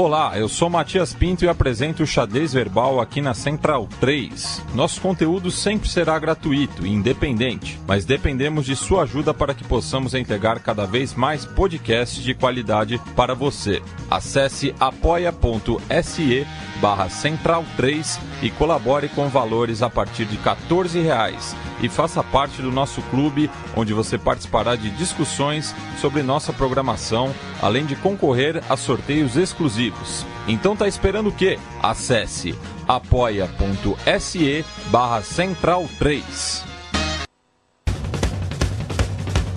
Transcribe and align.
Olá, 0.00 0.38
eu 0.38 0.48
sou 0.48 0.70
Matias 0.70 1.12
Pinto 1.12 1.44
e 1.44 1.48
apresento 1.48 2.04
o 2.04 2.06
Xadrez 2.06 2.52
Verbal 2.52 3.00
aqui 3.00 3.20
na 3.20 3.34
Central 3.34 3.88
3. 3.98 4.62
Nosso 4.72 5.00
conteúdo 5.00 5.50
sempre 5.50 5.88
será 5.88 6.16
gratuito 6.20 6.86
e 6.86 6.88
independente, 6.88 7.80
mas 7.84 8.04
dependemos 8.04 8.64
de 8.64 8.76
sua 8.76 9.02
ajuda 9.02 9.34
para 9.34 9.52
que 9.52 9.64
possamos 9.64 10.14
entregar 10.14 10.60
cada 10.60 10.86
vez 10.86 11.14
mais 11.14 11.44
podcasts 11.44 12.22
de 12.22 12.32
qualidade 12.32 13.00
para 13.16 13.34
você. 13.34 13.82
Acesse 14.08 14.72
apoia.se 14.78 16.46
barra 16.80 17.08
Central 17.08 17.64
3 17.76 18.18
e 18.42 18.50
colabore 18.50 19.08
com 19.08 19.28
valores 19.28 19.82
a 19.82 19.90
partir 19.90 20.24
de 20.24 20.36
14 20.36 21.00
reais 21.00 21.54
e 21.80 21.88
faça 21.88 22.22
parte 22.22 22.62
do 22.62 22.70
nosso 22.70 23.02
clube, 23.02 23.50
onde 23.76 23.92
você 23.92 24.18
participará 24.18 24.76
de 24.76 24.90
discussões 24.90 25.74
sobre 26.00 26.22
nossa 26.22 26.52
programação, 26.52 27.34
além 27.60 27.84
de 27.86 27.96
concorrer 27.96 28.62
a 28.68 28.76
sorteios 28.76 29.36
exclusivos. 29.36 30.24
Então 30.46 30.76
tá 30.76 30.88
esperando 30.88 31.28
o 31.28 31.32
quê? 31.32 31.58
Acesse 31.82 32.54
apoia.se 32.86 34.64
barra 34.90 35.22
Central 35.22 35.88
3. 35.98 36.77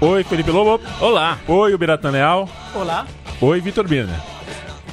Oi, 0.00 0.24
Felipe 0.24 0.50
Lobo. 0.50 0.78
Olá. 1.00 1.38
Oi, 1.48 1.72
o 1.72 1.78
Biratan 1.78 2.10
Leal. 2.10 2.48
Olá. 2.74 3.06
Oi, 3.40 3.60
Vitor 3.62 3.88
Birner. 3.88 4.35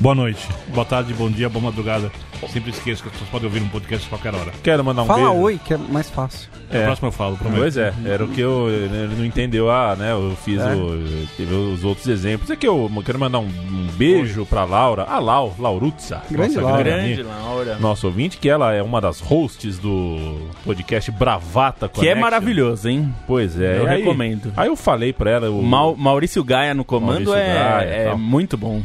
Boa 0.04 0.14
noite, 0.16 0.46
boa 0.74 0.84
tarde, 0.84 1.14
bom 1.14 1.32
dia, 1.32 1.48
boa 1.48 1.64
madrugada. 1.64 2.12
Sempre 2.50 2.72
esqueço 2.72 3.02
que 3.02 3.08
as 3.08 3.14
pessoas 3.14 3.30
podem 3.30 3.48
ouvir 3.48 3.62
um 3.62 3.70
podcast 3.70 4.06
a 4.06 4.10
qualquer 4.10 4.36
hora. 4.36 4.52
Quero 4.62 4.84
mandar 4.84 5.04
um 5.04 5.06
Fala 5.06 5.30
beijo. 5.30 5.42
oi, 5.44 5.58
que 5.64 5.74
é 5.74 5.78
mais 5.78 6.10
fácil. 6.10 6.50
É. 6.70 6.84
próximo 6.84 7.08
eu 7.08 7.12
falo, 7.14 7.38
prometo. 7.38 7.58
Pois 7.62 7.78
é, 7.78 7.94
era 8.04 8.26
o 8.26 8.28
que 8.28 8.42
eu. 8.42 8.70
Ele 8.70 9.16
não 9.18 9.24
entendeu, 9.24 9.72
ah, 9.72 9.96
né? 9.98 10.12
Eu 10.12 10.36
fiz 10.44 10.60
É. 10.60 10.76
o. 10.76 11.00
Teve 11.38 11.56
os 11.56 11.86
outros 11.86 12.06
exemplos. 12.08 12.50
É 12.50 12.58
que 12.58 12.68
eu 12.68 12.92
quero 13.06 13.18
mandar 13.18 13.40
um, 13.40 13.46
um 13.46 13.88
beijo 13.96 14.46
pra 14.46 14.66
Laura. 14.66 15.04
A 15.04 15.20
Lau, 15.20 15.56
Laurutza. 15.58 16.22
Grande 16.30 16.56
nossa 16.56 16.68
Laura. 16.68 16.84
grande 16.84 17.24
Laura. 17.24 17.78
Nosso 17.80 18.06
ouvinte, 18.08 18.38
que 18.38 18.50
ela 18.50 18.74
é 18.74 18.84
uma 18.84 19.00
das 19.00 19.22
hosts 19.22 19.80
do 19.80 20.50
podcast 20.66 21.10
Bravata 21.12 21.88
Que 21.88 22.00
é 22.02 22.02
Connection. 22.02 22.22
maravilhoso, 22.22 22.90
hein? 22.90 23.16
Pois 23.26 23.58
é. 23.58 23.78
Eu 23.80 23.88
aí- 23.88 24.00
recomendo. 24.00 24.52
Aí 24.58 24.68
eu 24.68 24.76
falei 24.76 25.14
pra 25.14 25.32
ela. 25.32 25.50
O, 25.50 25.62
Mau- 25.64 25.96
Maurício 25.96 26.44
Gaia 26.44 26.74
no 26.74 26.84
comando 26.84 27.30
Maurício 27.30 27.36
é, 27.36 27.54
Gaia 27.54 27.90
é 28.10 28.16
muito 28.16 28.58
bom. 28.58 28.82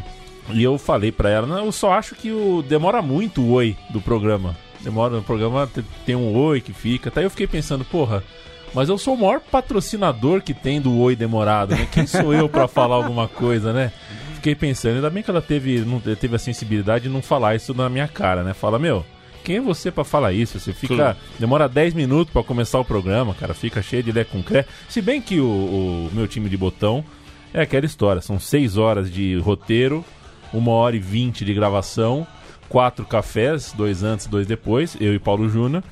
E 0.53 0.63
eu 0.63 0.79
falei 0.79 1.13
pra 1.13 1.29
ela, 1.31 1.47
não, 1.47 1.67
eu 1.67 1.73
só 1.73 1.93
acho 1.93 2.15
que 2.15 2.31
o 2.33 2.63
demora 2.67 3.03
muito 3.03 3.41
o 3.43 3.51
oi 3.53 3.77
do 3.91 4.01
programa. 4.01 4.57
Demora 4.81 5.17
no 5.17 5.23
programa, 5.23 5.67
te- 5.73 5.85
tem 6.07 6.15
um 6.17 6.35
oi 6.37 6.61
que 6.61 6.73
fica. 6.73 7.09
Até 7.11 7.25
eu 7.25 7.31
fiquei 7.31 7.47
pensando, 7.47 7.85
porra, 7.85 8.23
mas 8.73 8.89
eu 8.89 8.97
sou 8.97 9.15
o 9.15 9.19
maior 9.21 9.41
patrocinador 9.41 10.41
que 10.43 10.55
tem 10.55 10.81
do 10.81 10.97
oi 10.99 11.15
demorado, 11.15 11.75
né? 11.75 11.87
Quem 11.93 12.07
sou 12.07 12.33
eu 12.33 12.49
pra 12.49 12.67
falar 12.69 12.97
alguma 12.97 13.29
coisa, 13.29 13.73
né? 13.73 13.93
Fiquei 14.37 14.55
pensando, 14.55 14.97
ainda 14.97 15.11
bem 15.11 15.23
que 15.23 15.31
ela 15.31 15.43
teve, 15.43 15.81
não, 15.81 15.99
teve 16.01 16.37
a 16.37 16.39
sensibilidade 16.39 17.05
de 17.05 17.11
não 17.11 17.21
falar 17.21 17.57
isso 17.57 17.75
na 17.75 17.89
minha 17.89 18.07
cara, 18.09 18.43
né? 18.45 18.55
Fala, 18.55 18.79
meu, 18.79 19.05
quem 19.45 19.57
é 19.57 19.61
você 19.61 19.91
pra 19.91 20.05
falar 20.05 20.33
isso? 20.33 20.59
Você 20.61 20.73
fica. 20.73 20.95
Demora 21.41 21.69
10 21.69 21.93
minutos 21.95 22.33
pra 22.33 22.43
começar 22.45 22.79
o 22.79 22.85
programa, 22.85 23.35
cara. 23.35 23.53
Fica 23.53 23.83
cheio 23.83 24.03
de 24.03 24.13
lé 24.13 24.23
com 24.25 24.43
cré. 24.43 24.65
Se 24.89 25.03
bem 25.03 25.20
que 25.20 25.41
o, 25.41 25.45
o 25.45 26.11
meu 26.13 26.29
time 26.29 26.48
de 26.48 26.57
botão 26.57 27.05
é 27.53 27.63
aquela 27.63 27.85
história. 27.85 28.23
São 28.23 28.39
6 28.39 28.77
horas 28.77 29.11
de 29.11 29.37
roteiro, 29.39 30.05
uma 30.53 30.73
hora 30.73 30.97
e 30.97 30.98
20 30.98 31.45
de 31.45 31.55
gravação, 31.55 32.27
quatro 32.69 33.05
cafés, 33.05 33.73
dois 33.77 34.03
antes, 34.03 34.27
dois 34.27 34.47
depois, 34.47 34.97
eu 35.01 35.14
e 35.14 35.19
Paulo 35.19 35.48
Júnior. 35.48 35.83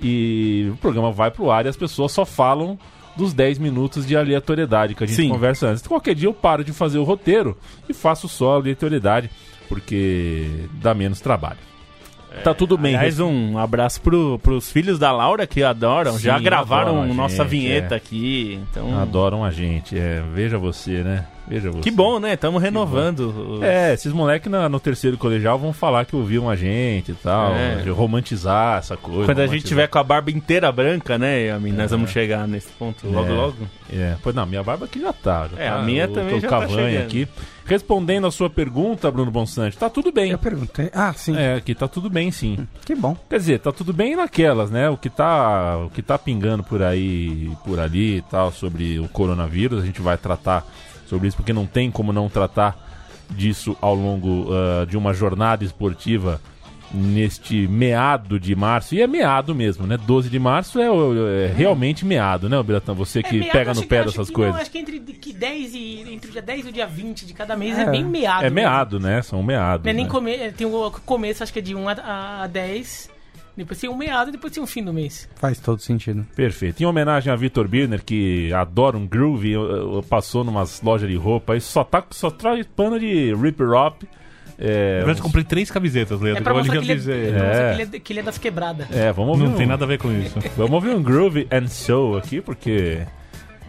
E 0.00 0.68
o 0.72 0.76
programa 0.76 1.10
vai 1.10 1.30
pro 1.30 1.50
ar 1.50 1.64
e 1.66 1.68
as 1.68 1.76
pessoas 1.76 2.12
só 2.12 2.24
falam 2.26 2.78
dos 3.16 3.32
10 3.32 3.58
minutos 3.58 4.06
de 4.06 4.14
aleatoriedade 4.16 4.94
que 4.94 5.04
a 5.04 5.06
gente 5.06 5.16
Sim. 5.16 5.30
conversa 5.30 5.68
antes. 5.68 5.86
Qualquer 5.86 6.14
dia 6.14 6.28
eu 6.28 6.34
paro 6.34 6.62
de 6.62 6.72
fazer 6.72 6.98
o 6.98 7.04
roteiro 7.04 7.56
e 7.88 7.94
faço 7.94 8.28
só 8.28 8.52
a 8.52 8.56
aleatoriedade, 8.56 9.30
porque 9.68 10.46
dá 10.74 10.92
menos 10.92 11.18
trabalho. 11.20 11.58
tá 12.44 12.52
tudo 12.52 12.76
bem. 12.76 12.94
Aliás, 12.94 13.18
um 13.18 13.56
abraço 13.56 14.02
pro, 14.02 14.38
pros 14.40 14.70
filhos 14.70 14.98
da 14.98 15.10
Laura 15.12 15.46
que 15.46 15.62
adoram. 15.62 16.12
Sim, 16.12 16.24
Já 16.24 16.38
gravaram 16.38 16.98
adoram 16.98 17.14
nossa 17.14 17.44
gente, 17.44 17.48
vinheta 17.48 17.94
é. 17.94 17.96
aqui. 17.96 18.60
Então, 18.70 18.98
Adoram 19.00 19.42
a 19.42 19.50
gente. 19.50 19.98
É, 19.98 20.22
veja 20.34 20.58
você, 20.58 21.02
né? 21.02 21.26
Veja 21.48 21.70
você. 21.70 21.80
que 21.80 21.90
bom, 21.90 22.18
né? 22.18 22.34
Estamos 22.34 22.60
renovando. 22.62 23.56
os- 23.56 23.62
É, 23.62 23.94
esses 23.94 24.12
moleques 24.12 24.50
no 24.50 24.80
terceiro 24.80 25.16
colegial 25.16 25.58
vão 25.58 25.72
falar 25.72 26.04
que 26.04 26.16
ouviam 26.16 26.48
a 26.50 26.56
gente 26.56 27.12
e 27.12 27.14
tal, 27.14 27.54
É. 27.54 27.76
de 27.82 27.90
romantizar 27.90 28.78
essa 28.78 28.96
coisa. 28.96 29.26
Quando 29.26 29.40
a 29.40 29.46
gente 29.46 29.64
tiver 29.64 29.86
com 29.86 29.98
a 29.98 30.02
barba 30.04 30.30
inteira 30.30 30.70
branca, 30.72 31.16
né, 31.18 31.46
Yamin? 31.46 31.72
Nós 31.72 31.90
vamos 31.90 32.10
chegar 32.10 32.46
nesse 32.48 32.68
ponto 32.72 33.06
logo, 33.08 33.28
É. 33.28 33.32
logo. 33.32 33.56
É, 33.92 34.16
pois 34.22 34.34
não, 34.34 34.44
minha 34.46 34.62
barba 34.62 34.86
aqui 34.86 35.00
já 35.00 35.12
tá. 35.12 35.48
já 35.54 35.62
É, 35.62 35.70
tá, 35.70 35.76
a 35.76 35.82
minha 35.82 36.04
eu 36.04 36.12
também 36.12 36.34
tô 36.34 36.40
já 36.40 36.48
tá 36.48 36.68
chegando. 36.68 37.02
aqui. 37.04 37.28
Respondendo 37.64 38.28
a 38.28 38.30
sua 38.30 38.48
pergunta, 38.48 39.10
Bruno 39.10 39.30
Bonsante, 39.30 39.76
tá 39.76 39.90
tudo 39.90 40.12
bem. 40.12 40.30
Eu 40.30 40.38
perguntei. 40.38 40.88
Ah, 40.94 41.12
sim. 41.12 41.36
É, 41.36 41.54
aqui 41.56 41.74
tá 41.74 41.88
tudo 41.88 42.08
bem 42.08 42.30
sim. 42.30 42.66
Que 42.84 42.94
bom. 42.94 43.16
Quer 43.28 43.38
dizer, 43.38 43.58
tá 43.58 43.72
tudo 43.72 43.92
bem 43.92 44.14
naquelas, 44.14 44.70
né? 44.70 44.88
O 44.88 44.96
que 44.96 45.10
tá, 45.10 45.76
o 45.84 45.90
que 45.90 46.00
tá 46.00 46.16
pingando 46.16 46.62
por 46.62 46.80
aí, 46.80 47.50
por 47.64 47.80
ali 47.80 48.18
e 48.18 48.22
tal, 48.22 48.52
sobre 48.52 49.00
o 49.00 49.08
coronavírus, 49.08 49.82
a 49.82 49.86
gente 49.86 50.00
vai 50.00 50.16
tratar 50.16 50.64
sobre 51.06 51.28
isso, 51.28 51.36
porque 51.36 51.52
não 51.52 51.66
tem 51.66 51.90
como 51.90 52.12
não 52.12 52.28
tratar 52.28 52.76
disso 53.30 53.76
ao 53.80 53.94
longo 53.94 54.48
ah, 54.52 54.84
de 54.84 54.96
uma 54.96 55.12
jornada 55.14 55.64
esportiva 55.64 56.40
neste 56.94 57.66
meado 57.66 58.38
de 58.38 58.54
março. 58.54 58.94
E 58.94 59.02
é 59.02 59.06
meado 59.08 59.52
mesmo, 59.54 59.86
né? 59.86 59.96
12 59.96 60.28
de 60.30 60.38
março 60.38 60.78
é, 60.80 60.88
o- 60.90 61.26
é 61.28 61.46
realmente 61.48 62.04
meado, 62.06 62.48
né, 62.48 62.62
Biratã? 62.62 62.94
Você 62.94 63.22
que 63.24 63.36
É, 63.36 63.40
meado, 63.40 63.52
pega 63.52 63.74
no 63.74 63.84
pé 63.84 64.04
dessas 64.04 64.28
que 64.28 64.32
coisas. 64.34 64.54
Não, 64.54 64.60
acho 64.62 64.70
que 64.70 64.78
entre 64.78 65.00
que 65.00 65.32
10 65.32 65.74
e 65.74 66.04
entre 66.12 66.28
o 66.28 66.32
dia 66.32 66.42
10 66.42 66.66
e 66.66 66.68
o 66.68 66.72
dia 66.72 66.86
20 66.86 67.26
de 67.26 67.34
cada 67.34 67.56
mês 67.56 67.76
é, 67.76 67.82
É. 67.82 67.90
bem 67.90 68.04
meado. 68.04 68.40
É 68.44 68.50
mesmo. 68.50 68.54
meado, 68.54 69.00
né? 69.00 69.20
São 69.22 69.42
meados. 69.42 69.84
Não 69.84 69.90
é 69.90 69.94
nem 69.94 70.04
né? 70.04 70.10
come... 70.10 70.52
Tem 70.52 70.66
o 70.66 70.90
começo, 71.04 71.42
acho 71.42 71.52
que 71.52 71.58
é 71.58 71.62
de 71.62 71.74
1 71.74 71.88
a, 71.88 72.42
a 72.44 72.46
10. 72.46 73.10
Depois 73.56 73.80
tem 73.80 73.88
um 73.88 73.96
meado 73.96 74.28
e 74.28 74.32
depois 74.32 74.52
tem 74.52 74.62
um 74.62 74.66
fim 74.66 74.84
do 74.84 74.92
mês. 74.92 75.28
Faz 75.36 75.58
todo 75.58 75.80
sentido. 75.80 76.26
Perfeito. 76.36 76.82
Em 76.82 76.86
homenagem 76.86 77.32
a 77.32 77.36
Vitor 77.36 77.66
Birner, 77.66 78.04
que 78.04 78.52
adora 78.52 78.96
um 78.96 79.06
groove, 79.06 79.54
passou 80.10 80.44
numas 80.44 80.82
lojas 80.82 81.08
de 81.08 81.16
roupa 81.16 81.56
e 81.56 81.60
só, 81.60 81.82
tá, 81.82 82.04
só 82.10 82.30
traz 82.30 82.66
pano 82.66 83.00
de 83.00 83.34
Rip 83.34 83.62
Rop. 83.62 84.02
É, 84.58 85.04
eu 85.06 85.16
comprei 85.22 85.44
três 85.44 85.70
camisetas, 85.70 86.20
Leandro. 86.20 86.40
É 86.40 86.44
pra 86.44 86.54
mostrar 86.54 86.80
que 86.80 86.90
ele 86.90 86.92
é, 86.92 87.14
É. 87.14 87.74
que 87.76 87.82
ele 87.82 87.96
é, 87.96 88.00
que 88.00 88.12
ele 88.12 88.20
é 88.20 88.22
das 88.22 88.38
quebradas. 88.38 88.86
é, 88.90 89.12
vamos 89.12 89.32
ouvir 89.32 89.44
Não 89.44 89.52
um, 89.52 89.56
tem 89.56 89.66
nada 89.66 89.84
a 89.84 89.88
ver 89.88 89.98
com 89.98 90.10
isso. 90.12 90.38
Vamos 90.56 90.72
ouvir 90.72 90.90
um 90.90 91.02
Groove 91.02 91.46
and 91.50 91.68
Soul 91.68 92.16
aqui, 92.16 92.40
porque... 92.40 93.02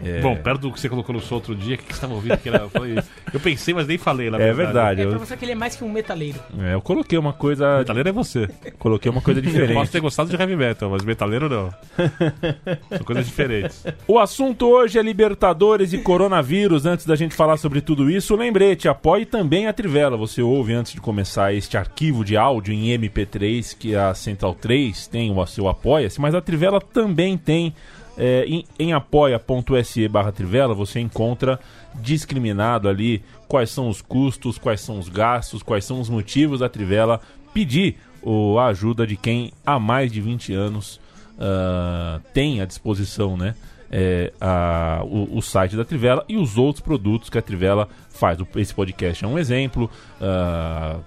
é, 0.04 0.20
Bom, 0.20 0.36
perto 0.36 0.60
do 0.62 0.72
que 0.72 0.80
você 0.80 0.88
colocou 0.88 1.14
no 1.14 1.20
som 1.20 1.36
outro 1.36 1.54
dia, 1.54 1.74
o 1.74 1.78
que 1.78 1.84
que 1.84 1.90
você 1.92 1.96
estava 1.96 2.14
ouvindo? 2.14 2.36
Que 2.38 2.48
era, 2.48 2.58
eu, 2.58 2.70
falei- 2.70 2.98
eu 3.32 3.40
pensei, 3.40 3.74
mas 3.74 3.86
nem 3.86 3.98
falei, 3.98 4.30
na 4.30 4.38
É 4.40 4.52
verdade. 4.52 5.00
É 5.02 5.04
pra 5.04 5.14
Eu, 5.14 5.18
mostrar 5.20 5.36
que 5.36 5.44
ele 5.44 5.52
é 5.52 5.54
mais 5.54 5.74
que 5.76 5.84
um 5.84 5.90
metaleiro. 5.90 6.38
é, 6.60 6.74
eu 6.74 6.80
coloquei 6.80 7.18
uma 7.18 7.32
coisa... 7.32 7.78
Metaleiro 7.78 8.08
é 8.08 8.12
você. 8.12 8.48
Coloquei 8.78 9.10
uma 9.10 9.20
coisa 9.20 9.40
Eu 9.40 9.44
posso 9.44 9.58
diferente. 9.58 9.90
ter 9.90 10.00
gostado 10.00 10.30
de 10.30 10.36
heavy 10.36 10.56
metal, 10.56 10.90
mas 10.90 11.04
metaleiro 11.04 11.48
não. 11.48 11.70
São 12.96 13.04
coisas 13.04 13.26
diferentes. 13.26 13.84
O 14.06 14.18
assunto 14.18 14.66
hoje 14.66 14.98
é 14.98 15.02
Libertadores 15.02 15.92
e 15.92 15.98
coronavírus. 15.98 16.86
Antes 16.86 17.06
da 17.06 17.16
gente 17.16 17.34
falar 17.34 17.56
sobre 17.56 17.80
tudo 17.80 18.10
isso, 18.10 18.34
lembrete, 18.36 18.88
apoie 18.88 19.24
também 19.26 19.66
a 19.66 19.72
Trivela. 19.72 20.16
Você 20.16 20.42
ouve 20.42 20.72
antes 20.72 20.92
de 20.92 21.00
começar 21.00 21.52
este 21.54 21.76
arquivo 21.76 22.24
de 22.24 22.36
áudio 22.36 22.72
em 22.74 22.88
MP3 22.98 23.76
que 23.78 23.94
a 23.94 24.14
Central 24.14 24.54
3 24.54 25.06
tem 25.06 25.30
o 25.30 25.46
seu 25.46 25.68
Apoia-se, 25.68 26.20
mas 26.20 26.34
a 26.34 26.40
Trivela 26.40 26.80
também 26.80 27.36
tem 27.36 27.74
é, 28.18 28.44
em, 28.46 28.64
em 28.78 28.92
apoia.se 28.92 30.08
barra 30.08 30.32
Trivela, 30.32 30.74
você 30.74 30.98
encontra 31.00 31.58
discriminado 31.94 32.88
ali 32.88 33.22
quais 33.46 33.70
são 33.70 33.88
os 33.88 34.02
custos, 34.02 34.58
quais 34.58 34.80
são 34.80 34.98
os 34.98 35.08
gastos, 35.08 35.62
quais 35.62 35.84
são 35.84 36.00
os 36.00 36.08
motivos 36.08 36.60
da 36.60 36.68
Trivela 36.68 37.20
pedir 37.54 37.96
o, 38.22 38.58
a 38.58 38.66
ajuda 38.66 39.06
de 39.06 39.16
quem 39.16 39.52
há 39.64 39.78
mais 39.78 40.10
de 40.12 40.20
20 40.20 40.52
anos 40.52 41.00
ah, 41.38 42.20
tem 42.34 42.60
à 42.60 42.66
disposição, 42.66 43.36
né? 43.36 43.54
é, 43.90 44.32
a- 44.40 45.00
o, 45.04 45.38
o 45.38 45.40
site 45.42 45.74
da 45.76 45.84
Trivela 45.84 46.24
e 46.28 46.36
os 46.36 46.58
outros 46.58 46.82
produtos 46.84 47.30
que 47.30 47.38
a 47.38 47.42
Trivela 47.42 47.88
faz. 48.10 48.38
Esse 48.56 48.74
podcast 48.74 49.24
é 49.24 49.28
um 49.28 49.38
exemplo. 49.38 49.90
ah, 50.20 50.98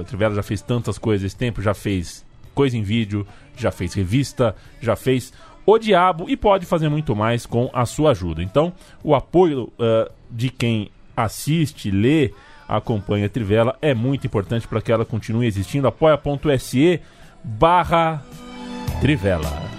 a 0.00 0.04
Trivela 0.04 0.34
já 0.34 0.42
fez 0.42 0.62
tantas 0.62 0.98
coisas 0.98 1.26
esse 1.26 1.36
tempo, 1.36 1.60
já 1.62 1.74
fez 1.74 2.24
coisa 2.54 2.76
em 2.76 2.82
vídeo, 2.82 3.26
já 3.56 3.70
fez 3.70 3.94
revista, 3.94 4.54
já 4.80 4.94
fez 4.96 5.32
o 5.66 5.78
diabo 5.78 6.28
e 6.28 6.36
pode 6.36 6.66
fazer 6.66 6.88
muito 6.88 7.14
mais 7.14 7.46
com 7.46 7.70
a 7.72 7.86
sua 7.86 8.10
ajuda. 8.10 8.42
Então, 8.42 8.72
o 9.02 9.14
apoio 9.14 9.72
ah, 9.78 10.10
de 10.30 10.50
quem 10.50 10.90
assiste, 11.16 11.90
lê, 11.90 12.32
acompanha 12.68 13.26
a 13.26 13.28
Trivela 13.28 13.76
é 13.82 13.94
muito 13.94 14.26
importante 14.26 14.66
para 14.66 14.80
que 14.80 14.92
ela 14.92 15.04
continue 15.04 15.46
existindo. 15.46 15.86
Apoia.se 15.88 17.00
barra 17.42 18.22
Trivela. 19.00 19.70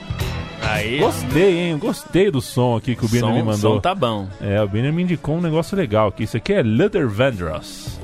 Aí, 0.61 0.99
Gostei, 0.99 1.59
hein? 1.59 1.77
Gostei 1.77 2.29
do 2.29 2.39
som 2.39 2.75
aqui 2.75 2.95
que 2.95 3.05
o 3.05 3.07
som, 3.07 3.33
me 3.33 3.41
mandou. 3.41 3.75
som 3.75 3.79
tá 3.79 3.95
bom. 3.95 4.27
É, 4.39 4.61
o 4.61 4.67
Birner 4.67 4.93
me 4.93 5.01
indicou 5.01 5.37
um 5.37 5.41
negócio 5.41 5.75
legal 5.75 6.09
aqui. 6.09 6.23
Isso 6.23 6.37
aqui 6.37 6.53
é 6.53 6.61
Luther 6.61 7.09
Vandross. 7.09 7.99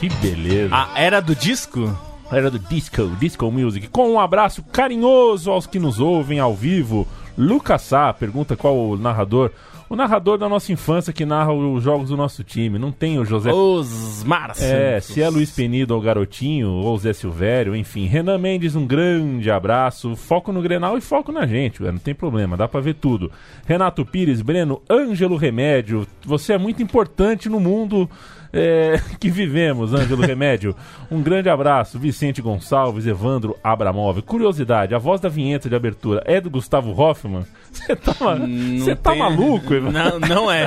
Que 0.00 0.08
beleza. 0.08 0.74
A 0.74 1.00
era 1.00 1.20
do 1.20 1.36
disco? 1.36 1.96
Era 2.32 2.50
do 2.50 2.58
Disco, 2.60 3.08
Disco 3.18 3.50
Music. 3.50 3.88
Com 3.88 4.10
um 4.12 4.20
abraço 4.20 4.62
carinhoso 4.62 5.50
aos 5.50 5.66
que 5.66 5.80
nos 5.80 5.98
ouvem 5.98 6.38
ao 6.38 6.54
vivo. 6.54 7.06
Lucas 7.36 7.82
Sá 7.82 8.12
pergunta 8.12 8.56
qual 8.56 8.76
o 8.76 8.96
narrador. 8.96 9.50
O 9.88 9.96
narrador 9.96 10.38
da 10.38 10.48
nossa 10.48 10.70
infância 10.70 11.12
que 11.12 11.24
narra 11.24 11.52
os 11.52 11.82
jogos 11.82 12.10
do 12.10 12.16
nosso 12.16 12.44
time. 12.44 12.78
Não 12.78 12.92
tem 12.92 13.18
o 13.18 13.24
José 13.24 13.52
Os 13.52 14.22
Márcios. 14.22 14.64
é, 14.64 15.00
se 15.00 15.20
é 15.20 15.28
Luiz 15.28 15.50
Penido 15.50 15.92
ou 15.92 16.00
Garotinho, 16.00 16.70
ou 16.70 16.96
Zé 16.96 17.12
Silvério, 17.12 17.74
enfim. 17.74 18.06
Renan 18.06 18.38
Mendes, 18.38 18.76
um 18.76 18.86
grande 18.86 19.50
abraço. 19.50 20.14
Foco 20.14 20.52
no 20.52 20.62
Grenal 20.62 20.96
e 20.96 21.00
foco 21.00 21.32
na 21.32 21.44
gente, 21.44 21.82
ué, 21.82 21.90
não 21.90 21.98
tem 21.98 22.14
problema, 22.14 22.56
dá 22.56 22.68
pra 22.68 22.78
ver 22.80 22.94
tudo. 22.94 23.32
Renato 23.66 24.06
Pires, 24.06 24.40
Breno, 24.40 24.80
Ângelo 24.88 25.34
Remédio, 25.34 26.06
você 26.24 26.52
é 26.52 26.58
muito 26.58 26.80
importante 26.80 27.48
no 27.48 27.58
mundo 27.58 28.08
é, 28.52 29.00
que 29.18 29.30
vivemos, 29.30 29.94
Ângelo 29.94 30.22
Remédio. 30.22 30.74
Um 31.10 31.22
grande 31.22 31.48
abraço. 31.48 31.98
Vicente 31.98 32.42
Gonçalves, 32.42 33.06
Evandro 33.06 33.56
Abramov. 33.62 34.20
Curiosidade, 34.22 34.94
a 34.94 34.98
voz 34.98 35.20
da 35.20 35.28
vinheta 35.28 35.68
de 35.68 35.74
abertura 35.76 36.22
é 36.26 36.40
do 36.40 36.50
Gustavo 36.50 36.90
Hoffman? 37.00 37.46
Você 37.70 37.94
tá, 37.94 38.14
Não 38.36 38.78
você 38.80 38.96
tá 38.96 39.10
tem- 39.12 39.20
maluco, 39.20 39.72
Evandro? 39.72 39.92
Não, 39.92 40.18
não 40.20 40.50
é. 40.50 40.66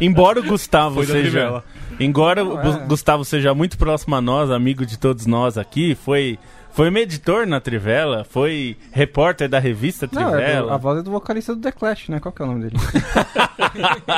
Embora 0.00 0.40
o 0.40 0.42
Gustavo 0.42 0.94
Foi 0.96 1.04
seja. 1.06 1.62
Embora 2.00 2.42
o 2.42 2.56
Gu- 2.56 2.86
Gustavo 2.88 3.22
seja 3.24 3.52
muito 3.54 3.76
próximo 3.76 4.16
a 4.16 4.20
nós, 4.22 4.50
amigo 4.50 4.86
de 4.86 4.98
todos 4.98 5.26
nós 5.26 5.58
aqui, 5.58 5.94
foi. 5.94 6.38
Foi 6.72 6.90
um 6.90 6.96
editor 6.98 7.46
na 7.46 7.58
Trivela, 7.58 8.22
foi 8.24 8.76
repórter 8.92 9.48
da 9.48 9.58
revista 9.58 10.06
Não, 10.12 10.22
é 10.22 10.24
do- 10.24 10.30
Trivela. 10.36 10.74
a 10.74 10.76
voz 10.76 10.98
é 10.98 11.02
do 11.02 11.10
vocalista 11.10 11.54
do 11.54 11.60
The 11.62 11.72
Clash, 11.72 12.08
né? 12.10 12.20
Qual 12.20 12.30
que 12.32 12.42
é 12.42 12.44
o 12.44 12.48
nome 12.48 12.64
dele? 12.64 12.76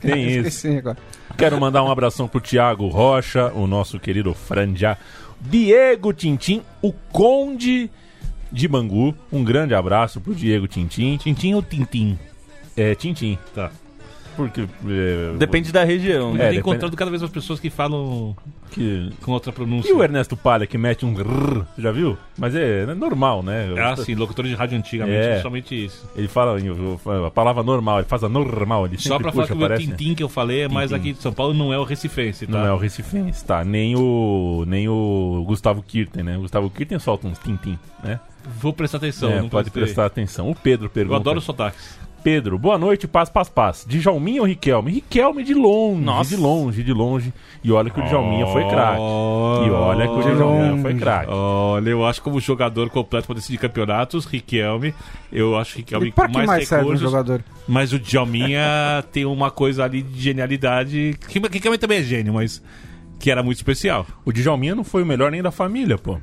Tem 0.00 0.26
isso. 0.28 0.48
Esqueci 0.48 0.78
agora. 0.78 0.96
Quero 1.36 1.58
mandar 1.58 1.82
um 1.82 1.90
abração 1.90 2.28
pro 2.28 2.40
Thiago 2.40 2.88
Rocha, 2.88 3.50
o 3.54 3.66
nosso 3.66 3.98
querido 3.98 4.34
Franja. 4.34 4.98
Diego 5.40 6.12
Tintim, 6.12 6.62
o 6.82 6.92
Conde 6.92 7.90
de 8.52 8.68
Bangu. 8.68 9.14
Um 9.32 9.42
grande 9.42 9.74
abraço 9.74 10.20
pro 10.20 10.34
Diego 10.34 10.68
Tintim. 10.68 11.16
Tintim 11.16 11.54
ou 11.54 11.62
Tintim? 11.62 12.18
É, 12.76 12.94
Tintim. 12.94 13.38
Tá. 13.54 13.70
Porque. 14.36 14.62
é, 14.62 15.36
Depende 15.38 15.72
da 15.72 15.84
região. 15.84 16.30
É, 16.30 16.32
né? 16.32 16.38
Depende- 16.38 16.58
encontrado 16.60 16.96
cada 16.96 17.10
vez 17.10 17.20
mais 17.22 17.32
pessoas 17.32 17.58
que 17.60 17.68
falam 17.70 18.36
que- 18.70 19.10
com 19.22 19.32
outra 19.32 19.52
pronúncia. 19.52 19.90
E 19.90 19.92
o 19.92 20.02
Ernesto 20.02 20.36
Palha 20.36 20.66
que 20.66 20.78
mete 20.78 21.04
um 21.04 21.12
grrr, 21.12 21.64
já 21.78 21.90
viu? 21.92 22.16
Mas 22.38 22.54
é, 22.54 22.82
é 22.82 22.94
normal, 22.94 23.42
né? 23.42 23.68
Ah, 23.78 23.96
sim, 23.96 24.14
locutores 24.14 24.50
de 24.50 24.56
rádio 24.56 24.78
antigamente, 24.78 25.16
É. 25.26 25.40
somente 25.40 25.84
isso. 25.86 26.08
Ele 26.16 26.28
fala 26.28 26.56
a 27.26 27.30
palavra 27.30 27.62
normal, 27.62 27.98
ele 27.98 28.08
faz 28.08 28.22
a 28.24 28.28
normal, 28.28 28.86
ele 28.86 28.98
Só 28.98 29.18
pra 29.18 29.32
falar 29.32 29.44
puxa, 29.44 29.54
que 29.54 29.58
o 29.64 29.68
parece. 29.68 29.86
Tintim 29.86 30.14
que 30.14 30.22
eu 30.22 30.28
falei 30.28 30.62
é 30.62 30.68
mais 30.68 30.92
aqui 30.92 31.12
de 31.12 31.20
São 31.20 31.32
Paulo, 31.32 31.52
não 31.52 31.72
é 31.72 31.78
o 31.78 31.84
Recifense, 31.84 32.46
tá? 32.46 32.52
Não 32.58 32.66
é 32.66 32.72
o 32.72 32.76
Recifense, 32.76 33.44
tá? 33.44 33.64
Nem 33.64 33.96
o, 33.96 34.64
nem 34.66 34.88
o 34.88 35.44
Gustavo 35.46 35.82
Kirten, 35.82 36.22
né? 36.22 36.36
O 36.38 36.42
Gustavo 36.42 36.70
Kirten 36.70 36.98
solta 36.98 37.26
uns 37.26 37.38
tintim, 37.38 37.78
né? 38.02 38.20
Vou 38.58 38.72
prestar 38.72 38.96
atenção, 38.98 39.30
É, 39.30 39.40
não 39.42 39.48
pode 39.50 39.70
prestar 39.70 40.06
atenção. 40.06 40.50
O 40.50 40.54
Pedro 40.54 40.88
pergunta. 40.88 41.14
Eu 41.14 41.20
adoro 41.20 41.40
sotaques. 41.42 41.98
Pedro, 42.22 42.58
boa 42.58 42.76
noite, 42.76 43.08
paz, 43.08 43.30
paz, 43.30 43.48
paz. 43.48 43.86
Djalminha 43.88 44.42
ou 44.42 44.46
Riquelme? 44.46 44.92
Riquelme 44.92 45.42
de 45.42 45.54
longe, 45.54 46.02
Nossa. 46.02 46.36
de 46.36 46.40
longe, 46.40 46.82
de 46.82 46.92
longe. 46.92 47.32
E 47.64 47.72
olha 47.72 47.88
que 47.90 47.98
o 47.98 48.02
Djalminha 48.04 48.46
foi 48.46 48.62
craque. 48.68 49.00
E 49.00 49.70
olha 49.70 50.06
que 50.06 50.14
o 50.14 50.22
Djalminha 50.22 50.82
foi 50.82 50.94
craque. 50.94 51.30
Olha, 51.32 51.88
eu 51.88 52.04
acho 52.04 52.20
como 52.20 52.38
jogador 52.38 52.90
completo 52.90 53.26
para 53.26 53.36
decidir 53.36 53.56
campeonatos, 53.56 54.26
Riquelme. 54.26 54.94
Eu 55.32 55.56
acho 55.56 55.78
Riquelme 55.78 56.08
E 56.08 56.12
pra 56.12 56.26
com 56.26 56.32
que 56.32 56.36
mais, 56.38 56.48
mais 56.48 56.72
um 56.72 56.76
recursos. 56.76 57.00
jogador? 57.00 57.42
Mas 57.66 57.92
o 57.94 57.98
Djalminha 57.98 59.02
tem 59.10 59.24
uma 59.24 59.50
coisa 59.50 59.84
ali 59.84 60.02
de 60.02 60.20
genialidade. 60.20 61.16
que 61.26 61.38
Riquelme 61.38 61.78
também 61.78 62.00
é 62.00 62.02
gênio, 62.02 62.34
mas 62.34 62.62
que 63.18 63.30
era 63.30 63.42
muito 63.42 63.56
especial. 63.56 64.06
O 64.26 64.32
Djalminha 64.32 64.74
não 64.74 64.84
foi 64.84 65.02
o 65.02 65.06
melhor 65.06 65.30
nem 65.30 65.42
da 65.42 65.50
família, 65.50 65.96
pô. 65.96 66.18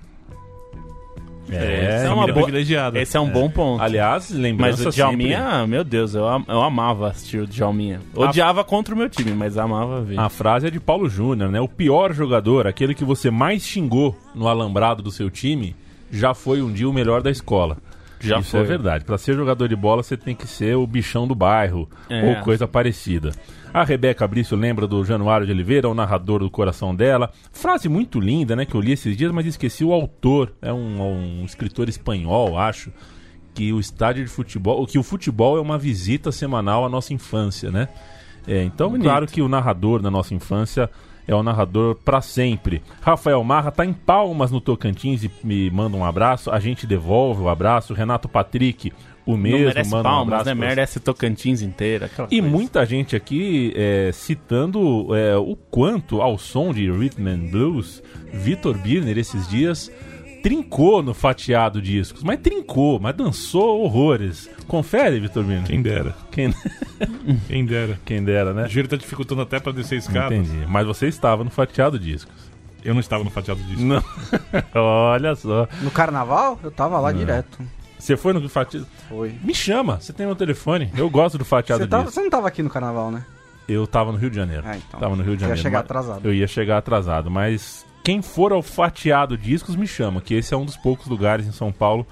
Essa 1.49 2.05
é 2.05 2.09
uma 2.09 2.15
família 2.15 2.33
boa- 2.33 2.43
privilegiada. 2.45 2.99
Esse 2.99 3.15
é 3.17 3.19
um 3.19 3.29
bom 3.29 3.49
ponto. 3.49 3.81
Aliás, 3.81 4.29
lembrança 4.29 4.83
Mas 4.83 4.93
o 4.93 4.95
Djalminha, 4.97 5.65
meu 5.67 5.83
Deus, 5.83 6.13
eu, 6.15 6.27
am- 6.27 6.45
eu 6.47 6.61
amava 6.61 7.07
assistir 7.09 7.39
o 7.39 7.47
Djalminha. 7.47 7.99
Odiava 8.15 8.63
contra 8.63 8.93
o 8.93 8.97
meu 8.97 9.09
time, 9.09 9.31
mas 9.31 9.57
amava 9.57 10.01
ver. 10.01 10.19
A 10.19 10.29
frase 10.29 10.67
é 10.67 10.69
de 10.71 10.79
Paulo 10.79 11.09
Júnior, 11.09 11.49
né? 11.51 11.59
O 11.61 11.67
pior 11.67 12.13
jogador, 12.13 12.67
aquele 12.67 12.93
que 12.93 13.05
você 13.05 13.29
mais 13.31 13.63
xingou 13.63 14.17
no 14.35 14.47
alambrado 14.47 15.01
do 15.01 15.11
seu 15.11 15.29
time, 15.29 15.75
já 16.11 16.33
foi 16.33 16.61
um 16.61 16.71
dia 16.71 16.89
o 16.89 16.93
melhor 16.93 17.21
da 17.21 17.31
escola. 17.31 17.77
Já 18.19 18.39
Isso 18.39 18.51
foi. 18.51 18.61
é 18.61 18.63
verdade. 18.63 19.05
Pra 19.05 19.17
ser 19.17 19.35
jogador 19.35 19.67
de 19.67 19.75
bola, 19.75 20.01
você 20.01 20.17
tem 20.17 20.33
que 20.35 20.47
ser 20.47 20.75
o 20.75 20.87
bichão 20.87 21.27
do 21.27 21.35
bairro 21.35 21.87
É. 22.09 22.23
ou 22.29 22.35
coisa 22.43 22.67
parecida. 22.67 23.31
A 23.77 23.83
Rebeca 23.83 24.27
Brício 24.27 24.57
lembra 24.57 24.87
do 24.87 25.05
Januário 25.05 25.45
de 25.45 25.51
Oliveira, 25.51 25.87
o 25.87 25.93
narrador 25.93 26.39
do 26.39 26.49
coração 26.49 26.95
dela. 26.95 27.31
Frase 27.51 27.87
muito 27.87 28.19
linda, 28.19 28.55
né? 28.55 28.65
Que 28.65 28.73
eu 28.73 28.81
li 28.81 28.91
esses 28.91 29.15
dias, 29.15 29.31
mas 29.31 29.45
esqueci 29.45 29.85
o 29.85 29.93
autor. 29.93 30.51
É 30.63 30.73
um, 30.73 31.41
um 31.41 31.45
escritor 31.45 31.87
espanhol, 31.87 32.57
acho. 32.57 32.91
Que 33.53 33.71
o 33.71 33.79
estádio 33.79 34.25
de 34.25 34.31
futebol. 34.31 34.87
Que 34.87 34.97
o 34.97 35.03
futebol 35.03 35.59
é 35.59 35.61
uma 35.61 35.77
visita 35.77 36.31
semanal 36.31 36.85
à 36.85 36.89
nossa 36.89 37.13
infância, 37.13 37.69
né? 37.69 37.87
É, 38.47 38.63
então, 38.63 38.89
Bonito. 38.89 39.03
claro 39.03 39.27
que 39.27 39.43
o 39.43 39.47
narrador 39.47 40.01
da 40.01 40.09
nossa 40.09 40.33
infância 40.33 40.89
é 41.27 41.35
o 41.35 41.43
narrador 41.43 41.97
pra 42.03 42.19
sempre. 42.19 42.81
Rafael 42.99 43.43
Marra 43.43 43.69
tá 43.69 43.85
em 43.85 43.93
Palmas 43.93 44.49
no 44.49 44.59
Tocantins 44.59 45.23
e 45.23 45.31
me 45.43 45.69
manda 45.69 45.95
um 45.95 46.03
abraço. 46.03 46.49
A 46.49 46.59
gente 46.59 46.87
devolve 46.87 47.43
o 47.43 47.47
abraço. 47.47 47.93
Renato 47.93 48.27
Patrick, 48.27 48.91
o 49.27 49.31
Não 49.31 49.37
mesmo, 49.37 49.59
merece 49.65 49.89
manda 49.91 49.99
um 49.99 50.11
palmas, 50.11 50.33
abraço. 50.41 50.45
né? 50.45 50.67
Merece 50.67 50.99
Tocantins 50.99 51.61
inteira. 51.61 52.09
E 52.31 52.39
coisa. 52.39 52.41
muita 52.41 52.85
gente 52.85 53.15
aqui 53.15 53.73
é, 53.75 54.09
citando 54.13 55.13
é, 55.15 55.35
o 55.37 55.55
quanto 55.69 56.21
ao 56.21 56.37
som 56.37 56.73
de 56.73 56.89
Rhythm 56.89 57.27
and 57.27 57.51
Blues, 57.51 58.01
Vitor 58.33 58.77
Birner 58.77 59.17
esses 59.17 59.47
dias 59.47 59.91
trincou 60.41 61.03
no 61.03 61.13
fatiado 61.13 61.81
discos, 61.81 62.23
mas 62.23 62.39
trincou, 62.39 62.99
mas 62.99 63.13
dançou 63.15 63.81
horrores. 63.81 64.49
Confere, 64.65 65.19
Vitor 65.19 65.43
Birner. 65.43 65.65
Quem 65.65 65.81
dera. 65.81 66.15
Quem, 66.31 66.53
Quem 67.47 67.65
dera. 67.65 67.99
quem 68.05 68.23
dera, 68.23 68.53
né? 68.53 68.63
O 68.63 68.67
giro 68.69 68.87
tá 68.87 68.95
dificultando 68.95 69.41
até 69.41 69.59
pra 69.59 69.71
descer 69.73 69.95
a 69.95 69.97
escada. 69.97 70.33
Entendi. 70.35 70.65
Mas 70.67 70.87
você 70.87 71.07
estava 71.07 71.43
no 71.43 71.49
fatiado 71.49 71.99
discos. 71.99 72.33
Eu 72.85 72.93
não 72.93 73.01
estava 73.01 73.23
no 73.23 73.29
fatiado 73.29 73.61
disso. 73.63 73.83
Não. 73.83 74.01
Olha 74.73 75.35
só. 75.35 75.67
No 75.81 75.91
carnaval, 75.91 76.57
eu 76.63 76.71
tava 76.71 76.97
lá 76.99 77.11
direto. 77.11 77.57
Você 77.97 78.15
foi 78.15 78.33
no 78.33 78.47
fatiado? 78.47 78.85
Foi. 79.09 79.33
Me 79.43 79.53
chama, 79.55 79.99
você 79.99 80.13
tem 80.13 80.25
meu 80.25 80.35
telefone. 80.35 80.91
Eu 80.95 81.09
gosto 81.09 81.37
do 81.37 81.43
fatiado 81.45 81.83
Você, 81.83 81.87
tava- 81.89 82.09
você 82.11 82.21
não 82.21 82.29
tava 82.29 82.47
aqui 82.47 82.61
no 82.61 82.69
carnaval, 82.69 83.11
né? 83.11 83.25
Eu 83.67 83.85
tava 83.87 84.11
no 84.11 84.17
Rio 84.17 84.29
de 84.29 84.35
Janeiro. 84.35 84.63
Ah, 84.65 84.77
então. 84.77 84.99
Tava 84.99 85.15
no 85.15 85.23
Rio 85.23 85.35
de 85.35 85.39
Você 85.39 85.45
ia 85.45 85.47
Janeiro. 85.49 85.61
chegar 85.63 85.79
atrasado. 85.79 86.25
Eu 86.25 86.33
ia 86.33 86.47
chegar 86.47 86.77
atrasado, 86.77 87.29
mas 87.31 87.85
quem 88.03 88.21
for 88.21 88.53
ao 88.53 88.61
Fatiado 88.61 89.37
Discos 89.37 89.75
me 89.75 89.85
chama, 89.87 90.21
que 90.21 90.33
esse 90.35 90.53
é 90.53 90.57
um 90.57 90.63
dos 90.63 90.77
poucos 90.77 91.07
lugares 91.07 91.45
em 91.45 91.51
São 91.51 91.71
Paulo 91.71 92.07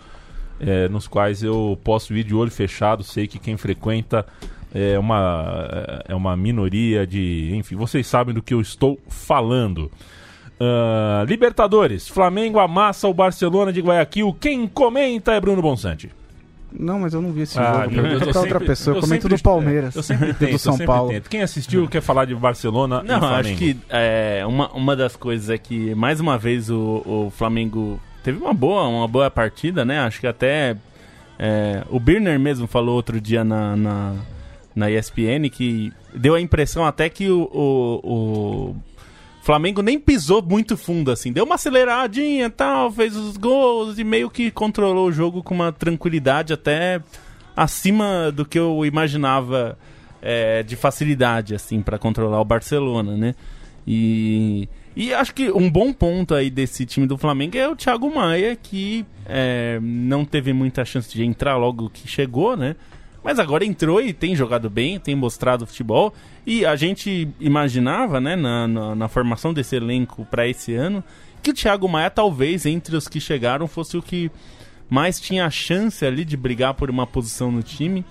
é, 0.60 0.90
nos 0.90 1.08
quais 1.08 1.44
eu 1.44 1.80
posso 1.84 2.14
ir 2.16 2.24
de 2.24 2.34
olho 2.36 2.52
fechado. 2.52 3.04
Sei 3.04 3.28
que 3.28 3.38
quem 3.40 3.56
frequenta 3.56 4.26
é 4.74 4.98
uma, 5.00 6.02
é 6.08 6.16
uma 6.16 6.36
minoria 6.36 7.06
de. 7.08 7.52
Enfim, 7.54 7.76
vocês 7.76 8.06
sabem 8.08 8.34
do 8.34 8.42
que 8.42 8.54
eu 8.54 8.60
estou 8.60 9.00
falando. 9.08 9.90
Ah, 10.60 11.26
Libertadores, 11.28 12.08
Flamengo 12.08 12.60
amassa 12.60 13.08
o 13.08 13.14
Barcelona 13.14 13.72
de 13.74 13.82
Guayaquil. 13.82 14.36
Quem 14.40 14.68
comenta 14.68 15.34
é 15.34 15.40
Bruno 15.42 15.62
Bonsante. 15.62 16.10
Não, 16.78 17.00
mas 17.00 17.14
eu 17.14 17.22
não 17.22 17.32
vi 17.32 17.42
esse 17.42 17.58
Ah, 17.58 17.84
jogo. 17.84 17.96
Pergunta 18.02 18.18
pra 18.18 18.28
outra 18.28 18.42
sempre- 18.44 18.66
pessoa. 18.68 18.98
Eu 18.98 19.02
comento 19.02 19.22
sempre- 19.24 19.38
do 19.38 19.44
Palmeiras. 19.44 19.96
Eu 19.96 20.04
sempre 20.04 20.28
tento, 20.36 20.50
do 20.50 20.56
eu 20.56 20.60
São 20.60 20.74
sempre 20.74 20.86
Paulo. 20.88 21.10
tento. 21.10 21.30
Quem 21.30 21.42
assistiu 21.42 21.88
quer 21.88 22.02
falar 22.02 22.26
de 22.26 22.36
Barcelona 22.36 23.02
e 23.04 23.08
Não, 23.08 23.20
Flamengo. 23.20 23.40
acho 23.50 23.56
que 23.56 23.78
é, 23.90 24.44
uma, 24.46 24.70
uma 24.74 24.96
das 24.96 25.16
coisas 25.16 25.50
é 25.50 25.58
que, 25.58 25.96
mais 25.96 26.20
uma 26.20 26.38
vez, 26.38 26.70
o, 26.70 27.02
o 27.06 27.32
Flamengo 27.36 28.00
teve 28.24 28.40
uma 28.40 28.54
boa, 28.54 28.88
uma 28.90 29.08
boa 29.08 29.32
partida, 29.32 29.86
né? 29.86 30.00
Acho 30.00 30.20
que 30.20 30.28
até 30.28 30.76
é, 31.40 31.82
o 31.90 31.98
Birner 32.00 32.38
mesmo 32.40 32.68
falou 32.68 32.96
outro 32.96 33.22
dia 33.22 33.44
na, 33.46 33.76
na, 33.78 34.16
na 34.76 34.92
ESPN 34.92 35.50
que 35.50 35.94
deu 36.14 36.36
a 36.36 36.42
impressão 36.42 36.86
até 36.86 37.08
que 37.08 37.30
o, 37.30 37.44
o, 37.54 38.02
o 38.04 38.76
Flamengo 39.46 39.84
nem 39.84 40.00
pisou 40.00 40.42
muito 40.42 40.76
fundo, 40.76 41.12
assim. 41.12 41.32
Deu 41.32 41.46
uma 41.46 41.54
aceleradinha 41.54 42.50
tal, 42.50 42.92
fez 42.92 43.16
os 43.16 43.38
gols 43.38 44.00
e 44.00 44.04
meio 44.04 44.28
que 44.28 44.50
controlou 44.50 45.08
o 45.08 45.12
jogo 45.12 45.44
com 45.44 45.54
uma 45.54 45.72
tranquilidade 45.72 46.52
até 46.52 47.00
acima 47.56 48.32
do 48.32 48.44
que 48.44 48.58
eu 48.58 48.84
imaginava 48.84 49.78
é, 50.20 50.64
de 50.64 50.76
facilidade, 50.76 51.54
assim, 51.54 51.80
para 51.80 52.00
controlar 52.00 52.42
o 52.42 52.44
Barcelona, 52.44 53.16
né? 53.16 53.36
E, 53.86 54.68
e 54.96 55.14
acho 55.14 55.32
que 55.32 55.52
um 55.52 55.70
bom 55.70 55.94
ponto 55.94 56.34
aí 56.34 56.50
desse 56.50 56.84
time 56.84 57.06
do 57.06 57.16
Flamengo 57.16 57.56
é 57.56 57.70
o 57.70 57.76
Thiago 57.76 58.12
Maia, 58.16 58.56
que 58.56 59.06
é, 59.28 59.78
não 59.80 60.26
teve 60.26 60.54
muita 60.54 60.84
chance 60.84 61.14
de 61.14 61.24
entrar 61.24 61.56
logo 61.56 61.88
que 61.92 62.08
chegou, 62.08 62.58
né? 62.58 62.76
Mas 63.26 63.40
agora 63.40 63.66
entrou 63.66 64.00
e 64.00 64.14
tem 64.14 64.36
jogado 64.36 64.70
bem, 64.70 65.00
tem 65.00 65.16
mostrado 65.16 65.66
futebol. 65.66 66.14
E 66.46 66.64
a 66.64 66.76
gente 66.76 67.28
imaginava, 67.40 68.22
né, 68.22 68.36
na, 68.36 68.68
na, 68.68 68.94
na 68.96 69.08
formação 69.08 69.52
desse 69.52 69.76
elenco 69.76 70.24
para 70.30 70.48
esse 70.48 70.76
ano, 70.76 71.04
que 71.42 71.50
o 71.50 71.54
Thiago 71.54 71.90
Maia, 71.90 72.12
talvez, 72.12 72.68
entre 72.68 72.96
os 72.96 73.08
que 73.08 73.20
chegaram, 73.20 73.68
fosse 73.68 73.98
o 73.98 74.02
que 74.02 74.30
mais 74.88 75.20
tinha 75.20 75.44
a 75.48 75.50
chance 75.50 76.06
ali 76.06 76.24
de 76.24 76.38
brigar 76.38 76.76
por 76.76 76.88
uma 76.92 77.08
posição 77.08 77.52
no 77.52 77.64
time. 77.64 78.06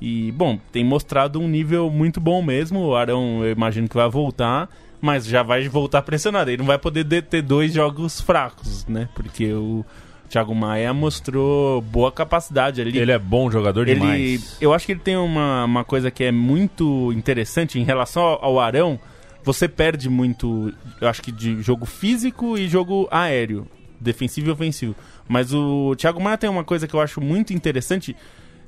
E, 0.00 0.30
bom, 0.32 0.58
tem 0.70 0.84
mostrado 0.84 1.40
um 1.40 1.48
nível 1.48 1.90
muito 1.90 2.20
bom 2.20 2.42
mesmo. 2.42 2.80
O 2.80 2.94
Arão, 2.94 3.42
eu 3.42 3.50
imagino 3.50 3.88
que 3.88 3.96
vai 3.96 4.08
voltar, 4.10 4.68
mas 5.00 5.24
já 5.24 5.42
vai 5.42 5.66
voltar 5.66 6.02
pressionado. 6.02 6.50
Ele 6.50 6.58
não 6.58 6.66
vai 6.66 6.78
poder 6.78 7.04
de- 7.04 7.22
ter 7.22 7.40
dois 7.40 7.72
jogos 7.72 8.20
fracos, 8.20 8.84
né? 8.86 9.08
Porque 9.14 9.50
o 9.50 9.82
Thiago 10.28 10.54
Maia 10.54 10.92
mostrou 10.92 11.80
boa 11.80 12.12
capacidade 12.12 12.80
ali. 12.80 12.96
Ele 12.96 13.10
é 13.12 13.18
bom 13.18 13.50
jogador 13.50 13.88
Ele, 13.88 13.98
demais. 13.98 14.56
eu 14.60 14.72
acho 14.72 14.86
que 14.86 14.92
ele 14.92 15.00
tem 15.00 15.16
uma, 15.16 15.64
uma 15.64 15.84
coisa 15.84 16.10
que 16.10 16.22
é 16.24 16.30
muito 16.32 17.12
interessante 17.12 17.78
em 17.78 17.84
relação 17.84 18.22
ao, 18.22 18.44
ao 18.44 18.60
Arão. 18.60 19.00
Você 19.42 19.66
perde 19.66 20.10
muito, 20.10 20.72
eu 21.00 21.08
acho 21.08 21.22
que 21.22 21.32
de 21.32 21.62
jogo 21.62 21.86
físico 21.86 22.58
e 22.58 22.68
jogo 22.68 23.08
aéreo, 23.10 23.66
defensivo 23.98 24.48
e 24.48 24.52
ofensivo. 24.52 24.94
Mas 25.26 25.52
o 25.54 25.94
Thiago 25.96 26.20
Maia 26.20 26.36
tem 26.36 26.50
uma 26.50 26.64
coisa 26.64 26.86
que 26.86 26.94
eu 26.94 27.00
acho 27.00 27.20
muito 27.20 27.52
interessante. 27.52 28.14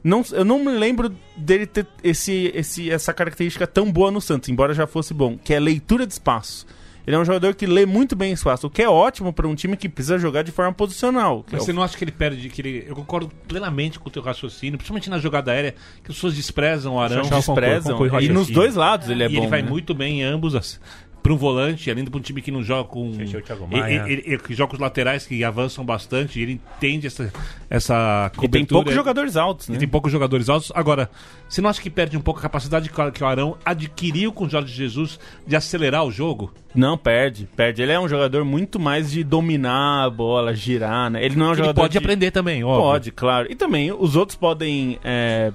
Não, 0.03 0.25
eu 0.33 0.45
não 0.45 0.65
me 0.65 0.71
lembro 0.73 1.15
dele 1.37 1.67
ter 1.67 1.87
esse, 2.03 2.51
esse, 2.55 2.91
essa 2.91 3.13
característica 3.13 3.67
tão 3.67 3.93
boa 3.93 4.11
no 4.11 4.21
Santos, 4.21 4.49
embora 4.49 4.73
já 4.73 4.87
fosse 4.87 5.13
bom, 5.13 5.37
que 5.37 5.53
é 5.53 5.61
leitura 5.61 6.07
de 6.07 6.13
espaço. 6.15 6.67
Ele 7.07 7.17
é 7.17 7.19
um 7.19 7.25
jogador 7.25 7.55
que 7.55 7.67
lê 7.67 7.87
muito 7.87 8.15
bem 8.15 8.33
espaço, 8.33 8.67
o 8.67 8.71
que 8.71 8.83
é 8.83 8.89
ótimo 8.89 9.33
para 9.33 9.49
um 9.49 9.55
time 9.55 9.77
que 9.77 9.89
precisa 9.89 10.19
jogar 10.19 10.43
de 10.43 10.53
forma 10.53 10.73
posicional. 10.73 11.45
Mas 11.47 11.55
é 11.55 11.63
o 11.63 11.67
você 11.67 11.73
não 11.73 11.83
acha 11.83 11.97
que 11.97 12.05
ele 12.05 12.13
perde, 12.13 12.49
que 12.49 12.61
ele... 12.61 12.85
Eu 12.87 12.95
concordo 12.95 13.31
plenamente 13.49 13.99
com 13.99 14.09
o 14.09 14.13
teu 14.13 14.23
raciocínio, 14.23 14.79
principalmente 14.79 15.09
na 15.11 15.19
jogada 15.19 15.51
aérea, 15.53 15.73
que 16.05 16.11
as 16.11 16.15
pessoas 16.15 16.35
desprezam 16.35 16.95
o 16.95 17.01
Arão. 17.01 17.23
Desprezam. 17.23 17.99
e 18.21 18.29
o 18.29 18.35
nos 18.35 18.49
dois 18.51 18.75
lados 18.75 19.09
ele 19.09 19.23
é 19.23 19.27
e 19.27 19.35
bom. 19.35 19.39
ele 19.43 19.47
vai 19.49 19.63
né? 19.63 19.69
muito 19.69 19.95
bem 19.95 20.21
em 20.21 20.23
ambos, 20.25 20.55
as- 20.55 20.81
para 21.23 21.33
um 21.33 21.37
volante, 21.37 21.91
além 21.91 22.05
de 22.05 22.17
um 22.17 22.21
time 22.21 22.41
que 22.41 22.51
não 22.51 22.63
joga 22.63 22.89
com. 22.89 23.11
Esse 23.21 23.37
é 23.37 23.39
o 23.39 23.43
Thiago 23.43 23.69
e- 23.71 23.77
Maia. 23.79 24.07
e- 24.09 24.13
ele- 24.13 24.39
que 24.39 24.55
joga 24.55 24.71
com 24.71 24.77
os 24.77 24.81
laterais 24.81 25.27
que 25.27 25.43
avançam 25.45 25.85
bastante, 25.85 26.39
e 26.39 26.43
ele 26.43 26.53
entende 26.53 27.07
essa, 27.07 27.33
essa 27.69 28.31
E 28.33 28.37
cobertura. 28.37 28.51
tem 28.51 28.65
poucos 28.65 28.95
jogadores 28.95 29.37
altos, 29.37 29.69
E 29.69 29.73
né? 29.73 29.79
tem 29.79 29.89
poucos 29.89 30.11
jogadores 30.11 30.49
altos. 30.49 30.73
Agora, 30.75 31.11
você 31.49 31.61
não 31.61 31.69
acha 31.71 31.81
que 31.83 31.91
perde 31.91 32.17
um 32.17 32.21
pouco 32.21 32.41
a 32.41 32.43
capacidade 32.43 32.89
que 32.89 33.11
que 33.11 33.23
o 33.23 33.27
Arão 33.27 33.57
adquiriu 33.65 34.33
com 34.33 34.45
o 34.45 34.49
Jorge 34.49 34.73
Jesus 34.75 35.19
de 35.47 35.57
acelerar 35.57 36.05
o 36.05 36.11
jogo? 36.11 36.53
Não, 36.75 36.97
perde, 36.97 37.49
perde. 37.57 37.83
Ele 37.83 37.93
é 37.93 37.99
um 38.01 38.09
jogador 38.09 38.45
muito 38.45 38.79
mais 38.79 39.11
de 39.11 39.25
dominar 39.25 40.05
a 40.05 40.11
bola, 40.11 40.55
girar, 40.55 41.11
né? 41.11 41.25
Ele 41.25 41.35
não 41.37 41.47
é 41.47 41.49
um 41.49 41.53
Ele 41.53 41.59
jogador 41.59 41.81
pode 41.83 41.93
de... 41.93 41.99
aprender 41.99 42.31
também, 42.31 42.63
óbvio. 42.63 42.83
Pode, 42.83 43.11
claro. 43.11 43.51
E 43.51 43.55
também 43.57 43.91
os 43.93 44.15
outros 44.17 44.37
podem 44.37 44.99
é, 45.03 45.53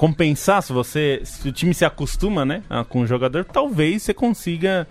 compensar 0.00 0.62
se 0.62 0.72
você, 0.72 1.20
se 1.24 1.46
o 1.46 1.52
time 1.52 1.74
se 1.74 1.84
acostuma, 1.84 2.42
né, 2.42 2.62
com 2.88 3.02
o 3.02 3.06
jogador, 3.06 3.44
talvez 3.44 4.02
você 4.02 4.14
consiga 4.14 4.88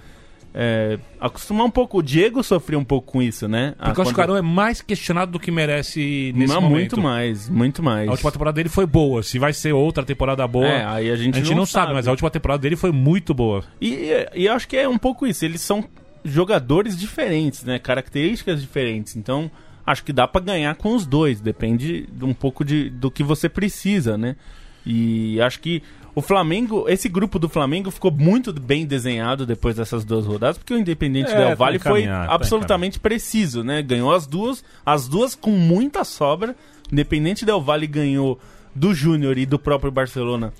é, 0.54 1.00
acostumar 1.20 1.66
um 1.66 1.72
pouco. 1.72 1.98
O 1.98 2.04
Diego 2.04 2.44
sofreu 2.44 2.78
um 2.78 2.84
pouco 2.84 3.14
com 3.14 3.20
isso, 3.20 3.48
né? 3.48 3.74
Ah, 3.80 3.86
Porque 3.86 4.04
que 4.04 4.08
o 4.10 4.14
quando- 4.14 4.20
Arão 4.20 4.38
é 4.38 4.42
mais 4.44 4.84
questionado 4.84 5.32
do 5.32 5.40
que 5.40 5.50
merece 5.50 6.32
nesse 6.36 6.54
Não, 6.54 6.62
momento. 6.62 6.76
muito 6.76 7.02
mais, 7.02 7.50
muito 7.50 7.82
mais. 7.82 8.08
A 8.08 8.12
última 8.12 8.32
temporada 8.32 8.56
dele 8.56 8.70
foi 8.70 8.86
boa. 8.86 9.24
Se 9.24 9.40
vai 9.40 9.52
ser 9.52 9.74
outra 9.74 10.04
temporada 10.04 10.48
boa, 10.48 10.68
É, 10.68 10.86
aí 10.86 11.10
a 11.10 11.16
gente, 11.16 11.40
a 11.40 11.44
gente 11.44 11.56
não, 11.56 11.66
sabe, 11.66 11.92
mas 11.92 12.08
a 12.08 12.12
última 12.12 12.30
temporada 12.30 12.62
dele 12.62 12.76
foi 12.76 12.92
muito 12.92 13.34
boa. 13.34 13.64
E, 13.82 14.12
e 14.36 14.48
acho 14.48 14.68
que 14.68 14.78
é 14.78 14.88
um 14.88 14.98
pouco 15.00 15.26
isso. 15.26 15.44
Eles 15.44 15.62
são 15.62 15.86
jogadores 16.24 16.96
diferentes, 16.96 17.64
né? 17.64 17.80
Características 17.80 18.62
diferentes. 18.62 19.16
Então, 19.16 19.50
acho 19.84 20.04
que 20.04 20.14
dá 20.14 20.28
pra 20.28 20.40
ganhar 20.40 20.76
com 20.76 20.94
os 20.96 21.08
dois. 21.08 21.42
Depende 21.42 22.08
de 22.12 22.26
um 22.26 22.34
pouco 22.34 22.64
de, 22.64 22.92
do 22.92 23.10
que 23.10 23.24
você 23.24 23.50
precisa, 23.50 24.16
né? 24.16 24.36
E 24.86 25.40
acho 25.42 25.60
que 25.60 25.84
o 26.16 26.22
Flamengo, 26.22 26.86
esse 26.88 27.08
grupo 27.08 27.38
do 27.38 27.48
Flamengo 27.48 27.92
ficou 27.92 28.12
muito 28.12 28.52
bem 28.52 28.86
desenhado 28.86 29.46
depois 29.46 29.76
dessas 29.76 30.04
duas 30.04 30.26
rodadas, 30.26 30.58
porque 30.58 30.74
o 30.74 30.78
Independente 30.78 31.32
É, 31.32 31.36
Del 31.36 31.50
tá 31.50 31.56
Valle 31.56 31.80
foi 31.80 32.04
tá 32.04 32.26
absolutamente 32.26 33.00
preciso, 33.00 33.64
né? 33.64 33.82
Ganhou 33.82 34.14
as 34.14 34.26
duas, 34.26 34.64
as 34.86 35.08
duas 35.08 35.36
com 35.36 35.52
muita 35.52 36.04
sobra. 36.04 36.56
Independente 36.92 37.46
Del 37.46 37.62
Valle 37.62 37.88
ganhou 37.88 38.40
do 38.74 38.94
Júnior 38.94 39.38
e 39.38 39.46
do 39.46 39.60
próprio 39.60 39.92
Barcelona 39.92 40.54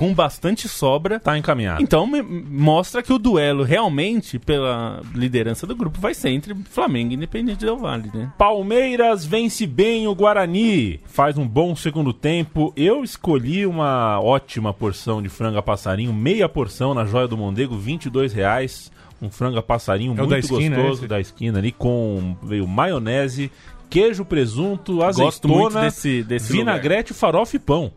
com 0.00 0.14
bastante 0.14 0.66
sobra. 0.66 1.20
Tá 1.20 1.36
encaminhado. 1.36 1.82
Então 1.82 2.06
me- 2.06 2.22
mostra 2.22 3.02
que 3.02 3.12
o 3.12 3.18
duelo 3.18 3.62
realmente, 3.64 4.38
pela 4.38 5.02
liderança 5.14 5.66
do 5.66 5.76
grupo, 5.76 6.00
vai 6.00 6.14
ser 6.14 6.30
entre 6.30 6.54
Flamengo 6.70 7.12
e 7.12 7.16
Independente 7.16 7.58
Del 7.66 7.76
Vale, 7.76 8.10
né? 8.14 8.32
Palmeiras 8.38 9.26
vence 9.26 9.66
bem 9.66 10.08
o 10.08 10.14
Guarani, 10.14 11.00
faz 11.04 11.36
um 11.36 11.46
bom 11.46 11.76
segundo 11.76 12.14
tempo. 12.14 12.72
Eu 12.74 13.04
escolhi 13.04 13.66
uma 13.66 14.18
ótima 14.22 14.72
porção 14.72 15.20
de 15.20 15.28
franga 15.28 15.60
passarinho, 15.60 16.14
meia 16.14 16.48
porção 16.48 16.94
na 16.94 17.04
Joia 17.04 17.28
do 17.28 17.36
Mondego, 17.36 17.76
22 17.76 18.32
reais. 18.32 18.90
Um 19.20 19.30
franga 19.30 19.60
passarinho 19.60 20.12
É 20.12 20.16
muito 20.16 20.30
da 20.30 20.38
esquina, 20.38 20.76
gostoso 20.76 21.00
esse? 21.00 21.06
da 21.08 21.20
esquina 21.20 21.58
ali, 21.58 21.72
com 21.72 22.34
veio 22.42 22.66
maionese, 22.66 23.52
queijo, 23.90 24.24
presunto, 24.24 25.02
azeitona, 25.02 25.26
Gosto 25.26 25.48
muito 25.48 25.78
desse, 25.78 26.22
desse 26.22 26.50
vinagrete, 26.52 27.12
farofa 27.12 27.54
e 27.56 27.58
pão. 27.58 27.92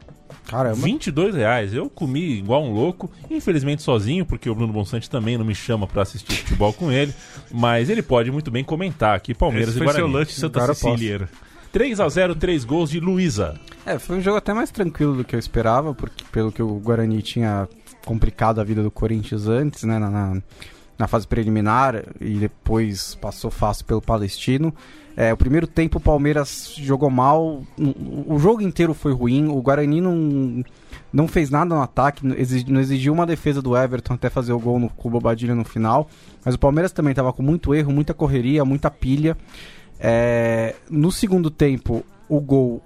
Caramba. 0.48 0.76
22 0.76 1.36
reais. 1.36 1.74
Eu 1.74 1.90
comi 1.90 2.38
igual 2.40 2.64
um 2.64 2.74
louco, 2.74 3.10
infelizmente 3.30 3.82
sozinho, 3.82 4.26
porque 4.26 4.50
o 4.50 4.56
Bruno 4.56 4.74
Bonsante 4.74 5.10
também 5.10 5.38
não 5.38 5.46
me 5.46 5.56
chama 5.56 5.88
pra 5.88 6.02
assistir 6.04 6.36
futebol 6.36 6.74
com 6.74 6.92
ele. 6.92 7.14
Mas 7.52 7.90
ele 7.90 8.02
pode 8.02 8.32
muito 8.32 8.52
bem 8.52 8.64
comentar 8.64 9.16
aqui 9.16 9.34
Palmeiras 9.34 9.70
Esse 9.70 9.78
e 9.78 9.84
foi 9.84 9.94
seu 9.94 10.02
Guarani. 10.02 10.14
lanche 10.14 10.34
Santa 10.34 10.60
Agora. 10.60 10.74
Cecília. 10.74 11.30
3 11.72 12.00
a 12.00 12.08
0 12.08 12.36
3 12.36 12.64
gols 12.66 12.90
de 12.92 13.00
Luísa. 13.00 13.60
É, 13.86 13.98
foi 13.98 14.18
um 14.18 14.22
jogo 14.22 14.38
até 14.38 14.54
mais 14.54 14.70
tranquilo 14.70 15.16
do 15.16 15.24
que 15.24 15.36
eu 15.36 15.40
esperava, 15.40 15.94
porque 15.94 16.24
pelo 16.32 16.52
que 16.52 16.62
o 16.62 16.76
Guarani 16.76 17.22
tinha 17.22 17.68
complicado 18.06 18.62
a 18.62 18.64
vida 18.64 18.84
do 18.84 18.92
Corinthians 18.92 19.48
antes, 19.48 19.84
né, 19.84 19.98
na, 19.98 20.10
na, 20.10 20.42
na 21.04 21.08
fase 21.08 21.28
preliminar, 21.28 22.02
e 22.22 22.36
depois 22.36 23.14
passou 23.16 23.52
fácil 23.52 23.84
pelo 23.84 24.02
Palestino. 24.02 24.74
É, 25.18 25.34
o 25.34 25.38
primeiro 25.38 25.68
tempo 25.68 25.98
o 25.98 26.02
Palmeiras 26.02 26.74
jogou 26.78 27.10
mal, 27.10 27.62
o, 28.26 28.40
jogo 28.40 28.62
inteiro 28.62 28.94
foi 28.94 29.12
ruim, 29.12 29.50
o 29.50 29.62
Guarani 29.62 30.00
não, 30.00 30.64
não 31.12 31.28
fez 31.28 31.50
nada 31.50 31.76
no 31.76 31.82
ataque, 31.82 32.26
não 32.26 32.36
exigi- 32.38 32.72
não 32.72 32.80
exigiu 32.80 33.12
uma 33.12 33.26
defesa 33.26 33.62
do 33.62 33.76
Everton 33.76 34.14
até 34.14 34.30
fazer 34.30 34.54
o 34.54 34.60
gol 34.60 34.80
no, 34.80 34.90
com 34.90 35.10
o 35.10 35.12
Bobadilha 35.12 35.54
no 35.54 35.66
final, 35.66 36.08
mas 36.44 36.56
o 36.56 36.58
Palmeiras 36.60 36.94
também 36.94 37.12
estava 37.12 37.34
com 37.34 37.44
muito 37.44 37.76
erro, 37.76 37.92
muita 37.92 38.14
correria, 38.14 38.64
muita 38.64 38.90
pilha. 38.90 39.36
É, 40.00 40.74
no 40.90 41.12
segundo 41.12 41.52
tempo, 41.52 42.02
o 42.30 42.40
gol 42.40 42.82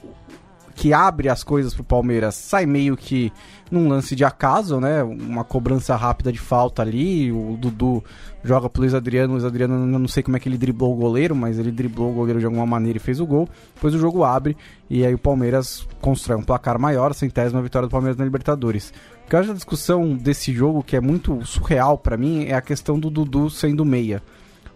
que 0.77 0.93
abre 0.93 1.27
as 1.27 1.43
coisas 1.43 1.73
pro 1.73 1.83
Palmeiras 1.83 2.35
sai 2.35 2.67
meio 2.67 2.95
que 2.95 3.33
num 3.71 3.89
lance 3.89 4.15
de 4.15 4.23
acaso, 4.23 4.79
né? 4.79 5.01
Uma 5.01 5.43
cobrança 5.43 5.95
rápida 5.95 6.31
de 6.31 6.37
falta 6.37 6.83
ali. 6.83 7.31
O 7.31 7.57
Dudu 7.59 8.03
joga 8.43 8.69
pro 8.69 8.83
Luiz 8.83 8.93
Adriano. 8.93 9.29
O 9.29 9.31
Luiz 9.33 9.43
Adriano, 9.43 9.73
eu 9.73 9.99
não 9.99 10.07
sei 10.07 10.21
como 10.21 10.37
é 10.37 10.39
que 10.39 10.47
ele 10.47 10.55
driblou 10.55 10.93
o 10.93 10.95
goleiro, 10.95 11.35
mas 11.35 11.57
ele 11.57 11.71
driblou 11.71 12.11
o 12.11 12.13
goleiro 12.13 12.39
de 12.39 12.45
alguma 12.45 12.67
maneira 12.67 12.97
e 12.97 13.01
fez 13.01 13.19
o 13.19 13.25
gol. 13.25 13.49
Depois 13.73 13.95
o 13.95 13.97
jogo 13.97 14.23
abre 14.23 14.55
e 14.87 15.03
aí 15.03 15.15
o 15.15 15.17
Palmeiras 15.17 15.83
constrói 15.99 16.37
um 16.37 16.43
placar 16.43 16.79
maior, 16.79 17.11
centésima 17.15 17.59
vitória 17.59 17.87
do 17.87 17.91
Palmeiras 17.91 18.15
na 18.15 18.23
Libertadores. 18.23 18.93
O 19.25 19.29
que 19.29 19.35
eu 19.35 19.39
acho 19.39 19.49
da 19.49 19.55
discussão 19.55 20.15
desse 20.15 20.53
jogo 20.53 20.83
que 20.83 20.95
é 20.95 21.01
muito 21.01 21.43
surreal 21.43 21.97
pra 21.97 22.15
mim 22.15 22.45
é 22.45 22.53
a 22.53 22.61
questão 22.61 22.99
do 22.99 23.09
Dudu 23.09 23.49
sendo 23.49 23.83
meia. 23.83 24.21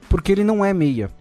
Porque 0.10 0.32
ele 0.32 0.44
não 0.44 0.66
é 0.66 0.74
meia. 0.74 1.12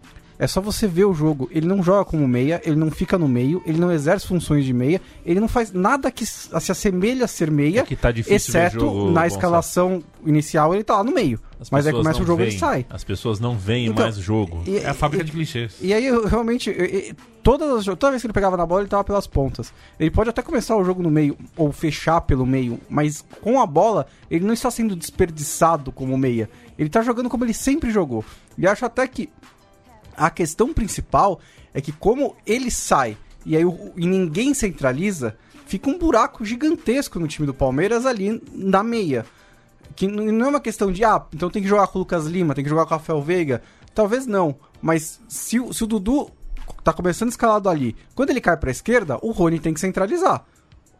É 0.40 0.46
só 0.46 0.58
você 0.60 0.86
ver 0.88 1.04
o 1.04 1.12
jogo. 1.12 1.48
Ele 1.52 1.66
não 1.66 1.82
joga 1.82 2.02
como 2.04 2.26
meia, 2.26 2.62
ele 2.64 2.74
não 2.74 2.90
fica 2.90 3.18
no 3.18 3.28
meio, 3.28 3.62
ele 3.66 3.78
não 3.78 3.92
exerce 3.92 4.26
funções 4.26 4.64
de 4.64 4.72
meia, 4.72 4.98
ele 5.24 5.38
não 5.38 5.46
faz 5.48 5.70
nada 5.70 6.10
que 6.10 6.24
se 6.24 6.48
assemelha 6.72 7.26
a 7.26 7.28
ser 7.28 7.50
meia, 7.50 7.80
É 7.80 7.82
que 7.82 7.94
tá 7.94 8.10
difícil 8.10 8.36
exceto 8.36 8.80
jogo, 8.80 9.10
na 9.12 9.26
escalação 9.26 10.02
inicial 10.24 10.74
ele 10.74 10.82
tá 10.82 10.96
lá 10.96 11.04
no 11.04 11.12
meio. 11.12 11.38
As 11.60 11.68
Mas 11.70 11.86
aí 11.86 11.92
pessoas 11.92 12.06
começa 12.06 12.22
o 12.22 12.26
jogo 12.26 12.42
e 12.42 12.46
ele 12.46 12.58
sai. 12.58 12.86
As 12.88 13.04
pessoas 13.04 13.38
não 13.38 13.54
veem 13.58 13.88
Então, 13.88 14.02
mais 14.02 14.16
o 14.16 14.22
jogo. 14.22 14.62
E, 14.66 14.78
É 14.78 14.88
a 14.88 14.94
fábrica 14.94 15.22
de 15.22 15.30
clichês. 15.30 15.76
e 15.78 15.92
aí, 15.92 16.06
eu 16.06 16.26
realmente, 16.26 16.70
eu- 16.70 17.14
todas 17.42 17.70
as, 17.80 17.84
toda 17.84 18.08
vez 18.10 18.22
que 18.22 18.26
ele 18.26 18.32
pegava 18.32 18.56
na 18.56 18.64
bola, 18.64 18.80
ele 18.80 18.88
tava 18.88 19.04
pelas 19.04 19.26
pontas. 19.26 19.70
Ele 19.98 20.10
pode 20.10 20.30
até 20.30 20.40
começar 20.40 20.74
o 20.74 20.82
jogo 20.82 21.02
no 21.02 21.10
meio, 21.10 21.36
ou 21.54 21.70
fechar 21.70 22.22
pelo 22.22 22.46
meio, 22.46 22.80
mas 22.88 23.22
com 23.42 23.60
a 23.60 23.66
bola, 23.66 24.06
ele 24.30 24.46
não 24.46 24.54
está 24.54 24.70
sendo 24.70 24.96
desperdiçado 24.96 25.92
como 25.92 26.16
meia. 26.16 26.48
Ele 26.78 26.88
tá 26.88 27.02
jogando 27.02 27.28
como 27.28 27.44
ele 27.44 27.52
sempre 27.52 27.90
jogou. 27.90 28.24
E 28.56 28.66
acho 28.66 28.86
até 28.86 29.06
que 29.06 29.28
a 30.26 30.30
questão 30.30 30.72
principal 30.72 31.40
é 31.72 31.80
que 31.80 31.92
como 31.92 32.36
ele 32.46 32.70
sai 32.70 33.16
e 33.46 33.56
aí 33.56 33.64
o- 33.64 33.92
e 33.96 34.06
ninguém 34.06 34.52
centraliza, 34.54 35.36
fica 35.66 35.88
um 35.88 35.98
buraco 35.98 36.44
gigantesco 36.44 37.18
no 37.18 37.26
time 37.26 37.46
do 37.46 37.54
Palmeiras 37.54 38.04
ali 38.06 38.42
na 38.52 38.82
meia. 38.82 39.24
Que 39.96 40.06
não 40.06 40.46
é 40.46 40.48
uma 40.50 40.60
questão 40.60 40.92
de, 40.92 41.04
ah, 41.04 41.24
então 41.34 41.50
tem 41.50 41.62
que 41.62 41.68
jogar 41.68 41.86
com 41.88 41.98
o 41.98 42.02
Lucas 42.02 42.26
Lima, 42.26 42.54
tem 42.54 42.62
que 42.64 42.70
jogar 42.70 42.84
com 42.86 42.94
o 42.94 42.98
Rafael 42.98 43.22
Veiga. 43.22 43.62
Talvez 43.94 44.26
não, 44.26 44.56
mas 44.80 45.20
se, 45.28 45.58
se 45.72 45.84
o 45.84 45.86
Dudu 45.86 46.30
tá 46.84 46.92
começando 46.92 47.28
escalado 47.30 47.68
ali, 47.68 47.96
quando 48.14 48.30
ele 48.30 48.40
cai 48.40 48.56
pra 48.56 48.70
esquerda, 48.70 49.18
o 49.22 49.30
Rony 49.32 49.58
tem 49.58 49.74
que 49.74 49.80
centralizar. 49.80 50.44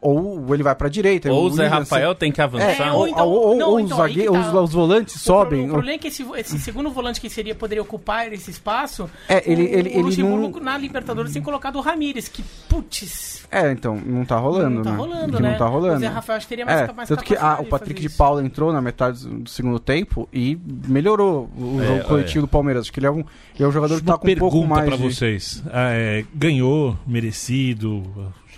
Ou 0.01 0.55
ele 0.55 0.63
vai 0.63 0.75
pra 0.75 0.89
direita. 0.89 1.31
Ou 1.33 1.45
o 1.47 1.51
Zé 1.51 1.65
William, 1.65 1.79
Rafael 1.79 2.15
tem 2.15 2.33
que 2.33 2.41
avançar. 2.41 2.89
É, 2.89 2.93
ou, 2.93 2.99
ou 3.01 3.09
então- 3.09 3.29
ou- 3.29 3.49
ou 3.49 3.57
não, 3.57 3.75
os, 3.77 3.83
então, 3.83 3.97
que 4.07 4.15
zague- 4.15 4.25
tá. 4.25 4.31
os, 4.33 4.55
os 4.55 4.73
volantes 4.73 5.15
O 5.15 5.19
pro- 5.19 5.25
sobem. 5.25 5.67
O 5.67 5.73
problema 5.73 5.95
é 5.95 5.99
que 5.99 6.09
esse, 6.09 6.25
esse 6.37 6.59
segundo 6.59 6.91
volante 6.91 7.21
que 7.21 7.29
seria 7.29 7.55
poderia 7.55 7.83
ocupar 7.83 8.33
esse 8.33 8.51
espaço. 8.51 9.09
É, 9.29 9.43
ele- 9.51 9.63
o, 9.63 9.67
ele- 9.79 9.99
o 9.99 10.03
Luxemburgo 10.03 10.59
não- 10.59 10.65
na 10.65 10.79
Libertadores 10.79 11.33
tem 11.33 11.43
colocado 11.43 11.77
o 11.77 11.81
Ramires, 11.81 12.29
que 12.29 12.43
putz. 12.69 13.47
É, 13.51 13.71
então, 13.73 13.97
não 14.07 14.25
tá 14.25 14.37
rolando, 14.39 14.77
Não 14.77 14.83
tá 14.85 14.91
né? 14.93 14.97
rolando, 14.97 15.37
que 15.37 15.43
né? 15.43 15.51
Não 15.51 15.59
tá 15.59 15.67
rolando. 15.67 15.97
O 15.97 15.99
Zé 16.01 16.07
Rafael 16.07 16.37
acho 16.37 16.47
que 16.47 16.51
teria 16.51 16.65
mais 16.65 16.81
É, 16.83 16.87
capaz 16.87 17.09
tanto 17.09 17.25
que 17.25 17.35
capacidade 17.35 17.61
ah, 17.63 17.67
o 17.67 17.69
Patrick 17.69 18.01
de. 18.01 18.09
Paula 18.11 18.45
entrou 18.45 18.73
na 18.73 18.81
metade 18.81 19.27
do 19.27 19.41
do 19.41 19.49
segundo 19.51 19.81
tempo 19.81 20.29
e 20.33 20.57
melhorou 20.87 21.51
o 21.59 21.81
É, 21.83 21.87
jogo 21.87 22.05
coletivo 22.05 22.43
do 22.43 22.49
Palmeiras. 22.49 22.83
Acho 22.83 22.93
que 22.93 23.01
ele 23.01 23.07
é 23.07 23.11
um, 23.11 23.19
ele 23.55 23.65
é 23.65 23.67
um 23.67 23.73
jogador 23.73 23.97
que 23.99 24.05
tá 24.05 24.17
com 24.19 24.29
um 24.31 24.37
pouco 24.37 24.51
pergunta 24.59 24.69
mais 24.75 24.87
pra 24.89 24.97
de... 24.97 25.03
vocês. 25.03 25.63
É, 25.73 26.25
ganhou, 26.35 26.97
merecido, 27.07 28.03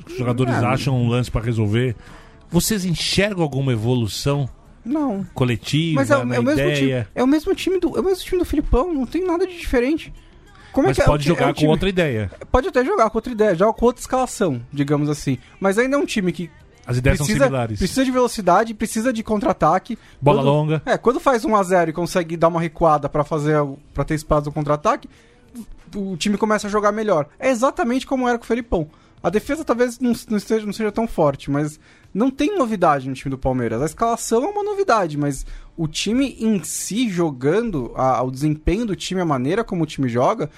os 0.06 0.16
jogadores 0.18 0.54
É. 0.54 0.64
acham 0.64 0.96
um 0.96 1.08
lance 1.08 1.30
pra 1.30 1.40
resolver. 1.40 1.94
Vocês 2.50 2.84
enxergam 2.84 3.42
alguma 3.42 3.72
evolução 3.72 4.48
Não. 4.84 5.24
coletiva, 5.34 6.00
Mas 6.00 6.10
é, 6.10 6.16
o- 6.16 6.20
é 6.34 6.38
o 6.38 6.42
mesmo 6.42 6.74
time, 6.74 7.06
é 7.14 7.22
o 7.22 7.26
mesmo 7.26 7.54
time 7.54 7.78
do, 7.80 7.96
é 7.96 8.00
o 8.00 8.04
mesmo 8.04 8.24
time 8.24 8.38
do 8.38 8.44
Filipão, 8.44 8.92
não 8.92 9.06
tem 9.06 9.24
nada 9.24 9.46
de 9.46 9.56
diferente. 9.58 10.12
Como 10.72 10.88
Mas 10.88 10.96
é 10.98 11.00
que 11.00 11.02
é- 11.02 11.10
pode 11.10 11.24
é, 11.24 11.26
jogar 11.26 11.48
é 11.48 11.50
um 11.50 11.54
com 11.54 11.66
outra 11.66 11.88
ideia. 11.88 12.30
Pode 12.50 12.68
até 12.68 12.82
jogar 12.84 13.08
com 13.10 13.18
outra 13.18 13.32
ideia, 13.32 13.54
joga 13.54 13.72
com 13.74 13.84
outra 13.86 14.00
escalação, 14.00 14.60
digamos 14.72 15.08
assim. 15.10 15.38
Mas 15.60 15.78
ainda 15.78 15.96
é 15.96 15.98
um 15.98 16.06
time 16.06 16.32
que 16.32 16.50
As 16.86 16.96
ideias 16.96 17.18
são 17.18 17.26
precisa, 17.26 17.44
similares. 17.44 17.78
precisa 17.78 18.04
de 18.04 18.10
velocidade, 18.10 18.74
precisa 18.74 19.12
de 19.12 19.22
contra-ataque. 19.22 19.98
Bola 20.20 20.38
Quando- 20.38 20.46
longa. 20.46 20.82
É, 20.86 20.96
quando 20.98 21.20
faz 21.20 21.44
1 21.44 21.54
a 21.54 21.62
0 21.62 21.90
e 21.90 21.92
consegue 21.92 22.36
dar 22.38 22.48
uma 22.48 22.60
recuada 22.60 23.08
pra 23.08 23.22
fazer 23.22 23.56
para 23.94 24.02
ter 24.04 24.14
espaço 24.14 24.46
no 24.46 24.52
contra-ataque, 24.52 25.08
o 25.94 26.16
time 26.16 26.38
começa 26.38 26.66
a 26.66 26.70
jogar 26.70 26.90
melhor. 26.90 27.26
É 27.38 27.50
exatamente 27.50 28.06
como 28.06 28.26
era 28.28 28.38
com 28.38 28.44
o 28.44 28.46
Felipão. 28.46 28.88
A 29.22 29.30
defesa 29.30 29.64
talvez 29.64 29.98
não, 30.00 30.12
não, 30.28 30.36
esteja, 30.36 30.66
não 30.66 30.72
seja 30.72 30.90
tão 30.90 31.06
forte, 31.06 31.50
mas 31.50 31.78
não 32.12 32.30
tem 32.30 32.56
novidade 32.58 33.08
no 33.08 33.14
time 33.14 33.30
do 33.30 33.38
Palmeiras. 33.38 33.80
A 33.80 33.86
escalação 33.86 34.42
é 34.44 34.48
uma 34.48 34.64
novidade, 34.64 35.16
mas 35.16 35.46
o 35.76 35.86
time 35.86 36.36
em 36.40 36.62
si 36.64 37.08
jogando, 37.08 37.92
a- 37.94 38.22
o 38.22 38.30
desempenho 38.30 38.84
do 38.84 38.96
time, 38.96 39.20
a 39.20 39.24
maneira 39.24 39.62
como 39.62 39.84
o 39.84 39.86
time 39.86 40.08
joga, 40.08 40.50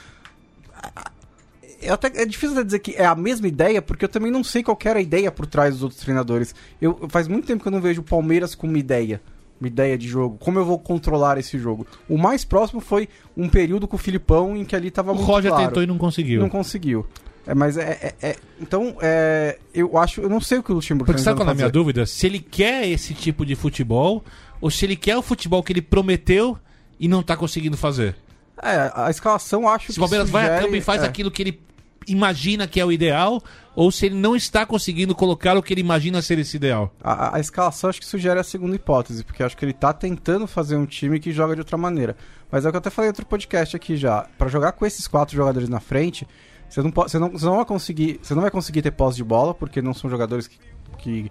é, 1.81 1.91
até, 1.91 2.23
é 2.23 2.25
difícil 2.25 2.53
até 2.57 2.65
dizer 2.65 2.79
que 2.79 2.93
é 2.93 3.05
a 3.05 3.15
mesma 3.15 3.47
ideia, 3.47 3.83
porque 3.83 4.05
eu 4.05 4.09
também 4.09 4.31
não 4.33 4.43
sei 4.43 4.63
qual 4.63 4.79
era 4.85 4.99
a 4.99 5.03
ideia 5.03 5.31
por 5.31 5.47
trás 5.47 5.75
dos 5.75 5.83
outros 5.83 6.01
treinadores. 6.01 6.55
Eu, 6.81 7.07
faz 7.09 7.29
muito 7.29 7.47
tempo 7.47 7.63
que 7.63 7.69
eu 7.69 7.73
não 7.73 7.81
vejo 7.81 8.01
o 8.01 8.05
Palmeiras 8.05 8.55
com 8.55 8.67
uma 8.67 8.79
ideia. 8.79 9.21
Uma 9.61 9.69
ideia 9.69 9.97
de 9.97 10.09
jogo. 10.09 10.37
Como 10.39 10.59
eu 10.59 10.65
vou 10.65 10.79
controlar 10.79 11.39
esse 11.39 11.57
jogo? 11.59 11.87
O 12.09 12.19
mais 12.19 12.45
próximo 12.45 12.81
foi 12.81 13.09
um 13.37 13.49
período 13.49 13.87
com 13.87 13.97
o 13.97 13.99
Filipão 13.99 14.57
em 14.57 14.65
que 14.65 14.75
ali 14.75 14.91
tava 14.91 15.13
O 15.13 15.15
muito 15.15 15.27
Roger 15.27 15.51
claro. 15.53 15.67
tentou 15.69 15.83
e 15.83 15.87
não 15.87 15.97
conseguiu. 15.97 16.41
Não 16.41 16.49
conseguiu. 16.49 17.07
É, 17.47 17.55
mas 17.55 17.77
é, 17.77 18.15
é- 18.21 18.29
é- 18.31 18.37
Então, 18.61 18.97
é, 19.03 19.59
eu 19.75 19.99
acho. 19.99 20.21
Eu 20.21 20.29
não 20.31 20.41
sei 20.41 20.59
o 20.59 20.63
que 20.63 20.73
o 20.73 20.75
Luxemburgo 20.77 21.07
Porque 21.07 21.19
tá 21.21 21.25
sabe 21.25 21.39
qual 21.39 21.49
é 21.49 21.53
a 21.53 21.55
minha 21.55 21.71
dúvida? 21.71 22.07
Se 22.07 22.27
ele 22.27 22.41
quer 22.41 22.89
esse 22.89 23.13
tipo 23.15 23.45
de 23.45 23.55
futebol, 23.55 24.25
ou 24.61 24.71
se 24.71 24.85
ele 24.87 24.97
quer 24.97 25.17
o 25.17 25.23
futebol 25.23 25.63
que 25.63 25.73
ele 25.73 25.83
prometeu 25.83 26.59
e 26.99 27.07
não 27.09 27.23
tá 27.23 27.37
conseguindo 27.37 27.77
fazer. 27.77 28.17
É, 28.63 28.91
a 28.95 29.11
escalação 29.11 29.63
eu 29.63 29.69
acho 29.69 29.87
Se 29.89 29.95
que. 29.95 29.99
o 29.99 30.03
Palmeiras 30.03 30.31
vai 30.31 30.45
a 30.45 30.47
sugere- 30.47 30.63
campo 30.65 30.77
e 30.77 30.81
faz 30.81 31.03
é. 31.03 31.07
aquilo 31.07 31.31
que 31.31 31.43
ele 31.43 31.61
imagina 32.07 32.67
que 32.67 32.79
é 32.79 32.85
o 32.85 32.93
ideal, 32.93 33.43
ou 33.75 33.91
se 33.91 34.07
ele 34.07 34.15
não 34.15 34.37
está 34.37 34.65
conseguindo 34.67 35.15
colocar 35.15 35.57
o 35.57 35.63
que 35.63 35.73
ele 35.73 35.81
imagina 35.81 36.21
ser 36.23 36.39
esse 36.39 36.57
ideal. 36.57 36.95
A, 37.03 37.37
a- 37.37 37.41
escalação 37.41 37.89
acho 37.91 37.99
que 38.01 38.07
sugere 38.07 38.39
a 38.39 38.45
segunda 38.45 38.77
hipótese, 38.77 39.25
porque 39.25 39.43
acho 39.43 39.57
que 39.57 39.65
ele 39.65 39.73
tá 39.73 39.93
tentando 39.93 40.47
fazer 40.47 40.77
um 40.77 40.87
time 40.87 41.19
que 41.19 41.33
joga 41.33 41.55
de 41.55 41.61
outra 41.63 41.77
maneira. 41.79 42.17
Mas 42.51 42.65
é 42.65 42.69
o 42.69 42.71
que 42.73 42.77
eu 42.77 42.79
até 42.79 42.91
falei 42.91 43.09
em 43.09 43.11
outro 43.13 43.27
podcast 43.27 43.75
aqui 43.75 43.97
já. 43.97 44.27
Pra 44.39 44.49
jogar 44.49 44.73
com 44.73 44.85
esses 44.87 45.09
quatro 45.09 45.35
jogadores 45.35 45.69
na 45.69 45.81
frente, 45.81 46.27
você 46.69 46.83
não, 46.83 46.91
pode, 46.91 47.11
você 47.11 47.19
não, 47.19 47.31
você 47.31 47.45
não 47.45 47.57
vai 47.57 47.65
conseguir. 47.65 48.21
Você 48.23 48.35
não 48.35 48.43
vai 48.43 48.51
conseguir 48.51 48.83
ter 48.83 48.91
posse 48.91 49.17
de 49.17 49.25
bola, 49.25 49.55
porque 49.55 49.81
não 49.81 49.95
são 49.95 50.11
jogadores 50.11 50.47
que, 50.47 50.59
que 50.99 51.31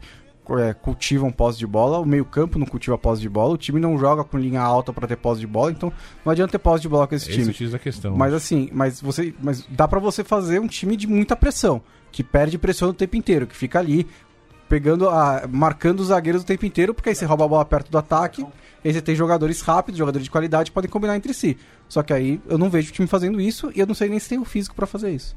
é, 0.51 0.73
cultivam 0.73 1.31
posse 1.31 1.57
de 1.57 1.67
bola. 1.67 1.99
O 1.99 2.05
meio-campo 2.05 2.59
não 2.59 2.65
cultiva 2.65 2.97
posse 2.97 3.21
de 3.21 3.29
bola. 3.29 3.53
O 3.53 3.57
time 3.57 3.79
não 3.79 3.97
joga 3.97 4.23
com 4.23 4.37
linha 4.37 4.61
alta 4.61 4.91
pra 4.91 5.07
ter 5.07 5.15
posse 5.15 5.39
de 5.39 5.47
bola, 5.47 5.71
então 5.71 5.91
não 6.25 6.31
adianta 6.31 6.51
ter 6.51 6.59
posse 6.59 6.81
de 6.81 6.89
bola 6.89 7.07
com 7.07 7.15
esse 7.15 7.29
Esse 7.29 7.39
é 7.39 7.41
time. 7.41 7.51
o 7.51 7.55
X 7.55 7.71
da 7.71 7.79
questão. 7.79 8.15
Mas 8.15 8.33
assim, 8.33 8.69
mas 8.73 9.01
você, 9.01 9.33
mas 9.41 9.65
dá 9.69 9.87
pra 9.87 9.99
você 9.99 10.23
fazer 10.23 10.59
um 10.59 10.67
time 10.67 10.95
de 10.95 11.07
muita 11.07 11.35
pressão, 11.35 11.81
que 12.11 12.23
perde 12.23 12.57
pressão 12.57 12.89
o 12.89 12.93
tempo 12.93 13.15
inteiro, 13.15 13.47
que 13.47 13.55
fica 13.55 13.79
ali 13.79 14.07
pegando 14.67 15.10
a 15.10 15.48
marcando 15.50 16.00
os 16.00 16.08
zagueiros 16.08 16.43
o 16.43 16.46
tempo 16.46 16.65
inteiro, 16.65 16.93
porque 16.93 17.10
aí 17.10 17.15
você 17.15 17.25
rouba 17.25 17.46
a 17.46 17.48
bola 17.48 17.65
perto 17.65 17.91
do 17.91 17.98
ataque, 17.98 18.46
aí 18.84 18.93
você 18.93 19.01
tem 19.01 19.15
jogadores 19.15 19.62
rápidos, 19.62 19.98
jogadores 19.98 20.25
de 20.25 20.32
qualidade 20.32 20.72
podem 20.72 20.89
combinar 20.89 21.15
entre 21.15 21.34
si. 21.34 21.58
Só 21.88 22.01
que 22.01 22.13
aí 22.13 22.41
eu 22.48 22.58
não 22.58 22.70
vejo 22.70 22.89
o 22.89 22.93
time 22.93 23.08
fazendo 23.08 23.39
isso 23.39 23.72
e 23.75 23.79
eu 23.79 23.88
não 23.88 23.93
sei 23.93 24.10
nem 24.10 24.20
se 24.20 24.29
tem 24.29 24.39
o 24.39 24.46
físico 24.46 24.75
pra 24.75 24.88
fazer 24.88 25.12
isso. 25.12 25.36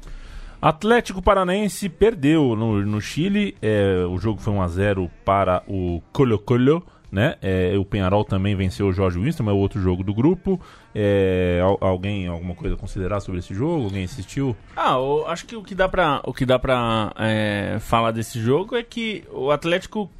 Atlético 0.61 1.21
Paranaense 1.21 1.87
perdeu 1.87 2.55
no, 2.55 2.83
no 2.83 2.99
Chile. 2.99 3.55
é, 3.61 4.03
o 4.09 4.17
jogo 4.17 4.41
foi 4.41 4.53
1x0 4.53 5.09
para 5.23 5.63
o 5.67 6.01
Colo 6.11 6.39
Colo. 6.39 6.83
Né? 7.09 7.35
É, 7.41 7.73
o 7.77 7.85
Penharol 7.85 8.25
também 8.25 8.53
venceu 8.53 8.87
o 8.87 8.91
Jorge 8.91 9.17
Winston, 9.17 9.49
é 9.49 9.53
outro 9.53 9.81
jogo 9.81 10.03
do 10.03 10.13
grupo. 10.13 10.59
É, 10.93 11.61
al- 11.63 11.77
alguém, 11.79 12.27
alguma 12.27 12.53
coisa 12.53 12.75
a 12.75 12.77
considerar 12.77 13.21
sobre 13.21 13.39
esse 13.39 13.53
jogo? 13.53 13.85
Alguém 13.85 14.03
assistiu? 14.03 14.53
Ah, 14.75 14.97
acho 15.27 15.45
que 15.45 15.55
o 15.55 15.63
que 15.63 15.73
dá 15.73 15.87
pra, 15.87 16.19
o 16.25 16.33
que 16.33 16.45
dá 16.45 16.59
pra 16.59 17.13
é, 17.17 17.77
falar 17.79 18.11
desse 18.11 18.41
jogo 18.41 18.75
é 18.75 18.83
que 18.83 19.23
o 19.31 19.51
Atlético 19.51 20.11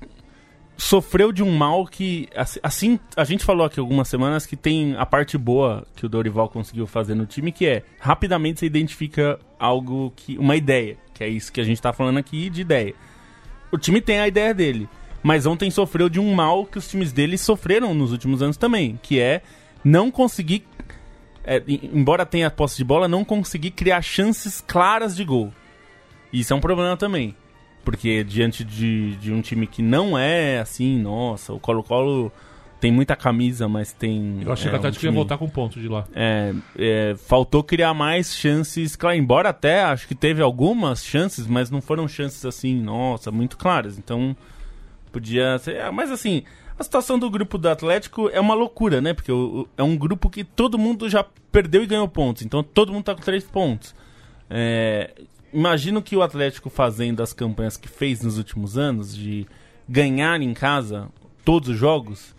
sofreu 0.77 1.31
de 1.31 1.41
um 1.43 1.55
mal 1.57 1.85
que, 1.85 2.29
assim- 2.63 2.99
a 3.15 3.23
gente 3.23 3.43
falou 3.43 3.65
aqui 3.65 3.79
algumas 3.79 4.07
semanas 4.07 4.45
que 4.45 4.55
tem 4.55 4.95
a 4.95 5.05
parte 5.05 5.37
boa 5.37 5.85
que 5.95 6.05
o 6.05 6.09
Dorival 6.09 6.47
conseguiu 6.49 6.85
fazer 6.85 7.15
no 7.15 7.25
time, 7.25 7.51
que 7.51 7.65
é, 7.65 7.83
rapidamente 7.99 8.59
você 8.59 8.65
identifica 8.67 9.39
algo, 9.59 10.13
que 10.15 10.37
uma 10.37 10.55
ideia, 10.55 10.95
que 11.13 11.23
é 11.23 11.27
isso 11.27 11.51
que 11.51 11.59
a 11.59 11.63
gente 11.63 11.81
tá 11.81 11.91
falando 11.91 12.17
aqui 12.19 12.49
de 12.49 12.61
ideia. 12.61 12.93
O 13.71 13.77
time 13.77 13.99
tem 13.99 14.19
a 14.19 14.27
ideia 14.27 14.53
dele, 14.53 14.87
mas 15.23 15.45
ontem 15.45 15.69
sofreu 15.71 16.09
de 16.09 16.19
um 16.19 16.33
mal 16.33 16.65
que 16.65 16.77
os 16.77 16.87
times 16.89 17.11
dele 17.11 17.37
sofreram 17.37 17.93
nos 17.93 18.11
últimos 18.11 18.41
anos 18.41 18.57
também, 18.57 18.99
que 19.01 19.19
é 19.19 19.41
não 19.83 20.09
conseguir 20.11 20.65
é, 21.43 21.63
em- 21.67 21.89
embora 21.93 22.25
tenha 22.25 22.49
posse 22.51 22.75
de 22.77 22.83
bola, 22.83 23.07
não 23.07 23.23
conseguir 23.23 23.71
criar 23.71 24.01
chances 24.01 24.61
claras 24.65 25.15
de 25.15 25.23
gol. 25.23 25.53
Isso 26.31 26.51
é 26.51 26.55
um 26.55 26.59
problema 26.59 26.97
também. 26.97 27.35
Porque 27.85 28.21
diante 28.23 28.65
de, 28.65 29.15
de 29.15 29.31
um 29.31 29.39
time 29.39 29.65
que 29.65 29.81
não 29.81 30.17
é 30.17 30.59
assim, 30.59 30.99
nossa, 30.99 31.53
o 31.53 31.59
Colo-Colo 31.59 32.29
tem 32.81 32.91
muita 32.91 33.15
camisa, 33.15 33.65
mas 33.69 33.93
tem. 33.93 34.41
Eu 34.45 34.51
achei 34.51 34.67
é, 34.67 34.69
que 34.71 34.75
o 34.75 34.77
Atlético 34.77 35.05
um 35.05 35.07
ia 35.07 35.11
time- 35.11 35.15
voltar 35.15 35.37
com 35.37 35.47
ponto 35.47 35.79
de 35.79 35.87
lá. 35.87 36.05
é, 36.13 36.53
é, 36.77 37.15
faltou 37.15 37.63
criar 37.63 37.93
mais 37.93 38.35
chances, 38.35 38.97
claro, 38.97 39.15
embora 39.15 39.47
até 39.49 39.83
acho 39.83 40.05
que 40.05 40.13
teve 40.13 40.41
algumas 40.41 41.01
chances, 41.05 41.47
mas 41.47 41.71
não 41.71 41.79
foram 41.81 42.09
chances 42.09 42.43
assim, 42.45 42.75
nossa, 42.75 43.31
muito 43.31 43.57
claras. 43.57 43.97
Então 43.97 44.35
podia 45.11 45.57
ser, 45.59 45.81
ah, 45.81 45.91
mas 45.91 46.11
assim, 46.11 46.43
a 46.77 46.83
situação 46.83 47.17
do 47.17 47.29
grupo 47.29 47.57
do 47.57 47.67
Atlético 47.69 48.29
é 48.29 48.39
uma 48.39 48.53
loucura, 48.53 49.01
né? 49.01 49.13
Porque 49.13 49.31
o- 49.31 49.61
o- 49.61 49.67
é 49.77 49.83
um 49.83 49.95
grupo 49.97 50.29
que 50.29 50.43
todo 50.43 50.77
mundo 50.77 51.09
já 51.09 51.25
perdeu 51.51 51.83
e 51.83 51.87
ganhou 51.87 52.07
pontos, 52.07 52.43
então 52.43 52.61
todo 52.63 52.91
mundo 52.93 53.03
tá 53.05 53.15
com 53.15 53.21
três 53.21 53.43
pontos. 53.43 53.95
É, 54.49 55.11
imagino 55.53 56.01
que 56.01 56.15
o 56.15 56.21
Atlético 56.21 56.69
fazendo 56.69 57.21
as 57.21 57.33
campanhas 57.33 57.75
que 57.77 57.87
fez 57.87 58.21
nos 58.21 58.37
últimos 58.37 58.77
anos 58.77 59.15
de 59.15 59.45
ganhar 59.89 60.41
em 60.41 60.53
casa 60.53 61.09
todos 61.43 61.69
os 61.69 61.77
jogos 61.77 62.35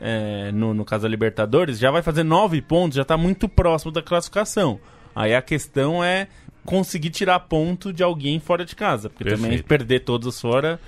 é, 0.00 0.52
no, 0.52 0.72
no 0.72 0.84
caso 0.84 1.02
da 1.02 1.08
Libertadores, 1.08 1.76
já 1.78 1.90
vai 1.90 2.02
fazer 2.02 2.22
nove 2.22 2.62
pontos, 2.62 2.96
já 2.96 3.04
tá 3.04 3.16
muito 3.16 3.48
próximo 3.48 3.90
da 3.90 4.00
classificação. 4.00 4.78
Aí 5.14 5.34
a 5.34 5.42
questão 5.42 6.04
é 6.04 6.28
conseguir 6.64 7.10
tirar 7.10 7.40
ponto 7.40 7.92
de 7.92 8.02
alguém 8.04 8.38
fora 8.38 8.64
de 8.64 8.76
casa. 8.76 9.10
Porque 9.10 9.24
também 9.24 9.42
Perfeito. 9.50 9.66
perder 9.66 10.00
todos 10.04 10.40
fora, 10.40 10.78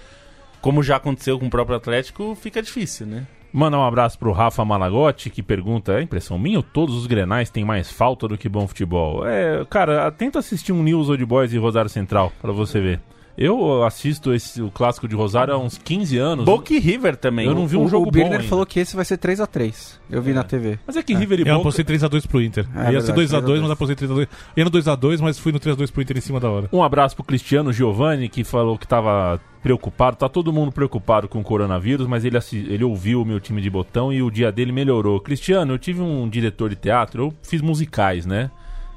como 0.60 0.82
já 0.82 0.96
aconteceu 0.96 1.38
com 1.38 1.46
o 1.46 1.50
próprio 1.50 1.76
Atlético, 1.76 2.34
fica 2.34 2.62
difícil, 2.62 3.06
né? 3.06 3.26
Mandar 3.52 3.78
um 3.80 3.84
abraço 3.84 4.16
pro 4.16 4.30
Rafa 4.30 4.64
Malagotti, 4.64 5.28
que 5.28 5.42
pergunta: 5.42 5.98
é 5.98 6.02
impressão 6.02 6.38
minha 6.38 6.58
ou 6.58 6.62
todos 6.62 6.94
os 6.94 7.06
grenais 7.06 7.50
têm 7.50 7.64
mais 7.64 7.90
falta 7.90 8.28
do 8.28 8.38
que 8.38 8.48
bom 8.48 8.66
futebol? 8.66 9.26
É, 9.26 9.64
cara, 9.68 10.10
tenta 10.12 10.38
assistir 10.38 10.72
um 10.72 10.82
News 10.82 11.08
Old 11.08 11.24
Boys 11.24 11.52
e 11.52 11.58
Rosário 11.58 11.90
Central, 11.90 12.32
pra 12.40 12.52
você 12.52 12.80
ver. 12.80 13.00
Eu 13.38 13.84
assisto 13.84 14.34
esse, 14.34 14.60
o 14.60 14.70
clássico 14.70 15.08
de 15.08 15.14
Rosário 15.14 15.54
há 15.54 15.58
uns 15.58 15.78
15 15.78 16.18
anos. 16.18 16.44
Boca 16.44 16.74
e 16.74 16.78
River 16.78 17.16
também. 17.16 17.46
Eu 17.46 17.54
não 17.54 17.66
vi 17.66 17.76
um 17.76 17.84
o, 17.84 17.88
jogo 17.88 18.02
o 18.02 18.06
bom 18.06 18.10
Birner 18.12 18.38
ainda. 18.40 18.48
falou 18.48 18.66
que 18.66 18.78
esse 18.80 18.94
vai 18.94 19.04
ser 19.04 19.16
3 19.16 19.40
a 19.40 19.46
3 19.46 20.00
Eu 20.10 20.20
vi 20.20 20.32
na 20.32 20.42
TV. 20.44 20.78
Mas 20.86 20.96
é 20.96 21.02
que 21.02 21.14
River 21.14 21.38
e 21.38 21.42
Eu 21.42 21.46
Boca... 21.56 21.60
apostei 21.60 21.84
3x2 21.84 22.26
pro 22.26 22.42
Inter. 22.42 22.66
É 22.74 22.92
ia 22.92 23.00
ser 23.00 23.14
verdade, 23.14 23.46
2x2, 23.46 23.54
3x2. 23.56 23.60
mas 23.62 23.70
apostei 23.70 23.96
3x2. 23.96 24.28
Ia 24.56 24.64
no 24.64 24.70
2x2, 24.70 25.20
mas 25.20 25.38
fui 25.38 25.52
no 25.52 25.60
3x2 25.60 25.90
pro 25.90 26.02
Inter 26.02 26.18
em 26.18 26.20
cima 26.20 26.38
da 26.40 26.50
hora. 26.50 26.68
Um 26.72 26.82
abraço 26.82 27.14
pro 27.16 27.24
Cristiano 27.24 27.72
Giovanni, 27.72 28.28
que 28.28 28.44
falou 28.44 28.76
que 28.76 28.86
tava 28.86 29.40
preocupado. 29.62 30.16
Tá 30.16 30.28
todo 30.28 30.52
mundo 30.52 30.72
preocupado 30.72 31.28
com 31.28 31.40
o 31.40 31.44
coronavírus, 31.44 32.06
mas 32.06 32.24
ele, 32.24 32.36
assi- 32.36 32.66
ele 32.68 32.84
ouviu 32.84 33.22
o 33.22 33.24
meu 33.24 33.38
time 33.40 33.60
de 33.62 33.70
botão 33.70 34.12
e 34.12 34.22
o 34.22 34.30
dia 34.30 34.50
dele 34.52 34.72
melhorou. 34.72 35.20
Cristiano, 35.20 35.72
eu 35.74 35.78
tive 35.78 36.00
um 36.02 36.28
diretor 36.28 36.70
de 36.70 36.76
teatro, 36.76 37.24
eu 37.24 37.34
fiz 37.42 37.60
musicais, 37.62 38.26
né? 38.26 38.50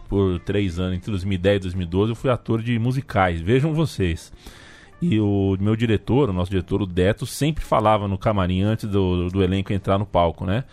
Por 0.07 0.39
três 0.39 0.79
anos, 0.79 0.97
entre 0.97 1.09
2010 1.11 1.57
e 1.57 1.59
2012, 1.61 2.11
eu 2.11 2.15
fui 2.15 2.29
ator 2.29 2.61
de 2.61 2.77
musicais. 2.77 3.41
Vejam 3.41 3.73
vocês. 3.73 4.31
E 5.01 5.19
o 5.19 5.57
meu 5.59 5.75
diretor, 5.75 6.29
o 6.29 6.33
nosso 6.33 6.49
diretor, 6.49 6.81
o 6.81 6.85
Deto, 6.85 7.25
sempre 7.25 7.63
falava 7.63 8.07
no 8.07 8.17
camarim 8.17 8.61
antes 8.61 8.87
do, 8.87 9.27
do 9.29 9.43
elenco 9.43 9.73
entrar 9.73 9.97
no 9.97 10.05
palco, 10.05 10.45
né? 10.45 10.63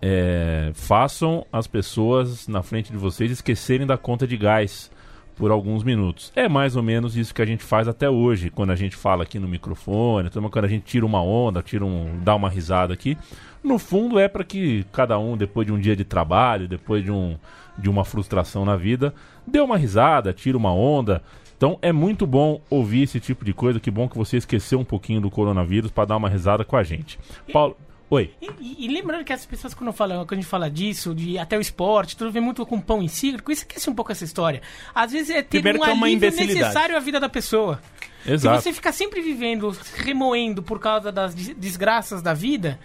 É, 0.00 0.70
façam 0.74 1.46
as 1.52 1.66
pessoas 1.66 2.48
na 2.48 2.62
frente 2.62 2.90
de 2.90 2.96
vocês 2.96 3.30
esquecerem 3.30 3.86
da 3.86 3.98
conta 3.98 4.26
de 4.26 4.36
gás. 4.36 4.90
por 5.36 5.50
alguns 5.50 5.84
minutos. 5.84 6.32
É 6.34 6.48
mais 6.48 6.74
ou 6.76 6.82
menos 6.82 7.14
isso 7.14 7.34
que 7.34 7.42
a 7.42 7.44
gente 7.44 7.62
faz 7.62 7.86
até 7.86 8.08
hoje, 8.08 8.48
quando 8.48 8.70
a 8.70 8.74
gente 8.74 8.96
fala 8.96 9.24
aqui 9.24 9.38
no 9.38 9.46
microfone, 9.46 10.30
quando 10.30 10.64
a 10.64 10.68
gente 10.68 10.84
tira 10.84 11.04
uma 11.04 11.22
onda, 11.22 11.62
tira 11.62 11.84
um, 11.84 12.18
dá 12.24 12.34
uma 12.34 12.48
risada 12.48 12.94
aqui. 12.94 13.18
No 13.62 13.78
fundo 13.78 14.18
é 14.18 14.28
para 14.28 14.42
que 14.42 14.86
cada 14.90 15.18
um, 15.18 15.36
depois 15.36 15.66
de 15.66 15.72
um 15.74 15.78
dia 15.78 15.94
de 15.94 16.04
trabalho, 16.04 16.66
depois 16.66 17.04
de, 17.04 17.10
um, 17.10 17.36
de 17.78 17.88
uma 17.90 18.04
frustração 18.04 18.64
na 18.64 18.76
vida, 18.76 19.14
dê 19.46 19.60
uma 19.60 19.76
risada, 19.76 20.32
tira 20.32 20.56
uma 20.56 20.72
onda. 20.72 21.22
Então 21.56 21.78
é 21.80 21.92
muito 21.92 22.26
bom 22.26 22.60
ouvir 22.68 23.02
esse 23.02 23.18
tipo 23.20 23.44
de 23.44 23.52
coisa. 23.52 23.80
Que 23.80 23.90
bom 23.90 24.08
que 24.08 24.16
você 24.16 24.36
esqueceu 24.36 24.78
um 24.78 24.84
pouquinho 24.84 25.20
do 25.20 25.30
coronavírus 25.30 25.90
para 25.90 26.04
dar 26.06 26.16
uma 26.16 26.28
risada 26.28 26.64
com 26.64 26.76
a 26.76 26.82
gente. 26.82 27.18
Paulo, 27.52 27.76
oi. 28.10 28.30
E, 28.60 28.84
e- 28.84 28.88
lembrando 28.88 29.24
que 29.24 29.32
as 29.32 29.46
pessoas, 29.46 29.72
quando, 29.72 29.90
falam, 29.92 30.18
quando 30.26 30.32
a 30.34 30.36
gente 30.42 30.46
fala 30.50 30.70
disso, 30.70 31.14
de 31.14 31.38
até 31.38 31.56
o 31.56 31.60
esporte, 31.60 32.14
tudo 32.16 32.30
vem 32.30 32.42
muito 32.42 32.64
com 32.66 32.78
pão 32.80 33.02
em 33.02 33.08
círculo, 33.08 33.52
isso 33.52 33.62
esquece 33.62 33.88
um 33.88 33.94
pouco 33.94 34.12
essa 34.12 34.24
história. 34.24 34.60
Às 34.94 35.12
vezes 35.12 35.30
é 35.30 35.42
ter 35.42 35.62
Primeiro 35.62 35.80
um 35.80 35.84
é 35.84 35.92
uma 35.92 36.06
alívio 36.06 36.26
imbecilidade. 36.28 36.58
necessário 36.60 36.96
à 36.96 37.00
vida 37.00 37.18
da 37.18 37.28
pessoa. 37.28 37.80
Exato. 38.26 38.58
Se 38.58 38.64
você 38.64 38.72
ficar 38.74 38.92
sempre 38.92 39.20
vivendo, 39.22 39.74
remoendo 39.94 40.62
por 40.62 40.78
causa 40.78 41.10
das 41.10 41.34
des- 41.34 41.54
desgraças 41.56 42.20
da 42.20 42.34
vida, 42.34 42.78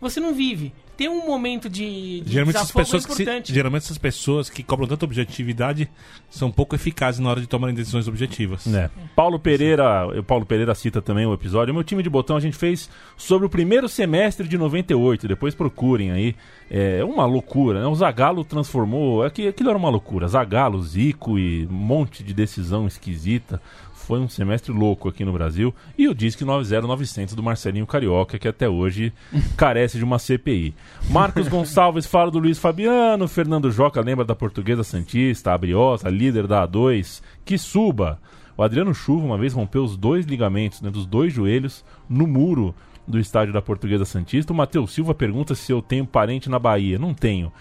você 0.00 0.20
não 0.20 0.34
vive. 0.34 0.74
Tem 0.98 1.08
um 1.08 1.24
momento 1.24 1.70
de, 1.70 2.20
de 2.22 2.32
Geralmente 2.32 2.56
essas, 2.56 2.72
pessoas 2.72 3.06
que 3.06 3.14
se- 3.14 3.22
importante. 3.22 3.54
geralmente 3.54 3.82
essas 3.84 3.96
pessoas 3.98 4.50
que 4.50 4.64
cobram 4.64 4.88
tanta 4.88 5.04
objetividade 5.04 5.88
são 6.28 6.50
pouco 6.50 6.74
eficazes 6.74 7.20
na 7.20 7.30
hora 7.30 7.40
de 7.40 7.46
tomarem 7.46 7.72
decisões 7.74 8.08
objetivas. 8.08 8.66
É. 8.66 8.90
Paulo 9.14 9.38
Pereira, 9.38 10.08
o 10.18 10.24
Paulo 10.24 10.44
Pereira 10.44 10.74
cita 10.74 11.00
também 11.00 11.24
o 11.24 11.32
episódio. 11.32 11.70
O 11.70 11.74
meu 11.76 11.84
time 11.84 12.02
de 12.02 12.10
botão 12.10 12.36
a 12.36 12.40
gente 12.40 12.56
fez 12.56 12.90
sobre 13.16 13.46
o 13.46 13.48
primeiro 13.48 13.88
semestre 13.88 14.48
de 14.48 14.58
98. 14.58 15.28
Depois 15.28 15.54
procurem 15.54 16.10
aí. 16.10 16.34
É 16.70 17.02
uma 17.04 17.24
loucura, 17.24 17.80
né? 17.80 17.86
O 17.86 17.94
Zagallo 17.94 18.44
transformou. 18.44 19.22
Aqui, 19.22 19.46
aquilo 19.48 19.70
era 19.70 19.78
uma 19.78 19.88
loucura. 19.88 20.26
Zagallo, 20.28 20.82
Zico 20.82 21.38
e 21.38 21.64
um 21.66 21.72
monte 21.72 22.22
de 22.24 22.34
decisão 22.34 22.86
esquisita. 22.88 23.62
Foi 24.08 24.18
um 24.18 24.26
semestre 24.26 24.72
louco 24.72 25.06
aqui 25.06 25.22
no 25.22 25.34
Brasil. 25.34 25.74
E 25.98 26.08
o 26.08 26.14
Disque 26.14 26.42
90900 26.42 27.34
do 27.34 27.42
Marcelinho 27.42 27.86
Carioca, 27.86 28.38
que 28.38 28.48
até 28.48 28.66
hoje 28.66 29.12
carece 29.54 29.98
de 29.98 30.04
uma 30.04 30.18
CPI. 30.18 30.74
Marcos 31.10 31.46
Gonçalves 31.46 32.06
fala 32.08 32.30
do 32.30 32.38
Luiz 32.38 32.58
Fabiano. 32.58 33.28
Fernando 33.28 33.70
Joca 33.70 34.00
lembra 34.00 34.24
da 34.24 34.34
Portuguesa 34.34 34.82
Santista, 34.82 35.52
a 35.52 35.58
Briosa, 35.58 36.08
líder 36.08 36.46
da 36.46 36.66
A2. 36.66 37.20
Que 37.44 37.58
suba! 37.58 38.18
O 38.56 38.62
Adriano 38.62 38.94
Chuva 38.94 39.26
uma 39.26 39.36
vez 39.36 39.52
rompeu 39.52 39.84
os 39.84 39.94
dois 39.94 40.24
ligamentos 40.24 40.80
né, 40.80 40.88
dos 40.88 41.04
dois 41.04 41.30
joelhos 41.30 41.84
no 42.08 42.26
muro 42.26 42.74
do 43.06 43.20
estádio 43.20 43.52
da 43.52 43.60
Portuguesa 43.60 44.06
Santista. 44.06 44.54
O 44.54 44.56
Matheus 44.56 44.90
Silva 44.90 45.14
pergunta 45.14 45.54
se 45.54 45.70
eu 45.70 45.82
tenho 45.82 46.06
parente 46.06 46.48
na 46.48 46.58
Bahia. 46.58 46.98
Não 46.98 47.12
tenho. 47.12 47.52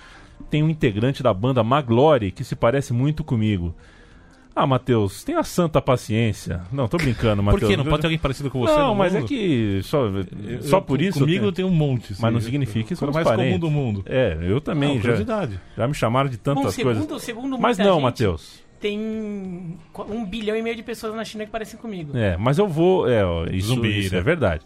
Tem 0.49 0.63
um 0.63 0.69
integrante 0.69 1.21
da 1.21 1.33
banda 1.33 1.62
Maglore 1.62 2.31
que 2.31 2.45
se 2.45 2.55
parece 2.55 2.93
muito 2.93 3.21
comigo. 3.21 3.75
Ah, 4.60 4.65
Matheus, 4.65 5.24
tenha 5.24 5.43
santa 5.43 5.80
paciência. 5.80 6.62
Não, 6.72 6.88
tô 6.88 6.98
brincando, 6.98 7.43
Por 7.43 7.52
Matheus. 7.54 7.70
que? 7.72 7.78
Não 7.78 7.86
pode 7.86 8.02
ter 8.02 8.08
alguém 8.08 8.17
parecido 8.17 8.50
com 8.50 8.60
você? 8.62 8.74
Não, 8.76 8.88
no 8.89 8.96
mas 8.96 9.13
é 9.13 9.20
mundo? 9.20 9.28
que 9.28 9.82
só, 9.84 10.02
só 10.62 10.78
eu- 10.78 10.82
por 10.82 11.00
isso. 11.00 11.20
Comigo 11.20 11.46
eu 11.46 11.52
tem 11.52 11.63
um 11.63 11.70
monte. 11.70 12.15
Mas 12.20 12.34
não 12.34 12.41
significa 12.41 12.88
que 12.88 12.96
sou 12.96 13.06
somos 13.08 13.13
mais 13.13 13.28
parentes. 13.28 13.46
comum 13.54 13.60
do 13.60 13.70
mundo. 13.70 14.04
É, 14.08 14.36
eu 14.41 14.60
também 14.60 14.89
Não, 14.89 14.96
já, 14.96 15.02
curiosidade. 15.02 15.60
já 15.78 15.88
me 15.88 15.93
chamaram 15.93 16.28
de 16.28 16.38
tantas 16.38 16.63
Bom, 16.63 16.72
segundo, 16.72 17.06
coisas. 17.08 17.22
segundo 17.24 17.60
Mas 17.60 17.78
não, 17.78 17.93
gente, 17.93 18.04
Matheus. 18.04 18.65
Tem 18.80 19.00
um 19.00 20.26
bilhão 20.26 20.56
e 20.56 20.62
meio 20.62 20.76
de 20.76 20.84
pessoas 20.84 21.13
na 21.15 21.24
China 21.26 21.46
que 21.46 21.52
parecem 21.52 21.80
comigo. 21.80 22.15
É, 22.17 22.36
mas 22.38 22.58
eu 22.58 22.67
vou. 22.67 23.08
É, 23.10 23.24
ó, 23.26 23.46
isso, 23.46 23.67
Zumbi, 23.70 24.00
isso 24.00 24.13
né? 24.13 24.20
é 24.20 24.24
verdade. 24.24 24.63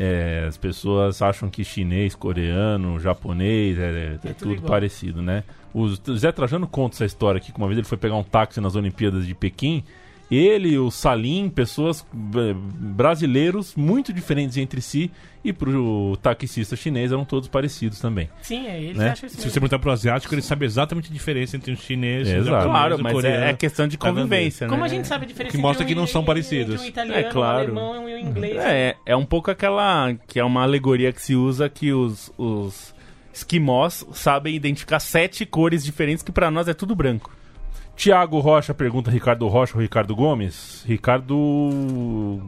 É, 0.00 0.44
as 0.46 0.56
pessoas 0.56 1.20
acham 1.20 1.50
que 1.50 1.64
chinês, 1.64 2.14
coreano, 2.14 3.00
japonês 3.00 3.76
é, 3.76 3.82
é- 3.82 4.14
é 4.14 4.16
tudo 4.18 4.34
tudo 4.34 4.52
igual. 4.54 4.68
parecido, 4.68 5.20
né? 5.20 5.42
O 5.74 5.88
Zé 6.16 6.30
Trajano 6.30 6.68
conta 6.68 6.94
essa 6.94 7.04
história 7.04 7.38
aqui, 7.38 7.50
que 7.50 7.58
uma 7.58 7.66
vez 7.66 7.78
ele 7.78 7.86
foi 7.86 7.98
pegar 7.98 8.14
um 8.14 8.22
táxi 8.22 8.60
nas 8.60 8.76
Olimpíadas 8.76 9.26
de 9.26 9.34
Pequim. 9.34 9.82
Ele, 10.30 10.76
o 10.78 10.90
Salim, 10.90 11.48
pessoas 11.48 12.06
eh, 12.12 12.54
brasileiros 12.54 13.74
muito 13.74 14.12
diferentes 14.12 14.56
entre 14.58 14.82
si, 14.82 15.10
e 15.42 15.52
pro 15.52 16.18
taxista 16.20 16.76
chinês 16.76 17.12
eram 17.12 17.24
todos 17.24 17.48
parecidos 17.48 17.98
também. 18.00 18.28
Sim, 18.42 18.66
é, 18.66 18.78
eles 18.82 18.96
Né? 18.98 19.10
acham 19.10 19.26
isso 19.26 19.36
Se 19.36 19.40
mesmo. 19.42 19.50
você 19.52 19.60
perguntar 19.60 19.78
pro 19.78 19.90
asiático, 19.90 20.34
ele 20.34 20.42
sabe 20.42 20.66
exatamente 20.66 21.08
a 21.10 21.12
diferença 21.14 21.56
entre 21.56 21.72
um 21.72 21.76
chinês, 21.76 22.28
É, 22.28 22.40
um 22.40 22.44
japonês, 22.44 22.64
Claro, 22.64 22.96
um 22.96 23.02
mas 23.02 23.12
coreano. 23.14 23.44
é, 23.44 23.50
é 23.50 23.54
questão 23.54 23.88
de 23.88 23.96
convivência, 23.96 24.66
né? 24.66 24.70
Como 24.70 24.84
a 24.84 24.88
gente 24.88 25.06
sabe 25.08 25.24
a 25.24 25.28
diferença 25.28 25.56
Que 25.56 25.62
mostra 25.62 25.84
entre 25.84 25.94
que 25.94 25.98
um- 25.98 26.02
não 26.02 26.06
são 26.08 26.22
parecidos. 26.24 26.82
um 26.82 26.84
italiano, 26.84 27.18
É, 27.18 27.30
claro. 27.30 27.72
um 27.72 27.78
alemão 27.78 28.08
e 28.08 28.14
um 28.14 28.18
inglês. 28.18 28.56
É, 28.58 28.96
é 29.06 29.16
um 29.16 29.24
pouco 29.24 29.50
aquela 29.50 30.12
que 30.26 30.38
é 30.38 30.44
uma 30.44 30.62
alegoria 30.62 31.12
que 31.12 31.22
se 31.22 31.34
usa 31.34 31.68
que 31.70 31.92
os, 31.92 32.30
os 32.36 32.94
esquimós 33.32 34.04
sabem 34.12 34.54
identificar 34.54 34.98
sete 35.00 35.46
cores 35.46 35.84
diferentes 35.84 36.22
que 36.22 36.32
pra 36.32 36.50
nós 36.50 36.68
é 36.68 36.74
tudo 36.74 36.94
branco. 36.94 37.30
Tiago 37.98 38.38
Rocha 38.38 38.72
pergunta 38.72 39.10
Ricardo 39.10 39.48
Rocha 39.48 39.74
ou 39.74 39.80
Ricardo 39.82 40.14
Gomes? 40.14 40.84
Ricardo 40.86 41.34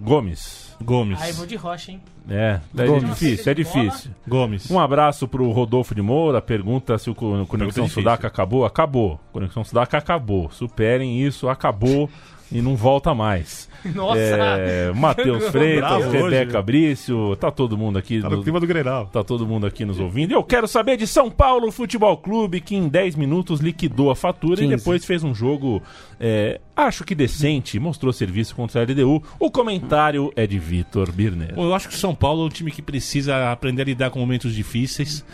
Gomes. 0.02 0.76
Gomes. 0.82 1.20
Aí 1.20 1.30
eu 1.30 1.34
vou 1.34 1.46
de 1.46 1.56
rocha, 1.56 1.90
hein? 1.92 2.00
É, 2.30 2.60
é 2.78 2.98
difícil, 3.00 3.50
é 3.50 3.54
difícil. 3.54 4.12
Gomes. 4.26 4.70
Um 4.70 4.78
abraço 4.78 5.26
pro 5.28 5.50
Rodolfo 5.50 5.94
de 5.94 6.00
Moura, 6.00 6.40
pergunta 6.40 6.96
se 6.96 7.10
o 7.10 7.14
Co- 7.14 7.44
Conexão. 7.46 7.86
Sudaca 7.88 8.28
acabou. 8.28 8.64
Acabou. 8.64 9.20
Conexão 9.32 9.64
Sudaca 9.64 9.98
acabou. 9.98 10.48
Superem 10.50 11.20
isso, 11.20 11.48
acabou 11.48 12.08
e 12.52 12.60
não 12.60 12.74
volta 12.76 13.14
mais. 13.14 13.68
Nossa! 13.94 14.18
É, 14.18 14.92
Matheus 14.92 15.48
Freitas, 15.50 16.12
Rebeca 16.12 16.58
hoje. 16.58 16.66
Brício, 16.66 17.36
tá 17.36 17.50
todo 17.50 17.78
mundo 17.78 17.98
aqui. 17.98 18.20
Tá 18.20 18.28
no 18.28 18.36
no- 18.36 18.42
clima 18.42 18.60
do 18.60 18.66
Grenal. 18.66 19.06
Tá 19.06 19.24
todo 19.24 19.46
mundo 19.46 19.66
aqui 19.66 19.84
nos 19.84 19.98
ouvindo. 19.98 20.32
Eu 20.32 20.42
quero 20.44 20.68
saber 20.68 20.96
de 20.96 21.06
São 21.06 21.30
Paulo 21.30 21.70
Futebol 21.72 22.16
Clube, 22.18 22.60
que 22.60 22.76
em 22.76 22.88
10 22.88 23.14
minutos 23.16 23.60
liquidou 23.60 24.10
a 24.10 24.16
fatura 24.16 24.60
e 24.62 24.66
15. 24.68 24.76
depois 24.76 25.04
fez 25.04 25.24
um 25.24 25.34
jogo, 25.34 25.82
é, 26.18 26.60
acho 26.76 27.04
que 27.04 27.14
decente, 27.14 27.78
mostrou 27.78 28.12
serviço 28.12 28.54
contra 28.54 28.80
a 28.80 28.84
LDU. 28.84 29.22
O 29.38 29.50
comentário 29.50 30.30
é 30.36 30.46
de 30.46 30.58
Vitor 30.58 31.10
Birner. 31.10 31.54
Bom, 31.54 31.64
eu 31.64 31.74
acho 31.74 31.88
que 31.88 31.94
o 31.94 31.98
São 31.98 32.14
Paulo 32.14 32.42
é 32.42 32.46
um 32.46 32.50
time 32.50 32.70
que 32.70 32.82
precisa 32.82 33.50
aprender 33.50 33.82
a 33.82 33.84
lidar 33.86 34.10
com 34.10 34.18
momentos 34.18 34.54
difíceis. 34.54 35.24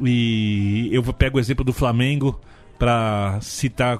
E 0.00 0.88
eu 0.92 1.02
pego 1.12 1.38
o 1.38 1.40
exemplo 1.40 1.64
do 1.64 1.72
Flamengo 1.72 2.40
para 2.78 3.38
citar 3.40 3.98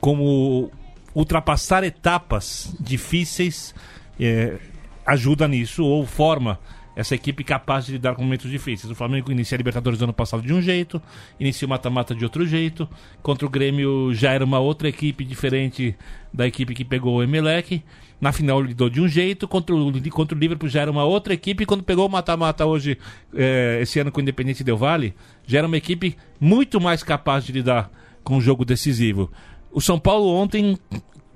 como 0.00 0.70
ultrapassar 1.14 1.84
etapas 1.84 2.74
difíceis 2.80 3.74
é, 4.18 4.58
ajuda 5.06 5.46
nisso 5.46 5.84
ou 5.84 6.04
forma 6.06 6.58
essa 6.96 7.14
equipe 7.14 7.42
capaz 7.42 7.86
de 7.86 7.92
lidar 7.92 8.14
com 8.14 8.22
momentos 8.22 8.50
difíceis. 8.50 8.90
O 8.90 8.94
Flamengo 8.94 9.30
inicia 9.32 9.56
a 9.56 9.58
Libertadores 9.58 9.98
do 9.98 10.04
ano 10.04 10.12
passado 10.12 10.42
de 10.42 10.52
um 10.52 10.62
jeito, 10.62 11.02
inicia 11.40 11.66
o 11.66 11.68
mata-mata 11.68 12.14
de 12.14 12.24
outro 12.24 12.46
jeito. 12.46 12.88
Contra 13.22 13.46
o 13.46 13.50
Grêmio 13.50 14.14
já 14.14 14.32
era 14.32 14.44
uma 14.44 14.60
outra 14.60 14.88
equipe 14.88 15.24
diferente 15.24 15.96
da 16.32 16.46
equipe 16.46 16.74
que 16.74 16.84
pegou 16.84 17.16
o 17.16 17.22
Emelec. 17.22 17.82
Na 18.20 18.32
final 18.32 18.62
lidou 18.62 18.88
de 18.88 19.00
um 19.00 19.08
jeito, 19.08 19.48
contra 19.48 19.74
o, 19.74 20.10
contra 20.10 20.36
o 20.36 20.40
Liverpool 20.40 20.68
já 20.68 20.82
era 20.82 20.90
uma 20.90 21.04
outra 21.04 21.34
equipe. 21.34 21.66
Quando 21.66 21.82
pegou 21.82 22.06
o 22.06 22.10
mata-mata 22.10 22.64
hoje, 22.64 22.96
eh, 23.34 23.80
esse 23.82 23.98
ano 23.98 24.12
com 24.12 24.20
o 24.20 24.22
Independente 24.22 24.62
Del 24.62 24.76
Vale, 24.76 25.14
já 25.46 25.58
era 25.58 25.66
uma 25.66 25.76
equipe 25.76 26.16
muito 26.40 26.80
mais 26.80 27.02
capaz 27.02 27.44
de 27.44 27.52
lidar 27.52 27.90
com 28.22 28.38
o 28.38 28.40
jogo 28.40 28.64
decisivo. 28.64 29.30
O 29.74 29.80
São 29.80 29.98
Paulo 29.98 30.28
ontem 30.28 30.78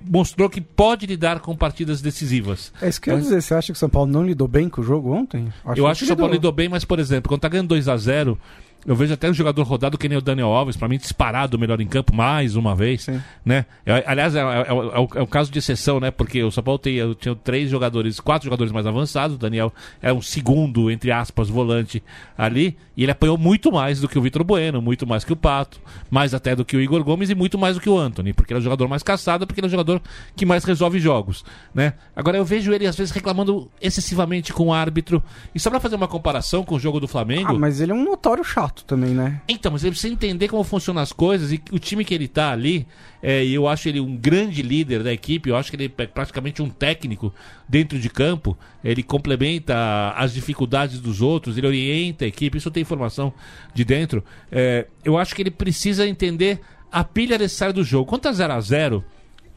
mostrou 0.08 0.48
que 0.48 0.60
pode 0.60 1.04
lidar 1.06 1.40
com 1.40 1.54
partidas 1.56 2.00
decisivas. 2.00 2.72
É 2.80 2.88
isso 2.88 3.00
que 3.00 3.10
eu 3.10 3.16
ia 3.16 3.20
dizer. 3.20 3.42
Você 3.42 3.54
acha 3.54 3.66
que 3.66 3.76
o 3.76 3.78
São 3.78 3.88
Paulo 3.90 4.10
não 4.10 4.24
lidou 4.24 4.46
bem 4.48 4.68
com 4.68 4.80
o 4.80 4.84
jogo 4.84 5.12
ontem? 5.12 5.52
eu 5.76 5.86
acho 5.86 5.98
que 5.98 6.04
o 6.04 6.08
São 6.08 6.16
Paulo 6.16 6.32
lidou 6.32 6.52
bem, 6.52 6.68
mas, 6.68 6.84
por 6.84 6.98
exemplo, 6.98 7.28
quando 7.28 7.40
tá 7.40 7.48
ganhando 7.48 7.68
2 7.68 7.88
a 7.88 7.96
0 7.96 8.38
eu 8.86 8.94
vejo 8.96 9.12
até 9.12 9.28
um 9.28 9.34
jogador 9.34 9.62
rodado 9.64 9.98
que 9.98 10.08
nem 10.08 10.16
o 10.16 10.20
Daniel 10.22 10.48
Alves, 10.48 10.76
pra 10.76 10.88
mim, 10.88 10.96
disparado 10.98 11.56
o 11.56 11.60
melhor 11.60 11.80
em 11.80 11.86
campo 11.86 12.14
mais 12.14 12.56
uma 12.56 12.74
vez. 12.74 13.02
Sim. 13.04 13.20
Né? 13.44 13.66
É, 13.84 14.02
aliás, 14.06 14.34
é, 14.34 14.40
é- 14.40 14.66
é 14.68 14.72
o- 14.72 14.90
é 14.92 14.98
o, 14.98 15.08
é 15.16 15.22
o 15.22 15.26
caso 15.26 15.50
de 15.50 15.58
exceção, 15.58 16.00
né? 16.00 16.10
Porque 16.10 16.42
o 16.42 16.50
São 16.50 16.62
Paulo 16.64 16.80
eu 16.86 17.14
tinha 17.14 17.34
três 17.34 17.68
jogadores, 17.70 18.18
quatro 18.20 18.44
jogadores 18.46 18.72
mais 18.72 18.86
avançados. 18.86 19.36
O 19.36 19.38
Daniel 19.38 19.72
é 20.00 20.12
um 20.12 20.22
segundo, 20.22 20.90
entre 20.90 21.10
aspas, 21.10 21.48
volante 21.48 22.02
ali. 22.36 22.76
E 22.96 23.02
ele 23.02 23.12
apanhou 23.12 23.36
muito 23.36 23.70
mais 23.70 24.00
do 24.00 24.08
que 24.08 24.18
o 24.18 24.22
Vitor 24.22 24.42
Bueno, 24.44 24.80
muito 24.80 25.06
mais 25.06 25.24
que 25.24 25.32
o 25.32 25.36
Pato, 25.36 25.80
mais 26.10 26.32
até 26.34 26.56
do 26.56 26.64
que 26.64 26.76
o 26.76 26.80
Igor 26.80 27.02
Gomes 27.04 27.30
e 27.30 27.34
muito 27.34 27.58
mais 27.58 27.74
do 27.76 27.80
que 27.80 27.88
o 27.90 27.98
Anthony. 27.98 28.32
Porque 28.32 28.52
ele 28.52 28.58
é 28.58 28.60
o 28.60 28.64
jogador 28.64 28.88
mais 28.88 29.02
caçado, 29.02 29.46
porque 29.46 29.60
ele 29.60 29.66
é 29.66 29.68
o 29.68 29.70
jogador 29.70 30.00
que 30.34 30.46
mais 30.46 30.64
resolve 30.64 30.98
jogos. 30.98 31.44
Né? 31.74 31.92
Agora 32.16 32.36
eu 32.36 32.44
vejo 32.44 32.72
ele, 32.72 32.86
às 32.86 32.96
vezes, 32.96 33.12
reclamando 33.12 33.70
excessivamente 33.80 34.52
com 34.52 34.68
o 34.68 34.72
árbitro. 34.72 35.22
E 35.54 35.60
só 35.60 35.68
pra 35.70 35.80
fazer 35.80 35.96
uma 35.96 36.08
comparação 36.08 36.64
com 36.64 36.74
o 36.74 36.80
jogo 36.80 36.98
do 37.00 37.06
Flamengo. 37.08 37.50
Ah, 37.52 37.58
mas 37.58 37.80
ele 37.80 37.92
é 37.92 37.94
um 37.94 38.04
notório 38.04 38.42
chato 38.44 38.67
também, 38.84 39.10
né? 39.10 39.40
Então, 39.48 39.72
mas 39.72 39.82
ele 39.82 39.92
precisa 39.92 40.12
entender 40.12 40.48
como 40.48 40.62
funcionam 40.64 41.02
as 41.02 41.12
coisas 41.12 41.52
e 41.52 41.62
o 41.72 41.78
time 41.78 42.04
que 42.04 42.14
ele 42.14 42.28
tá 42.28 42.52
ali, 42.52 42.86
é, 43.22 43.44
eu 43.44 43.68
acho 43.68 43.88
ele 43.88 44.00
um 44.00 44.16
grande 44.16 44.62
líder 44.62 45.02
da 45.02 45.12
equipe, 45.12 45.50
eu 45.50 45.56
acho 45.56 45.70
que 45.70 45.76
ele 45.76 45.92
é 45.96 46.06
praticamente 46.06 46.62
um 46.62 46.68
técnico 46.68 47.32
dentro 47.68 47.98
de 47.98 48.08
campo, 48.08 48.56
ele 48.82 49.02
complementa 49.02 50.12
as 50.16 50.32
dificuldades 50.32 51.00
dos 51.00 51.20
outros, 51.20 51.58
ele 51.58 51.66
orienta 51.66 52.24
a 52.24 52.28
equipe, 52.28 52.58
isso 52.58 52.70
tem 52.70 52.82
informação 52.82 53.32
de 53.74 53.84
dentro. 53.84 54.24
É, 54.50 54.86
eu 55.04 55.18
acho 55.18 55.34
que 55.34 55.42
ele 55.42 55.50
precisa 55.50 56.06
entender 56.06 56.60
a 56.90 57.04
pilha 57.04 57.38
necessária 57.38 57.72
do 57.72 57.84
jogo. 57.84 58.06
Quanto 58.06 58.28
a 58.28 58.32
0 58.32 58.52
a 58.52 58.60
0 58.60 59.04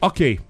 ok. 0.00 0.40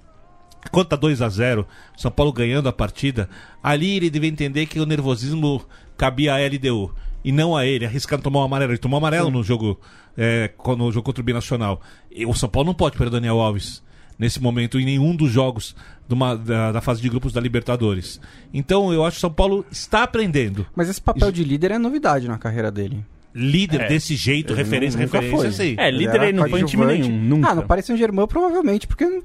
Quanto 0.71 0.89
tá 0.89 0.97
2 0.97 1.21
a 1.23 1.29
0 1.29 1.67
São 1.97 2.11
Paulo 2.11 2.33
ganhando 2.33 2.69
a 2.69 2.73
partida, 2.73 3.29
ali 3.63 3.97
ele 3.97 4.11
deve 4.11 4.29
entender 4.29 4.67
que 4.67 4.79
o 4.79 4.87
nervosismo 4.87 5.65
cabia 5.97 6.35
a 6.35 6.39
LDU 6.39 6.95
e 7.25 7.31
não 7.33 7.57
a 7.57 7.67
ele, 7.67 7.85
arriscando 7.85 8.23
tomar 8.23 8.41
um 8.41 8.45
amarelo. 8.45 8.73
Ele 8.73 8.79
tomou 8.79 8.97
um 8.99 9.03
amarelo 9.03 9.31
no 9.31 9.43
jogo, 9.43 9.79
é, 10.17 10.51
no 10.77 10.91
jogo 10.93 11.05
contra 11.05 11.21
o 11.21 11.25
Binacional. 11.25 11.81
E 12.11 12.25
o 12.27 12.35
São 12.35 12.49
Paulo 12.49 12.67
não 12.67 12.75
pode 12.75 12.97
perder 12.97 13.09
o 13.17 13.21
Daniel 13.21 13.41
Alves. 13.41 13.83
nesse 14.19 14.41
momento 14.41 14.79
em 14.79 14.85
nenhum 14.85 15.17
dos 15.17 15.33
jogos 15.33 15.75
de 16.07 16.15
uma- 16.15 16.37
da, 16.37 16.71
da 16.71 16.81
fase 16.81 17.01
de 17.03 17.09
grupos 17.09 17.33
da 17.33 17.41
Libertadores. 17.41 18.21
Então 18.55 18.93
eu 18.93 19.05
acho 19.05 19.15
que 19.17 19.19
o 19.19 19.21
São 19.23 19.33
Paulo 19.33 19.65
está 19.71 20.05
aprendendo. 20.05 20.65
Mas 20.77 20.89
esse 20.89 21.01
papel 21.01 21.33
de 21.33 21.43
líder 21.43 21.73
é 21.73 21.79
novidade 21.79 22.29
na 22.29 22.39
carreira 22.39 22.71
dele. 22.71 23.05
Líder 23.35 23.81
É. 23.81 23.89
desse 23.89 24.15
jeito, 24.15 24.53
Ele 24.53 24.63
referência, 24.63 25.01
nunca 25.01 25.19
referência, 25.19 25.51
foi. 25.51 25.67
sim. 25.71 25.75
É, 25.79 25.91
líder 25.91 26.15
era 26.17 26.29
ele 26.29 26.37
não 26.39 26.49
foi 26.49 26.61
em 26.61 26.65
time 26.67 26.85
nenhum, 26.85 27.09
nunca. 27.21 27.49
Ah, 27.49 27.55
no 27.55 27.63
Paris 27.67 27.85
Saint-Germain 27.87 28.27
provavelmente, 28.29 28.87
porque... 28.87 29.05
né, 29.07 29.23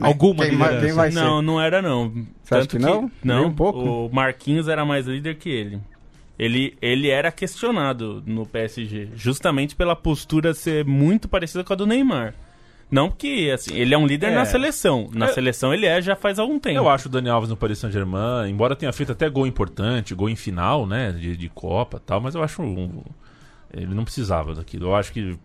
Alguma 0.00 0.44
quem, 0.44 0.56
vai- 0.58 0.68
liderança. 0.74 0.86
quem 0.86 0.94
vai 0.94 1.10
ser? 1.12 1.20
Não, 1.20 1.40
não 1.40 1.60
era 1.60 1.80
não. 1.80 2.12
Você 2.42 2.54
acha 2.56 2.66
que 2.66 2.78
não? 2.78 3.02
Nem 3.02 3.10
Não, 3.36 3.46
um 3.46 3.52
pouco? 3.54 3.78
o 3.78 4.12
Marquinhos 4.12 4.68
era 4.68 4.84
mais 4.84 5.06
líder 5.06 5.36
que 5.36 5.48
ele. 5.48 5.80
Ele, 6.38 6.76
ele 6.82 7.08
era 7.10 7.30
questionado 7.30 8.22
no 8.26 8.44
PSG, 8.44 9.08
justamente 9.14 9.76
pela 9.76 9.94
postura 9.94 10.52
ser 10.52 10.84
muito 10.84 11.28
parecida 11.28 11.62
com 11.62 11.72
a 11.72 11.76
do 11.76 11.86
Neymar. 11.86 12.34
Não 12.90 13.08
porque, 13.08 13.50
assim, 13.52 13.74
ele 13.74 13.94
é 13.94 13.98
um 13.98 14.06
líder 14.06 14.28
É. 14.32 14.34
na 14.34 14.44
seleção. 14.44 15.08
Na 15.12 15.26
É. 15.26 15.28
seleção 15.32 15.72
ele 15.72 15.86
é 15.86 16.00
já 16.02 16.14
faz 16.14 16.38
algum 16.38 16.58
tempo. 16.58 16.76
Eu 16.76 16.88
acho 16.88 17.08
o 17.08 17.10
Dani 17.10 17.28
Alves 17.28 17.50
no 17.50 17.56
Paris 17.56 17.78
Saint-Germain, 17.78 18.48
embora 18.50 18.76
tenha 18.76 18.92
feito 18.92 19.12
até 19.12 19.28
gol 19.28 19.46
importante, 19.46 20.14
gol 20.14 20.28
em 20.28 20.36
final, 20.36 20.86
né, 20.86 21.10
de, 21.12 21.36
de 21.36 21.48
Copa 21.48 21.96
e 21.96 22.00
tal, 22.00 22.20
mas 22.20 22.34
eu 22.34 22.42
acho 22.42 22.62
um- 22.62 23.02
ele 23.76 23.94
não 23.94 24.04
precisava 24.04 24.54
daquilo. 24.54 24.86
Eu 24.88 24.94
acho 24.94 25.12
que 25.12 25.36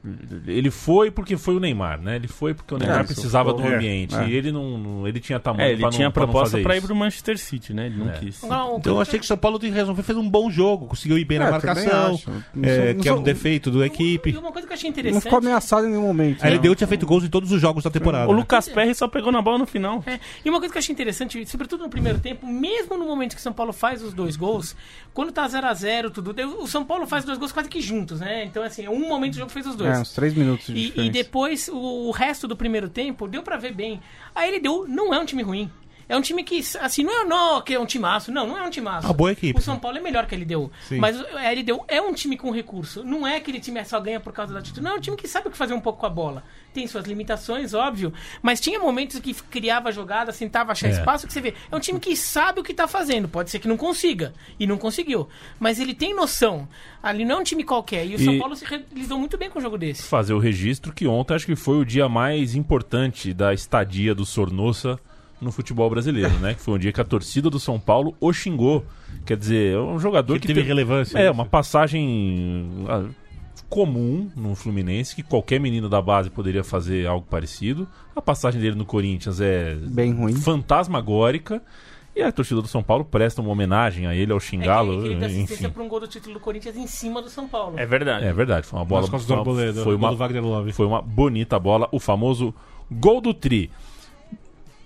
ele 0.48 0.70
foi 0.72 1.12
porque 1.12 1.38
foi 1.38 1.56
o 1.56 1.60
Neymar, 1.60 2.00
né? 2.02 2.16
Ele 2.16 2.28
foi 2.28 2.54
porque 2.54 2.74
o 2.74 2.78
Neymar 2.78 3.04
isso. 3.04 3.14
precisava 3.14 3.54
do 3.54 3.62
É, 3.64 3.76
ambiente. 3.76 4.16
é. 4.16 4.28
E 4.28 4.34
ele 4.36 4.52
não, 4.52 4.78
não- 4.78 5.08
ele 5.08 5.20
tinha 5.20 5.40
tamanho 5.40 5.68
É, 5.68 5.72
ele 5.72 5.82
pra 5.82 5.90
tinha 5.90 6.02
não, 6.04 6.10
não 6.10 6.12
proposta 6.14 6.60
pra 6.60 6.76
ir 6.76 6.78
isso. 6.80 6.88
pro 6.88 6.96
Manchester 6.96 7.38
City, 7.38 7.74
né? 7.74 7.88
Ele 7.88 7.98
não 7.98 8.10
É. 8.10 8.14
quis. 8.20 8.42
Uma 8.44 8.76
Então 8.78 8.96
eu 8.96 9.02
achei 9.02 9.20
que 9.20 9.26
o 9.26 9.28
São 9.28 9.38
Paulo 9.38 9.58
resolveu 9.58 10.04
fazer 10.04 10.20
um 10.20 10.30
bom 10.30 10.50
jogo, 10.50 10.88
conseguiu 10.88 11.18
ir 11.18 11.26
bem 11.26 11.40
na 11.40 11.48
É, 11.48 11.52
marcação. 11.52 12.20
Não 12.54 12.70
é, 12.70 12.94
não 12.94 13.02
que 13.02 13.10
é 13.10 13.14
um 13.14 13.24
defeito 13.24 13.72
do 13.72 13.84
equipe. 13.84 14.30
E 14.32 14.38
uma 14.38 14.52
coisa 14.52 14.68
que 14.68 14.74
eu 14.74 14.76
achei 14.78 14.90
Não 14.90 14.94
interessante. 14.94 15.24
ficou 15.24 15.40
ameaçado 15.40 15.86
em 15.88 15.90
nenhum 15.90 16.04
momento. 16.04 16.44
A 16.44 16.50
né? 16.50 16.56
LDU 16.56 16.76
tinha 16.76 16.88
feito 16.88 17.06
gols 17.06 17.24
em 17.24 17.30
todos 17.30 17.52
os 17.52 17.60
jogos 17.62 17.84
da 17.84 17.90
temporada. 17.90 18.30
O 18.30 18.34
Lucas 18.34 18.68
Perry 18.70 18.94
só 18.96 19.08
pegou 19.08 19.32
na 19.32 19.42
bola 19.42 19.58
no 19.58 19.66
final. 19.66 20.04
É, 20.06 20.20
e 20.44 20.50
uma 20.50 20.60
coisa 20.60 20.72
que 20.72 20.78
eu 20.78 20.80
achei 20.80 20.94
interessante, 20.94 21.46
sobretudo 21.48 21.84
no 21.84 21.90
primeiro 21.90 22.20
tempo, 22.20 22.46
mesmo 22.48 22.98
no 22.98 23.06
momento 23.06 23.34
que 23.34 23.40
o 23.40 23.44
São 23.44 23.54
Paulo 23.54 23.74
faz 23.74 24.04
os 24.04 24.14
dois 24.14 24.36
gols, 24.36 24.76
quando 25.14 25.32
tá 25.32 25.48
0 25.48 25.68
a 25.68 25.74
0 25.74 26.12
tudo, 26.12 26.36
o 26.62 26.68
São 26.68 26.84
Paulo 26.86 27.06
faz 27.08 27.24
dois 27.26 27.38
gols 27.38 27.52
quase 27.52 27.70
que 27.70 27.82
juntos, 27.82 28.19
né? 28.20 28.44
Então, 28.44 28.64
assim, 28.64 28.88
um 28.88 29.08
momento 29.08 29.34
do 29.34 29.40
jogo 29.40 29.52
fez 29.52 29.66
os 29.66 29.76
dois. 29.76 29.98
É, 29.98 30.02
uns 30.02 30.14
três 30.14 30.34
minutos 30.34 30.68
de 30.68 30.94
E, 30.96 31.08
e 31.08 31.10
depois, 31.10 31.68
o, 31.68 32.08
o 32.08 32.12
resto 32.12 32.48
do 32.48 32.56
primeiro 32.56 32.90
tempo, 32.90 33.28
deu 33.28 33.42
pra 33.42 33.58
ver 33.58 33.74
bem. 33.74 34.02
A 34.36 34.46
LDU 34.46 34.88
não 34.88 35.14
é 35.14 35.20
um 35.20 35.26
time 35.26 35.44
ruim. 35.44 35.72
É 36.10 36.18
um 36.18 36.22
time 36.22 36.44
que, 36.44 36.60
assim, 36.82 37.04
não 37.04 37.22
é 37.22 37.24
não, 37.24 37.62
que 37.62 37.72
é 37.76 37.80
um 37.80 37.86
timaço. 37.86 38.32
Não, 38.32 38.48
não 38.48 38.58
é 38.58 38.64
um 38.66 38.70
timaço. 38.72 39.06
Uma 39.08 39.14
boa 39.14 39.32
equipe. 39.32 39.58
O 39.60 39.62
São 39.62 39.78
Paulo 39.78 40.00
é 40.00 40.02
melhor 40.02 40.26
que 40.26 40.34
a 40.34 40.38
LDU. 40.40 40.72
Sim. 40.88 40.98
Mas 40.98 41.18
a 41.22 41.52
LDU 41.52 41.86
é 41.88 42.02
um 42.02 42.12
time 42.14 42.36
com 42.36 42.50
recurso. 42.50 43.04
Não 43.04 43.28
é 43.28 43.36
aquele 43.38 43.60
time 43.60 43.80
que 43.80 43.88
só 43.88 44.00
ganha 44.00 44.20
por 44.20 44.34
causa 44.34 44.52
da 44.52 44.60
atitude. 44.60 44.82
Não, 44.84 44.94
é 44.94 44.96
um 44.96 45.00
time 45.00 45.16
que 45.16 45.28
sabe 45.28 45.48
o 45.48 45.52
que 45.52 45.58
fazer 45.58 45.76
um 45.76 45.80
pouco 45.80 46.00
com 46.00 46.08
a 46.08 46.10
bola. 46.10 46.44
Tem 46.74 46.88
suas 46.88 47.06
limitações, 47.06 47.74
óbvio. 47.76 48.12
Mas 48.42 48.60
tinha 48.60 48.80
momentos 48.80 49.20
que 49.20 49.34
criava 49.36 49.92
jogada, 49.92 50.34
tentava 50.34 50.72
achar 50.72 50.88
É. 50.88 50.92
espaço, 50.92 51.28
que 51.28 51.34
você 51.34 51.42
vê. 51.42 51.54
É 51.72 51.76
um 51.76 51.80
time 51.80 52.00
que 52.00 52.16
sabe 52.16 52.60
o 52.60 52.64
que 52.64 52.74
tá 52.74 52.88
fazendo. 52.88 53.28
Pode 53.28 53.52
ser 53.52 53.60
que 53.60 53.68
não 53.68 53.78
consiga. 53.78 54.34
E 54.60 54.66
não 54.66 54.78
conseguiu. 54.80 55.30
Mas 55.60 55.80
ele 55.80 55.94
tem 55.94 56.16
noção. 56.16 56.68
Ali 57.04 57.24
não 57.24 57.38
é 57.38 57.40
um 57.40 57.44
time 57.44 57.64
qualquer. 57.64 58.06
E 58.08 58.16
o 58.16 58.20
E- 58.20 58.26
São 58.26 58.40
Paulo 58.40 58.56
se 58.56 58.66
re- 58.66 58.84
lidou 58.96 59.20
muito 59.20 59.38
bem 59.38 59.50
com 59.50 59.60
um 59.60 59.62
jogo 59.62 59.78
desse. 59.78 60.04
fazer 60.04 60.34
o 60.34 60.40
registro 60.40 60.92
que 60.92 61.06
ontem 61.08 61.36
acho 61.36 61.46
que 61.46 61.56
foi 61.56 61.78
o 61.78 61.86
dia 61.86 62.10
mais 62.10 62.56
importante 62.56 63.32
da 63.34 63.54
estadia 63.54 64.16
do 64.16 64.26
Sornossa 64.26 65.00
no 65.42 65.52
futebol 65.52 65.90
brasileiro, 65.90 66.34
né? 66.40 66.54
Que 66.54 66.62
foi 66.62 66.74
um 66.76 66.78
dia 66.78 66.92
que 66.92 67.00
a 67.02 67.04
torcida 67.04 67.50
do 67.50 67.60
São 67.60 67.80
Paulo 67.80 68.16
o 68.20 68.32
xingou. 68.34 68.86
Quer 69.26 69.38
dizer, 69.38 69.76
é 69.76 69.80
um 69.80 70.00
jogador 70.00 70.34
Que 70.36 70.42
que, 70.42 70.48
teve 70.48 70.60
tem- 70.62 70.68
relevância. 70.68 71.18
É, 71.18 71.30
uma 71.32 71.46
passagem 71.46 72.86
ah, 72.88 73.06
comum 73.70 74.30
no 74.36 74.56
Fluminense, 74.56 75.16
que 75.16 75.24
qualquer 75.24 75.60
menino 75.60 75.88
da 75.90 76.02
base 76.02 76.30
poderia 76.30 76.64
fazer 76.64 77.06
algo 77.08 77.26
parecido. 77.30 77.88
A 78.16 78.22
passagem 78.22 78.60
dele 78.60 78.76
no 78.76 78.86
Corinthians 78.86 79.40
é 79.40 79.76
Bem 79.76 80.14
ruim. 80.14 80.34
fantasmagórica. 80.34 81.62
E 82.16 82.22
a 82.24 82.32
torcida 82.32 82.62
do 82.62 82.68
São 82.68 82.82
Paulo 82.84 83.06
presta 83.06 83.40
uma 83.42 83.52
homenagem 83.52 84.06
a 84.08 84.14
ele 84.16 84.32
ao 84.32 84.40
É 84.40 84.42
que 84.42 84.48
xingá-lo, 84.48 85.06
ele 85.06 85.24
assistência 85.24 85.54
enfim. 85.66 85.70
para 85.70 85.84
um 85.84 85.88
gol 85.88 86.00
do 86.02 86.08
título 86.08 86.34
do 86.34 86.40
Corinthians 86.40 86.76
em 86.76 86.88
cima 86.88 87.22
do 87.22 87.30
São 87.30 87.48
Paulo. 87.48 87.80
É 87.80 87.86
verdade. 87.86 88.26
É 88.26 88.34
verdade, 88.34 88.66
foi 88.68 88.80
uma 88.80 88.84
bola 88.86 89.08
foi 89.08 89.96
uma- 89.96 90.74
foi 90.74 90.86
uma 90.86 91.02
bonita 91.02 91.58
bola, 91.60 91.88
o 91.92 92.00
famoso 92.00 92.54
gol 92.92 93.22
do 93.22 93.34
Tri. 93.34 93.72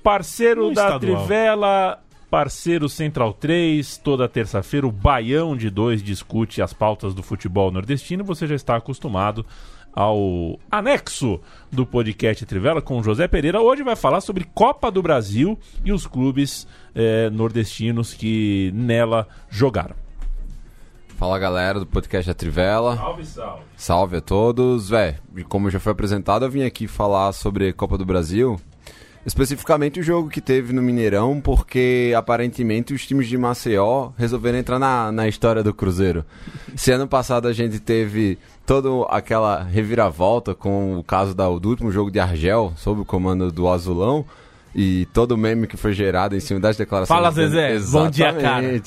Parceiro 0.03 0.73
da 0.73 0.83
estadual. 0.83 0.99
Trivela, 0.99 2.03
parceiro 2.29 2.89
Central 2.89 3.31
3, 3.31 3.97
toda 3.97 4.27
terça-feira 4.27 4.85
o 4.85 4.91
Baião 4.91 5.55
de 5.55 5.69
Dois 5.69 6.03
discute 6.03 6.61
as 6.61 6.73
pautas 6.73 7.13
do 7.13 7.23
futebol 7.23 7.71
nordestino. 7.71 8.23
Você 8.23 8.45
já 8.45 8.55
está 8.55 8.75
acostumado 8.75 9.45
ao 9.93 10.59
anexo 10.69 11.39
do 11.71 11.85
podcast 11.85 12.45
Trivela 12.45 12.81
com 12.81 12.99
o 12.99 13.03
José 13.03 13.27
Pereira. 13.27 13.61
Hoje 13.61 13.81
vai 13.81 13.95
falar 13.95 14.19
sobre 14.19 14.43
Copa 14.53 14.91
do 14.91 15.01
Brasil 15.01 15.57
e 15.85 15.93
os 15.93 16.05
clubes 16.05 16.67
eh, 16.93 17.29
nordestinos 17.29 18.13
que 18.13 18.71
nela 18.73 19.27
jogaram. 19.49 19.95
Fala 21.15 21.39
galera 21.39 21.79
do 21.79 21.85
podcast 21.85 22.27
da 22.27 22.33
Trivela. 22.33 22.97
Salve, 22.97 23.25
salve. 23.25 23.63
Salve 23.77 24.17
a 24.17 24.21
todos. 24.21 24.89
Vé, 24.89 25.19
e 25.37 25.43
como 25.43 25.69
já 25.69 25.79
foi 25.79 25.93
apresentado, 25.93 26.43
eu 26.43 26.51
vim 26.51 26.63
aqui 26.63 26.87
falar 26.87 27.31
sobre 27.31 27.71
Copa 27.71 27.97
do 27.97 28.05
Brasil. 28.05 28.59
Especificamente 29.25 30.01
o 30.01 30.03
jogo 30.03 30.29
que 30.29 30.41
teve 30.41 30.73
no 30.73 30.81
Mineirão, 30.81 31.39
porque 31.39 32.13
aparentemente 32.15 32.93
os 32.93 33.05
times 33.07 33.27
de 33.27 33.37
Maceió 33.37 34.09
resolveram 34.17 34.57
entrar 34.57 34.77
na, 34.77 35.11
na 35.11 35.27
história 35.27 35.63
do 35.63 35.73
Cruzeiro. 35.73 36.25
Se 36.75 36.91
ano 36.91 37.07
passado 37.07 37.47
a 37.47 37.53
gente 37.53 37.79
teve 37.79 38.37
toda 38.65 38.89
aquela 39.07 39.63
reviravolta 39.63 40.53
com 40.53 40.97
o 40.97 41.03
caso 41.03 41.33
da, 41.33 41.47
do 41.47 41.69
último 41.69 41.89
jogo 41.89 42.11
de 42.11 42.19
Argel, 42.19 42.73
sob 42.75 43.01
o 43.01 43.05
comando 43.05 43.49
do 43.49 43.69
Azulão, 43.69 44.25
e 44.75 45.07
todo 45.13 45.33
o 45.33 45.37
meme 45.37 45.67
que 45.67 45.77
foi 45.77 45.93
gerado 45.93 46.35
em 46.35 46.39
cima 46.39 46.59
das 46.59 46.75
declarações. 46.75 47.15
Fala, 47.15 47.31
Zezé. 47.31 47.79
Bom 47.79 48.09
dia, 48.09 48.33
cara. 48.33 48.81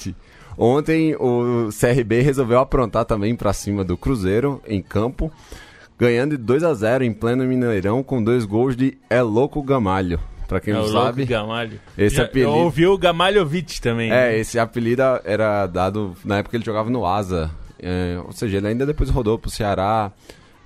Ontem 0.59 1.15
o 1.17 1.69
CRB 1.69 2.23
resolveu 2.23 2.59
aprontar 2.59 3.05
também 3.05 3.37
pra 3.37 3.53
cima 3.53 3.85
do 3.85 3.97
Cruzeiro 3.97 4.61
em 4.67 4.81
campo, 4.81 5.31
ganhando 5.99 6.37
de 6.37 6.43
2 6.43 6.63
a 6.63 6.75
0 6.75 7.05
em 7.05 7.13
pleno 7.13 7.45
Mineirão 7.45 8.03
com 8.03 8.23
dois 8.23 8.45
gols 8.45 8.77
de 8.77 8.97
É 9.09 9.23
Louco 9.23 9.63
Gamalho. 9.63 10.19
Pra 10.49 10.61
quem 10.61 10.73
É 10.73 10.77
não 10.77 10.87
sabe, 10.87 11.25
Gamalho. 11.25 11.81
esse 11.99 12.17
Já- 12.17 12.23
apelido- 12.25 12.51
Eu 12.51 12.55
ouvi 12.59 12.87
o 12.87 12.97
Gamalhovic 12.97 13.81
também. 13.81 14.11
né? 14.11 14.35
é, 14.35 14.39
esse 14.39 14.59
apelido 14.59 15.03
era 15.25 15.67
dado 15.67 16.15
na 16.25 16.39
época 16.39 16.51
que 16.51 16.57
ele 16.59 16.65
jogava 16.65 16.89
no 16.89 17.05
Asa. 17.05 17.51
É, 17.81 18.17
ou 18.25 18.31
seja, 18.33 18.59
ele 18.59 18.69
ainda 18.69 18.87
depois 18.87 19.11
rodou 19.11 19.39
pro 19.39 19.51
Ceará. 19.51 20.13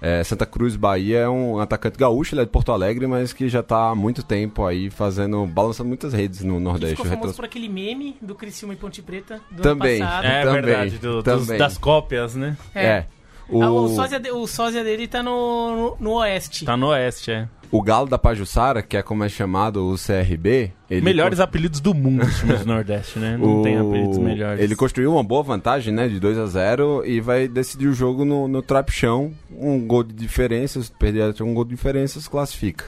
É, 0.03 0.25
Santa 0.25 0.47
Cruz, 0.47 0.77
Bahia, 0.77 1.19
é 1.19 1.29
um 1.29 1.59
atacante 1.61 1.99
gaúcho, 1.99 2.35
ele 2.35 2.41
é 2.41 2.45
de 2.47 2.51
Porto 2.51 2.73
Alegre, 2.73 3.07
mas 3.07 3.35
que 3.35 3.51
já 3.51 3.63
tá 3.63 3.91
há 3.91 3.95
muito 3.95 4.23
tempo 4.23 4.65
aí 4.65 4.89
fazendo, 4.89 5.45
balançando 5.47 5.89
muitas 5.89 6.15
redes 6.15 6.41
no 6.43 6.59
Nordeste. 6.59 6.97
ficou 6.97 7.05
O 7.05 7.09
famoso 7.09 7.21
retros- 7.27 7.37
por 7.37 7.45
aquele 7.45 7.69
meme 7.69 8.17
do 8.23 8.35
Criciúma 8.35 8.73
e 8.73 8.77
Ponte 8.79 9.03
Preta 9.03 9.41
do 9.51 9.61
Também. 9.63 10.01
ano 10.01 10.09
passado. 10.11 10.25
É 10.27 10.43
Também, 10.43 10.63
verdade, 10.63 10.99
do- 10.99 11.23
dos- 11.23 11.25
também. 11.47 11.59
das 11.59 11.77
cópias, 11.77 12.35
né? 12.35 12.57
É. 12.75 13.05
O, 13.51 13.63
Ah, 13.63 13.71
O, 13.71 13.89
sósia, 13.89 14.19
de- 14.21 14.31
o 14.31 14.47
sósia 14.47 14.83
dele 14.85 15.07
tá 15.09 15.23
no, 15.23 15.77
no, 15.77 15.97
no 16.01 16.11
Oeste. 16.15 16.65
Tá 16.65 16.77
no 16.77 16.89
Oeste, 16.89 17.31
é. 17.31 17.49
o 17.73 17.81
Galo 17.83 18.09
da 18.09 18.19
Pajussara, 18.19 18.83
que 18.83 18.97
é 18.97 19.03
como 19.03 19.23
é 19.25 19.29
chamado 19.29 19.87
o 19.93 19.97
CRB, 19.97 20.73
ele 20.91 21.01
Melhores 21.03 21.39
apelidos 21.41 21.79
do 21.81 21.95
mundo, 21.95 22.25
os 22.25 22.39
times 22.41 22.61
do 22.61 22.67
Nordeste, 22.67 23.19
né? 23.19 23.37
Não 23.37 23.61
O- 23.61 23.63
tem 23.63 23.77
apelidos 23.79 24.19
melhores. 24.19 24.61
Ele 24.63 24.75
construiu 24.75 25.13
uma 25.13 25.23
boa 25.23 25.43
vantagem, 25.43 25.93
né, 25.95 26.09
de 26.09 26.19
2 26.19 26.37
a 26.39 26.47
0 26.47 27.05
e 27.07 27.21
vai 27.21 27.47
decidir 27.47 27.87
o 27.89 27.93
jogo 27.93 28.25
no, 28.25 28.49
no 28.49 28.61
trapichão. 28.63 29.33
Um 29.57 29.87
gol 29.87 30.03
de 30.03 30.13
diferença, 30.15 30.83
se 30.83 30.91
perder 30.91 31.23
até 31.31 31.45
um 31.45 31.55
gol 31.55 31.65
de 31.65 31.71
diferença, 31.71 32.21
se 32.21 32.29
classifica. 32.29 32.87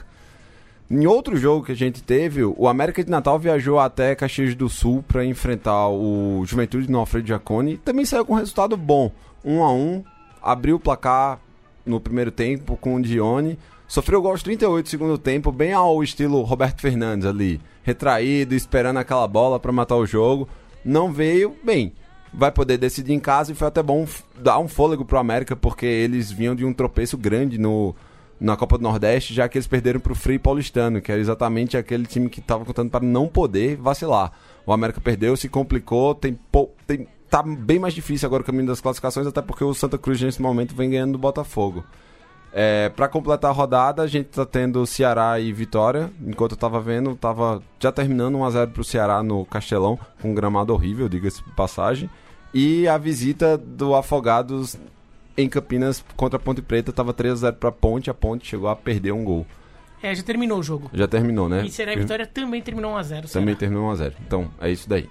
Em 0.91 1.07
outro 1.07 1.35
jogo 1.37 1.65
que 1.65 1.71
a 1.71 1.75
gente 1.75 2.03
teve, 2.03 2.43
o 2.43 2.67
América 2.67 3.03
de 3.03 3.09
Natal 3.09 3.39
viajou 3.39 3.79
até 3.79 4.13
Caxias 4.13 4.53
do 4.53 4.67
Sul 4.69 5.03
para 5.07 5.25
enfrentar 5.25 5.87
o 5.89 6.43
Juventude 6.45 6.91
no 6.91 6.99
Alfredo 6.99 7.27
Jaconi 7.27 7.73
e 7.73 7.77
também 7.77 8.03
saiu 8.05 8.25
com 8.25 8.33
um 8.33 8.37
resultado 8.37 8.75
bom. 8.77 9.11
1 9.45 9.63
a 9.63 9.73
1 9.73 10.03
abriu 10.43 10.75
o 10.75 10.79
placar 10.79 11.39
no 11.85 11.99
primeiro 11.99 12.31
tempo 12.31 12.77
com 12.77 12.95
o 12.95 13.01
Dione. 13.01 13.57
Sofreu 13.87 14.21
gol 14.21 14.31
aos 14.31 14.43
38 14.43 14.85
do 14.85 14.89
segundo 14.89 15.17
tempo, 15.17 15.51
bem 15.51 15.73
ao 15.73 16.01
estilo 16.03 16.41
Roberto 16.41 16.81
Fernandes 16.81 17.25
ali. 17.27 17.61
Retraído, 17.83 18.55
esperando 18.55 18.97
aquela 18.97 19.27
bola 19.27 19.59
para 19.59 19.71
matar 19.71 19.95
o 19.97 20.05
jogo. 20.05 20.47
Não 20.83 21.11
veio, 21.11 21.55
bem, 21.63 21.93
vai 22.33 22.51
poder 22.51 22.77
decidir 22.77 23.13
em 23.13 23.19
casa 23.19 23.51
e 23.51 23.55
foi 23.55 23.67
até 23.67 23.83
bom 23.83 24.07
dar 24.39 24.57
um 24.59 24.67
fôlego 24.67 25.05
pro 25.05 25.19
América, 25.19 25.55
porque 25.55 25.85
eles 25.85 26.31
vinham 26.31 26.55
de 26.55 26.65
um 26.65 26.73
tropeço 26.73 27.17
grande 27.17 27.57
no, 27.59 27.93
na 28.39 28.55
Copa 28.57 28.77
do 28.77 28.83
Nordeste, 28.83 29.33
já 29.33 29.47
que 29.47 29.57
eles 29.57 29.67
perderam 29.67 29.99
pro 29.99 30.15
Free 30.15 30.39
Paulistano, 30.39 31.01
que 31.01 31.11
era 31.11 31.21
exatamente 31.21 31.77
aquele 31.77 32.05
time 32.05 32.29
que 32.29 32.39
estava 32.39 32.65
contando 32.65 32.89
para 32.89 33.05
não 33.05 33.27
poder 33.27 33.75
vacilar. 33.77 34.31
O 34.65 34.73
América 34.73 34.99
perdeu, 34.99 35.35
se 35.37 35.47
complicou, 35.49 36.15
tem, 36.15 36.33
pou- 36.51 36.73
tem 36.87 37.07
tá 37.33 37.41
bem 37.41 37.79
mais 37.79 37.95
difícil 37.95 38.27
agora 38.27 38.43
o 38.43 38.45
caminho 38.45 38.67
das 38.67 38.79
classificações, 38.79 39.25
até 39.25 39.41
porque 39.41 39.63
o 39.63 39.73
Santa 39.73 39.97
Cruz 39.97 40.21
nesse 40.21 40.39
momento 40.39 40.75
vem 40.75 40.91
ganhando 40.91 41.13
do 41.13 41.17
Botafogo. 41.17 41.83
É, 42.53 42.89
para 42.89 43.07
completar 43.07 43.49
a 43.49 43.53
rodada, 43.53 44.03
a 44.03 44.07
gente 44.07 44.27
tá 44.27 44.45
tendo 44.45 44.85
Ceará 44.85 45.39
e 45.39 45.51
Vitória. 45.51 46.11
Enquanto 46.23 46.51
eu 46.51 46.57
tava 46.57 46.79
vendo, 46.79 47.15
tava 47.15 47.59
já 47.79 47.91
terminando 47.91 48.37
1x0 48.37 48.67
pro 48.69 48.83
Ceará 48.83 49.23
no 49.23 49.43
Castelão, 49.45 49.97
com 50.21 50.29
um 50.29 50.35
gramado 50.35 50.71
horrível, 50.71 51.09
diga-se 51.09 51.43
de 51.43 51.49
passagem. 51.53 52.07
E 52.53 52.87
a 52.87 52.99
visita 52.99 53.57
do 53.57 53.95
Afogados 53.95 54.77
em 55.35 55.49
Campinas 55.49 56.05
contra 56.15 56.37
a 56.37 56.39
Ponte 56.39 56.61
Preta 56.61 56.93
tava 56.93 57.15
3x0 57.15 57.53
pra 57.53 57.71
Ponte, 57.71 58.11
a 58.11 58.13
Ponte 58.13 58.45
chegou 58.45 58.69
a 58.69 58.75
perder 58.75 59.11
um 59.11 59.23
gol. 59.23 59.47
É, 60.03 60.13
já 60.13 60.21
terminou 60.21 60.59
o 60.59 60.63
jogo. 60.63 60.91
Já 60.93 61.07
terminou, 61.07 61.49
né? 61.49 61.65
E 61.65 61.71
Será 61.71 61.95
Vitória 61.95 62.27
também 62.27 62.61
terminou 62.61 62.93
1x0. 62.93 63.31
Também 63.31 63.55
terminou 63.55 63.91
1x0. 63.91 64.13
Então, 64.23 64.51
é 64.61 64.69
isso 64.69 64.87
daí. 64.87 65.09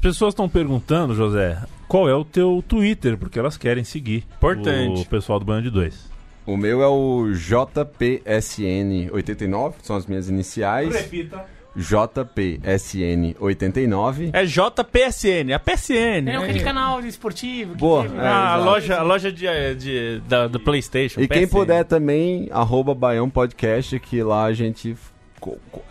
As 0.00 0.02
pessoas 0.02 0.32
estão 0.32 0.48
perguntando, 0.48 1.14
José, 1.14 1.58
qual 1.86 2.08
é 2.08 2.14
o 2.14 2.24
teu 2.24 2.64
Twitter, 2.66 3.18
porque 3.18 3.38
elas 3.38 3.58
querem 3.58 3.84
seguir 3.84 4.24
Importante. 4.34 5.02
o 5.02 5.04
pessoal 5.04 5.38
do 5.38 5.44
Band 5.44 5.60
2. 5.60 6.08
O 6.46 6.56
meu 6.56 6.82
é 6.82 6.86
o 6.88 7.26
JPSN89, 7.34 9.74
são 9.82 9.96
as 9.96 10.06
minhas 10.06 10.26
iniciais. 10.30 10.94
Repita. 10.94 11.44
JPSN89. 11.76 14.30
É 14.32 14.42
JPSN, 14.46 15.52
a 15.54 15.58
PSN. 15.58 15.94
É 15.94 16.22
né? 16.22 16.36
aquele 16.38 16.60
canal 16.60 16.98
esportivo. 17.00 17.74
que 17.74 17.80
Boa, 17.80 18.04
teve, 18.04 18.16
é? 18.16 18.20
Ah, 18.20 18.54
a 18.54 18.56
exato. 18.56 18.64
loja, 18.64 18.96
a 18.96 19.02
loja 19.02 19.30
de, 19.30 19.74
de- 19.74 20.22
da, 20.26 20.46
do 20.48 20.58
PlayStation. 20.58 21.20
E 21.20 21.28
quem 21.28 21.42
PSN. 21.46 21.50
puder 21.50 21.84
também, 21.84 22.48
arroba 22.50 22.94
Baião 22.94 23.28
Podcast, 23.28 24.00
que 24.00 24.22
lá 24.22 24.44
a 24.44 24.54
gente 24.54 24.96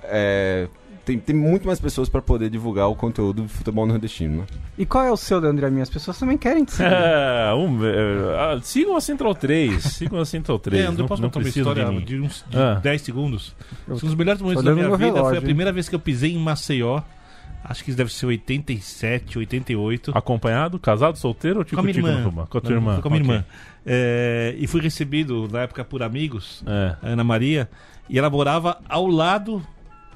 é, 0.03 0.67
tem, 1.09 1.17
tem 1.17 1.35
muito 1.35 1.65
mais 1.65 1.79
pessoas 1.79 2.07
para 2.07 2.21
poder 2.21 2.51
divulgar 2.51 2.87
o 2.87 2.95
conteúdo 2.95 3.41
de 3.41 3.47
futebol 3.47 3.85
nordestino, 3.87 4.41
né? 4.41 4.43
E 4.77 4.85
qual 4.85 5.03
é 5.03 5.11
o 5.11 5.17
seu, 5.17 5.39
Leandro 5.39 5.65
Amin? 5.65 5.81
As 5.81 5.89
pessoas 5.89 6.19
também 6.19 6.37
querem 6.37 6.63
te 6.63 6.73
seguir. 6.73 6.89
É, 6.99 7.53
um, 7.53 7.83
é, 7.83 8.55
ah, 8.55 8.59
sigam 8.61 8.95
a 8.95 9.01
Central 9.01 9.33
3. 9.33 9.81
Sigam 9.83 10.19
a 10.19 10.25
Central 10.25 10.59
3. 10.59 10.81
Leandro, 10.83 10.97
não, 10.99 11.05
eu 11.05 11.07
posso 11.07 11.21
não 11.21 11.29
contar 11.29 11.39
uma 11.39 11.49
história 11.49 11.85
de 11.85 12.01
de 12.03 12.19
uns 12.19 12.45
de 12.47 12.57
Ah. 12.57 12.75
10 12.75 13.01
segundos? 13.01 13.55
Um 13.87 13.95
dos 13.95 14.13
melhores 14.15 14.39
momentos 14.41 14.63
da 14.63 14.73
minha 14.73 14.85
vida 14.89 14.97
foi 14.97 15.05
relógio, 15.07 15.33
a 15.33 15.35
hein? 15.37 15.41
primeira 15.41 15.71
vez 15.71 15.89
que 15.89 15.95
eu 15.95 15.99
pisei 15.99 16.33
em 16.33 16.37
Maceió. 16.37 17.01
Acho 17.63 17.83
que 17.83 17.89
isso 17.89 17.97
deve 17.97 18.13
ser 18.13 18.25
87, 18.27 19.37
88. 19.39 20.11
Acompanhado, 20.15 20.77
casado, 20.79 21.17
solteiro 21.17 21.59
ou 21.59 21.65
tipo 21.65 21.75
com 21.75 21.81
a 21.81 21.83
minha 21.83 21.93
tico 21.93 22.07
irmã. 22.07 22.45
Com 22.47 22.57
a 22.57 22.61
tua 22.61 22.69
Não, 22.69 22.77
irmã. 22.77 23.01
Com 23.01 23.07
a 23.07 23.11
minha 23.11 23.23
ok. 23.23 23.35
irmã. 23.35 23.45
É, 23.85 24.55
e 24.57 24.67
fui 24.67 24.81
recebido 24.81 25.47
na 25.51 25.61
época 25.61 25.83
por 25.83 26.03
amigos, 26.03 26.63
É. 26.67 26.95
a 27.01 27.07
Ana 27.09 27.23
Maria, 27.23 27.69
e 28.09 28.17
ela 28.19 28.29
morava 28.29 28.79
ao 28.87 29.07
lado 29.07 29.61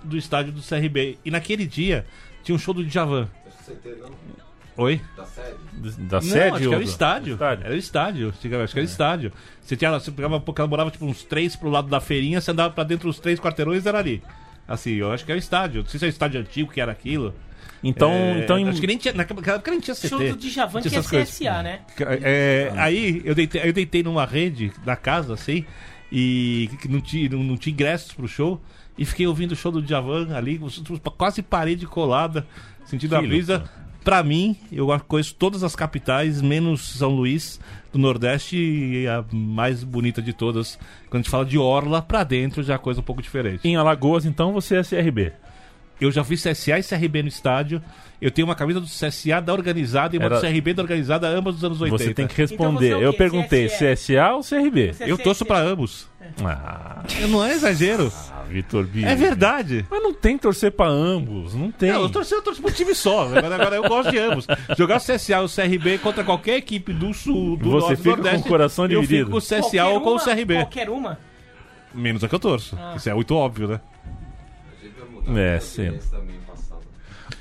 do 0.03 0.17
estádio 0.17 0.51
do 0.51 0.61
CRB. 0.61 1.17
E 1.23 1.31
naquele 1.31 1.65
dia 1.65 2.05
tinha 2.43 2.55
um 2.55 2.59
show 2.59 2.73
do 2.73 2.83
Djavan. 2.83 3.27
Oi? 4.75 4.99
Da 6.09 6.19
Não, 6.19 6.21
sede? 6.21 6.39
acho 6.49 6.57
que 6.59 6.67
era 6.67 6.77
o 6.79 6.81
estádio. 6.81 7.33
estádio? 7.33 7.65
Era 7.65 7.73
o 7.75 7.77
estádio. 7.77 8.29
Acho 8.29 8.39
que 8.39 8.47
era 8.53 8.63
o 8.63 8.89
estádio. 8.89 9.31
Você, 9.61 9.75
tinha, 9.75 9.91
você 9.91 10.11
pegava, 10.11 10.39
porque 10.39 10.61
ela 10.61 10.67
morava 10.67 10.89
tipo 10.89 11.05
uns 11.05 11.23
três 11.23 11.55
pro 11.55 11.69
lado 11.69 11.87
da 11.87 11.99
feirinha, 12.01 12.41
você 12.41 12.51
andava 12.51 12.73
pra 12.73 12.83
dentro 12.83 13.07
dos 13.07 13.19
três 13.19 13.39
quarteirões 13.39 13.85
era 13.85 13.99
ali. 13.99 14.23
Assim, 14.67 14.91
eu 14.93 15.11
acho 15.11 15.25
que 15.25 15.31
era 15.31 15.37
o 15.37 15.39
estádio. 15.39 15.83
Não 15.83 15.89
sei 15.89 15.99
se 15.99 16.05
é 16.05 16.07
o 16.07 16.09
estádio 16.09 16.41
antigo 16.41 16.71
que 16.71 16.81
era 16.81 16.91
aquilo. 16.91 17.35
Então, 17.83 18.09
É, 18.11 18.39
então 18.39 18.65
Acho 18.67 18.79
que 18.81 18.87
nem 18.87 18.97
tinha. 18.97 19.13
Naquela 19.13 19.39
época 19.41 19.69
nem 19.71 19.79
tinha 19.79 19.93
CT. 19.95 20.07
Show 20.07 20.19
do 20.19 20.37
Djavan, 20.37 20.81
Tinha 20.81 21.03
que 21.03 21.15
é. 21.17 21.23
CSA, 21.23 21.61
né? 21.63 21.81
É, 22.21 22.71
aí 22.77 23.21
eu 23.25 23.35
deitei, 23.35 23.61
eu 23.63 23.73
deitei 23.73 24.01
numa 24.01 24.25
rede 24.25 24.71
da 24.85 24.95
casa, 24.95 25.33
assim, 25.33 25.65
e 26.11 26.69
que 26.81 26.87
não 26.87 27.01
tinha, 27.01 27.29
não, 27.29 27.43
não 27.43 27.57
tinha 27.57 27.73
ingressos 27.73 28.13
pro 28.13 28.27
show, 28.27 28.59
e 28.97 29.05
fiquei 29.05 29.25
ouvindo 29.27 29.53
o 29.53 29.55
show 29.55 29.71
do 29.71 29.81
Djavan 29.81 30.35
ali, 30.35 30.59
quase 31.17 31.41
parede 31.41 31.85
colada, 31.85 32.45
sentindo 32.85 33.15
a 33.15 33.21
brisa. 33.21 33.63
Pra 34.03 34.21
mim, 34.21 34.57
eu 34.69 34.87
conheço 35.07 35.33
todas 35.35 35.63
as 35.63 35.75
capitais, 35.75 36.41
menos 36.41 36.81
São 36.81 37.09
Luís 37.11 37.59
do 37.91 37.97
Nordeste, 37.97 38.57
e 38.57 39.07
a 39.07 39.23
mais 39.31 39.81
bonita 39.83 40.21
de 40.21 40.33
todas. 40.33 40.77
Quando 41.09 41.21
a 41.21 41.23
gente 41.23 41.29
fala 41.29 41.45
de 41.45 41.57
Orla, 41.57 42.01
pra 42.01 42.25
dentro 42.25 42.61
já 42.61 42.73
é 42.73 42.77
coisa 42.77 42.99
um 42.99 43.03
pouco 43.03 43.21
diferente. 43.21 43.65
em 43.65 43.77
Alagoas, 43.77 44.25
então, 44.25 44.51
você 44.51 44.75
é 44.75 44.83
CRB. 44.83 45.31
Eu 46.01 46.11
já 46.11 46.23
fiz 46.23 46.41
CSA 46.43 46.79
e 46.79 46.83
CRB 46.83 47.21
no 47.21 47.27
estádio. 47.29 47.81
Eu 48.21 48.31
tenho 48.31 48.47
uma 48.47 48.55
camisa 48.55 48.79
do 48.79 48.87
CSA 48.87 49.41
da 49.41 49.53
organizada 49.53 50.15
e 50.15 50.19
uma 50.19 50.25
Era- 50.25 50.35
do 50.35 50.41
CRB 50.41 50.73
da 50.73 50.81
organizada, 50.81 51.27
ambas 51.27 51.55
dos 51.55 51.63
anos 51.63 51.81
80. 51.81 52.03
Você 52.03 52.13
tem 52.13 52.27
que 52.27 52.33
Então 52.41 52.45
responder. 52.45 52.87
você 52.89 52.93
é 52.93 52.97
o 52.97 53.01
Eu 53.03 53.13
perguntei 53.13 53.67
CSE? 53.67 54.15
CSA 54.15 54.33
ou 54.33 54.41
CRB? 54.43 54.95
É 54.99 55.11
Eu 55.11 55.17
torço 55.17 55.43
CSA. 55.43 55.45
pra 55.45 55.59
ambos. 55.59 56.07
Ah, 56.43 57.03
Não 57.29 57.43
é 57.43 57.53
exagero. 57.53 58.11
Vitor 58.49 58.85
Bini. 58.85 59.05
É 59.05 59.15
verdade. 59.15 59.85
Mas 59.89 60.01
não 60.03 60.13
tem 60.13 60.37
torcer 60.37 60.71
pra 60.71 60.87
ambos. 60.87 61.53
Não 61.53 61.71
tem. 61.71 61.91
Não, 61.91 62.01
eu 62.03 62.09
torço, 62.09 62.33
eu 62.35 62.41
torço 62.41 62.61
pro 62.61 62.71
time 62.71 62.93
só. 62.95 63.23
Agora, 63.27 63.55
agora 63.55 63.75
eu 63.77 63.83
gosto 63.87 64.11
de 64.11 64.19
ambos. 64.19 64.45
Jogar 64.77 64.97
o 64.97 64.99
CSA 64.99 65.39
ou 65.39 65.45
o 65.45 65.49
CRB 65.49 65.97
contra 65.97 66.23
qualquer 66.23 66.57
equipe 66.57 66.93
do 66.93 67.13
sul, 67.13 67.57
do 67.57 67.69
Você 67.71 67.87
norte, 67.87 67.97
fica 67.97 68.15
com 68.15 68.21
o 68.21 68.23
nordeste, 68.23 68.47
coração 68.47 68.85
Eu 68.85 69.01
dividido. 69.01 69.19
fico 69.25 69.31
com 69.31 69.37
o 69.37 69.41
CSA 69.41 69.59
Qualquer 69.61 69.83
ou 69.85 70.01
com 70.01 70.09
o 70.09 70.13
uma- 70.13 70.19
CRB. 70.23 70.55
Qualquer 70.55 70.89
uma. 70.89 71.19
Menos 71.93 72.23
a 72.23 72.29
que 72.29 72.35
eu 72.35 72.39
torço. 72.39 72.77
Isso 72.95 73.09
é 73.09 73.13
muito 73.13 73.35
óbvio, 73.35 73.67
né? 73.67 73.79
É, 75.35 75.59
sim. 75.59 75.97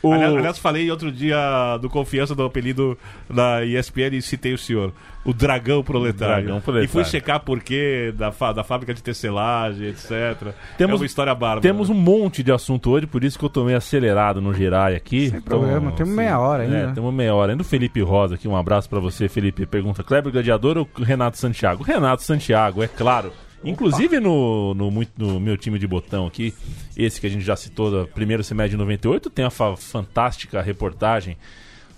O... 0.03 0.13
Aliás, 0.13 0.35
aliás, 0.35 0.59
falei 0.59 0.91
outro 0.91 1.13
dia 1.13 1.77
do 1.81 1.89
confiança 1.89 2.35
do 2.35 2.43
apelido 2.45 2.99
da 3.31 3.65
ESPN 3.65 4.17
e 4.17 4.23
citei 4.23 4.53
o 4.53 4.59
senhor. 4.59 4.93
O 5.25 5.33
Dragão 5.33 5.85
Proletário. 5.85 6.45
Dragão 6.47 6.61
Proletário. 6.61 6.89
E 6.89 6.89
fui 6.93 7.05
checar 7.05 7.39
por 7.41 7.61
quê 7.61 8.13
da, 8.17 8.33
fa- 8.33 8.53
da 8.53 8.65
fábrica 8.65 8.93
de 8.93 9.01
tecelagem, 9.01 9.87
etc. 9.89 10.53
Temos- 10.77 10.95
é 10.95 11.03
uma 11.03 11.07
história 11.07 11.33
bárbara. 11.33 11.61
Temos 11.61 11.89
um 11.89 11.95
monte 11.95 12.43
de 12.43 12.51
assunto 12.51 12.91
hoje, 12.91 13.07
por 13.07 13.23
isso 13.23 13.39
que 13.39 13.45
eu 13.45 13.49
tô 13.51 13.63
meio 13.65 13.77
acelerado 13.79 14.41
no 14.41 14.53
girar 14.53 14.93
aqui. 14.93 15.31
Sem 15.31 15.41
problema, 15.41 15.93
temos 15.93 16.13
meia 16.13 16.37
hora 16.41 16.65
ainda. 16.65 16.77
É, 16.77 16.87
temos 16.93 17.15
meia 17.15 17.33
hora 17.35 17.53
ainda. 17.53 17.63
O 17.63 17.67
Felipe 17.67 18.01
Rosa 18.01 18.35
aqui, 18.35 18.49
um 18.49 18.57
abraço 18.57 18.89
pra 18.89 18.99
você, 18.99 19.29
Felipe. 19.29 19.67
Pergunta: 19.67 20.03
Kleber 20.03 20.33
Gladiador 20.33 20.79
ou 20.79 20.89
Renato 21.01 21.39
Santiago? 21.39 21.85
Renato 21.85 22.23
Santiago, 22.25 22.83
é 22.83 22.89
claro. 22.89 23.33
Inclusive 23.65 24.19
no, 24.21 24.75
no, 24.75 24.91
no 25.17 25.41
meu 25.41 25.57
time 25.57 25.79
de 25.79 25.87
botão 25.87 26.27
aqui, 26.27 26.53
esse 26.97 27.21
que 27.21 27.27
a 27.27 27.31
gente 27.31 27.45
já 27.45 27.55
citou, 27.57 27.91
do 27.91 28.09
primeiro 28.09 28.43
semestre 28.43 28.71
de 28.73 28.77
98, 28.77 29.31
tem 29.31 29.45
a 29.45 29.51
fa- 29.51 29.77
fantástica 29.77 30.61
reportagem 30.61 31.37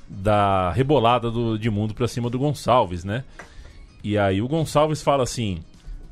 da 0.08 0.70
rebolada 0.72 1.30
do 1.30 1.54
Edmundo 1.56 1.94
pra 1.94 2.06
cima 2.08 2.28
do 2.28 2.38
Gonçalves, 2.38 3.04
né? 3.04 3.24
E 4.02 4.18
aí 4.18 4.42
o 4.42 4.48
Gonçalves 4.48 5.02
fala 5.02 5.22
assim: 5.22 5.60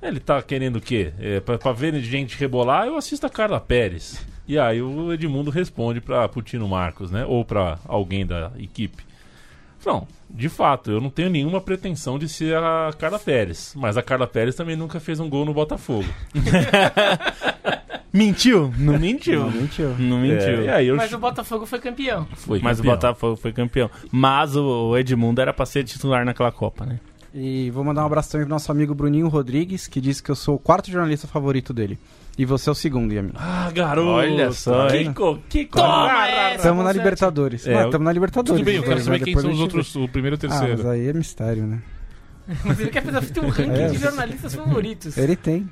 ele 0.00 0.18
tá 0.18 0.40
querendo 0.42 0.76
o 0.76 0.80
quê? 0.80 1.12
É, 1.18 1.40
pra, 1.40 1.58
pra 1.58 1.72
ver 1.72 1.94
gente 2.00 2.36
rebolar, 2.38 2.86
eu 2.86 2.96
assisto 2.96 3.26
a 3.26 3.30
Carla 3.30 3.60
Pérez. 3.60 4.24
E 4.48 4.58
aí 4.58 4.80
o 4.82 5.12
Edmundo 5.12 5.50
responde 5.50 6.00
pra 6.00 6.28
Putino 6.28 6.66
Marcos, 6.66 7.10
né? 7.10 7.24
Ou 7.26 7.44
pra 7.44 7.78
alguém 7.86 8.26
da 8.26 8.50
equipe. 8.58 9.04
Não, 9.84 10.06
de 10.35 10.49
fato, 10.49 10.90
eu 10.90 11.01
não 11.01 11.11
tenho 11.11 11.29
nenhuma 11.29 11.61
pretensão 11.61 12.18
de 12.18 12.29
ser 12.29 12.57
a 12.57 12.90
Carla 12.99 13.18
Pérez. 13.18 13.75
Mas 13.77 13.97
a 13.97 14.03
Carla 14.03 14.27
Pérez 14.27 14.55
também 14.55 14.77
nunca 14.77 14.99
fez 14.99 15.21
um 15.21 15.29
gol 15.29 15.45
no 15.45 15.53
Botafogo. 15.53 16.09
Mentiu? 18.12 18.71
Não 18.77 18.99
mentiu. 18.99 19.40
Não, 19.40 19.51
mentiu. 19.51 19.88
Não 19.99 20.21
mentiu. 20.21 20.61
É, 20.61 20.64
e 20.64 20.68
aí 20.68 20.87
eu 20.88 20.97
Mas 20.97 21.12
o 21.14 21.18
Botafogo 21.18 21.64
foi 21.64 21.79
campeão. 21.79 22.27
foi 22.35 22.61
Mas 22.61 22.79
o. 22.79 22.83
Botafogo 22.83 23.37
foi 23.37 23.53
campeão. 23.53 23.90
Mas 24.11 24.55
o 24.55 24.90
o 24.90 24.99
Edmundo 24.99 25.40
era 25.40 25.53
pra 25.53 25.64
ser 25.64 25.85
titular 25.85 26.23
naquela 26.23 26.53
Copa, 26.53 26.85
né? 26.85 27.01
E 27.35 27.71
vou 27.71 27.83
mandar 27.83 28.03
um 28.03 28.07
abraço 28.07 28.31
também 28.33 28.47
pro 28.47 28.55
nosso 28.55 28.71
amigo 28.71 28.95
Bruninho 28.95 29.29
Rodrigues, 29.29 29.87
que 29.87 30.01
disse 30.01 30.23
que 30.23 30.31
eu 30.31 30.35
sou 30.37 30.57
o 30.57 30.59
quarto 30.59 30.90
jornalista 30.90 31.27
favorito 31.27 31.73
dele. 31.73 31.99
E 32.38 32.45
você 32.47 32.68
é 32.71 32.73
o 32.73 32.75
segundo, 32.75 33.12
Yami. 33.12 33.33
Ah, 33.35 33.71
garoto! 33.75 34.09
Olha 34.09 34.51
só, 34.53 34.87
que, 34.88 34.97
hein? 34.97 35.12
co- 35.12 35.38
que 35.49 35.66
Toma 35.66 36.09
Tamo 36.62 36.83
na. 36.83 36.90
Libertadores. 36.92 37.66
É, 37.66 37.75
É, 37.75 37.90
tamo 37.90 38.05
na 38.05 38.12
Libertadores. 38.12 38.59
Tudo 38.61 38.64
bem, 38.64 38.77
eu 38.77 38.83
quero 38.83 38.95
Mas 38.97 39.05
saber 39.05 39.21
quem 39.21 39.38
são 39.38 39.51
a 39.51 39.53
os 39.53 39.61
outros, 39.61 39.95
o 39.97 40.09
primeiro 40.09 40.37
e 40.37 40.38
o. 40.38 40.38
Ah, 40.38 40.51
terceiro. 40.51 40.77
mas 40.79 40.87
aí 40.87 41.09
é 41.09 41.12
mistério, 41.12 41.66
né? 41.66 41.83
Mas 42.64 42.81
ele 42.81 42.90
quer 42.90 43.03
fazer 43.05 43.40
um 43.40 43.49
ranking 43.51 43.71
É. 43.83 43.88
de 43.88 43.99
jornalistas 43.99 44.55
favoritos. 44.55 45.16
Ele 45.18 45.37
tem. 45.37 45.68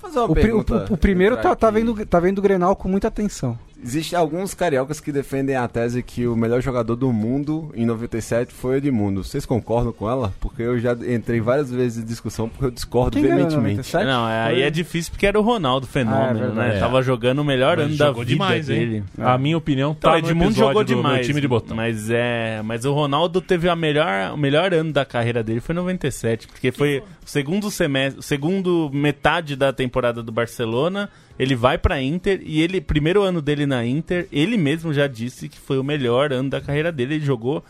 Fazer 0.00 0.18
uma 0.18 0.24
O, 0.26 0.32
pri- 0.34 0.40
o- 0.40 0.44
pergunta 0.64 0.86
o- 0.90 0.94
o 0.94 0.96
primeiro 0.96 1.36
tá, 1.36 1.54
tá, 1.54 1.70
vendo, 1.70 2.04
tá 2.06 2.20
vendo 2.20 2.38
o 2.38 2.42
Grenal 2.42 2.76
com 2.76 2.88
muita 2.88 3.08
atenção. 3.08 3.58
Existem 3.84 4.18
alguns 4.18 4.54
cariocas 4.54 5.00
que 5.00 5.12
defendem 5.12 5.54
a 5.54 5.68
tese 5.68 6.02
que 6.02 6.26
o 6.26 6.34
melhor 6.34 6.62
jogador 6.62 6.96
do 6.96 7.12
mundo 7.12 7.70
em 7.74 7.84
97 7.84 8.52
foi 8.52 8.74
o 8.74 8.76
Edmundo. 8.78 9.22
Vocês 9.22 9.44
concordam 9.44 9.92
com 9.92 10.08
ela? 10.08 10.32
Porque 10.40 10.62
eu 10.62 10.78
já 10.78 10.92
entrei 10.92 11.40
várias 11.42 11.70
vezes 11.70 12.02
em 12.02 12.06
discussão 12.06 12.48
porque 12.48 12.64
eu 12.64 12.70
discordo 12.70 13.12
Quem 13.12 13.22
veementemente. 13.22 13.56
97? 13.56 14.04
Não, 14.06 14.26
é- 14.28 14.42
aí 14.46 14.62
é 14.62 14.70
difícil 14.70 15.12
porque 15.12 15.26
era 15.26 15.38
o 15.38 15.42
Ronaldo 15.42 15.86
fenômeno, 15.86 16.24
Ah, 16.24 16.30
é 16.30 16.34
né? 16.34 16.40
verdade. 16.46 16.80
Tava 16.80 17.02
jogando 17.02 17.40
o 17.40 17.44
melhor 17.44 17.76
Mas 17.76 17.86
ano 17.86 17.96
da 17.96 18.06
jogou 18.06 18.22
vida 18.24 18.32
demais, 18.32 18.70
hein? 18.70 18.78
dele. 18.78 19.04
A 19.18 19.36
minha 19.36 19.58
opinião 19.58 19.94
Então, 19.96 20.10
tá 20.10 20.18
Edmundo 20.18 20.52
jogou 20.54 20.82
do 20.82 20.94
demais. 20.94 21.26
time 21.26 21.40
de 21.40 21.46
botão. 21.48 21.76
Mas 21.76 22.08
é, 22.08 22.62
mas 22.64 22.86
o 22.86 22.92
Ronaldo 22.94 23.42
teve 23.42 23.68
a 23.68 23.76
melhor, 23.76 24.32
o 24.32 24.38
melhor 24.38 24.72
ano 24.72 24.90
da 24.90 25.04
carreira 25.04 25.42
dele 25.44 25.60
foi 25.60 25.74
97, 25.74 26.48
porque 26.48 26.72
foi 26.72 27.00
o 27.00 27.28
segundo 27.28 27.70
semestre, 27.70 28.22
segundo 28.22 28.90
metade 28.92 29.54
da 29.54 29.70
temporada 29.72 30.22
do 30.22 30.32
Barcelona, 30.32 31.10
ele 31.38 31.54
vai 31.54 31.76
pra 31.76 32.00
Inter 32.00 32.40
e 32.42 32.60
ele 32.60 32.80
primeiro 32.80 33.22
ano 33.22 33.42
dele 33.42 33.66
na 33.66 33.84
Inter, 33.84 34.26
ele 34.32 34.56
mesmo 34.56 34.92
já 34.92 35.06
disse 35.06 35.48
que 35.48 35.58
foi 35.58 35.78
o 35.78 35.84
melhor 35.84 36.32
ano 36.32 36.50
da 36.50 36.60
carreira 36.60 36.90
dele, 36.90 37.14
ele 37.14 37.24
jogou 37.24 37.62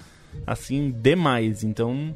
assim 0.47 0.91
demais. 0.91 1.65
Então, 1.65 2.15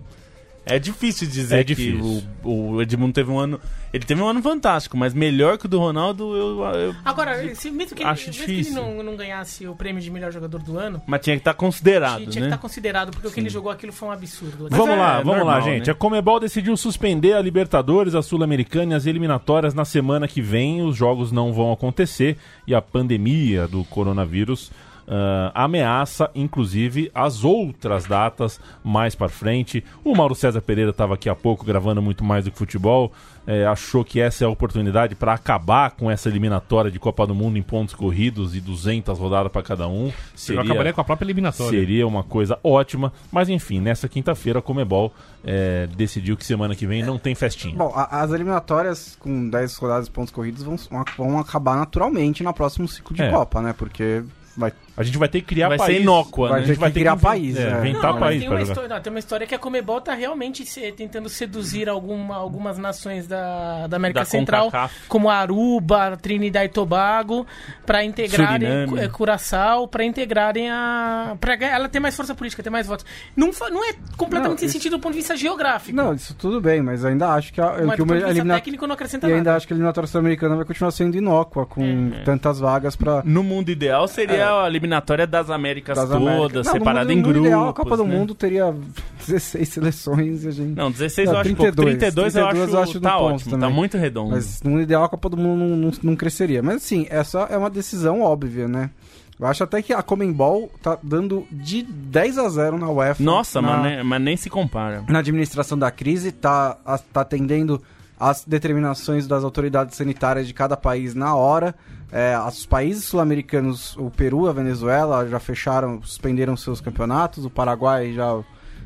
é 0.70 0.78
difícil 0.78 1.28
dizer 1.28 1.59
É 1.61 1.64
que 1.64 1.74
difícil. 1.74 2.22
o, 2.44 2.74
o 2.76 2.83
Edmundo 2.83 3.12
teve 3.12 3.30
um 3.30 3.38
ano, 3.38 3.61
ele 3.92 4.04
teve 4.04 4.22
um 4.22 4.26
ano 4.26 4.40
fantástico, 4.42 4.96
mas 4.96 5.12
melhor 5.12 5.59
que 5.59 5.66
o 5.66 5.68
do 5.68 5.78
Ronaldo, 5.78 6.35
eu, 6.37 6.64
eu 6.74 6.94
Agora, 7.04 7.54
se, 7.54 7.70
mesmo 7.70 7.96
que, 7.96 8.02
ele, 8.02 8.11
Acho 8.11 8.26
mesmo 8.28 8.44
que 8.44 8.50
ele 8.50 8.56
difícil. 8.62 8.83
não, 8.83 9.02
não 9.02 9.16
ganhasse 9.16 9.66
o 9.66 9.74
prêmio 9.74 10.00
de 10.00 10.11
melhor 10.11 10.33
jogador 10.33 10.62
do 10.62 10.78
ano, 10.78 11.02
mas 11.06 11.20
tinha 11.20 11.37
que 11.37 11.40
estar 11.40 11.54
considerado, 11.54 12.18
tinha, 12.18 12.30
tinha 12.30 12.42
né? 12.42 12.48
que 12.48 12.54
estar 12.54 12.62
considerado, 12.62 13.11
porque 13.11 13.26
o 13.28 13.30
que 13.30 13.40
ele 13.40 13.51
jogou 13.51 13.70
aquilo 13.70 13.92
foi 13.92 14.09
um 14.09 14.12
absurdo. 14.12 14.68
vamos 14.70 14.94
é 14.94 14.97
lá, 14.99 15.16
vamos 15.18 15.36
normal, 15.38 15.47
lá, 15.47 15.61
gente. 15.61 15.86
né? 15.86 15.92
A 15.92 15.94
Comebol 15.94 16.40
decidiu 16.40 16.76
suspender 16.76 17.34
a 17.34 17.42
Libertadores, 17.42 18.14
a 18.14 18.22
Sul-Americana 18.22 18.92
e 18.92 18.97
as 18.97 19.07
eliminatórias 19.07 19.74
na 19.74 19.84
semana 19.84 20.28
que 20.28 20.40
vem. 20.40 20.82
Os 20.82 20.97
jogos 20.97 21.32
não 21.32 21.53
vão 21.53 21.72
acontecer 21.72 22.36
e 22.66 22.74
a 22.74 22.80
pandemia 22.80 23.66
do 23.66 23.82
coronavírus 23.84 24.70
ah, 25.12 25.50
ameaça, 25.64 26.30
inclusive, 26.36 27.11
as 27.12 27.42
outras 27.44 28.04
datas 28.06 28.61
mais 28.84 29.14
para 29.16 29.28
frente. 29.28 29.84
O 30.04 30.14
Mauro 30.14 30.34
César 30.36 30.61
Pereira 30.62 30.90
estava 30.92 31.14
aqui 31.14 31.28
há 31.28 31.34
pouco 31.34 31.64
gravando 31.64 32.00
muito 32.00 32.22
mais 32.24 32.44
do 32.44 32.50
que 32.52 32.56
futebol. 32.58 33.12
é, 33.46 33.66
achou 33.66 34.04
que 34.04 34.20
essa 34.20 34.44
é 34.44 34.46
a 34.46 34.50
oportunidade 34.50 35.16
para 35.16 35.32
acabar 35.32 35.90
com 35.92 36.08
essa 36.11 36.28
eliminatória 36.28 36.88
de 36.90 37.00
Copa 37.00 37.26
do 37.26 37.34
Mundo 37.34 37.56
em 37.58 37.62
pontos 37.62 37.94
corridos 37.94 38.54
e 38.54 38.61
200 38.61 39.18
rodadas 39.18 39.50
para 39.50 39.62
cada 39.62 39.88
um. 39.88 40.12
Eu 40.48 40.61
acabaria 40.61 40.92
com 40.92 41.00
a 41.00 41.04
própria 41.04 41.26
eliminatória. 41.26 41.76
Seria 41.80 42.06
uma 42.06 42.22
coisa 42.22 42.58
ótima, 42.62 43.12
mas 43.32 43.48
enfim, 43.48 43.80
nessa 43.80 44.08
quinta-feira 44.08 44.61
a 44.61 44.62
Comebol 44.62 45.12
é, 45.42 45.88
decidiu 45.96 46.36
que 46.36 46.44
semana 46.46 46.76
que 46.76 46.86
vem 46.86 47.02
não 47.02 47.18
tem 47.18 47.34
festinha. 47.34 47.74
Bom, 47.74 47.92
a- 47.96 48.20
as 48.22 48.30
eliminatórias 48.30 49.16
com 49.18 49.48
10 49.48 49.74
rodadas 49.78 50.04
de 50.04 50.11
pontos 50.12 50.30
corridos 50.32 50.62
vão, 50.62 50.76
vão 51.16 51.38
acabar 51.40 51.76
naturalmente 51.76 52.44
no 52.44 52.52
próximo 52.54 52.86
ciclo 52.86 53.16
de 53.16 53.22
É. 53.22 53.30
Copa, 53.30 53.61
né? 53.62 53.72
Porque 53.76 54.22
vai, 54.56 54.70
A 55.01 55.03
gente 55.03 55.18
vai 55.18 55.28
ter 55.28 55.40
que 55.40 55.46
criar 55.46 55.68
Vai 55.68 55.78
ser 55.78 55.84
país. 55.86 56.03
inócua, 56.03 56.48
vai 56.51 56.59
né? 56.61 56.64
A 56.64 56.66
gente 56.66 56.76
ter 56.76 56.80
vai 56.80 56.90
que 56.90 56.94
ter 56.94 57.01
criar 57.01 57.12
inven- 57.14 57.22
país, 57.24 57.57
é, 57.57 57.64
né? 57.70 57.92
Não, 57.92 58.01
mas 58.03 58.20
país 58.20 58.40
tem 58.40 58.48
uma, 58.51 58.61
história, 58.62 58.88
não, 58.88 59.01
tem 59.01 59.12
uma 59.12 59.18
história 59.18 59.46
que 59.46 59.55
a 59.55 59.59
Comebol 59.59 60.01
tá 60.01 60.14
realmente 60.14 60.64
se- 60.66 60.92
tentando 60.92 61.28
seduzir 61.28 61.88
alguma, 61.88 62.36
algumas 62.36 62.76
nações 62.78 63.26
da, 63.26 63.86
da 63.86 63.96
América 63.96 64.20
Da 64.20 64.24
Central, 64.26 64.64
CONCACAF. 64.66 65.09
como 65.09 65.30
Aruba, 65.30 66.16
Trinidad 66.20 66.64
e 66.64 66.68
Tobago, 66.68 67.46
para 67.86 68.05
integrarem 68.05 68.68
Suriname. 68.86 69.01
é, 69.01 69.09
Curaçao, 69.09 69.88
para 69.88 70.05
integrarem 70.05 70.70
a. 70.70 71.36
Pra 71.40 71.57
ga- 71.57 71.68
ela 71.68 71.88
ter 71.88 72.01
mais 72.01 72.14
força 72.16 72.34
política, 72.34 72.62
ter 72.62 72.70
mais 72.70 72.86
votos. 72.86 73.05
Não, 73.36 73.51
não 73.70 73.84
é 73.88 73.94
completamente 74.16 74.51
Não, 74.53 74.59
sem 74.59 74.66
isso- 74.66 74.78
sentido 74.78 74.96
do 74.96 75.01
ponto 75.01 75.12
de 75.12 75.18
vista 75.18 75.36
geográfico. 75.36 75.96
Não, 75.96 76.12
isso 76.14 76.34
tudo 76.34 76.61
bem, 76.61 76.82
mas 76.82 77.05
ainda 77.05 77.30
acho 77.30 77.53
que, 77.53 77.61
a, 77.61 77.64
mas 77.66 77.76
que 77.76 77.82
do 77.82 77.86
ponto 77.88 78.03
uma 78.03 78.07
de 78.14 78.18
vista 78.20 78.30
elimina... 78.30 78.55
técnico 78.55 78.86
não 78.86 78.94
acrescenta 78.94 79.28
E 79.28 79.32
ainda 79.32 79.44
nada. 79.44 79.57
acho 79.57 79.66
que 79.66 79.72
a 79.72 79.76
eliminatória 79.76 80.07
sul-americana 80.07 80.57
vai 80.57 80.64
continuar 80.64 80.90
sendo 80.90 81.16
inócua, 81.16 81.64
com 81.66 82.11
tantas 82.24 82.59
vagas 82.59 82.96
pra. 82.96 83.22
No 83.24 83.42
mundo 83.42 83.70
ideal 83.70 84.07
seria 84.09 84.62
a 84.62 84.66
eliminatória 84.66 84.89
das 85.26 85.51
Américas 85.51 85.97
das 85.97 86.09
todas. 86.09 86.66
Não, 86.66 86.72
no 86.74 86.78
separada 86.78 87.09
mundo- 87.09 87.18
em 87.18 87.22
grupos. 87.22 87.43
ideal, 87.47 87.68
a 87.68 87.72
Copa 87.74 87.97
do 87.97 88.05
né? 88.05 88.16
Mundo 88.16 88.34
teria 88.34 88.74
16 89.26 89.68
seleções 89.68 90.45
e 90.45 90.49
a 90.49 90.51
gente. 90.51 90.76
Não, 90.76 90.91
16 90.91 91.26
Não, 91.28 91.34
eu 91.34 91.41
acho 91.41 91.49
32, 91.55 91.74
pouco. 91.74 91.91
32, 91.99 92.36
eu 92.36 92.43
32 92.49 92.68
acho, 92.68 92.76
eu 92.76 92.82
acho 92.82 93.01
tá 93.01 93.18
ótimo, 93.18 93.51
também. 93.53 93.68
tá 93.68 93.74
muito 93.74 93.97
redondo. 93.97 94.30
Mas 94.30 94.62
no 94.62 94.80
ideal 94.80 95.05
a 95.05 95.09
Copa 95.09 95.28
do 95.28 95.36
Mundo 95.36 95.59
não, 95.61 95.76
não, 95.76 95.91
não 96.03 96.16
cresceria. 96.16 96.62
Mas 96.62 96.76
assim, 96.76 97.07
essa 97.11 97.41
é 97.51 97.57
uma 97.57 97.70
decisão 97.70 98.20
óbvia, 98.22 98.66
né? 98.66 98.91
Eu 99.38 99.47
acho 99.47 99.64
até 99.64 99.80
que 99.80 99.93
a 99.95 100.03
Comembol 100.03 100.70
tá 100.82 100.99
dando 101.03 101.47
de 101.51 101.82
10 101.82 102.36
a 102.36 102.49
0 102.51 102.76
na 102.76 102.91
UEFA. 102.91 103.22
Nossa, 103.24 103.62
na, 103.62 103.68
mas, 103.78 103.82
nem, 103.97 104.05
mas 104.05 104.20
nem 104.20 104.36
se 104.36 104.51
compara. 104.51 105.03
na 105.09 105.20
administração 105.20 105.78
da 105.78 105.91
crise, 105.91 106.30
tá, 106.30 106.76
tá 107.11 107.22
atendendo 107.22 107.80
as 108.20 108.44
determinações 108.44 109.26
das 109.26 109.42
autoridades 109.42 109.96
sanitárias 109.96 110.46
de 110.46 110.52
cada 110.54 110.76
país 110.76 111.14
na 111.14 111.34
hora. 111.34 111.74
É, 112.12 112.36
os 112.46 112.66
países 112.66 113.04
sul-americanos, 113.04 113.96
o 113.96 114.10
Peru, 114.10 114.46
a 114.48 114.52
Venezuela, 114.52 115.26
já 115.26 115.40
fecharam, 115.40 116.02
suspenderam 116.02 116.56
seus 116.56 116.80
campeonatos. 116.80 117.44
O 117.46 117.50
Paraguai 117.50 118.12
já 118.12 118.38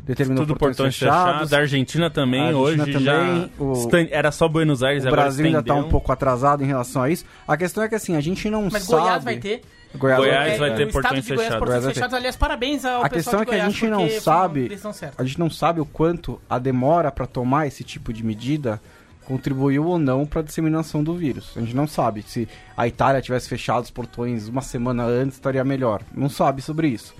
determinou 0.05 0.45
Tudo 0.45 0.57
portões 0.57 0.77
portões 0.77 0.97
fechados. 0.99 1.25
fechados. 1.33 1.53
A 1.53 1.59
Argentina 1.59 2.11
também, 2.11 2.41
A 2.43 2.45
Argentina 2.49 2.63
hoje 2.85 2.93
também, 2.93 3.51
já... 3.59 3.65
o- 3.65 3.89
Era 4.11 4.31
só 4.31 4.47
Buenos 4.47 4.83
Aires, 4.83 5.05
O 5.05 5.09
agora 5.09 5.23
Brasil 5.23 5.47
ainda 5.47 5.63
tá 5.63 5.73
estendeu. 5.73 5.87
um 5.87 5.91
pouco 5.91 6.13
atrasado 6.13 6.63
em 6.63 6.67
relação 6.67 7.03
a 7.03 7.11
isso. 7.11 7.25
A 7.49 7.57
questão 7.57 7.83
é 7.83 7.89
que 7.89 7.95
assim, 7.95 8.15
a 8.15 8.21
gente 8.21 8.49
não 8.51 8.69
Mas 8.71 8.85
sabe... 8.85 9.03
Goiás 9.03 9.25
vai 9.25 9.37
ter. 9.39 9.63
Goiás, 9.97 10.19
Goiás 10.21 10.59
vai 10.59 10.71
É, 10.71 10.75
ter 10.75 10.89
estado 10.89 10.93
portões 11.03 11.25
Goiás, 11.27 11.27
fechados. 11.41 11.59
portões 11.59 11.69
Goiás 11.69 11.85
ter. 11.85 11.95
fechados. 11.95 12.15
Aliás, 12.15 12.37
parabéns 12.37 12.85
ao 12.85 13.05
A 13.05 13.09
pessoal 13.09 13.11
questão 13.11 13.41
é 13.41 13.45
que 13.47 13.51
a 13.55 13.55
Goiás, 13.59 13.73
gente 13.73 13.87
não 13.89 14.21
sabe-. 14.21 14.79
A 15.17 15.25
gente 15.25 15.39
não 15.39 15.49
sabe 15.51 15.81
o 15.81 15.87
quanto 15.87 16.41
a 16.51 16.59
demora 16.59 17.11
para 17.11 17.27
tomar 17.27 17.67
esse 17.67 17.83
tipo 17.85 18.13
de 18.13 18.23
medida 18.25 18.81
contribuiu 19.27 19.87
ou 19.87 19.99
não 19.99 20.27
para 20.27 20.41
a 20.41 20.45
disseminação 20.45 21.03
do 21.03 21.15
vírus. 21.15 21.53
A 21.57 21.61
gente 21.61 21.75
não 21.75 21.87
sabe 21.87 22.23
se 22.23 22.49
a 22.77 22.87
Itália 22.87 23.23
tivesse 23.23 23.49
fechado 23.49 23.85
os 23.85 23.91
portões 23.91 24.49
uma 24.49 24.61
semana 24.63 25.05
antes 25.05 25.37
estaria 25.37 25.65
melhor. 25.65 26.03
Não 26.15 26.29
sabe 26.29 26.61
sobre 26.63 26.89
isso. 26.89 27.15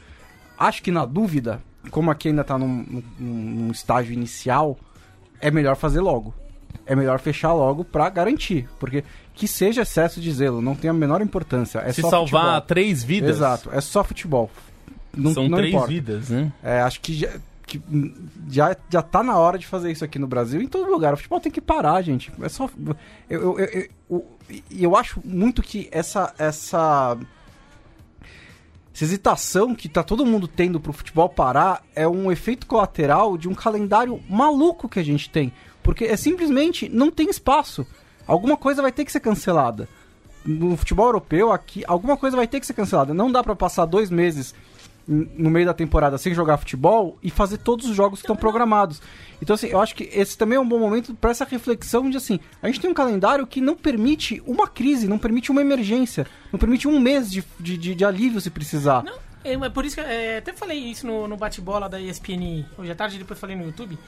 Acho 0.59 0.83
que 0.83 0.91
na 0.91 1.05
dúvida, 1.05 1.61
como 1.91 2.11
aqui 2.11 2.29
ainda 2.29 2.43
está 2.43 2.57
num, 2.59 2.69
num- 2.69 3.03
num 3.19 3.71
estágio 3.73 4.13
inicial, 4.13 4.79
é 5.41 5.51
melhor 5.51 5.77
fazer 5.77 6.01
logo. 6.01 6.35
É 6.87 6.95
melhor 6.95 7.19
fechar 7.19 7.53
logo 7.55 7.85
para 7.85 8.09
garantir, 8.11 8.69
porque 8.79 9.03
que 9.33 9.49
seja 9.49 9.83
excesso 9.83 10.21
de 10.21 10.31
zelo 10.33 10.61
não 10.61 10.75
tem 10.75 10.91
a 10.91 10.93
menor 10.93 11.23
importância. 11.23 11.79
É 11.79 11.93
Se 11.93 12.03
só 12.03 12.11
salvar 12.11 12.43
futebol. 12.43 12.61
três 12.63 13.03
vidas, 13.03 13.37
Exato, 13.37 13.71
é 13.73 13.81
só 13.81 14.05
futebol. 14.05 14.51
Não, 15.17 15.33
são 15.33 15.49
não 15.49 15.57
três 15.59 15.73
importa. 15.73 15.89
vidas, 15.93 16.29
né? 16.29 16.53
É, 16.63 16.81
acho 16.83 17.01
que, 17.01 17.15
já, 17.15 17.31
que 17.67 17.83
já, 18.49 18.77
já 18.91 19.03
tá 19.03 19.23
na 19.23 19.37
hora 19.39 19.59
de 19.59 19.67
fazer 19.67 19.91
isso 19.91 20.05
aqui 20.05 20.19
no 20.19 20.27
Brasil 20.27 20.61
em 20.61 20.69
todo 20.69 20.91
lugar. 20.91 21.15
O 21.15 21.17
futebol 21.17 21.41
tem 21.41 21.51
que 21.53 21.61
parar, 21.61 22.03
gente. 22.03 22.31
É 22.41 22.49
só. 22.49 22.69
Eu, 23.29 23.59
eu, 23.59 23.59
eu, 23.59 23.89
eu, 24.11 24.27
eu- 24.71 24.97
acho 24.97 25.21
muito 25.25 25.63
que 25.63 25.89
essa. 25.91 26.33
essa 26.39 27.17
essa 28.95 29.05
hesitação 29.05 29.75
que 29.75 29.89
tá 29.89 30.05
todo 30.05 30.25
mundo 30.25 30.47
tendo 30.47 30.79
pro 30.79 30.93
futebol 30.93 31.29
parar 31.29 31.83
é 31.97 32.07
um 32.07 32.31
efeito 32.31 32.65
colateral 32.67 33.37
de 33.37 33.49
um 33.49 33.55
calendário 33.55 34.21
maluco 34.31 34.89
que 34.89 35.01
a 35.01 35.03
gente 35.03 35.29
tem. 35.29 35.53
Porque 35.83 36.05
é 36.05 36.17
simplesmente 36.17 36.89
não 36.89 37.11
tem 37.11 37.29
espaço. 37.29 37.85
Alguma 38.27 38.57
coisa 38.57 38.81
vai 38.81 38.93
ter 38.93 39.05
que 39.05 39.11
ser 39.13 39.19
cancelada. 39.21 39.89
No 40.45 40.77
futebol 40.77 41.07
europeu, 41.07 41.51
aqui, 41.51 41.83
alguma 41.89 42.17
coisa 42.17 42.37
vai 42.37 42.47
ter 42.47 42.61
que 42.61 42.67
ser 42.67 42.75
cancelada. 42.75 43.13
Não 43.13 43.33
dá 43.33 43.43
pra 43.43 43.57
passar 43.57 43.85
dois 43.85 44.11
meses 44.11 44.55
no 45.07 45.51
meio 45.51 45.67
da 45.67 45.75
temporada 45.75 46.17
sem 46.19 46.35
jogar 46.35 46.57
futebol 46.57 47.19
e 47.23 47.31
fazer 47.31 47.59
todos 47.59 47.87
os 47.89 47.95
jogos 47.95 48.21
que 48.21 48.25
estão 48.25 48.37
programados. 48.37 49.03
Então, 49.43 49.55
assim, 49.55 49.67
eu 49.67 49.81
acho 49.81 49.95
que 49.95 50.09
esse 50.13 50.37
também 50.39 50.57
é 50.57 50.61
um 50.61 50.69
bom 50.69 50.79
momento 50.79 51.15
para 51.15 51.31
essa 51.31 51.45
reflexão 51.45 52.09
de, 52.09 52.17
assim, 52.17 52.41
a 52.63 52.67
gente 52.67 52.81
tem 52.81 52.91
um 52.91 52.95
calendário 52.95 53.47
que 53.47 53.61
não 53.61 53.77
permite 53.77 54.43
uma 54.47 54.67
crise, 54.67 55.07
não 55.07 55.19
permite 55.19 55.51
uma 55.51 55.61
emergência, 55.61 56.27
não 56.53 56.59
permite 56.59 56.89
um 56.89 56.99
mês 56.99 57.31
de, 57.31 57.45
de, 57.61 57.77
de- 57.95 58.05
alívio 58.05 58.41
se 58.41 58.51
precisar. 58.51 59.03
Não, 59.03 59.13
é, 59.45 59.57
mas 59.57 59.73
por 59.73 59.85
isso 59.85 59.97
que 59.97 60.01
é, 60.01 60.39
até 60.39 60.53
falei 60.53 60.79
isso 60.79 61.07
no, 61.07 61.29
no 61.29 61.37
bate-bola 61.37 61.89
da 61.89 62.01
ESPN 62.01 62.65
hoje 62.79 62.91
à 62.91 62.95
tarde, 62.95 63.19
depois 63.19 63.39
falei 63.39 63.55
no 63.55 63.65
YouTube, 63.67 63.99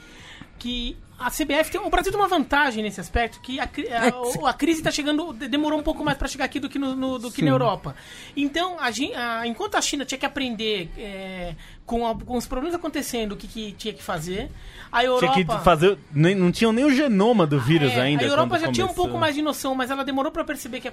que 0.59 0.97
a 1.19 1.29
CBF 1.31 1.71
tem. 1.71 1.79
O 1.81 1.89
Brasil 1.89 2.11
tem 2.11 2.19
uma 2.21 2.27
vantagem 2.27 2.83
nesse 2.83 2.99
aspecto, 2.99 3.39
que 3.41 3.59
a, 3.59 3.63
a, 3.65 3.69
a 4.49 4.53
crise 4.53 4.79
está 4.79 4.91
chegando. 4.91 5.33
de- 5.33 5.47
demorou 5.47 5.79
um 5.79 5.83
pouco 5.83 6.03
mais 6.03 6.17
para 6.17 6.27
chegar 6.27 6.45
aqui 6.45 6.59
do 6.59 6.67
que, 6.69 6.77
no, 6.79 6.95
no- 6.95 7.19
do 7.19 7.29
que 7.29 7.37
Sim. 7.37 7.45
na 7.45 7.51
Europa. 7.51 7.95
Então, 8.35 8.77
a, 8.79 8.87
a- 8.87 9.47
enquanto 9.47 9.75
a 9.75 9.81
China 9.81 10.03
tinha 10.05 10.17
que 10.17 10.25
aprender 10.25 10.89
é, 10.97 11.55
com, 11.87 12.05
a- 12.05 12.13
com 12.13 12.37
os 12.37 12.45
problemas 12.45 12.75
acontecendo 12.75 13.31
o 13.31 13.35
que, 13.37 13.47
que 13.47 13.71
tinha 13.71 13.93
que 13.93 14.03
fazer, 14.03 14.51
a 14.91 15.03
Europa. 15.03 15.33
Tinha 15.33 15.45
que 15.57 15.63
fazer. 15.63 15.97
Nem, 16.11 16.35
não 16.35 16.51
tinham 16.51 16.71
nem 16.71 16.85
o 16.85 16.91
genoma 16.93 17.47
do 17.47 17.59
vírus 17.59 17.91
É, 17.93 18.01
ainda. 18.01 18.23
A 18.23 18.27
Europa 18.27 18.59
já 18.59 18.71
tinha 18.71 18.85
um 18.85 18.89
começou. 18.89 19.05
pouco 19.05 19.19
mais 19.19 19.33
de 19.33 19.41
noção, 19.41 19.73
mas 19.73 19.89
ela 19.89 20.03
demorou 20.03 20.31
pra 20.31 20.43
perceber 20.43 20.81
que 20.81 20.87
é, 20.89 20.91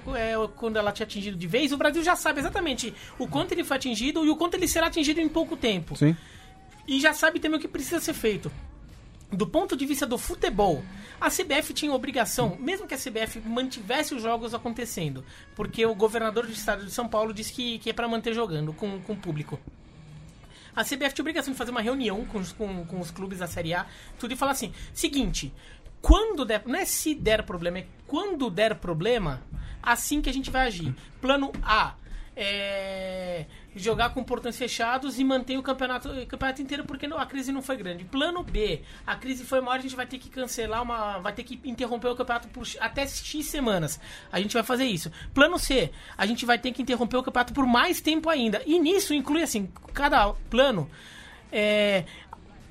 quando 0.55 0.77
ela 0.77 0.91
tinha 0.91 1.05
atingido 1.05 1.37
de 1.37 1.45
vez. 1.45 1.71
O 1.71 1.77
Brasil 1.77 2.01
já 2.01 2.15
sabe 2.15 2.39
exatamente 2.39 2.91
o 3.19 3.27
quanto 3.27 3.51
ele 3.51 3.63
foi 3.63 3.77
atingido 3.77 4.25
e 4.25 4.29
o 4.29 4.35
quanto 4.35 4.55
ele 4.55 4.67
será 4.67 4.87
atingido 4.87 5.19
em 5.19 5.29
pouco 5.29 5.55
tempo. 5.55 5.95
Sim. 5.95 6.15
E 6.87 6.99
já 6.99 7.13
sabe 7.13 7.39
também 7.39 7.57
o 7.59 7.61
que 7.61 7.67
precisa 7.67 7.99
ser 7.99 8.13
feito. 8.13 8.49
Do 9.31 9.45
ponto 9.47 9.75
de 9.75 9.85
vista 9.85 10.05
do 10.05 10.17
futebol, 10.17 10.81
a 11.19 11.29
CBF 11.29 11.73
tinha 11.73 11.91
obrigação, 11.91 12.55
mesmo 12.59 12.87
que 12.87 12.93
a 12.93 12.97
CBF 12.97 13.41
mantivesse 13.45 14.13
os 14.15 14.21
jogos 14.21 14.53
acontecendo, 14.53 15.25
porque 15.55 15.85
o 15.85 15.93
governador 15.95 16.45
do 16.45 16.53
estado 16.53 16.85
de 16.85 16.91
São 16.91 17.07
Paulo 17.07 17.33
disse 17.33 17.51
que, 17.51 17.79
que 17.79 17.89
é 17.89 17.93
para 17.93 18.07
manter 18.07 18.33
jogando 18.33 18.71
com, 18.71 18.99
com 19.01 19.13
o 19.13 19.17
público. 19.17 19.59
A 20.75 20.83
CBF 20.83 21.13
tinha 21.13 21.23
obrigação 21.23 21.53
de 21.53 21.57
fazer 21.57 21.71
uma 21.71 21.81
reunião 21.81 22.25
com 22.25 22.39
os, 22.39 22.51
com, 22.51 22.85
com 22.85 22.99
os 22.99 23.11
clubes 23.11 23.39
da 23.39 23.47
Série 23.47 23.73
A, 23.73 23.85
tudo 24.19 24.33
e 24.33 24.37
falar 24.37 24.51
assim: 24.51 24.73
seguinte, 24.93 25.53
quando 26.01 26.45
der, 26.45 26.63
não 26.65 26.75
é 26.75 26.85
se 26.85 27.15
der 27.15 27.43
problema, 27.43 27.79
é 27.79 27.87
quando 28.05 28.49
der 28.49 28.75
problema, 28.75 29.41
assim 29.81 30.21
que 30.21 30.29
a 30.29 30.33
gente 30.33 30.51
vai 30.51 30.67
agir. 30.67 30.93
Plano 31.21 31.51
A. 31.63 31.95
É, 32.35 33.45
jogar 33.75 34.11
com 34.11 34.23
portões 34.23 34.57
fechados 34.57 35.19
e 35.19 35.23
manter 35.23 35.57
o 35.57 35.63
campeonato, 35.63 36.09
o 36.09 36.25
campeonato 36.25 36.61
inteiro 36.61 36.85
porque 36.85 37.05
a 37.05 37.25
crise 37.25 37.51
não 37.51 37.61
foi 37.61 37.75
grande. 37.75 38.05
Plano 38.05 38.41
B, 38.41 38.81
a 39.05 39.15
crise 39.15 39.43
foi 39.43 39.59
maior, 39.59 39.79
a 39.79 39.81
gente 39.81 39.95
vai 39.95 40.05
ter 40.05 40.17
que 40.17 40.29
cancelar 40.29 40.81
uma, 40.81 41.19
vai 41.19 41.33
ter 41.33 41.43
que 41.43 41.59
interromper 41.65 42.07
o 42.07 42.15
campeonato 42.15 42.47
por 42.47 42.65
até 42.79 43.05
X 43.05 43.45
semanas. 43.45 43.99
A 44.31 44.39
gente 44.39 44.53
vai 44.53 44.63
fazer 44.63 44.85
isso. 44.85 45.11
Plano 45.33 45.59
C, 45.59 45.91
a 46.17 46.25
gente 46.25 46.45
vai 46.45 46.57
ter 46.57 46.71
que 46.71 46.81
interromper 46.81 47.17
o 47.17 47.23
campeonato 47.23 47.53
por 47.53 47.65
mais 47.65 47.99
tempo 47.99 48.29
ainda. 48.29 48.61
E 48.65 48.79
nisso 48.79 49.13
inclui 49.13 49.43
assim, 49.43 49.69
cada 49.93 50.33
plano 50.49 50.89
é, 51.51 52.05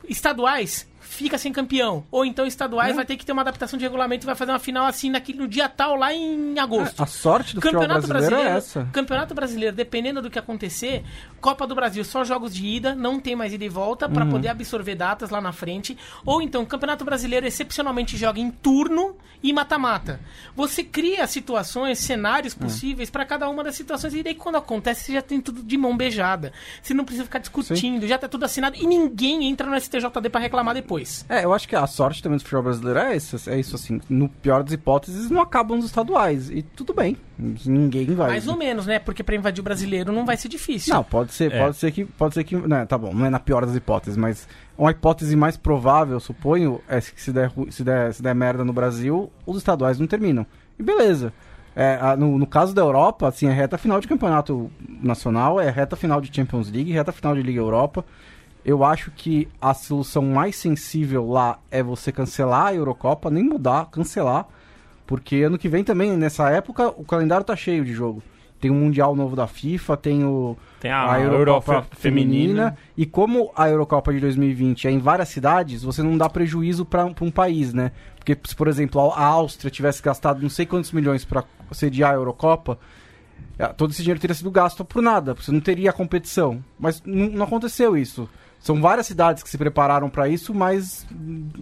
estaduais 0.09 0.89
fica 1.15 1.39
sem 1.39 1.53
campeão. 1.53 2.05
Ou 2.11 2.25
então 2.25 2.47
estaduais 2.47 2.95
vai 2.95 3.05
ter 3.05 3.17
que 3.17 3.25
ter 3.25 3.33
uma 3.33 3.43
adaptação 3.43 3.79
de 3.79 3.85
regulamento 3.85 4.25
e 4.25 4.27
vai 4.27 4.35
fazer 4.35 4.53
uma 4.53 4.59
final 4.59 4.87
assim 4.87 5.11
naquele, 5.11 5.39
no 5.39 5.49
dia 5.49 5.69
tal 5.69 5.97
lá 5.97 6.13
em 6.13 6.59
agosto. 6.59 7.03
A 7.03 7.07
sorte 7.07 7.55
do 7.55 7.61
futebol 7.61 7.87
brasileiro, 7.87 8.37
é 8.37 8.57
essa. 8.57 8.89
Campeonato 8.93 9.35
Brasileiro, 9.35 9.75
dependendo 9.75 10.21
do 10.21 10.31
que 10.31 10.39
acontecer, 10.39 11.05
Copa 11.41 11.67
do 11.67 11.75
Brasil, 11.75 12.05
só 12.05 12.25
jogos 12.25 12.55
de 12.55 12.67
ida, 12.67 12.95
não 12.95 13.21
tem 13.21 13.37
mais 13.37 13.53
ida 13.53 13.65
e 13.65 13.69
volta 13.69 14.09
pra 14.09 14.27
poder 14.27 14.49
absorver 14.49 14.95
datas 14.95 15.31
lá 15.31 15.41
na 15.41 15.53
frente. 15.53 15.97
Ou 16.25 16.41
então, 16.43 16.65
Campeonato 16.65 17.05
Brasileiro 17.05 17.47
excepcionalmente 17.47 18.17
joga 18.17 18.41
em 18.41 18.51
turno 18.51 19.17
e 19.43 19.53
mata-mata. 19.53 20.21
Você 20.57 20.83
cria 20.83 21.27
situações, 21.27 21.99
cenários 21.99 22.55
possíveis 22.55 23.11
pra 23.11 23.27
cada 23.27 23.49
uma 23.49 23.63
das 23.63 23.77
situações 23.77 24.15
e 24.15 24.23
daí 24.23 24.35
quando 24.35 24.57
acontece, 24.57 25.05
você 25.05 25.13
já 25.13 25.23
tem 25.23 25.41
tudo 25.41 25.63
de 25.63 25.77
mão 25.77 25.97
beijada. 25.97 26.53
Você 26.83 26.95
não 26.95 27.05
precisa 27.05 27.25
ficar 27.25 27.39
discutindo, 27.41 28.07
já 28.07 28.17
tá 28.17 28.27
tudo 28.27 28.45
assinado 28.45 28.77
e 28.77 28.87
ninguém 28.87 29.45
entra 29.45 29.69
no 29.69 29.79
STJD 29.79 30.31
pra 30.31 30.41
reclamar 30.41 30.75
depois. 30.75 31.04
Depois. 31.05 31.25
É, 31.29 31.45
eu 31.45 31.53
acho 31.53 31.69
que 31.69 31.77
a 31.77 31.87
sorte 31.87 32.23
também 32.23 32.39
do 32.39 32.43
futebol 32.43 32.63
brasileiro 32.65 32.99
é 32.99 33.17
isso, 33.17 33.51
é 33.51 33.59
isso 33.61 33.77
assim. 33.77 34.01
No 34.09 34.29
pior 34.29 34.63
das 34.63 34.73
hipóteses, 34.73 35.31
não 35.31 35.43
acabam 35.43 35.79
os 35.79 35.85
estaduais. 35.85 36.51
E 36.51 36.63
tudo 36.63 36.95
bem. 36.95 37.17
Ninguém 37.39 38.07
vai. 38.15 38.29
Mais 38.31 38.49
ou 38.49 38.57
menos, 38.57 38.87
né? 38.87 38.99
Porque 38.99 39.23
pra 39.23 39.35
invadir 39.37 39.61
o 39.61 39.65
brasileiro 39.65 40.13
não 40.13 40.25
vai 40.25 40.37
ser 40.37 40.49
difícil. 40.49 40.95
Não, 40.95 41.05
pode 41.05 41.33
ser, 41.33 41.53
É. 41.53 41.59
pode 41.59 41.77
ser 41.77 41.93
que. 41.93 42.05
Pode 42.05 42.35
ser 42.35 42.45
que. 42.45 42.57
Não, 42.57 42.87
tá 42.87 42.97
bom, 42.97 43.13
não 43.13 43.27
é 43.27 43.31
na 43.31 43.39
pior 43.41 43.65
das 43.67 43.75
hipóteses, 43.77 44.17
mas 44.17 44.49
uma 44.77 44.91
hipótese 44.91 45.37
mais 45.37 45.57
provável, 45.57 46.15
eu 46.15 46.21
suponho, 46.21 46.81
é 46.89 47.01
que 47.01 47.21
se 47.21 47.33
der, 47.33 47.53
se 47.71 47.85
der, 47.85 48.15
se 48.15 48.23
der 48.23 48.35
merda 48.35 48.65
no 48.65 48.73
Brasil, 48.73 49.31
os 49.47 49.59
estaduais 49.59 49.99
não 49.99 50.07
terminam. 50.07 50.47
E 50.79 50.83
beleza. 50.83 51.33
É, 51.77 51.99
no, 52.17 52.39
no 52.39 52.47
caso 52.47 52.73
da 52.73 52.83
Europa, 52.83 53.27
assim, 53.27 53.49
é 53.49 53.53
reta 53.53 53.77
final 53.77 54.01
de 54.01 54.07
campeonato 54.07 54.71
nacional, 55.03 55.61
é 55.61 55.69
reta 55.71 55.97
final 55.97 56.21
de 56.21 56.35
Champions 56.35 56.71
League, 56.71 56.93
reta 56.93 57.11
final 57.11 57.35
de 57.35 57.43
Liga 57.43 57.59
Europa. 57.59 58.05
Eu 58.65 58.83
acho 58.83 59.11
que 59.11 59.47
a 59.61 59.75
solução 59.75 60.23
mais 60.25 60.57
sensível 60.57 61.29
lá 61.29 61.59
é 61.71 61.83
você 61.83 62.11
cancelar 62.11 62.67
a 62.67 62.75
Eurocopa, 62.75 63.31
nem 63.31 63.45
mudar, 63.45 63.91
cancelar. 63.91 64.47
Porque 65.07 65.43
ano 65.43 65.59
que 65.59 65.69
vem 65.69 65.85
também, 65.85 66.17
nessa 66.17 66.49
época, 66.49 66.89
o 66.89 67.05
calendário 67.05 67.45
tá 67.45 67.55
cheio 67.55 67.85
de 67.85 67.93
jogo. 67.93 68.23
Tem 68.59 68.71
o 68.71 68.75
Mundial 68.75 69.15
novo 69.15 69.37
da 69.37 69.47
FIFA, 69.47 69.97
tem 69.99 70.25
o, 70.25 70.57
Tem 70.81 70.91
a, 70.91 71.13
a, 71.13 71.21
Eurocopa 71.21 71.73
Europa 71.73 71.97
feminina. 71.97 72.33
feminina. 72.33 72.79
E 72.97 73.05
como 73.05 73.53
a 73.55 73.69
Eurocopa 73.69 74.11
de 74.15 74.21
2020 74.21 74.89
é 74.89 74.91
em 74.91 74.99
várias 74.99 75.29
cidades, 75.29 75.83
você 75.83 76.03
não 76.03 76.17
dá 76.17 76.31
prejuízo 76.31 76.87
para 76.87 77.05
um 77.05 77.31
país, 77.31 77.75
né? 77.75 77.93
Porque 78.17 78.35
se, 78.45 78.57
por 78.57 78.67
exemplo, 78.67 79.11
a 79.11 79.23
Áustria 79.23 79.71
tivesse 79.71 80.03
gastado 80.03 80.41
não 80.41 80.49
sei 80.49 80.65
quantos 80.65 80.93
milhões 80.93 81.27
para 81.27 81.45
sediar 81.73 82.13
a 82.13 82.15
Eurocopa, 82.15 82.79
eh, 83.59 83.67
todo 83.69 83.91
esse 83.91 84.01
dinheiro 84.01 84.19
teria 84.21 84.35
sido 84.35 84.51
gasto 84.51 84.83
por 84.83 85.03
nada, 85.03 85.35
você 85.35 85.53
não 85.53 85.61
teria 85.61 85.91
a 85.91 85.93
competição. 85.93 86.65
Mas 86.79 87.03
não 87.05 87.45
aconteceu 87.45 87.95
isso. 87.95 88.27
São 88.65 88.81
várias 88.81 89.07
cidades 89.07 89.43
que 89.43 89.51
se 89.51 89.59
prepararam 89.59 90.09
para 90.09 90.27
isso, 90.27 90.55
mas 90.55 91.07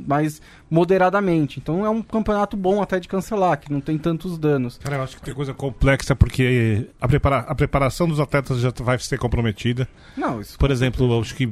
mais 0.06 0.40
moderadamente. 0.70 1.58
Então 1.58 1.84
é 1.84 1.90
um 1.90 2.00
campeonato 2.00 2.56
bom 2.56 2.80
até 2.80 3.00
de 3.00 3.08
cancelar, 3.08 3.58
que 3.58 3.72
não 3.72 3.80
tem 3.80 3.98
tantos 3.98 4.38
danos. 4.38 4.78
Cara, 4.78 4.94
eu 4.98 5.02
acho 5.02 5.16
que 5.16 5.22
tem 5.22 5.34
coisa 5.34 5.52
complexa 5.52 6.14
porque 6.14 6.86
a, 7.00 7.08
prepara 7.08 7.38
a 7.38 7.56
preparação 7.56 8.06
dos 8.06 8.20
atletas 8.20 8.60
já 8.60 8.72
vai 8.78 8.96
ser 9.00 9.18
comprometida. 9.18 9.88
Não, 10.16 10.40
isso 10.40 10.56
Por 10.56 10.70
exemplo, 10.70 11.20
acho 11.20 11.34
que 11.34 11.46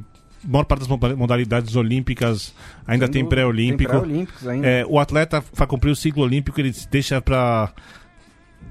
a 0.45 0.49
maior 0.49 0.63
parte 0.67 0.83
das 0.83 0.89
moda- 0.89 1.17
modalidades 1.17 1.75
olímpicas 1.75 2.55
ainda 2.87 3.07
Sem 3.07 3.15
tem 3.15 3.29
pré-olímpico. 3.29 3.91
Tem 3.91 4.01
pré-olímpicos 4.01 4.47
ainda. 4.47 4.65
É, 4.69 4.87
o 4.87 5.01
atleta, 5.01 5.43
para 5.43 5.67
cumprir 5.67 5.91
o 5.91 5.97
ciclo 5.97 6.23
olímpico, 6.23 6.61
ele 6.61 6.73
deixa 6.93 7.21
para 7.21 7.73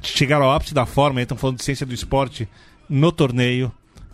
chegar 0.01 0.41
ao 0.41 0.49
ápice 0.49 0.73
da 0.73 0.85
forma, 0.85 1.21
estão 1.21 1.37
falando 1.37 1.57
de 1.57 1.63
ciência 1.65 1.85
do 1.85 1.93
esporte, 1.93 2.47
no 2.87 3.11
torneio. 3.11 3.69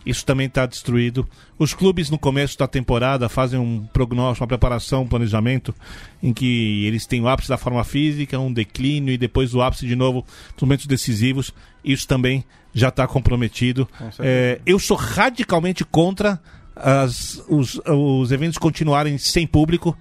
Isso 0.06 0.24
também 0.24 0.46
está 0.46 0.64
destruído. 0.66 1.28
Os 1.58 1.74
clubes, 1.74 2.08
no 2.08 2.18
começo 2.18 2.56
da 2.56 2.68
temporada, 2.68 3.28
fazem 3.28 3.58
um 3.58 3.84
prognóstico, 3.92 4.44
uma 4.44 4.48
preparação, 4.48 5.02
um 5.02 5.06
planejamento, 5.08 5.74
em 6.22 6.32
que 6.32 6.84
eles 6.86 7.04
têm 7.06 7.20
o 7.20 7.26
ápice 7.28 7.48
da 7.48 7.56
forma 7.58 7.82
física, 7.82 8.38
um 8.38 8.52
declínio 8.52 9.12
e 9.12 9.18
depois 9.18 9.52
o 9.52 9.60
ápice 9.60 9.84
de 9.84 9.96
novo 9.96 10.24
nos 10.54 10.62
momentos 10.62 10.86
decisivos. 10.86 11.52
Isso 11.84 12.06
também 12.06 12.44
já 12.72 12.88
está 12.88 13.06
comprometido. 13.08 13.88
É, 14.20 14.60
eu 14.64 14.78
sou 14.78 14.96
radicalmente 14.96 15.84
contra 15.84 16.40
as- 16.76 17.42
os, 17.48 17.80
os 17.84 18.30
eventos 18.30 18.58
continuarem 18.58 19.18
sem 19.18 19.44
público. 19.46 19.96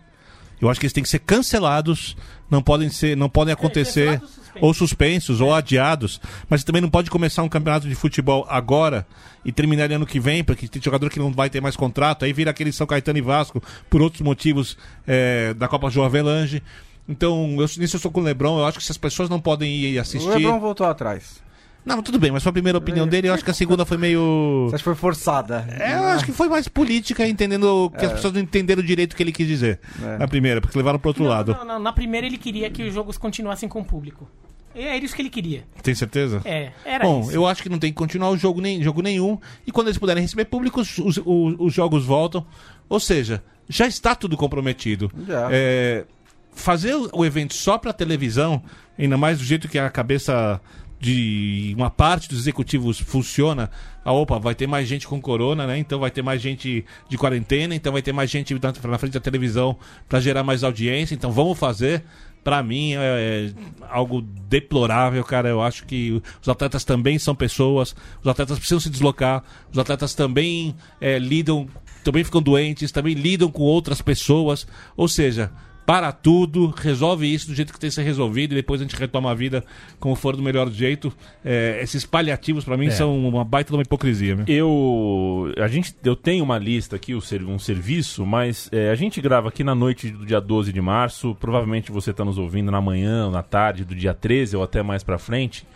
Eu 0.62 0.70
acho 0.70 0.80
que 0.80 0.86
eles 0.86 0.94
têm 0.94 1.04
que 1.04 1.10
ser 1.10 1.20
cancelados, 1.20 2.16
não 2.50 2.62
podem 2.62 2.90
ser, 2.90 3.18
não 3.18 3.30
podem 3.30 3.54
acontecer 3.54 4.20
cancelados 4.20 4.45
ou 4.62 4.74
suspensos. 4.74 5.42
ou 5.42 5.54
adiados, 5.54 6.20
mas 6.50 6.64
também 6.64 6.82
não 6.82 6.90
pode 6.90 7.10
começar 7.10 7.44
um 7.44 7.50
campeonato 7.50 7.88
de 7.88 7.96
futebol 7.96 8.46
agora 8.50 9.06
e 9.44 9.52
terminar 9.52 9.92
ano 9.92 10.06
que 10.06 10.20
vem, 10.20 10.44
porque 10.44 10.68
tem 10.68 10.82
jogador 10.82 11.10
que 11.10 11.20
não 11.20 11.32
vai 11.32 11.50
ter 11.50 11.62
mais 11.62 11.76
contrato, 11.76 12.26
aí 12.26 12.34
vira 12.34 12.52
aquele 12.52 12.72
São 12.72 12.88
Caetano 12.88 13.18
e 13.18 13.22
Vasco 13.22 13.62
por 13.90 14.02
outros 14.02 14.22
motivos 14.22 14.78
é, 15.08 15.54
da 15.54 15.68
Copa 15.68 15.90
João 15.90 16.06
Avelange. 16.06 16.62
Então, 17.08 17.52
eu, 17.60 17.68
nisso 17.78 17.96
eu 17.96 18.00
sou 18.00 18.10
com 18.12 18.20
o 18.20 18.24
Lebron, 18.24 18.58
eu 18.60 18.66
acho 18.66 18.80
que 18.80 18.84
se 18.84 18.92
as 18.92 18.98
pessoas 18.98 19.30
não 19.30 19.40
podem 19.40 19.72
ir 19.72 19.98
O 19.98 20.02
assistir. 20.02 20.28
Lebron 20.28 20.60
voltou 20.60 20.88
atrás. 20.88 21.44
Não, 21.86 22.02
tudo 22.02 22.18
bem, 22.18 22.32
mas 22.32 22.42
foi 22.42 22.50
a 22.50 22.54
primeira 22.54 22.80
opinião 22.80 23.08
dele, 23.08 23.30
eu 23.30 23.34
acho 23.36 23.46
que 23.46 23.52
a 23.52 23.54
segunda 23.54 23.86
foi 23.86 23.96
meio. 23.98 24.66
Você 24.72 24.76
acha 24.76 24.82
que 24.82 24.86
foi 24.86 24.96
forçada? 24.96 25.68
É, 25.80 25.94
eu 25.94 26.04
acho 26.06 26.26
que 26.26 26.32
foi 26.32 26.50
mais 26.50 26.68
política, 26.68 27.28
entendendo 27.28 27.92
que 27.96 28.04
as 28.04 28.14
pessoas 28.14 28.34
não 28.34 28.42
entenderam 28.42 28.82
direito 28.82 29.14
o 29.14 29.16
que 29.16 29.22
ele 29.22 29.32
quis 29.32 29.48
dizer. 29.48 29.80
É. 30.04 30.18
Na 30.18 30.28
primeira, 30.28 30.60
porque 30.60 30.76
levaram 30.76 30.98
pro 30.98 31.10
outro 31.10 31.24
Não, 31.24 31.30
lado. 31.30 31.54
não, 31.54 31.64
não, 31.64 31.80
na 31.80 31.94
primeira 31.94 32.26
ele 32.26 32.40
queria 32.40 32.72
que 32.72 32.82
os 32.82 32.92
jogos 32.92 33.20
continuassem 33.20 33.70
com 33.70 33.82
o 33.82 33.86
público. 33.86 34.28
É 34.76 34.98
isso 34.98 35.16
que 35.16 35.22
ele 35.22 35.30
queria. 35.30 35.64
Tem 35.82 35.96
certeza? 35.96 36.42
É, 36.46 36.72
era 36.84 37.04
Bom, 37.06 37.22
isso. 37.22 37.32
eu 37.32 37.48
acho 37.48 37.64
que 37.64 37.70
não 37.70 37.80
tem 37.80 37.92
que 37.92 37.98
continuar 37.98 38.30
o 38.30 38.38
jogo, 38.38 38.60
nem, 38.62 38.84
jogo 38.84 39.02
nenhum. 39.02 39.40
E 39.66 39.72
quando 39.72 39.88
eles 39.88 39.98
puderem 39.98 40.22
receber 40.22 40.46
público, 40.46 40.82
os, 40.82 40.98
os, 40.98 41.18
os- 41.18 41.56
os 41.58 41.74
jogos 41.74 42.04
voltam. 42.06 42.46
Ou 42.90 43.00
seja, 43.00 43.44
já 43.70 43.88
está 43.88 44.14
tudo 44.16 44.36
comprometido. 44.38 45.12
Já. 45.28 45.48
É, 45.52 46.06
fazer 46.54 46.94
o 47.14 47.26
evento 47.26 47.54
só 47.54 47.78
para 47.78 47.94
televisão, 47.94 48.62
ainda 49.00 49.18
mais 49.18 49.40
do 49.40 49.44
jeito 49.46 49.68
que 49.68 49.80
a 49.80 49.90
cabeça 49.90 50.60
de 51.00 51.74
uma 51.78 51.90
parte 51.90 52.28
dos 52.30 52.40
executivos 52.40 53.00
funciona. 53.00 53.70
Ah, 54.04 54.14
opa, 54.14 54.40
vai 54.40 54.56
ter 54.56 54.66
mais 54.68 54.88
gente 54.88 55.08
com 55.08 55.22
corona, 55.22 55.68
né? 55.68 55.78
Então 55.78 56.00
vai 56.00 56.10
ter 56.10 56.22
mais 56.22 56.42
gente 56.42 56.86
de 57.10 57.18
quarentena, 57.18 57.76
então 57.76 57.92
vai 57.94 58.02
ter 58.02 58.14
mais 58.14 58.30
gente 58.30 58.54
na, 58.54 58.74
na 58.90 58.98
frente 58.98 59.14
da 59.14 59.20
televisão 59.20 59.78
para 60.08 60.20
gerar 60.20 60.44
mais 60.44 60.64
audiência. 60.64 61.14
Então 61.14 61.32
vamos 61.32 61.58
fazer. 61.60 62.04
Pra 62.46 62.62
mim 62.62 62.94
é, 62.94 62.98
é 63.00 63.54
algo 63.90 64.22
deplorável, 64.22 65.24
cara. 65.24 65.50
Eu 65.50 65.64
acho 65.64 65.84
que 65.88 66.22
os 66.40 66.48
atletas 66.48 66.84
também 66.84 67.18
são 67.18 67.34
pessoas, 67.34 67.96
os 68.22 68.28
atletas 68.28 68.60
precisam 68.60 68.80
se 68.80 68.88
deslocar, 68.88 69.44
os 69.72 69.80
atletas 69.80 70.14
também 70.14 70.76
é, 71.02 71.18
lidam, 71.18 71.68
também 72.04 72.24
ficam 72.24 72.44
doentes, 72.44 72.92
também 72.92 73.16
lidam 73.16 73.50
com 73.50 73.64
outras 73.64 74.00
pessoas. 74.00 74.68
Ou 74.96 75.08
seja, 75.08 75.52
para 75.86 76.12
tudo, 76.12 76.74
resolve 76.76 77.32
isso 77.32 77.48
do 77.48 77.54
jeito 77.54 77.72
que 77.72 77.80
tem 77.80 77.90
que 77.90 77.96
ser 77.96 78.02
resolvido 78.04 78.54
e 78.54 78.56
depois 78.56 78.82
a 78.82 78.84
gente 78.84 78.96
retoma 78.96 79.30
a 79.30 79.34
vida 79.36 79.64
como 80.00 80.16
for 80.16 80.36
do 80.36 80.42
melhor 80.42 80.70
jeito. 80.72 81.14
É, 81.44 81.80
esses 81.82 82.06
paliativos, 82.06 82.64
pra 82.66 82.76
mim, 82.76 82.88
É. 82.88 82.92
são 82.92 83.16
uma 83.28 83.46
baita 83.46 83.70
de 83.70 83.76
uma 83.78 83.84
hipocrisia. 83.84 84.36
Né? 84.36 84.46
Eu, 84.48 85.54
a 85.58 85.68
gente, 85.68 85.94
eu 86.04 86.16
tenho 86.16 86.44
uma 86.44 86.58
lista 86.58 86.96
aqui, 86.96 87.14
um 87.14 87.60
serviço, 87.60 88.26
mas 88.26 88.68
é, 88.72 88.90
a 88.90 88.96
gente 88.96 89.22
grava 89.22 89.50
aqui 89.50 89.64
na 89.64 89.76
noite 89.76 90.10
do 90.10 90.26
dia 90.26 90.42
12 90.42 90.74
de 90.74 90.82
março. 90.82 91.36
Provavelmente 91.40 91.92
você 91.92 92.12
está 92.12 92.26
nos 92.26 92.38
ouvindo 92.38 92.72
na 92.72 92.82
manhã 92.82 93.30
na 93.30 93.44
tarde 93.44 93.86
do 93.86 93.94
dia 93.94 94.14
13 94.14 94.58
ou 94.58 94.64
até 94.64 94.82
mais 94.82 95.04
pra 95.04 95.18
frente. 95.20 95.68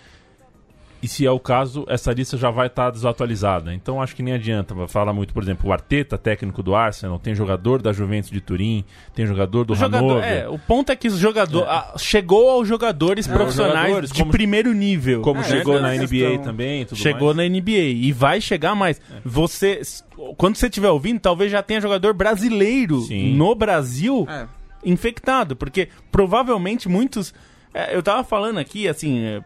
E 1.01 1.07
se 1.07 1.25
é 1.25 1.31
o 1.31 1.39
caso, 1.39 1.85
essa 1.87 2.11
lista 2.11 2.35
já 2.37 2.49
vai 2.51 2.67
estar 2.67 2.91
desatualizada. 2.91 3.73
Então 3.73 4.01
acho 4.01 4.13
que 4.15 4.21
nem 4.21 4.33
adianta. 4.33 4.75
Fala 4.89 5.13
muito, 5.13 5.33
por 5.33 5.41
exemplo, 5.41 5.69
o 5.69 5.71
Arteta, 5.73 6.17
técnico 6.17 6.61
do 6.61 6.75
Arsenal, 6.75 7.17
tem 7.17 7.33
jogador 7.33 7.81
da 7.81 7.93
Juventus 7.93 8.29
de 8.29 8.41
Turim, 8.41 8.83
tem 9.15 9.25
jogador 9.25 9.63
do 9.63 9.71
O 9.71 9.75
jogador, 9.77 10.21
é, 10.21 10.47
o 10.49 10.59
ponto 10.59 10.91
é 10.91 10.95
que 10.97 11.07
os 11.07 11.17
jogador, 11.17 11.63
ah, 11.69 11.93
chegou 11.97 12.49
aos 12.49 12.67
jogadores 12.67 13.27
profissionais 13.27 13.87
jogadores, 13.87 14.11
de 14.11 14.19
como- 14.19 14.31
primeiro 14.31 14.73
nível. 14.73 15.21
Como 15.21 15.39
né? 15.39 15.45
chegou 15.47 15.79
na 15.79 15.95
NBA 15.95 16.07
questão. 16.07 16.43
também, 16.43 16.85
tudo 16.85 16.97
Chegou 16.97 17.33
mais. 17.33 17.37
na 17.37 17.43
NBA 17.45 17.71
e 17.93 18.11
vai 18.11 18.41
chegar 18.41 18.75
mais. 18.75 18.99
Você, 19.23 19.81
quando 20.35 20.57
você 20.57 20.67
estiver 20.67 20.89
ouvindo, 20.89 21.19
talvez 21.21 21.49
já 21.49 21.63
tenha 21.63 21.79
jogador 21.79 22.13
brasileiro 22.13 22.99
Sim. 23.03 23.35
no 23.35 23.55
Brasil 23.55 24.27
É. 24.29 24.45
infectado, 24.83 25.55
porque 25.55 25.87
provavelmente 26.11 26.89
muitos. 26.89 27.33
é, 27.73 27.95
eu 27.95 28.01
tava 28.03 28.23
falando 28.23 28.57
aqui, 28.57 28.87
assim, 28.87 29.19
é, 29.23 29.41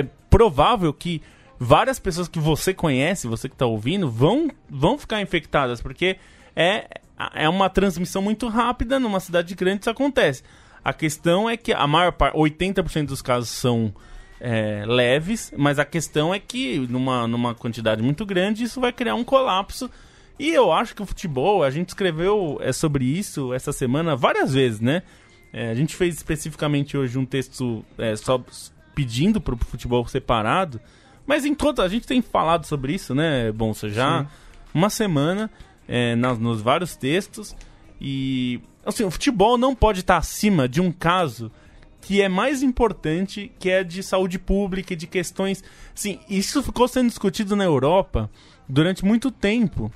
é 0.00 0.04
provável 0.36 0.92
que 0.92 1.22
várias 1.58 1.98
pessoas 1.98 2.28
que 2.28 2.38
você 2.38 2.74
conhece, 2.74 3.26
você 3.26 3.48
que 3.48 3.56
tá 3.56 3.64
ouvindo, 3.64 4.10
vão, 4.10 4.50
vão 4.68 4.98
ficar 4.98 5.22
infectadas, 5.22 5.80
porque 5.80 6.18
é, 6.54 6.86
é 7.34 7.48
uma 7.48 7.70
transmissão 7.70 8.20
muito 8.20 8.46
rápida, 8.46 9.00
numa 9.00 9.18
cidade 9.18 9.54
grande 9.54 9.80
isso 9.80 9.88
acontece. 9.90 10.42
A 10.84 10.92
questão 10.92 11.48
é 11.48 11.56
que 11.56 11.72
a 11.72 11.86
maior 11.86 12.12
parte, 12.12 12.36
80% 12.36 13.06
dos 13.06 13.22
casos 13.22 13.48
são 13.48 13.94
é, 14.38 14.84
leves, 14.86 15.50
mas 15.56 15.78
a 15.78 15.86
questão 15.86 16.34
é 16.34 16.38
que 16.38 16.80
numa, 16.90 17.26
numa 17.26 17.54
quantidade 17.54 18.02
muito 18.02 18.26
grande 18.26 18.64
isso 18.64 18.78
vai 18.78 18.92
criar 18.92 19.14
um 19.14 19.24
colapso. 19.24 19.90
E 20.38 20.50
eu 20.52 20.70
acho 20.70 20.94
que 20.94 21.00
o 21.02 21.06
futebol, 21.06 21.64
a 21.64 21.70
gente 21.70 21.88
escreveu 21.88 22.58
é, 22.60 22.70
sobre 22.74 23.06
isso 23.06 23.54
essa 23.54 23.72
semana 23.72 24.14
várias 24.14 24.52
vezes, 24.52 24.80
né? 24.80 25.02
É, 25.50 25.70
a 25.70 25.74
gente 25.74 25.96
fez 25.96 26.14
especificamente 26.14 26.94
hoje 26.94 27.16
um 27.18 27.24
texto 27.24 27.82
é, 27.96 28.14
só 28.14 28.44
s- 28.46 28.75
pedindo 28.96 29.42
para 29.42 29.54
o 29.54 29.58
futebol 29.58 30.08
separado, 30.08 30.80
mas 31.26 31.44
em 31.44 31.54
toda 31.54 31.82
a 31.82 31.88
gente 31.88 32.06
tem 32.06 32.22
falado 32.22 32.64
sobre 32.64 32.94
isso, 32.94 33.14
né? 33.14 33.52
Bom, 33.52 33.74
você 33.74 33.90
já 33.90 34.22
Sim. 34.22 34.28
uma 34.72 34.88
semana 34.88 35.50
é, 35.86 36.16
nas, 36.16 36.38
nos 36.38 36.62
vários 36.62 36.96
textos 36.96 37.54
e 38.00 38.58
assim 38.84 39.04
o 39.04 39.10
futebol 39.10 39.58
não 39.58 39.74
pode 39.74 40.00
estar 40.00 40.16
acima 40.16 40.66
de 40.66 40.80
um 40.80 40.90
caso 40.90 41.52
que 42.00 42.22
é 42.22 42.28
mais 42.28 42.62
importante, 42.62 43.52
que 43.58 43.68
é 43.68 43.84
de 43.84 44.02
saúde 44.02 44.38
pública 44.38 44.94
e 44.94 44.96
de 44.96 45.06
questões. 45.06 45.62
Sim, 45.94 46.18
isso 46.28 46.62
ficou 46.62 46.88
sendo 46.88 47.08
discutido 47.08 47.54
na 47.54 47.64
Europa 47.64 48.30
durante 48.66 49.04
muito 49.04 49.30
tempo. 49.30 49.92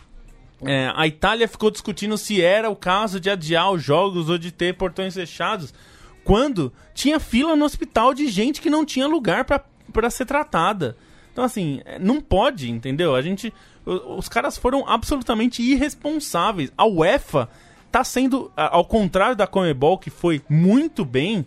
É, 0.62 0.92
a 0.94 1.06
Itália 1.06 1.48
ficou 1.48 1.70
discutindo 1.70 2.18
se 2.18 2.42
era 2.42 2.68
o 2.68 2.76
caso 2.76 3.18
de 3.18 3.30
adiar 3.30 3.72
os 3.72 3.82
jogos 3.82 4.28
ou 4.28 4.36
de 4.36 4.52
ter 4.52 4.76
portões 4.76 5.14
fechados, 5.14 5.72
quando 6.24 6.72
tinha 6.94 7.18
fila 7.20 7.56
no 7.56 7.64
hospital 7.64 8.12
de 8.14 8.28
gente 8.28 8.60
que 8.60 8.70
não 8.70 8.84
tinha 8.84 9.06
lugar 9.06 9.44
para 9.44 10.10
ser 10.10 10.24
tratada. 10.26 10.96
Então, 11.32 11.44
assim, 11.44 11.80
é, 11.84 11.98
não 11.98 12.20
pode, 12.20 12.70
entendeu? 12.70 13.14
A 13.14 13.22
gente. 13.22 13.52
Os 13.86 14.28
caras 14.28 14.58
foram 14.58 14.86
absolutamente 14.86 15.62
irresponsáveis. 15.62 16.70
A 16.76 16.86
UEFA 16.86 17.48
tá 17.90 18.04
sendo, 18.04 18.50
a- 18.56 18.76
ao 18.76 18.84
contrário 18.84 19.34
da 19.34 19.46
Comebol, 19.46 19.98
que 19.98 20.10
foi 20.10 20.42
muito 20.48 21.04
bem, 21.04 21.44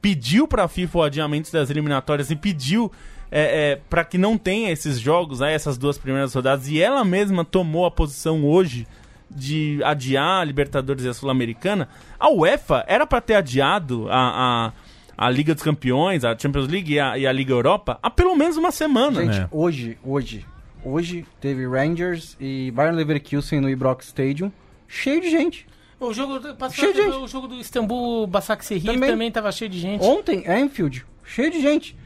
pediu 0.00 0.48
pra 0.48 0.66
FIFA 0.68 0.98
o 0.98 1.02
adiamento 1.02 1.52
das 1.52 1.70
eliminatórias 1.70 2.30
e 2.30 2.36
pediu 2.36 2.90
é, 3.30 3.72
é, 3.72 3.80
para 3.90 4.04
que 4.04 4.16
não 4.16 4.38
tenha 4.38 4.70
esses 4.70 4.98
jogos, 5.00 5.40
né, 5.40 5.52
essas 5.52 5.76
duas 5.76 5.98
primeiras 5.98 6.32
rodadas, 6.32 6.68
e 6.68 6.80
ela 6.80 7.04
mesma 7.04 7.44
tomou 7.44 7.84
a 7.84 7.90
posição 7.90 8.44
hoje 8.44 8.86
de 9.34 9.80
adiar 9.84 10.40
a 10.40 10.44
Libertadores 10.44 11.04
e 11.04 11.08
a 11.08 11.14
Sul-Americana, 11.14 11.88
a 12.18 12.30
UEFA 12.30 12.84
era 12.86 13.06
pra 13.06 13.20
ter 13.20 13.34
adiado 13.34 14.06
a, 14.10 14.72
a, 15.18 15.26
a 15.26 15.30
Liga 15.30 15.54
dos 15.54 15.62
Campeões, 15.62 16.24
a 16.24 16.38
Champions 16.38 16.68
League 16.68 16.92
e 16.92 17.00
a, 17.00 17.18
e 17.18 17.26
a 17.26 17.32
Liga 17.32 17.52
Europa 17.52 17.98
há 18.02 18.10
pelo 18.10 18.36
menos 18.36 18.56
uma 18.56 18.70
semana. 18.70 19.24
Gente, 19.24 19.40
É. 19.40 19.48
hoje, 19.50 19.98
hoje, 20.04 20.46
hoje 20.84 21.26
teve 21.40 21.66
Rangers 21.66 22.36
e 22.40 22.70
Bayern 22.70 22.96
Leverkusen 22.96 23.60
no 23.60 23.68
Ibrox 23.68 24.06
Stadium, 24.06 24.52
cheio 24.86 25.20
de 25.20 25.30
gente. 25.30 25.66
O 26.00 26.12
jogo, 26.12 26.38
do- 26.38 26.54
passou 26.54 26.76
Cheio 26.84 26.92
de 26.94 27.00
a- 27.00 27.04
gente. 27.04 27.16
o 27.16 27.26
jogo 27.26 27.48
do 27.48 27.54
Istambul 27.54 28.26
Basaksehir 28.26 28.92
Também. 28.92 29.10
também. 29.10 29.30
tava 29.32 29.50
cheio 29.50 29.70
de 29.70 29.78
gente. 29.78 30.04
Ontem, 30.04 30.44
Anfield, 30.46 31.04
cheio 31.24 31.50
de 31.50 31.60
gente. 31.62 31.96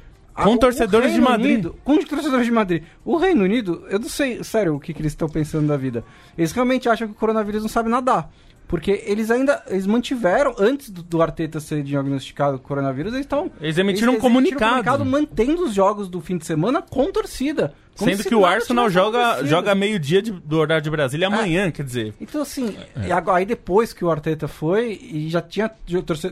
Com 0.44 0.54
o 0.54 0.58
torcedores 0.58 1.08
de 1.12 1.16
Reino 1.18 1.30
Madrid. 1.30 1.52
Unido- 1.54 1.76
com 1.84 1.98
torcedores 2.04 2.46
de 2.46 2.52
Madrid. 2.52 2.82
O 3.04 3.16
Reino 3.16 3.42
Unido, 3.44 3.84
eu 3.90 3.98
não 3.98 4.08
sei, 4.08 4.42
sério, 4.44 4.74
o 4.76 4.80
que, 4.80 4.92
que 4.94 5.00
eles 5.00 5.12
estão 5.12 5.28
pensando 5.28 5.66
da 5.66 5.76
vida. 5.76 6.04
Eles 6.36 6.52
realmente 6.52 6.88
acham 6.88 7.08
que 7.08 7.12
o 7.14 7.16
coronavírus 7.16 7.62
não 7.62 7.68
sabe 7.68 7.88
nadar. 7.88 8.30
Porque 8.68 9.02
eles 9.06 9.30
ainda, 9.30 9.62
eles 9.66 9.86
mantiveram, 9.86 10.54
antes 10.58 10.90
do, 10.90 11.02
do 11.02 11.22
Arteta 11.22 11.58
ser 11.58 11.82
diagnosticado 11.82 12.58
com 12.58 12.68
coronavírus, 12.68 13.14
eles 13.14 13.24
estão... 13.24 13.50
Eles 13.60 13.78
emitiram 13.78 14.12
um 14.12 14.18
comunicado. 14.18 15.04
mantendo 15.04 15.64
os 15.64 15.72
jogos 15.74 16.06
do 16.08 16.20
fim 16.20 16.36
de 16.36 16.44
semana 16.44 16.82
com 16.82 17.10
torcida. 17.10 17.72
Sendo 17.96 18.22
se 18.22 18.28
que 18.28 18.34
o 18.34 18.46
Arsenal 18.46 18.88
joga, 18.88 19.44
joga 19.44 19.74
meio-dia 19.74 20.22
do 20.22 20.58
horário 20.58 20.84
de 20.84 20.90
Brasília 20.90 21.26
amanhã, 21.26 21.70
quer 21.70 21.82
dizer. 21.82 22.14
Então, 22.20 22.42
assim, 22.42 22.76
É. 22.94 23.08
e 23.08 23.30
aí 23.32 23.44
depois 23.46 23.92
que 23.92 24.04
o 24.04 24.10
Arteta 24.10 24.46
foi, 24.46 24.92
e 25.02 25.28
já 25.28 25.40
tinha 25.40 25.70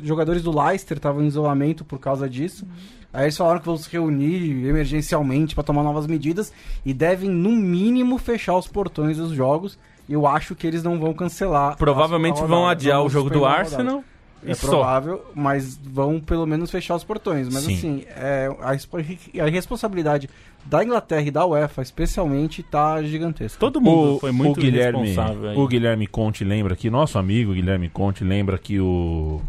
jogadores 0.02 0.42
do 0.42 0.56
Leicester 0.56 0.98
estavam 0.98 1.24
em 1.24 1.26
isolamento 1.26 1.84
por 1.84 1.98
causa 1.98 2.28
disso. 2.28 2.64
Aí 3.12 3.24
eles 3.24 3.36
falaram 3.36 3.58
que 3.60 3.66
vão 3.66 3.78
se 3.78 3.88
reunir 3.90 4.66
emergencialmente 4.68 5.54
para 5.54 5.64
tomar 5.64 5.82
novas 5.82 6.06
medidas 6.06 6.52
e 6.84 6.92
devem, 6.92 7.30
no 7.30 7.50
mínimo, 7.50 8.18
fechar 8.18 8.56
os 8.56 8.68
portões 8.68 9.16
dos 9.16 9.32
jogos. 9.32 9.78
Eu 10.08 10.26
acho 10.26 10.54
que 10.54 10.66
eles 10.66 10.82
não 10.82 10.98
vão 10.98 11.12
cancelar. 11.12 11.76
Provavelmente 11.76 12.40
a- 12.40 12.46
vão 12.46 12.68
adiar 12.68 13.02
o 13.02 13.08
jogo 13.08 13.30
do. 13.30 13.44
Arsenal. 13.44 14.02
É 14.48 14.54
só. 14.54 14.68
provável, 14.68 15.24
mas 15.34 15.76
vão 15.82 16.20
pelo 16.20 16.46
menos 16.46 16.70
fechar 16.70 16.94
os 16.94 17.02
portões. 17.02 17.48
Mas 17.52 17.64
Sim. 17.64 17.74
assim, 17.74 18.04
é, 18.10 18.48
a, 18.60 19.42
a 19.44 19.48
responsabilidade 19.48 20.30
da 20.64 20.84
Inglaterra 20.84 21.22
e 21.22 21.30
da 21.32 21.44
UEFA, 21.44 21.82
especialmente, 21.82 22.62
tá 22.62 23.02
gigantesca. 23.02 23.58
Todo 23.58 23.80
mundo 23.80 24.16
O, 24.16 24.18
foi 24.20 24.30
muito 24.30 24.58
o 24.58 24.60
Guilherme, 24.60 25.00
responsável 25.08 25.50
aí. 25.50 25.56
o 25.56 25.66
Guilherme 25.66 26.06
Conte 26.06 26.44
lembra 26.44 26.76
que 26.76 26.88
nosso 26.90 27.18
amigo 27.18 27.54
Guilherme 27.54 27.88
Conte 27.88 28.22
lembra 28.22 28.56
que 28.56 28.78
o 28.78 29.40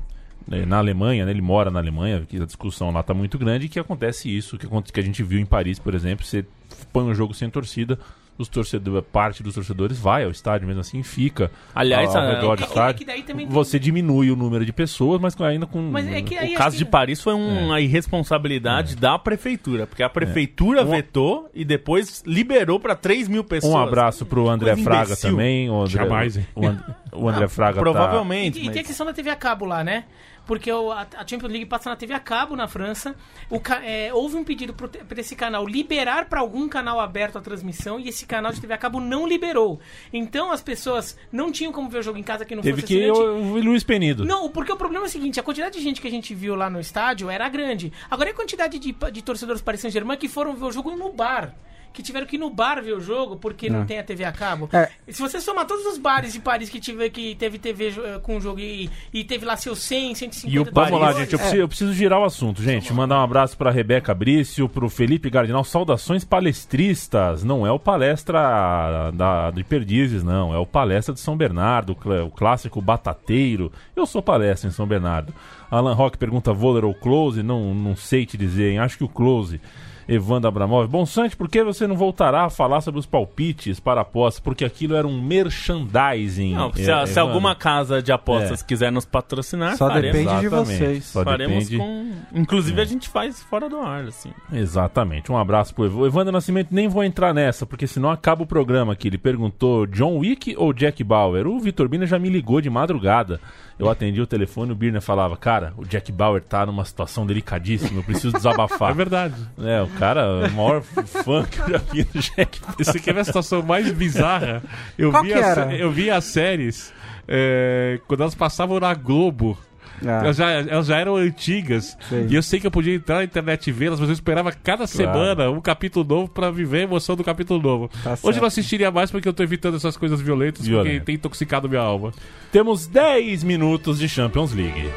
eh, 0.52 0.66
na 0.66 0.78
Alemanha, 0.78 1.26
né, 1.26 1.32
ele 1.32 1.42
mora 1.42 1.70
na 1.70 1.80
Alemanha, 1.80 2.26
que 2.28 2.42
a 2.42 2.46
discussão 2.46 2.90
lá 2.90 3.04
tá 3.04 3.14
muito 3.14 3.38
grande 3.38 3.66
e 3.66 3.70
que 3.70 3.80
acontece 3.80 4.36
isso 4.36 4.58
que 4.58 5.00
a 5.00 5.04
gente 5.04 5.22
viu 5.22 5.40
em 5.40 5.46
Paris, 5.46 5.78
por 5.78 5.94
exemplo, 5.94 6.26
você 6.26 6.44
põe 6.92 7.04
um 7.04 7.14
jogo 7.14 7.34
sem 7.36 7.50
torcida, 7.50 8.00
os 8.38 8.48
torcedores, 8.48 9.04
parte 9.12 9.42
dos 9.42 9.56
torcedores 9.56 9.98
vai 10.00 10.24
ao 10.24 10.32
estádio 10.32 10.68
mesmo 10.68 10.82
assim, 10.82 11.02
fica 11.04 11.50
Aliás, 11.74 12.16
ao, 12.16 12.22
redor 12.28 12.42
do 12.42 12.54
É 12.54 12.58
que- 12.58 12.64
é 12.64 12.68
estádio. 12.68 13.00
que 13.00 13.06
daí 13.06 13.24
também 13.24 13.48
tem- 13.48 13.54
Você 13.56 13.80
diminui 13.80 14.30
o 14.32 14.36
número 14.36 14.66
de 14.66 14.72
pessoas, 14.72 15.20
mas 15.20 15.40
ainda 15.42 15.66
com 15.66 15.82
Mas 15.92 16.08
é 16.08 16.22
que 16.22 16.38
aí 16.38 16.54
O 16.54 16.58
caso 16.58 16.78
que- 16.78 16.84
de 16.84 16.86
Paris 16.90 17.22
foi 17.22 17.34
uma 17.34 17.80
irresponsabilidade 17.82 18.96
da 18.96 19.18
prefeitura, 19.18 19.88
porque 19.88 20.04
a 20.04 20.10
prefeitura 20.10 20.84
vetou 20.84 21.50
e 21.54 21.64
depois 21.66 22.24
liberou 22.26 22.80
para 22.80 22.96
3 22.96 23.28
mil 23.28 23.44
pessoas. 23.44 23.74
um 23.74 23.78
abraço 23.78 24.26
pro 24.26 24.48
André 24.50 24.72
Coisa 24.74 24.84
Fraga 24.84 25.16
também, 25.16 25.70
o 25.70 25.82
André, 25.82 25.92
Jamais, 26.04 26.38
hein? 26.38 26.48
o, 26.56 26.66
And- 26.68 26.84
o 27.14 27.30
André 27.30 27.48
Fraga 27.50 27.76
tá- 27.76 27.82
Provavelmente. 27.82 28.60
E, 28.60 28.68
e 28.68 28.70
tem 28.70 28.82
a 28.82 28.86
questão 28.86 29.06
da 29.06 29.14
TV 29.14 29.30
a 29.30 29.36
cabo 29.36 29.66
lá, 29.66 29.84
né? 29.84 30.04
Porque 30.48 30.72
o- 30.72 30.92
a, 30.92 31.06
a 31.18 31.28
Champions 31.28 31.52
League 31.52 31.66
passa 31.66 31.90
na 31.90 31.96
TV 31.96 32.14
a 32.14 32.20
cabo 32.20 32.56
na 32.56 32.68
França. 32.68 33.14
O 33.50 33.62
é, 33.84 34.14
houve 34.14 34.38
um 34.38 34.44
pedido 34.44 34.74
para 34.74 35.20
esse 35.20 35.36
canal 35.36 35.68
liberar 35.68 36.30
para 36.30 36.40
algum 36.40 36.68
canal 36.70 37.00
aberto 37.00 37.38
a 37.38 37.42
transmissão 37.42 38.00
e 38.00 38.08
esse 38.08 38.26
canal 38.26 38.52
de 38.54 38.62
TV 38.62 38.74
a 38.74 38.78
cabo 38.78 39.00
não 39.00 39.28
liberou. 39.28 39.80
Então 40.12 40.52
as 40.52 40.62
pessoas 40.62 41.18
não 41.32 41.52
tinham 41.52 41.72
como 41.72 41.90
ver 41.90 42.00
o 42.00 42.02
jogo 42.04 42.18
em 42.18 42.24
casa 42.24 42.46
que 42.46 42.56
não 42.56 42.64
Teve 42.64 42.82
fosse 42.82 42.94
que 42.94 43.12
o, 43.12 43.60
Luiz 43.60 43.84
Penido. 43.84 44.26
Não, 44.26 44.50
porque 44.50 44.72
o 44.72 44.78
problema 44.78 45.06
é 45.06 45.08
o 45.08 45.12
seguinte, 45.12 45.40
a 45.40 45.44
quantidade 45.44 45.78
de 45.78 45.84
gente 45.84 46.00
que 46.02 46.08
a 46.08 46.12
gente 46.12 46.34
viu 46.34 46.56
lá 46.56 46.70
no 46.70 46.80
estádio 46.80 47.30
era 47.30 47.48
grande. 47.50 47.92
Agora 48.10 48.30
a 48.30 48.34
quantidade 48.34 48.80
de, 48.80 48.96
de 49.12 49.22
torcedores 49.22 49.62
Paris 49.62 49.82
Saint-Germain 49.82 50.18
que 50.18 50.30
foram 50.30 50.56
ver 50.56 50.66
o 50.66 50.72
jogo 50.72 50.96
no 50.96 51.12
bar? 51.12 51.54
Que 51.94 52.04
tiveram 52.04 52.28
que 52.28 52.36
ir 52.36 52.40
no 52.40 52.50
bar 52.50 52.82
ver 52.82 52.94
o 52.94 53.02
jogo 53.02 53.38
porque 53.38 53.70
não, 53.70 53.86
tem 53.86 54.00
a 54.00 54.04
TV 54.04 54.24
a 54.24 54.32
cabo. 54.32 54.70
É. 54.72 54.90
Se 55.10 55.22
você 55.22 55.42
somar 55.42 55.66
todos 55.66 55.86
os 55.86 55.98
bares 55.98 56.34
de 56.34 56.40
Paris 56.40 56.70
que, 56.70 56.80
tiver, 56.80 57.10
que 57.10 57.34
teve 57.36 57.58
TV 57.58 57.88
eh, 57.90 58.20
com 58.22 58.38
o 58.38 58.42
jogo 58.42 58.60
e, 58.60 58.90
e 59.12 59.24
teve 59.24 59.46
lá 59.46 59.58
seus 59.58 59.80
100, 59.80 60.16
150 60.16 60.56
E 60.56 60.60
o 60.60 60.72
Vamos 60.72 61.02
lá, 61.02 61.14
gente. 61.14 61.34
Eu 61.34 61.40
preciso, 61.40 61.62
eu 61.62 61.68
preciso 61.68 61.94
girar 61.94 62.20
o 62.20 62.24
assunto, 62.24 62.62
gente. 62.62 62.94
Mandar 62.94 63.20
um 63.20 63.24
abraço 63.24 63.58
pra 63.58 63.72
Rebeca 63.72 64.14
Brício, 64.14 64.70
pro 64.70 64.90
Felipe 64.90 65.30
Gardinal. 65.30 65.64
Saudações 65.64 66.24
palestristas. 66.24 67.44
Não 67.44 67.66
é 67.66 67.72
o 67.72 67.80
palestra 67.80 69.12
da, 69.14 69.50
de 69.52 69.64
Perdizes, 69.64 70.24
não. 70.24 70.54
É 70.54 70.58
o 70.58 70.66
palestra 70.66 71.14
de 71.14 71.20
São 71.20 71.36
Bernardo, 71.36 71.92
o 71.94 72.28
o 72.28 72.32
clássico 72.32 72.82
batateiro. 72.82 73.72
Eu 73.96 74.06
sou 74.06 74.22
palestra 74.22 74.70
em 74.70 74.72
São 74.72 74.86
Bernardo. 74.86 75.34
Alan 75.70 75.94
Rock 75.94 76.18
pergunta 76.18 76.54
Voller 76.54 76.86
ou 76.86 76.94
Close. 76.94 77.44
Não, 77.44 77.74
não 77.74 77.96
sei 77.96 78.26
te 78.26 78.38
dizer, 78.38 78.72
hein? 78.72 78.80
Acho 78.80 78.98
que 78.98 79.04
o 79.04 79.10
Close. 79.10 79.60
Evandro 80.08 80.48
Abramov. 80.48 80.88
Bom, 80.88 81.06
Sante, 81.06 81.36
por 81.36 81.50
que 81.50 81.64
você 81.64 81.86
não 81.86 81.96
voltará 81.98 82.46
a 82.46 82.50
falar 82.50 82.82
sobre 82.82 83.00
os 83.00 83.06
palpites 83.06 83.80
para 83.80 84.02
apostas? 84.02 84.40
Porque 84.40 84.64
aquilo 84.64 84.96
era 84.96 85.06
um 85.08 85.22
merchandising. 85.22 86.54
Não, 86.56 86.72
se, 86.74 86.82
eh, 86.82 86.86
se 86.86 86.92
Evandro. 87.12 87.20
alguma 87.22 87.56
casa 87.56 88.02
de 88.02 88.12
apostas 88.12 88.62
É. 88.62 88.66
quiser 88.66 88.92
nos 88.92 89.06
patrocinar, 89.06 89.76
Só 89.78 89.88
faremos. 89.88 90.18
depende 90.18 90.40
de 90.40 90.46
Exatamente. 90.46 90.78
vocês. 90.78 91.06
Só 91.06 91.24
faremos 91.24 91.70
depende. 91.70 91.78
com... 91.78 92.12
Inclusive 92.40 92.82
a 92.82 92.86
gente 92.86 93.10
faz 93.10 93.44
fora 93.44 93.68
do 93.70 93.78
ar, 93.80 94.06
assim. 94.06 94.32
Exatamente. 94.52 95.32
Um 95.32 95.38
abraço 95.38 95.74
pro 95.76 95.86
Ev- 95.86 95.98
o 95.98 96.06
Evandro 96.06 96.32
Nascimento. 96.32 96.70
Nem 96.72 96.88
vou 96.88 97.04
entrar 97.04 97.34
nessa, 97.34 97.66
porque 97.66 97.88
senão 97.88 98.10
acaba 98.10 98.44
o 98.44 98.48
programa 98.48 98.94
aqui. 98.94 99.08
Ele 99.08 99.18
perguntou 99.18 99.86
John 99.86 100.18
Wick 100.20 100.56
ou 100.58 100.74
Jack 100.74 101.04
Bauer. 101.04 101.48
O 101.48 101.60
Vitor 101.60 101.88
Bina 101.88 102.06
já 102.06 102.18
me 102.18 102.30
ligou 102.30 102.62
de 102.62 102.70
madrugada. 102.70 103.40
Eu 103.80 103.90
atendi 103.90 104.20
o 104.20 104.28
telefone 104.28 104.72
e 104.72 104.74
o 104.74 104.76
Birner 104.76 105.02
falava: 105.02 105.38
Cara, 105.38 105.74
o 105.78 105.86
Jack 105.86 106.12
Bauer 106.12 106.42
tá 106.42 106.66
numa 106.66 106.84
situação 106.84 107.26
delicadíssima, 107.26 108.00
eu 108.00 108.04
preciso 108.04 108.34
desabafar. 108.34 108.92
É 108.92 108.94
verdade. 108.94 109.36
É, 109.60 109.82
o 109.82 109.88
cara, 109.88 110.48
o 110.48 110.52
maior 110.52 110.82
fã 110.82 111.44
que 111.44 111.60
eu 111.60 111.70
já 111.70 111.78
vi 111.78 112.04
do 112.04 112.20
Jack 112.20 112.60
Você 112.78 113.00
quer 113.00 113.14
ver 113.14 113.20
a 113.22 113.26
situação 113.26 113.62
mais 113.62 113.92
bizarra? 113.92 114.64
Eu 114.98 115.12
Qual 115.12 115.24
vi, 115.24 115.30
que 115.30 115.36
as, 115.36 115.58
eu 115.80 115.92
vi 115.92 116.10
as 116.10 116.24
séries 116.26 116.94
é, 117.28 118.00
quando 118.08 118.22
elas 118.22 118.36
passavam 118.36 118.80
na 118.80 118.94
Globo. 118.94 119.58
Ah. 120.06 120.22
Elas, 120.24 120.38
já, 120.38 120.52
elas 120.52 120.86
já 120.88 120.98
eram 120.98 121.16
antigas. 121.16 121.98
Sei. 122.10 122.28
E 122.30 122.36
eu 122.36 122.44
sei 122.44 122.60
que 122.60 122.68
eu 122.68 122.72
podia 122.72 122.94
entrar 122.96 123.16
na 123.18 123.24
internet 123.24 123.68
e 123.68 123.72
vê-las, 123.72 124.00
mas 124.00 124.10
eu 124.10 124.14
esperava 124.14 124.52
cada 124.52 124.86
semana 124.88 125.50
um 125.50 125.60
capítulo 125.62 126.06
novo 126.08 126.28
pra 126.32 126.52
viver 126.52 126.80
a 126.80 126.84
emoção 126.84 127.16
do 127.16 127.24
capítulo 127.24 127.62
novo. 127.62 127.90
Tá 128.04 128.12
Hoje 128.12 128.22
certo. 128.22 128.36
eu 128.36 128.42
não 128.42 128.48
assistiria 128.48 128.92
mais 128.92 129.10
porque 129.12 129.28
eu 129.28 129.34
tô 129.34 129.44
evitando 129.44 129.78
essas 129.78 129.98
coisas 129.98 130.22
violentas, 130.22 130.66
Violento. 130.68 130.94
porque 130.94 131.06
tem 131.06 131.16
intoxicado 131.16 131.68
minha 131.70 131.82
alma. 131.82 132.12
Temos 132.52 132.88
10 132.88 133.44
minutos 133.44 134.00
de 134.00 134.08
Champions 134.08 134.54
League. 134.54 134.88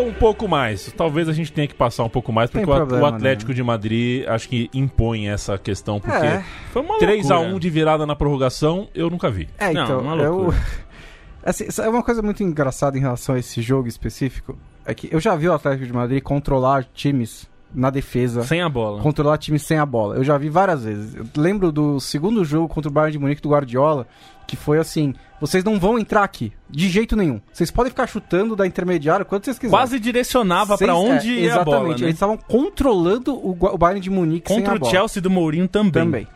Ou 0.00 0.08
um 0.08 0.12
pouco 0.12 0.48
mais. 0.48 0.92
Talvez 0.96 1.28
a 1.28 1.32
gente 1.32 1.52
tenha 1.52 1.68
que 1.68 1.74
passar 1.74 2.04
um 2.04 2.08
pouco 2.08 2.32
mais, 2.32 2.50
porque 2.50 2.64
problema, 2.64 3.02
o 3.02 3.06
Atlético 3.06 3.52
de 3.52 3.62
Madrid 3.62 4.26
acho 4.26 4.48
que 4.48 4.70
impõe 4.72 5.28
essa 5.28 5.58
questão, 5.58 6.00
porque 6.00 6.26
É. 6.26 6.44
Foi 6.72 6.82
uma 6.82 6.98
3 6.98 7.30
a 7.30 7.36
loucura. 7.36 7.56
1 7.56 7.58
de 7.58 7.70
virada 7.70 8.06
na 8.06 8.16
prorrogação, 8.16 8.88
eu 8.94 9.10
nunca 9.10 9.30
vi. 9.30 9.48
É, 9.58 9.72
Não, 9.72 9.84
então, 9.84 10.00
uma 10.00 10.16
eu... 10.16 10.34
loucura. 10.34 10.56
Assim, 11.44 11.64
isso 11.66 11.80
é 11.80 11.88
uma 11.88 12.02
coisa 12.02 12.20
muito 12.22 12.42
engraçada 12.42 12.98
em 12.98 13.00
relação 13.00 13.34
a 13.34 13.38
esse 13.38 13.62
jogo 13.62 13.88
específico. 13.88 14.58
É 14.84 14.94
que 14.94 15.08
eu 15.12 15.20
já 15.20 15.34
vi 15.34 15.48
o 15.48 15.52
Atlético 15.52 15.86
de 15.86 15.92
Madrid 15.92 16.22
controlar 16.22 16.84
times 16.94 17.49
na 17.74 17.90
defesa. 17.90 18.42
Sem 18.42 18.60
a 18.62 18.68
bola. 18.68 19.00
Controlar 19.02 19.38
times 19.38 19.62
sem 19.62 19.78
a 19.78 19.86
bola. 19.86 20.16
Eu 20.16 20.24
já 20.24 20.36
vi 20.38 20.48
várias 20.48 20.84
vezes. 20.84 21.14
Eu 21.14 21.26
lembro 21.36 21.70
do 21.70 22.00
segundo 22.00 22.44
jogo 22.44 22.68
contra 22.68 22.88
o 22.90 22.92
Bayern 22.92 23.12
de 23.12 23.18
Munique 23.18 23.40
do 23.42 23.48
Guardiola, 23.50 24.06
que 24.46 24.56
foi 24.56 24.78
assim: 24.78 25.14
vocês 25.40 25.62
não 25.64 25.78
vão 25.78 25.98
entrar 25.98 26.24
aqui, 26.24 26.52
de 26.68 26.88
jeito 26.88 27.16
nenhum. 27.16 27.40
Vocês 27.52 27.70
podem 27.70 27.90
ficar 27.90 28.06
chutando 28.06 28.54
da 28.56 28.66
intermediária 28.66 29.24
quanto 29.24 29.44
vocês 29.44 29.58
quiserem. 29.58 29.78
Quase 29.78 29.98
direcionava 30.00 30.76
Vocês- 30.76 30.90
onde 30.90 31.38
é, 31.38 31.42
ia 31.42 31.54
a 31.56 31.64
bola, 31.64 31.76
Exatamente. 31.78 32.00
né? 32.02 32.06
Eles 32.08 32.16
estavam 32.16 32.36
controlando 32.36 33.34
o, 33.34 33.50
o 33.60 33.78
Bayern 33.78 34.00
de 34.00 34.10
Munique 34.10 34.52
sem 34.52 34.62
Contra 34.62 34.84
o. 34.84 34.90
Chelsea 34.90 35.22
do 35.22 35.30
Mourinho 35.30 35.68
também. 35.68 35.92
Também. 35.92 36.26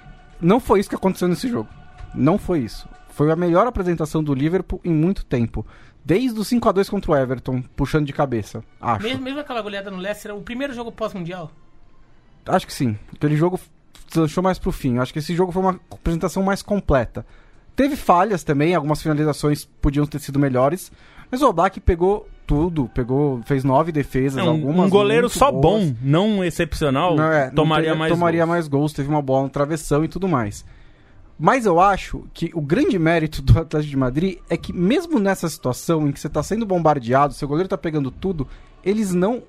Não 0.41 0.61
foi 0.61 0.80
isso 0.80 0.89
que 0.89 0.95
aconteceu 0.97 1.28
nesse 1.28 1.49
jogo. 1.49 1.68
Não 2.14 2.39
foi 2.39 2.61
isso. 2.61 2.89
Foi 3.09 3.30
a 3.30 3.37
melhor 3.37 3.66
apresentação 3.66 4.22
do 4.22 4.35
Liverpool 4.35 4.80
em 4.85 4.93
muito 4.93 5.24
tempo. 5.24 5.64
Desde 6.05 6.39
o 6.39 6.43
5x2 6.43 6.91
contra 6.91 7.13
o 7.13 7.17
Everton, 7.17 7.63
puxando 7.75 8.05
de 8.07 8.13
cabeça. 8.13 8.63
Acho. 8.81 9.03
Mesmo, 9.05 9.23
mesmo 9.23 9.41
aquela 9.41 9.63
goleada 9.63 9.91
no 9.91 9.97
Leicester, 9.97 10.31
era 10.31 10.39
o 10.39 10.43
primeiro 10.43 10.75
jogo 10.75 10.93
pós-mundial. 10.93 11.51
Acho 12.47 12.67
que 12.67 12.75
sim. 12.75 12.99
Aquele 13.15 13.37
jogo 13.37 13.59
deslanchou 14.09 14.43
mais 14.43 14.59
pro 14.59 14.71
fim. 14.71 14.99
Acho 14.99 15.13
que 15.13 15.19
esse 15.19 15.35
jogo 15.35 15.51
foi 15.51 15.63
uma 15.63 15.81
apresentação 15.91 16.43
mais 16.43 16.61
completa. 16.63 17.25
Teve 17.75 17.97
falhas 17.97 18.45
também, 18.45 18.75
algumas 18.75 19.01
finalizações 19.03 19.65
podiam 19.81 20.07
ter 20.07 20.19
sido 20.21 20.39
melhores. 20.39 20.93
Mas 21.31 21.41
o 21.41 21.49
Oblak 21.49 21.81
pegou 21.81 22.29
tudo, 22.47 22.89
pegou, 22.95 23.41
fez 23.45 23.65
nove 23.65 23.91
defesas, 23.91 24.39
É, 24.39 24.43
um, 24.43 24.51
algumas 24.51 24.87
um 24.87 24.91
goleiro 24.91 25.23
muito 25.25 25.39
só 25.39 25.51
boas. 25.51 25.63
bom, 25.91 25.97
não 26.03 26.45
excepcional, 26.45 27.17
Não, 27.17 27.33
é, 27.33 27.47
não 27.47 27.55
tomaria 27.55 27.85
teria- 27.87 27.99
mais 27.99 28.13
tomaria 28.13 28.41
gols. 28.43 28.51
mais 28.51 28.69
gols, 28.69 28.93
teve 28.93 29.09
uma 29.09 29.23
bola 29.23 29.45
no 29.45 29.49
travessão 29.49 30.05
e 30.05 30.09
tudo 30.09 30.29
mais. 30.29 30.65
Mas 31.39 31.66
eu 31.66 31.80
acho 31.80 32.26
que 32.32 32.51
o 32.55 32.61
grande 32.61 32.99
mérito 32.99 33.43
do 33.43 33.59
Atlético 33.59 33.91
de 33.91 33.97
Madrid 33.97 34.39
é 34.49 34.57
que 34.57 34.72
mesmo 34.72 35.18
nessa 35.18 35.49
situação 35.49 36.07
em 36.07 36.12
que 36.12 36.20
você 36.20 36.28
tá 36.28 36.43
sendo 36.43 36.64
bombardeado, 36.64 37.35
seu 37.35 37.49
goleiro 37.49 37.68
tá 37.68 37.76
pegando 37.76 38.11
tudo, 38.11 38.47
eles 38.85 39.12
não 39.12 39.43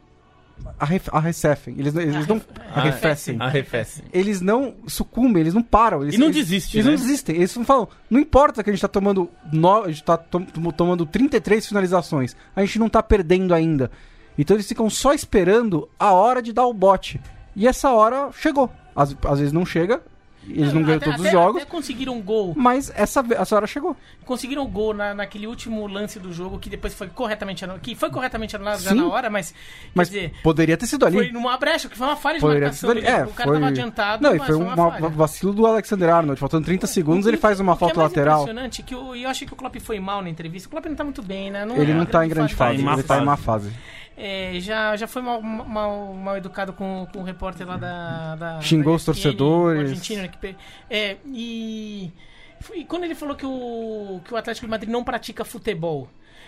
arref- 0.79 1.09
arrecefem, 1.11 1.75
eles, 1.77 1.93
não- 1.93 2.01
eles 2.01 2.25
não 2.27 2.41
arrefecem. 2.73 3.38
Arrefece. 3.39 4.03
Eles 4.11 4.41
não 4.41 4.73
sucumbem, 4.88 5.41
eles 5.41 5.53
não 5.53 5.61
param. 5.61 6.01
Eles, 6.01 6.15
E 6.15 6.17
não 6.17 6.27
eles- 6.27 6.38
desiste, 6.38 6.77
Eles 6.77 6.86
né? 6.86 6.91
não 6.93 6.97
desistem. 6.99 7.36
Eles 7.36 7.55
não 7.55 7.65
falam, 7.65 7.88
não 8.09 8.19
importa 8.19 8.63
que 8.63 8.69
a 8.69 8.73
gente 8.73 8.81
tá 8.81 8.88
tomando. 8.88 9.29
No, 9.53 9.83
a 9.83 9.88
gente 9.91 10.03
tá 10.03 10.17
tom- 10.17 10.43
tom- 10.45 10.71
tomando 10.71 11.05
33 11.05 11.67
finalizações. 11.67 12.36
A 12.55 12.61
gente 12.61 12.79
não 12.79 12.89
tá 12.89 13.03
perdendo 13.03 13.53
ainda. 13.53 13.91
Então 14.38 14.55
eles 14.55 14.67
ficam 14.67 14.89
só 14.89 15.13
esperando 15.13 15.88
a 15.99 16.11
hora 16.13 16.41
de 16.41 16.51
dar 16.51 16.65
o 16.65 16.73
bote. 16.73 17.21
E 17.55 17.67
essa 17.67 17.91
hora 17.91 18.31
chegou. 18.33 18.71
Às, 18.95 19.15
às 19.25 19.39
vezes 19.39 19.53
não 19.53 19.65
chega, 19.65 20.01
eles 20.47 20.73
não 20.73 20.81
ganham 20.83 20.97
Até- 20.97 21.05
todos 21.05 21.19
os 21.21 21.25
até- 21.25 21.31
jogos, 21.31 21.61
Até 21.61 21.71
conseguiram 21.71 22.13
um 22.13 22.21
gol. 22.21 22.53
mas 22.55 22.91
essa, 22.95 23.23
essa 23.37 23.55
hora 23.55 23.67
chegou. 23.67 23.95
Conseguiram 24.25 24.63
o 24.63 24.67
gol 24.67 24.93
na, 24.93 25.13
naquele 25.13 25.47
último 25.47 25.85
lance 25.87 26.19
do 26.19 26.31
jogo 26.33 26.59
que 26.59 26.69
depois 26.69 26.93
foi 26.93 27.07
corretamente 27.07 27.63
anulado. 27.63 27.81
Que 27.81 27.95
foi 27.95 28.09
corretamente 28.09 28.55
anulado 28.55 28.81
já 28.81 28.93
na 28.93 29.07
hora, 29.07 29.29
mas. 29.29 29.53
Mas 29.93 30.09
quer 30.09 30.15
dizer, 30.15 30.33
poderia 30.43 30.77
ter 30.77 30.87
sido 30.87 31.05
ali. 31.05 31.17
foi 31.17 31.31
numa 31.31 31.57
brecha, 31.57 31.87
que 31.89 31.97
foi 31.97 32.07
uma 32.07 32.15
falha 32.15 32.35
de 32.35 32.41
Poderia 32.41 32.61
marcação. 32.67 32.89
ali. 32.91 33.05
É, 33.05 33.23
o 33.23 33.27
cara 33.29 33.49
foi... 33.49 33.53
tava 33.59 33.67
adiantado, 33.67 34.23
Não, 34.23 34.35
e 34.35 34.39
mas 34.39 34.47
foi 34.47 34.55
foi 34.57 34.65
um 34.65 35.09
vacilo 35.11 35.53
do 35.53 35.65
Alexander 35.65 36.09
Arnold. 36.13 36.39
Faltando 36.39 36.65
30 36.65 36.87
segundos, 36.87 37.27
ele 37.27 37.37
faz 37.37 37.59
uma 37.59 37.73
O 37.73 37.75
que 37.75 37.79
falta 37.79 37.95
é 37.95 37.97
mais 37.97 38.09
lateral. 38.11 38.41
impressionante 38.41 38.83
que 38.83 38.93
eu, 38.95 39.15
eu 39.15 39.29
achei 39.29 39.47
que 39.47 39.53
o 39.53 39.55
Klopp 39.55 39.75
foi 39.79 39.99
mal 39.99 40.21
na 40.21 40.29
entrevista. 40.29 40.67
O 40.67 40.71
Klopp 40.71 40.85
não 40.85 40.95
tá 40.95 41.03
muito 41.03 41.21
bem, 41.21 41.51
né? 41.51 41.65
Ele 41.75 41.91
é 41.91 41.95
não 41.95 42.05
tá 42.05 42.25
em 42.25 42.29
grande 42.29 42.53
fase, 42.55 42.81
má 42.81 42.93
ele 42.93 43.03
tá 43.03 43.15
em 43.15 43.17
fase. 43.19 43.25
má 43.25 43.37
fase. 43.37 43.71
É, 44.17 44.53
já, 44.61 44.95
já 44.95 45.07
foi 45.07 45.21
mal, 45.21 45.41
mal, 45.41 46.13
mal 46.13 46.37
educado 46.37 46.71
com, 46.71 47.05
com 47.11 47.19
o 47.19 47.23
repórter 47.23 47.67
lá 47.67 47.75
da. 47.75 48.35
da 48.35 48.61
Xingou 48.61 48.93
da 48.93 48.95
os 48.95 49.01
ESPN, 49.01 49.13
torcedores. 49.13 49.77
o 49.77 49.81
argentino, 49.89 50.21
né, 50.21 50.27
que 50.39 50.55
é, 50.89 51.17
e, 51.27 52.11
e 52.73 52.86
quando 52.86 53.03
ele 53.03 53.15
falou 53.15 53.36
que 53.36 53.45
o, 53.45 54.21
que 54.25 54.33
o 54.33 54.38
Atlético 54.38 54.65
de 54.65 54.69
Madrid 54.71 54.89
não 54.89 55.03
pratica 55.03 55.43
futebol. 55.45 56.07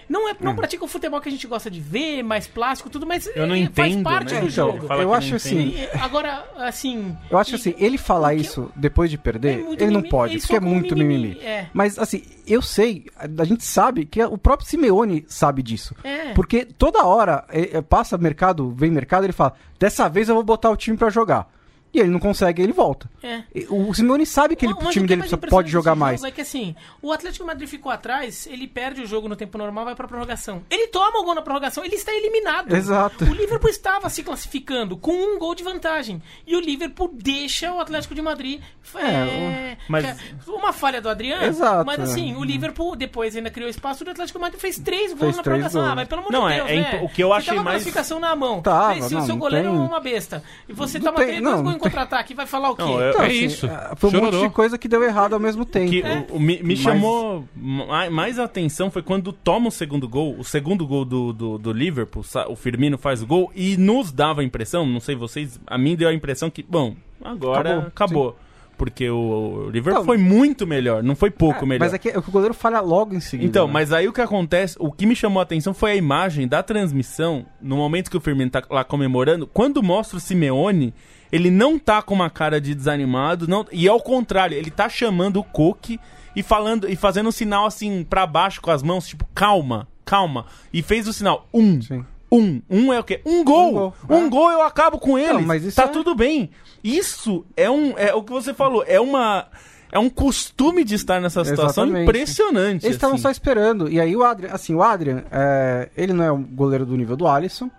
Não, 0.10 0.30
é, 0.30 0.34
não 0.40 0.56
pratica 0.56 0.86
o 0.86 0.88
futebol 0.88 1.20
que 1.20 1.28
a 1.28 1.32
gente 1.32 1.46
gosta 1.48 1.70
de 1.70 1.82
ver, 1.82 2.24
mais 2.24 2.48
plástico, 2.48 2.90
tudo, 2.90 3.06
mas 3.06 3.28
Eu 3.36 3.46
não 3.46 3.54
é, 3.54 3.70
faz 3.70 3.92
entendo, 3.92 4.04
parte 4.06 4.34
né? 4.36 4.40
do 4.40 4.48
Então, 4.48 4.72
jogo. 4.72 4.88
Fala 4.88 5.04
eu 5.04 5.14
acho 5.14 5.30
não 5.32 5.36
assim. 5.36 5.76
Agora, 6.00 6.46
assim. 6.56 7.18
Eu 7.30 7.38
acho 7.38 7.52
e- 7.52 7.56
assim, 7.56 7.76
ele 7.78 7.98
falar 7.98 8.34
isso 8.34 8.72
depois 8.74 9.12
de 9.12 9.18
perder, 9.18 9.50
É 9.60 9.60
ele 9.74 9.86
não 9.88 9.96
mimimi, 9.96 10.10
pode, 10.10 10.34
ele 10.36 10.40
porque 10.40 10.54
é 10.54 10.56
soa 10.56 10.62
como 10.64 10.74
muito 10.74 10.96
mimimi, 10.96 11.28
mimimi. 11.32 11.46
é. 11.46 11.68
Mas 11.74 12.00
assim, 12.00 12.24
eu 12.48 12.62
sei, 12.62 13.08
a 13.18 13.44
gente 13.44 13.66
sabe 13.66 14.06
que 14.06 14.24
o 14.24 14.38
próprio 14.38 14.66
Simeone 14.70 15.26
sabe 15.28 15.62
disso. 15.62 15.94
É. 16.06 16.32
Porque 16.34 16.64
toda 16.64 17.04
hora 17.06 17.44
é, 17.50 17.76
é, 17.76 17.82
passa 17.82 18.18
mercado, 18.18 18.72
vem 18.72 18.90
mercado, 18.90 19.26
ele 19.26 19.34
fala: 19.34 19.56
"Dessa 19.78 20.08
vez 20.08 20.30
eu 20.30 20.36
vou 20.36 20.44
botar 20.46 20.70
o 20.70 20.78
time 20.78 20.96
pra 20.96 21.10
jogar". 21.10 21.52
E 21.98 22.00
ele 22.00 22.12
não 22.12 22.20
consegue, 22.20 22.62
ele 22.62 22.74
volta. 22.74 23.10
É. 23.24 23.42
O 23.70 23.92
Simeone 23.92 24.24
sabe 24.24 24.56
que 24.56 24.66
ele- 24.68 24.76
Mas 24.76 24.86
o 24.86 24.90
time 24.92 25.08
que 25.08 25.14
é 25.14 25.18
dele 25.18 25.38
pode 25.50 25.72
jogar 25.72 25.96
mais. 25.96 26.24
É 26.24 26.30
que 26.30 26.42
assim, 26.42 26.76
o 27.02 27.12
Atlético 27.12 27.44
de 27.44 27.48
Madrid 27.48 27.68
ficou 27.68 27.92
atrás, 27.92 28.46
ele 28.46 28.68
perde 28.68 29.02
o 29.02 29.08
jogo 29.08 29.28
no 29.28 29.36
tempo 29.36 29.58
normal, 29.58 29.86
vai 29.86 29.96
pra 29.96 30.08
prorrogação. 30.08 30.62
Ele 30.70 30.88
toma 30.90 31.20
o 31.20 31.24
gol 31.24 31.34
na 31.34 31.42
prorrogação, 31.42 31.84
ele 31.84 31.96
está 31.96 32.14
eliminado. 32.14 32.76
Exato. 32.76 33.26
O 33.26 33.34
Liverpool 33.34 33.70
estava 33.70 34.10
se 34.10 34.22
classificando 34.22 34.96
com 34.96 35.12
um 35.12 35.40
gol 35.40 35.56
de 35.56 35.64
vantagem. 35.64 36.22
E 36.46 36.56
o 36.56 36.60
Liverpool 36.60 37.10
deixa 37.14 37.74
o 37.74 37.80
Atlético 37.80 38.14
de 38.14 38.22
Madrid. 38.22 38.62
É, 38.96 39.78
mas- 39.88 40.04
que 40.06 40.12
é 40.50 40.54
uma 40.54 40.72
falha 40.72 41.02
do 41.02 41.10
Adriano. 41.10 41.44
Exato, 41.46 41.86
Mas 41.86 42.00
é. 42.00 42.04
assim, 42.04 42.36
o 42.36 42.44
Liverpool 42.44 42.96
depois 42.96 43.36
ainda 43.36 43.50
criou 43.50 43.70
espaço 43.70 44.04
e 44.04 44.08
o 44.08 44.12
Atlético 44.12 44.38
de 44.38 44.42
Madrid 44.44 44.60
fez 44.62 44.78
três 44.80 45.14
gols 45.14 45.36
na 45.36 45.42
três 45.44 45.44
prorrogação. 45.44 45.82
gols. 45.82 45.92
Ah, 45.92 45.96
mas 45.96 46.08
pelo 46.08 46.22
amor 46.22 46.32
Não, 46.32 46.48
de 46.48 46.54
é- 46.54 46.58
Deus, 46.58 46.70
é 46.70 46.76
né? 46.76 47.02
o 47.04 47.10
que 47.10 47.24
eu 47.24 47.30
Você 47.30 47.34
achei 47.38 47.54
tava 47.54 47.64
mais- 47.64 47.76
classificação 47.78 48.20
na 48.20 48.36
mão. 48.36 48.62
Tava, 48.62 48.90
Aí, 48.90 49.02
se 49.04 49.14
não, 49.14 49.22
o 49.22 49.26
seu 49.26 49.36
goleiro 49.38 49.70
tem- 49.70 49.78
é 49.78 49.82
uma 49.82 50.00
besta. 50.00 50.44
E 50.70 50.74
você 50.74 51.00
Não 51.00 51.06
toma 51.08 51.18
tem- 51.18 51.28
três 51.28 51.42
gols 51.42 51.76
em 51.76 51.78
tem- 51.90 51.92
contra-ataque, 51.92 52.34
vai 52.34 52.46
falar 52.46 52.72
o 52.72 52.76
quê? 52.76 52.82
Não, 52.84 53.00
eu- 53.02 53.10
Então, 53.10 53.22
É 53.24 53.28
assim, 53.28 53.46
isso. 53.46 53.68
ah, 53.68 53.94
Foi 53.96 54.10
um 54.10 54.22
monte 54.24 54.40
de 54.40 54.50
coisa 54.50 54.78
que 54.78 54.88
deu 54.88 55.04
errado 55.04 55.34
ao 55.34 55.40
mesmo 55.40 55.66
tempo. 55.66 55.90
Que 55.90 56.02
É. 56.02 56.26
o- 56.30 56.36
o- 56.36 56.40
me, 56.40 56.58
me 56.58 56.76
Mas- 56.76 56.80
chamou 56.80 57.46
ma- 57.56 58.10
mais 58.10 58.40
atenção 58.40 58.90
foi 58.92 59.02
quando 59.02 59.32
toma 59.34 59.68
o 59.70 59.72
segundo 59.72 60.08
gol, 60.08 60.36
o 60.38 60.44
segundo 60.44 60.86
gol 60.86 61.06
do, 61.06 61.34
do, 61.34 61.58
do 61.58 61.72
Liverpool, 61.72 62.24
o 62.50 62.56
Firmino 62.56 62.98
faz 62.98 63.22
o 63.22 63.28
gol 63.28 63.52
e 63.56 63.78
nos 63.78 64.12
dava 64.12 64.42
a 64.42 64.44
impressão, 64.44 64.86
não 64.86 65.00
sei 65.00 65.16
vocês, 65.16 65.60
a 65.68 65.78
mim 65.78 65.96
deu 65.96 66.10
a 66.10 66.14
impressão 66.14 66.50
que, 66.50 66.64
bom, 66.64 66.96
agora 67.24 67.70
Acabou, 67.72 67.88
acabou. 67.88 68.36
Porque 68.78 69.10
o, 69.10 69.72
Liverpool 69.72 70.04
Então- 70.04 70.06
foi 70.06 70.18
muito 70.20 70.68
melhor, 70.68 71.02
não 71.02 71.16
foi 71.16 71.32
pouco 71.32 71.66
É, 71.66 71.68
melhor. 71.68 71.80
Mas 71.86 71.96
é 71.96 71.98
que, 71.98 72.10
é 72.10 72.12
que 72.12 72.30
o 72.30 72.32
goleiro 72.32 72.54
falha 72.54 72.80
logo 72.80 73.16
em 73.16 73.20
seguida. 73.20 73.50
Então, 73.50 73.66
né? 73.66 73.74
mas 73.74 73.92
aí 73.92 74.08
o 74.08 74.14
que 74.14 74.22
acontece, 74.22 74.76
o 74.80 74.92
que 74.92 75.08
me 75.08 75.16
chamou 75.16 75.40
a 75.40 75.44
atenção 75.44 75.74
foi 75.74 75.94
a 75.94 75.96
imagem 75.96 76.48
da 76.48 76.62
transmissão, 76.62 77.44
no 77.60 77.76
momento 77.76 78.12
que 78.12 78.16
o 78.18 78.22
Firmino 78.22 78.52
tá 78.52 78.62
lá 78.70 78.84
comemorando, 78.84 79.48
quando 79.48 79.82
mostra 79.82 80.18
o 80.18 80.20
Simeone, 80.20 80.94
ele 81.32 81.52
não 81.52 81.78
tá 81.78 82.02
com 82.02 82.14
uma 82.14 82.30
cara 82.30 82.60
de 82.62 82.74
desanimado, 82.74 83.48
não, 83.48 83.66
e 83.72 83.88
ao 83.88 84.00
contrário, 84.02 84.58
ele 84.58 84.72
tá 84.72 84.88
chamando 84.90 85.38
o 85.40 85.44
Coque 85.44 86.00
e 86.36 86.44
falando 86.44 86.90
e 86.90 86.96
fazendo 86.96 87.30
um 87.30 87.32
sinal 87.32 87.66
assim 87.66 88.04
pra 88.04 88.26
baixo 88.28 88.62
com 88.62 88.72
as 88.72 88.84
mãos, 88.84 89.08
tipo, 89.08 89.26
calma, 89.34 89.88
calma, 90.06 90.46
e 90.72 90.82
fez 90.82 91.08
o 91.08 91.14
sinal 91.14 91.48
um. 91.54 91.82
Sim. 91.82 92.06
Um. 92.32 92.62
Um 92.70 92.92
é 92.92 93.00
o 93.00 93.04
quê? 93.04 93.22
Um 93.26 93.44
gol. 93.44 93.70
Um 93.70 93.74
gol, 93.74 93.94
Um 94.10 94.26
é. 94.26 94.30
gol 94.30 94.52
eu 94.52 94.62
acabo 94.62 95.00
com 95.00 95.18
ele. 95.18 95.72
tá 95.72 95.84
é- 95.84 95.88
tudo 95.88 96.14
bem. 96.14 96.50
Isso 96.84 97.46
é 97.56 97.70
um 97.70 97.98
é 97.98 98.14
o 98.14 98.22
que 98.22 98.32
você 98.32 98.54
falou, 98.54 98.84
é 98.86 99.00
uma 99.00 99.48
é 99.92 99.98
um 99.98 100.10
costume 100.10 100.84
de 100.84 100.96
estar 100.96 101.22
nessa 101.22 101.44
situação 101.46 101.86
Exatamente. 101.86 102.10
impressionante. 102.10 102.86
Eles 102.86 102.98
estavam 102.98 103.16
assim. 103.16 103.24
só 103.24 103.32
esperando. 103.32 103.90
E 103.90 104.00
aí 104.00 104.16
o 104.16 104.24
Adrian, 104.24 104.50
assim, 104.52 104.74
o 104.76 104.84
Adrian, 104.84 105.24
é, 105.32 105.90
ele 105.96 106.12
não 106.14 106.24
é 106.24 106.32
um 106.32 106.44
goleiro 106.44 106.86
do 106.86 106.96
nível 106.96 107.16
do 107.16 107.28
Alisson. 107.28 107.72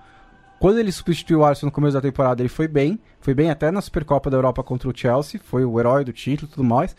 Quando 0.59 0.78
ele 0.78 0.90
substituiu 0.90 1.40
o 1.40 1.44
Alisson 1.44 1.66
no 1.66 1.72
começo 1.72 1.94
da 1.94 2.00
temporada, 2.00 2.42
ele 2.42 2.48
foi 2.48 2.66
bem. 2.66 2.98
Foi 3.20 3.32
bem 3.34 3.50
até 3.50 3.70
na 3.70 3.80
Supercopa 3.80 4.28
da 4.28 4.36
Europa 4.36 4.62
contra 4.62 4.88
o 4.88 4.92
Chelsea. 4.96 5.40
Foi 5.44 5.64
o 5.64 5.78
herói 5.78 6.04
do 6.04 6.12
título 6.12 6.48
e 6.50 6.54
tudo 6.54 6.64
mais. 6.64 6.96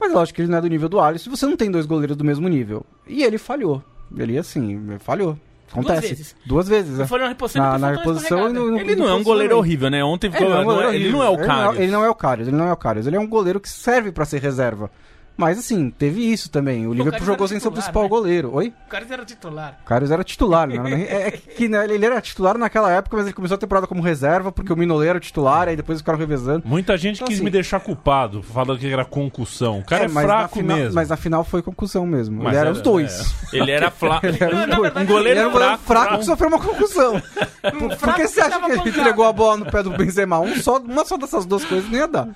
Mas 0.00 0.12
lógico 0.12 0.36
que 0.36 0.42
ele 0.42 0.50
não 0.50 0.58
é 0.58 0.60
do 0.60 0.68
nível 0.68 0.88
do 0.88 1.00
Alisson. 1.00 1.30
Você 1.30 1.44
não 1.46 1.56
tem 1.56 1.70
dois 1.70 1.84
goleiros 1.86 2.16
do 2.16 2.24
mesmo 2.24 2.48
nível. 2.48 2.86
E 3.06 3.22
ele 3.22 3.36
falhou. 3.36 3.82
Ele, 4.16 4.38
assim, 4.38 4.96
falhou. 5.00 5.36
Acontece. 5.70 6.08
vezes. 6.08 6.36
Duas 6.46 6.66
vezes, 6.66 6.98
é. 6.98 7.06
Foi 7.06 7.18
na 7.18 7.28
reposição, 7.28 7.62
Na, 7.62 7.78
faltou 7.78 7.96
reposição 7.96 8.48
e 8.48 8.52
no, 8.52 8.70
no 8.70 8.78
Ele 8.78 8.96
não 8.96 9.08
é 9.08 9.14
um 9.14 9.22
goleiro 9.22 9.58
horrível, 9.58 9.90
né? 9.90 10.02
Ontem 10.02 10.30
ficou, 10.30 10.46
Ele 10.46 10.54
não 10.54 10.62
é 10.62 10.62
um 10.62 10.66
não 10.66 10.82
é- 10.82 10.94
ele 10.94 11.10
não 11.10 11.22
é 11.22 11.28
o 11.28 11.34
é, 11.34 11.82
ele 11.82 11.92
não 11.92 12.04
é 12.04 12.08
o 12.10 12.14
Karius, 12.14 12.48
ele 12.48 12.56
não 12.56 12.66
é 12.68 12.72
o 12.72 12.76
Karius. 12.76 13.06
Ele 13.06 13.16
é 13.16 13.20
um 13.20 13.26
goleiro 13.26 13.60
que 13.60 13.68
serve 13.68 14.10
pra 14.10 14.24
ser 14.24 14.40
reserva. 14.40 14.90
Mas 15.38 15.56
assim, 15.56 15.88
teve 15.90 16.20
isso 16.20 16.50
também. 16.50 16.84
O 16.88 16.90
Liverpool 16.90 17.12
Karius 17.12 17.26
jogou 17.26 17.44
era 17.44 17.48
sem 17.48 17.60
seu 17.60 17.70
principal 17.70 18.02
né? 18.02 18.08
goleiro. 18.08 18.52
Oi? 18.54 18.74
O 18.86 18.90
cara 18.90 19.06
era 19.08 19.24
titular. 19.24 19.78
O 19.82 19.86
Karius 19.86 20.10
era 20.10 20.24
titular, 20.24 20.66
né? 20.66 21.02
É, 21.02 21.28
é 21.28 21.30
que 21.30 21.68
né, 21.68 21.84
ele 21.84 22.04
era 22.04 22.20
titular 22.20 22.58
naquela 22.58 22.90
época, 22.90 23.16
mas 23.16 23.26
ele 23.26 23.34
começou 23.34 23.54
a 23.54 23.58
temporada 23.58 23.86
como 23.86 24.02
reserva, 24.02 24.50
porque 24.50 24.72
o 24.72 24.76
Minolet 24.76 25.10
era 25.10 25.18
o 25.18 25.20
titular, 25.20 25.68
aí 25.68 25.76
depois 25.76 26.00
ficaram 26.00 26.18
revezando. 26.18 26.66
Muita 26.66 26.96
gente 26.98 27.18
Então, 27.18 27.28
quis 27.28 27.36
assim- 27.36 27.44
me 27.44 27.50
deixar 27.50 27.78
culpado, 27.78 28.42
falando 28.42 28.76
que 28.80 28.92
era 28.92 29.04
concussão. 29.04 29.78
O 29.78 29.84
cara 29.84 30.06
é, 30.06 30.08
na 30.08 30.20
fraco 30.22 30.56
final, 30.56 30.76
mesmo. 30.76 30.94
Mas 30.96 31.08
na 31.08 31.16
final 31.16 31.44
foi 31.44 31.62
concussão 31.62 32.04
mesmo. 32.04 32.38
Mas 32.42 32.48
ele 32.48 32.56
era 32.56 32.66
era- 32.70 32.72
os 32.72 32.82
dois. 32.82 33.34
Ele 33.54 33.70
era 33.70 33.90
fla... 33.92 34.18
Ele 34.24 34.36
era, 34.40 34.66
Não, 34.66 34.66
dois. 34.66 34.82
verdade, 34.82 35.04
um 35.04 35.08
goleiro 35.14 35.30
Ele 35.30 35.38
era 35.38 35.48
um 35.48 35.52
goleiro 35.52 35.78
fraco, 35.78 35.86
fraco 35.86 36.04
fraco. 36.06 36.18
que 36.18 36.24
sofreu 36.26 36.48
uma 36.48 36.58
concussão. 36.58 37.22
Por, 37.78 37.96
por 37.96 38.14
que 38.14 38.26
você 38.26 38.40
acha 38.40 38.58
que 38.60 38.70
ele 38.72 38.88
entregou 38.88 39.24
a 39.24 39.32
bola 39.32 39.56
no 39.58 39.66
pé 39.70 39.82
do 39.82 39.90
Benzema? 39.90 40.38
Um 40.40 40.56
só, 40.56 40.78
uma 40.78 41.04
só 41.04 41.16
dessas 41.16 41.46
duas 41.46 41.64
coisas 41.64 41.88
não 41.90 41.98
ia 41.98 42.08
dar. 42.08 42.28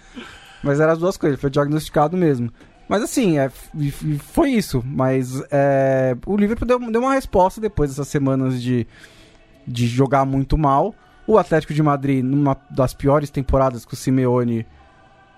Mas 0.63 0.79
eram 0.79 0.93
as 0.93 0.99
duas 0.99 1.17
coisas, 1.17 1.41
foi 1.41 1.51
diagnosticado 1.51 2.17
mesmo. 2.17 2.53
Mas 2.93 3.03
assim, 3.05 3.39
é, 3.39 3.51
foi 4.19 4.51
isso. 4.51 4.83
Mas 4.87 5.43
é, 5.51 6.15
o 6.27 6.37
Liverpool 6.37 6.69
deu, 6.69 6.79
deu 6.93 7.01
uma 7.01 7.15
resposta 7.15 7.59
depois 7.59 7.89
dessas 7.89 8.07
semanas 8.09 8.63
de, 8.63 8.87
de 9.67 9.87
jogar 9.87 10.27
muito 10.27 10.59
mal. 10.59 10.95
O 11.27 11.39
Atlético 11.39 11.73
de 11.73 11.83
Madrid, 11.83 12.23
numa 12.23 12.55
das 12.71 12.93
piores 12.93 13.31
temporadas 13.31 13.87
que 13.87 13.95
o 13.95 13.97
Simeone 13.97 14.67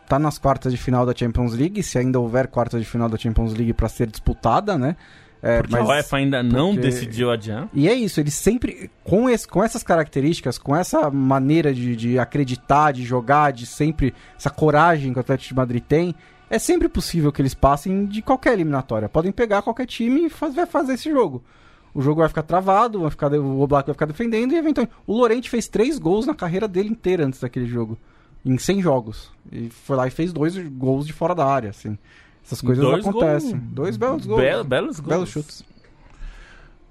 tá 0.08 0.18
nas 0.18 0.36
quartas 0.36 0.72
de 0.72 0.78
final 0.78 1.06
da 1.06 1.14
Champions 1.14 1.54
League, 1.54 1.80
se 1.84 1.96
ainda 1.96 2.18
houver 2.18 2.48
quartas 2.48 2.80
de 2.80 2.86
final 2.86 3.08
da 3.08 3.16
Champions 3.16 3.54
League 3.54 3.72
para 3.72 3.88
ser 3.88 4.08
disputada, 4.08 4.76
né? 4.76 4.96
É, 5.40 5.58
Porque 5.60 5.76
a 5.76 5.80
mas- 5.80 5.88
UEFA 5.90 6.16
ainda 6.16 6.42
não 6.42 6.72
porque- 6.74 6.80
decidiu 6.88 7.30
adiar. 7.30 7.68
e 7.72 7.86
é 7.86 7.92
isso, 7.94 8.18
ele 8.18 8.30
sempre, 8.32 8.90
com, 9.04 9.30
esse, 9.30 9.46
com 9.46 9.62
essas 9.62 9.82
características, 9.84 10.58
com 10.58 10.74
essa 10.74 11.08
maneira 11.10 11.72
de, 11.72 11.94
de 11.94 12.18
acreditar, 12.18 12.92
de 12.92 13.04
jogar, 13.04 13.52
de 13.52 13.64
sempre, 13.66 14.12
essa 14.36 14.50
coragem 14.50 15.12
que 15.12 15.18
o 15.18 15.20
Atlético 15.20 15.48
de 15.50 15.54
Madrid 15.54 15.82
tem, 15.86 16.14
é 16.54 16.58
sempre 16.58 16.88
possível 16.88 17.32
que 17.32 17.40
eles 17.42 17.54
passem 17.54 18.06
de 18.06 18.22
qualquer 18.22 18.52
eliminatória. 18.54 19.08
Podem 19.08 19.32
pegar 19.32 19.62
qualquer 19.62 19.86
time 19.86 20.26
e 20.26 20.30
faz, 20.30 20.54
vai 20.54 20.66
fazer 20.66 20.94
esse 20.94 21.10
jogo. 21.10 21.42
O 21.92 22.02
jogo 22.02 22.20
vai 22.20 22.28
ficar 22.28 22.42
travado, 22.42 23.00
vai 23.00 23.10
ficar, 23.10 23.32
o 23.32 23.60
Oblak 23.60 23.86
vai 23.86 23.94
ficar 23.94 24.06
defendendo 24.06 24.52
e 24.52 24.56
eventualmente... 24.56 24.94
O 25.06 25.16
Lorente 25.16 25.48
fez 25.48 25.68
três 25.68 25.98
gols 25.98 26.26
na 26.26 26.34
carreira 26.34 26.66
dele 26.66 26.88
inteira 26.88 27.24
antes 27.24 27.40
daquele 27.40 27.66
jogo. 27.66 27.96
Em 28.44 28.58
100 28.58 28.82
jogos. 28.82 29.30
E 29.50 29.70
foi 29.70 29.96
lá 29.96 30.06
e 30.06 30.10
fez 30.10 30.32
dois 30.32 30.56
gols 30.58 31.06
de 31.06 31.12
fora 31.12 31.34
da 31.34 31.46
área, 31.46 31.70
assim. 31.70 31.96
Essas 32.44 32.60
coisas 32.60 32.84
Dois 32.84 33.06
acontecem. 33.06 33.52
gols- 33.52 33.62
Dois 33.72 33.96
belos 33.96 34.26
gols. 34.26 34.40
Belo- 34.40 34.64
belos 34.64 35.00
gols. 35.00 35.08
Belos 35.14 35.28
chutes. 35.30 35.64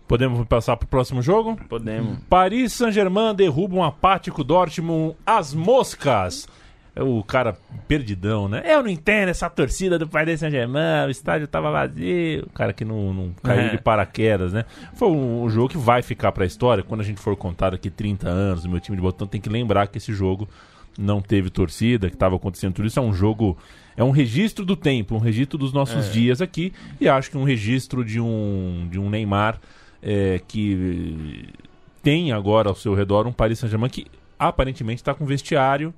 Podemos 0.07 0.45
passar 0.47 0.75
pro 0.77 0.87
próximo 0.87 1.21
jogo? 1.21 1.57
Podemos. 1.69 2.19
Paris 2.29 2.73
Saint-Germain 2.73 3.33
derruba 3.33 3.75
um 3.75 3.83
apático 3.83 4.43
Dortmund 4.43 5.15
às 5.25 5.53
moscas. 5.53 6.47
É 6.95 7.01
o 7.01 7.23
cara 7.23 7.57
perdidão, 7.87 8.47
né? 8.47 8.61
Eu 8.65 8.83
não 8.83 8.89
entendo 8.89 9.29
essa 9.29 9.49
torcida 9.49 9.97
do 9.97 10.07
Paris 10.07 10.39
Saint-Germain, 10.41 11.07
o 11.07 11.09
estádio 11.09 11.47
tava 11.47 11.71
vazio. 11.71 12.43
O 12.45 12.49
cara 12.51 12.71
que 12.73 12.85
não, 12.85 13.13
não 13.13 13.33
caiu 13.41 13.61
É. 13.61 13.69
de 13.69 13.77
paraquedas, 13.79 14.53
né? 14.53 14.63
Foi 14.93 15.07
um, 15.09 15.43
um 15.43 15.49
jogo 15.49 15.69
que 15.69 15.77
vai 15.77 16.01
ficar 16.01 16.31
pra 16.31 16.45
história. 16.45 16.83
Quando 16.83 17.01
a 17.01 17.03
gente 17.03 17.19
for 17.19 17.35
contar 17.35 17.71
daqui 17.71 17.89
30 17.89 18.29
anos, 18.29 18.65
o 18.65 18.69
meu 18.69 18.79
time 18.79 18.95
de 18.95 19.01
botão 19.01 19.25
tem 19.27 19.41
que 19.41 19.49
lembrar 19.49 19.87
que 19.87 19.97
esse 19.97 20.13
jogo 20.13 20.47
não 20.97 21.19
teve 21.19 21.49
torcida, 21.49 22.07
que 22.09 22.15
estava 22.15 22.35
acontecendo 22.35 22.73
tudo 22.73 22.87
isso. 22.87 22.99
É 22.99 23.01
um 23.01 23.13
jogo, 23.13 23.57
é 23.97 24.03
um 24.03 24.11
registro 24.11 24.63
do 24.63 24.75
tempo, 24.75 25.15
um 25.15 25.19
registro 25.19 25.57
dos 25.57 25.73
nossos 25.73 26.11
dias 26.13 26.41
aqui. 26.41 26.71
E 27.01 27.09
acho 27.09 27.31
que 27.31 27.37
um 27.37 27.43
registro 27.43 28.05
de 28.05 28.19
um, 28.19 28.87
de 28.91 28.99
um 28.99 29.09
Neymar 29.09 29.59
é, 30.01 30.39
que 30.47 31.49
tem 32.03 32.31
agora 32.31 32.69
ao 32.69 32.75
seu 32.75 32.93
redor 32.93 33.25
um 33.25 33.31
Paris 33.31 33.57
Saint-Germain 33.59 33.89
que 33.89 34.05
aparentemente 34.37 35.01
está 35.01 35.13
com 35.13 35.25
vestiário, 35.25 35.91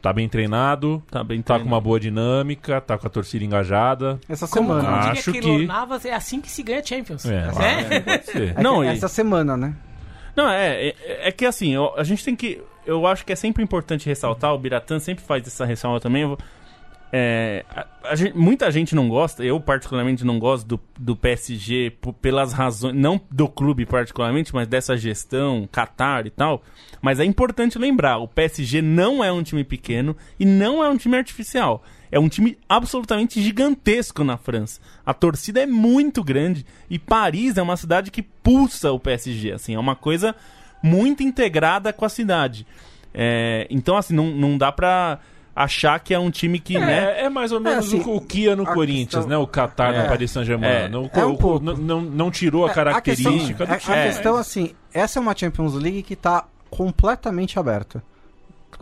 tá 0.00 0.12
bem 0.12 0.28
treinado, 0.28 1.02
Tá 1.10 1.22
bem 1.24 1.42
tá 1.42 1.58
com 1.58 1.64
uma 1.66 1.80
boa 1.80 1.98
dinâmica, 1.98 2.80
tá 2.80 2.96
com 2.96 3.06
a 3.06 3.10
torcida 3.10 3.44
engajada. 3.44 4.18
Essa 4.28 4.46
Como, 4.48 4.68
como 4.68 4.80
semana. 4.80 5.10
Acho 5.10 5.32
Keylor 5.32 5.58
que- 5.58 5.66
Navas, 5.66 6.04
é 6.04 6.14
assim 6.14 6.40
que 6.40 6.50
se 6.50 6.62
ganha 6.62 6.82
Champions. 6.84 7.24
É, 7.26 7.50
pode 8.00 8.24
ser. 8.26 8.54
É 8.56 8.62
Não, 8.62 8.80
que 8.80 8.86
e- 8.86 8.88
essa 8.88 9.08
semana, 9.08 9.56
né? 9.56 9.74
Não, 10.36 10.48
é, 10.48 10.88
é, 10.88 10.94
é 11.28 11.32
que 11.32 11.44
assim, 11.44 11.76
ó, 11.76 11.94
a 11.96 12.04
gente 12.04 12.24
tem 12.24 12.36
que. 12.36 12.62
Eu 12.86 13.06
acho 13.06 13.24
que 13.24 13.32
é 13.32 13.36
sempre 13.36 13.62
importante 13.62 14.06
ressaltar, 14.06 14.54
o 14.54 14.58
Biratan 14.58 14.98
sempre 14.98 15.22
faz 15.24 15.46
essa 15.46 15.64
ressalva 15.66 16.00
também. 16.00 16.22
eu 16.22 16.28
vou- 16.28 16.38
é, 17.12 17.64
a- 17.70 17.86
a 18.10 18.14
gente- 18.14 18.36
muita 18.36 18.70
gente 18.70 18.94
não 18.94 19.08
gosta, 19.08 19.42
eu 19.44 19.58
particularmente 19.60 20.24
não 20.24 20.38
gosto 20.38 20.66
do, 20.66 20.80
do 20.98 21.16
PSG 21.16 21.92
pelas 22.20 22.52
razões, 22.52 22.94
não 22.94 23.20
do 23.30 23.48
clube 23.48 23.86
particularmente, 23.86 24.54
mas 24.54 24.66
dessa 24.66 24.96
gestão, 24.96 25.68
Qatar 25.72 26.26
e 26.26 26.30
tal. 26.30 26.62
Mas 27.00 27.18
é 27.20 27.24
importante 27.24 27.78
lembrar: 27.78 28.18
o 28.18 28.28
PSG 28.28 28.82
não 28.82 29.22
é 29.24 29.32
um 29.32 29.42
time 29.42 29.64
pequeno 29.64 30.16
e 30.38 30.44
não 30.44 30.84
é 30.84 30.88
um 30.88 30.96
time 30.96 31.16
artificial. 31.16 31.82
É 32.10 32.18
um 32.18 32.28
time 32.28 32.56
absolutamente 32.66 33.40
gigantesco 33.42 34.24
na 34.24 34.38
França. 34.38 34.80
A 35.04 35.12
torcida 35.12 35.60
é 35.60 35.66
muito 35.66 36.24
grande 36.24 36.64
e 36.88 36.98
Paris 36.98 37.58
é 37.58 37.62
uma 37.62 37.76
cidade 37.76 38.10
que 38.10 38.22
pulsa 38.22 38.90
o 38.92 38.98
PSG. 38.98 39.52
Assim, 39.52 39.74
é 39.74 39.78
uma 39.78 39.94
coisa 39.94 40.34
muito 40.82 41.22
integrada 41.22 41.92
com 41.92 42.04
a 42.06 42.08
cidade. 42.08 42.66
É, 43.12 43.66
então, 43.70 43.96
assim, 43.96 44.14
não, 44.14 44.26
não 44.30 44.56
dá 44.56 44.72
pra 44.72 45.18
achar 45.64 45.98
que 46.00 46.12
é 46.14 46.18
um 46.18 46.30
time 46.30 46.58
que, 46.58 46.78
né? 46.78 47.20
É, 47.20 47.24
é 47.24 47.28
mais 47.28 47.52
ou 47.52 47.60
menos 47.60 47.86
assim, 47.86 48.00
o, 48.00 48.16
o 48.16 48.20
Kia 48.20 48.54
no 48.54 48.64
Corinthians, 48.64 49.24
questão- 49.24 49.28
né? 49.28 49.36
O 49.36 49.46
Qatar 49.46 49.92
no 49.92 49.98
É. 50.00 50.08
Paris 50.08 50.30
Saint-Germain. 50.30 50.68
É. 50.68 50.88
Não, 50.88 51.10
É 51.12 51.24
um 51.26 51.58
não, 51.60 51.76
não, 51.76 52.00
não 52.02 52.30
tirou 52.30 52.66
a 52.66 52.70
É, 52.70 52.74
característica 52.74 53.64
a 53.64 53.66
do 53.66 53.72
questão, 53.74 53.92
time. 53.94 53.98
a, 53.98 54.04
a 54.04 54.06
questão 54.08 54.36
assim, 54.36 54.70
essa 54.92 55.18
é 55.18 55.20
uma 55.20 55.36
Champions 55.36 55.74
League 55.74 56.02
que 56.02 56.14
tá 56.16 56.44
completamente 56.70 57.58
aberta. 57.58 58.02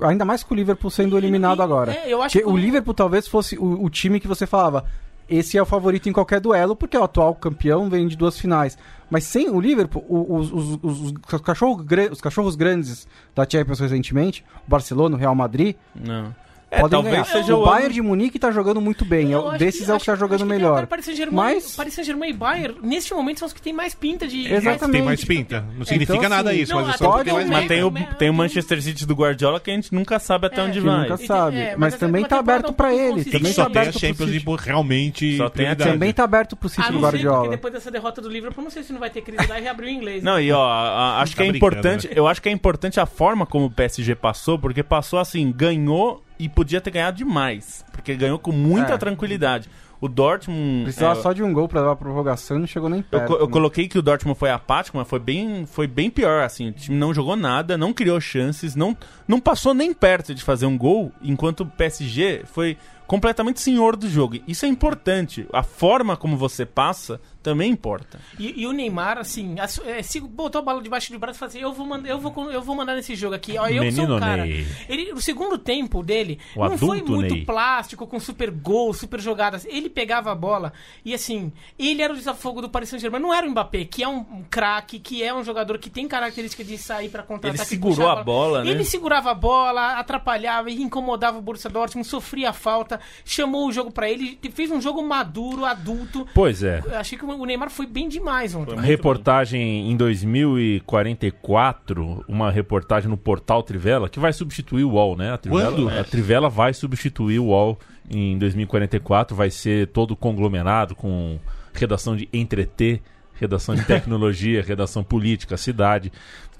Ainda 0.02 0.24
mais 0.24 0.42
com 0.42 0.52
o 0.52 0.56
Liverpool 0.56 0.90
sendo 0.90 1.16
eliminado 1.16 1.60
E- 1.60 1.62
agora. 1.62 1.92
é, 1.92 2.12
eu 2.12 2.20
acho 2.22 2.34
Porque 2.34 2.44
que 2.46 2.52
o 2.52 2.56
Liverpool 2.56 2.92
talvez 2.94 3.26
fosse 3.26 3.56
o, 3.56 3.84
o 3.84 3.88
time 3.88 4.20
que 4.20 4.28
você 4.28 4.46
falava, 4.46 4.84
esse 5.28 5.56
é 5.56 5.62
o 5.62 5.66
favorito 5.66 6.08
em 6.08 6.12
qualquer 6.12 6.40
duelo, 6.40 6.76
porque 6.76 6.96
é 6.96 7.00
o 7.00 7.04
atual 7.04 7.34
campeão, 7.34 7.88
vem 7.88 8.06
de 8.06 8.16
duas 8.16 8.38
finais. 8.38 8.76
Mas 9.08 9.24
sem 9.24 9.48
o 9.48 9.60
Liverpool, 9.60 10.04
os, 10.08 10.52
os, 10.52 10.78
os, 10.82 11.00
os 11.32 11.40
cachorros, 11.40 11.84
gra- 11.86 12.08
os 12.10 12.20
cachorros 12.20 12.56
grandes 12.56 13.06
da 13.34 13.48
Champions 13.48 13.78
recentemente, 13.80 14.44
o 14.66 14.70
Barcelona, 14.70 15.16
o 15.16 15.18
Real 15.18 15.34
Madrid, 15.34 15.76
Não. 15.94 16.34
É, 16.68 16.80
podem 16.80 16.90
talvez 16.90 17.12
ganhar. 17.14 17.24
seja 17.26 17.54
o 17.56 17.62
o 17.62 17.64
Bayern 17.64 17.84
ano- 17.86 17.94
de 17.94 18.02
Munique 18.02 18.38
tá 18.40 18.50
jogando 18.50 18.80
muito 18.80 19.04
bem. 19.04 19.30
é 19.30 19.34
Eu 19.36 19.40
o- 19.40 19.48
acho 19.50 19.58
desses 19.58 19.88
é 19.88 19.94
o 19.94 19.98
que 19.98 20.04
tá 20.04 20.12
acho- 20.12 20.20
jogando 20.20 20.40
que 20.40 20.46
melhor. 20.46 20.86
Paris 20.86 21.04
Saint-Germain 21.04 21.34
Mas- 21.36 21.76
Paris 21.76 21.94
Saint-Germain 21.94 22.30
e 22.30 22.32
Bayern, 22.32 22.76
neste 22.82 23.14
momento, 23.14 23.38
são 23.38 23.46
os 23.46 23.52
que 23.54 23.62
têm 23.62 23.72
mais 23.72 23.94
pinta 23.94 24.26
de. 24.26 24.52
Exatamente. 24.52 24.92
Tem 24.96 25.02
mais 25.02 25.24
pinta. 25.24 25.64
Não 25.78 25.84
significa 25.84 26.18
Então, 26.18 26.28
nada 26.28 26.50
assim, 26.50 26.60
isso, 26.60 26.74
não, 26.74 26.84
mas 26.84 27.00
é 27.00 27.04
pode 27.04 27.30
tem. 27.30 27.46
Mas 27.46 27.68
tem 27.68 27.84
o, 27.84 27.90
tem 28.18 28.30
o 28.30 28.34
Manchester 28.34 28.82
City 28.82 29.06
do 29.06 29.14
Guardiola 29.14 29.60
que 29.60 29.70
a 29.70 29.74
gente 29.74 29.94
nunca 29.94 30.18
sabe 30.18 30.46
até 30.48 30.60
É, 30.60 30.64
onde 30.64 30.80
que 30.80 30.86
vai. 30.86 31.02
nunca 31.08 31.16
sabe. 31.18 31.56
é, 31.56 31.70
mas 31.70 31.78
mas 31.78 31.94
também 32.00 32.22
tá 32.24 32.38
temporada 32.38 32.52
aberto 32.66 32.72
pra 32.74 32.88
pouco 32.88 33.02
ele. 33.04 33.22
Tem 33.24 33.32
Também 33.32 33.40
que 33.42 33.48
tá 33.48 33.54
só 33.54 33.62
a 33.62 33.66
aberto 33.66 33.90
pro 33.92 34.00
Champions 34.00 34.30
City. 34.30 34.46
League 34.46 34.62
realmente 34.64 35.36
Só 35.36 35.48
tem 35.48 35.68
a. 35.68 35.76
Também 35.76 36.12
tá 36.12 36.24
aberto 36.24 36.56
pro 36.56 36.68
City 36.68 36.82
A 36.82 36.90
do 36.90 36.94
não 36.94 37.00
ser 37.00 37.06
porque 37.12 37.24
Guardiola. 37.24 37.50
depois 37.50 37.72
dessa 37.72 37.90
derrota 37.92 38.20
do 38.20 38.28
Liverpool, 38.28 38.64
não 38.64 38.70
sei 38.70 38.82
se 38.82 38.92
não 38.92 38.98
vai 38.98 39.08
ter 39.10 39.20
crise 39.22 39.46
lá 39.46 39.56
e 39.58 39.62
reabrir 39.62 39.86
o 39.86 39.90
inglês. 39.90 40.22
Não, 40.22 40.40
e 40.40 40.50
ó, 40.50 40.66
a- 40.66 40.88
a- 40.88 41.20
acho 41.22 41.36
Tá 41.36 41.42
que 41.44 41.48
é 41.48 41.52
importante, 41.52 42.08
né? 42.08 42.12
eu 42.16 42.26
acho 42.26 42.42
que 42.42 42.48
é 42.48 42.52
importante 42.52 42.98
a 42.98 43.06
forma 43.06 43.46
como 43.46 43.66
o 43.66 43.70
PSG 43.70 44.16
passou, 44.16 44.58
porque 44.58 44.82
passou 44.82 45.20
assim, 45.20 45.52
ganhou 45.52 46.22
e 46.38 46.48
podia 46.48 46.80
ter 46.80 46.90
ganhado 46.90 47.16
demais, 47.16 47.84
porque 47.92 48.14
ganhou 48.14 48.38
com 48.38 48.52
muita 48.52 48.94
É. 48.94 48.98
tranquilidade. 48.98 49.68
O 49.98 50.08
Dortmund 50.08 50.84
Precisava 50.84 51.18
é, 51.18 51.22
só 51.22 51.32
de 51.32 51.42
um 51.42 51.52
gol 51.54 51.66
pra 51.66 51.80
levar 51.80 51.92
a 51.92 51.96
prorrogação 51.96 52.58
não 52.58 52.66
chegou 52.66 52.88
nem 52.90 53.00
perto. 53.00 53.32
eu 53.32 53.46
né? 53.46 53.52
coloquei 53.52 53.88
que 53.88 53.98
o 53.98 54.02
Dortmund 54.02 54.38
foi 54.38 54.50
apático, 54.50 54.98
mas 54.98 55.08
foi 55.08 55.18
bem, 55.18 55.64
foi 55.64 55.86
bem 55.86 56.10
pior, 56.10 56.42
assim. 56.42 56.68
O 56.68 56.72
time 56.72 56.98
não 56.98 57.14
jogou 57.14 57.34
nada, 57.34 57.78
não 57.78 57.94
criou 57.94 58.20
chances, 58.20 58.74
não, 58.76 58.94
não 59.26 59.40
passou 59.40 59.72
nem 59.72 59.94
perto 59.94 60.34
de 60.34 60.42
fazer 60.44 60.66
um 60.66 60.76
gol, 60.76 61.10
enquanto 61.22 61.60
o 61.60 61.66
PSG 61.66 62.42
foi 62.44 62.76
completamente 63.06 63.58
senhor 63.60 63.96
do 63.96 64.06
jogo. 64.08 64.36
Isso 64.46 64.66
é 64.66 64.68
importante. 64.68 65.46
A 65.50 65.62
forma 65.62 66.14
como 66.14 66.36
você 66.36 66.66
passa 66.66 67.18
também 67.50 67.70
importa. 67.70 68.18
E, 68.38 68.62
e 68.62 68.66
o 68.66 68.72
Neymar, 68.72 69.18
assim, 69.18 69.58
ass- 69.60 69.80
é, 69.86 70.02
se 70.02 70.20
botou 70.20 70.58
a 70.58 70.62
bola 70.62 70.82
debaixo 70.82 71.12
do 71.12 71.18
braço 71.18 71.36
e 71.36 71.38
falou 71.38 71.48
assim: 71.50 71.60
eu 71.60 71.72
vou, 71.72 71.86
mandar, 71.86 72.08
eu, 72.08 72.18
vou, 72.18 72.50
eu 72.50 72.60
vou 72.60 72.74
mandar 72.74 72.94
nesse 72.96 73.14
jogo 73.14 73.34
aqui. 73.34 73.56
Ó, 73.56 73.66
eu 73.68 73.82
que 73.84 73.92
sou 73.92 74.02
Menino 74.02 74.16
o 74.16 74.20
cara. 74.20 74.44
Ney. 74.44 74.66
Ele, 74.88 75.12
o 75.12 75.20
segundo 75.20 75.56
tempo 75.56 76.02
dele 76.02 76.38
O 76.56 76.68
não 76.68 76.76
foi 76.76 77.02
muito 77.02 77.34
Ney. 77.34 77.44
plástico, 77.44 78.06
com 78.06 78.18
super 78.18 78.50
gols, 78.50 78.98
super 78.98 79.20
jogadas. 79.20 79.64
Ele 79.66 79.88
pegava 79.88 80.32
a 80.32 80.34
bola 80.34 80.72
e, 81.04 81.14
assim, 81.14 81.52
ele 81.78 82.02
era 82.02 82.12
o 82.12 82.16
desafogo 82.16 82.60
do 82.60 82.68
Paris 82.68 82.88
Saint-Germain. 82.88 83.20
Não 83.22 83.32
era 83.32 83.46
o 83.46 83.50
Mbappé, 83.50 83.84
que 83.84 84.02
é 84.02 84.08
um, 84.08 84.18
um 84.18 84.44
craque, 84.50 84.98
que 84.98 85.22
é 85.22 85.32
um 85.32 85.44
jogador 85.44 85.78
que 85.78 85.88
tem 85.88 86.08
característica 86.08 86.64
de 86.64 86.76
sair 86.76 87.08
pra 87.08 87.22
contra-ataque. 87.22 87.62
Ele 87.62 87.68
segurou 87.68 88.08
a 88.10 88.22
bola, 88.24 88.64
né? 88.64 88.70
Ele 88.70 88.84
segurava 88.84 89.30
a 89.30 89.34
bola, 89.34 89.92
atrapalhava 89.98 90.70
e 90.70 90.82
incomodava 90.82 91.38
o 91.38 91.42
Borussia 91.42 91.70
Dortmund, 91.70 92.06
sofria 92.08 92.52
falta, 92.52 92.98
chamou 93.24 93.68
o 93.68 93.72
jogo 93.72 93.90
pra 93.90 94.10
ele, 94.10 94.38
fez 94.52 94.70
um 94.70 94.80
jogo 94.80 95.02
maduro, 95.02 95.64
adulto. 95.64 96.26
Pois 96.34 96.62
é. 96.62 96.82
Achei 96.96 97.18
que 97.18 97.24
o 97.24 97.28
Neymar 97.44 97.70
foi 97.70 97.86
bem 97.86 98.08
demais 98.08 98.54
ontem. 98.54 98.76
reportagem 98.76 99.90
em 99.90 99.96
2044, 99.96 102.24
uma 102.28 102.50
reportagem 102.50 103.10
no 103.10 103.16
portal 103.16 103.62
Trivela, 103.62 104.08
que 104.08 104.20
vai 104.20 104.32
substituir 104.32 104.84
o 104.84 104.92
UOL, 104.92 105.16
né? 105.16 105.32
A 105.32 105.38
Trivela, 105.38 105.72
Quando? 105.72 105.88
A 105.90 106.04
Trivela 106.04 106.48
vai 106.48 106.72
substituir 106.72 107.38
o 107.38 107.46
UOL 107.46 107.78
em 108.10 108.38
2044, 108.38 109.36
vai 109.36 109.50
ser 109.50 109.88
todo 109.88 110.16
conglomerado 110.16 110.94
com 110.94 111.38
redação 111.74 112.16
de 112.16 112.28
entreter, 112.32 113.02
redação 113.34 113.74
de 113.74 113.84
tecnologia, 113.86 114.62
redação 114.62 115.04
política, 115.04 115.56
cidade. 115.56 116.12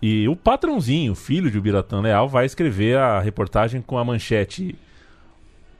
E 0.02 0.28
o 0.28 0.36
patrãozinho, 0.36 1.14
filho 1.14 1.50
de 1.50 1.58
Ubiratã 1.58 2.00
Leal, 2.00 2.28
vai 2.28 2.44
escrever 2.44 2.98
a 2.98 3.18
reportagem 3.20 3.80
com 3.80 3.96
a 3.96 4.04
manchete 4.04 4.76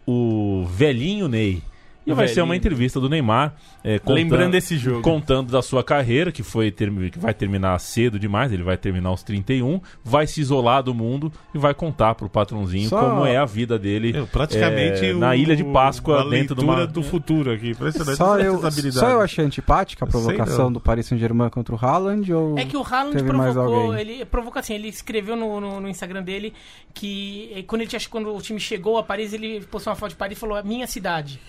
O 0.07 0.65
Velhinho 0.71 1.29
Ney. 1.29 1.63
E 2.07 2.13
vai 2.15 2.29
ser 2.29 2.41
uma 2.43 2.55
entrevista 2.55 3.01
do 3.01 3.09
Neymar 3.09 3.55
é, 3.83 3.99
contando- 3.99 4.15
Lembrando 4.15 4.55
esse 4.55 4.79
jogo. 4.79 5.03
contando 5.03 5.51
da 5.51 5.61
sua 5.61 5.83
carreira, 5.83 6.31
que 6.31 6.43
foi 6.43 6.71
que 6.71 7.19
vai 7.19 7.35
terminar 7.35 7.79
cedo 7.81 8.19
demais, 8.19 8.53
ele 8.53 8.63
vai 8.63 8.77
terminar 8.77 9.09
aos 9.09 9.23
31, 9.25 9.81
vai 10.05 10.27
se 10.27 10.41
isolar 10.41 10.83
do 10.83 10.95
mundo 10.95 11.33
e 11.55 11.59
vai 11.59 11.75
contar 11.75 12.15
pro 12.15 12.29
patrãozinho 12.29 12.89
Só- 12.89 13.01
como 13.01 13.27
é 13.27 13.37
a 13.37 13.45
vida 13.45 13.77
dele 13.79 14.13
Meu, 14.13 14.27
praticamente 14.27 15.05
é, 15.05 15.13
o- 15.13 15.19
na 15.19 15.35
Ilha 15.35 15.57
de 15.57 15.65
Páscoa, 15.65 16.23
a 16.23 16.29
dentro 16.31 16.55
de 16.55 16.65
uma... 16.65 16.87
do 16.87 17.03
futuro 17.03 17.51
aqui. 17.51 17.71
Impressionante. 17.71 18.17
Só 18.17 18.39
eu, 18.39 18.61
só 18.93 19.09
eu 19.11 19.21
achei 19.21 19.45
antipática 19.45 20.05
a 20.05 20.07
Eu 20.07 20.11
provocação 20.11 20.73
do 20.73 20.81
Paris 20.81 21.07
Saint-Germain 21.07 21.51
contra 21.51 21.75
o 21.75 21.79
Haaland 21.79 22.33
ou 22.33 22.57
É 22.59 22.65
que 22.65 22.77
o 22.77 22.83
Haaland 22.83 23.23
provocou, 23.25 23.97
ele 23.97 24.25
provocou 24.25 24.61
assim, 24.61 24.75
ele 24.75 24.89
escreveu 24.89 25.35
no, 25.35 25.61
no, 25.61 25.81
no 25.81 25.89
Instagram 25.89 26.23
dele 26.23 26.53
que 26.95 27.51
eh, 27.55 27.63
quando, 27.63 27.81
ele 27.83 27.91
tinha, 27.91 28.01
quando 28.09 28.35
o 28.35 28.41
time 28.41 28.61
chegou 28.61 28.99
a 28.99 29.03
Paris, 29.03 29.33
ele 29.33 29.61
postou 29.71 29.91
uma 29.91 29.97
foto 29.97 30.11
de 30.11 30.17
Paris 30.17 30.37
e 30.37 30.41
falou, 30.41 30.57
"É 30.57 30.63
minha 30.63 30.87
cidade. 30.87 31.41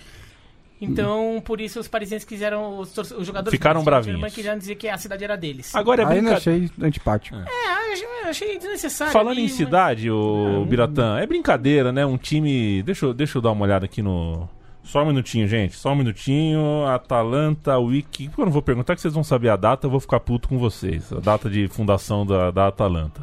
Então, 0.80 1.42
por 1.44 1.60
isso 1.60 1.80
os 1.80 1.88
parisienses 1.88 2.26
quiseram, 2.26 2.78
os, 2.78 2.96
os 2.96 3.26
jogadores 3.26 3.50
Ficaram 3.50 3.82
bravinhos. 3.82 4.32
quiseram 4.32 4.58
dizer 4.58 4.76
que 4.76 4.88
a 4.88 4.96
cidade 4.96 5.24
era 5.24 5.36
deles. 5.36 5.74
Agora 5.74 6.02
é 6.02 6.06
Aí 6.06 6.18
eu 6.18 6.22
não 6.22 6.30
brincadeira. 6.34 6.64
achei 6.66 6.86
antipático. 6.86 7.36
É, 7.36 7.40
eu 7.40 7.92
achei, 7.92 8.06
eu 8.06 8.28
achei 8.28 8.58
desnecessário. 8.58 9.12
Falando 9.12 9.32
ali, 9.32 9.40
em 9.40 9.44
mas- 9.44 9.52
cidade, 9.54 10.10
o 10.10 10.64
Biratã, 10.68 11.18
é 11.18 11.26
brincadeira, 11.26 11.90
né? 11.92 12.06
Um 12.06 12.16
time. 12.16 12.82
Deixa 12.84 13.06
eu, 13.06 13.12
deixa 13.14 13.38
eu 13.38 13.42
dar 13.42 13.50
uma 13.50 13.64
olhada 13.64 13.84
aqui 13.86 14.00
no. 14.02 14.48
Só 14.84 15.02
um 15.02 15.06
minutinho, 15.06 15.46
gente. 15.48 15.74
Só 15.76 15.92
um 15.92 15.96
minutinho. 15.96 16.86
Atalanta, 16.86 17.76
Wiki. 17.78 18.30
Eu 18.38 18.44
não 18.46 18.52
vou 18.52 18.62
perguntar 18.62 18.94
que 18.94 19.00
vocês 19.02 19.12
vão 19.12 19.24
saber 19.24 19.50
a 19.50 19.56
data, 19.56 19.86
eu 19.86 19.90
vou 19.90 20.00
ficar 20.00 20.20
puto 20.20 20.48
com 20.48 20.56
vocês. 20.58 21.12
A 21.12 21.20
data 21.20 21.50
de 21.50 21.68
fundação 21.68 22.24
da, 22.24 22.50
da 22.50 22.68
Atalanta. 22.68 23.22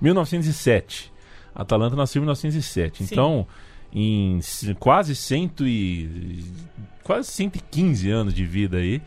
1907. 0.00 1.12
A 1.54 1.62
Atalanta 1.62 1.96
nasceu 1.96 2.20
em 2.20 2.24
1907. 2.24 3.04
Sim. 3.04 3.08
Então, 3.12 3.46
em 3.92 4.40
quase 4.78 5.14
cento 5.14 5.66
e. 5.66 6.44
quase 7.02 7.30
115 7.30 8.10
anos 8.10 8.34
de 8.34 8.44
vida 8.44 8.78
aí. 8.78 9.00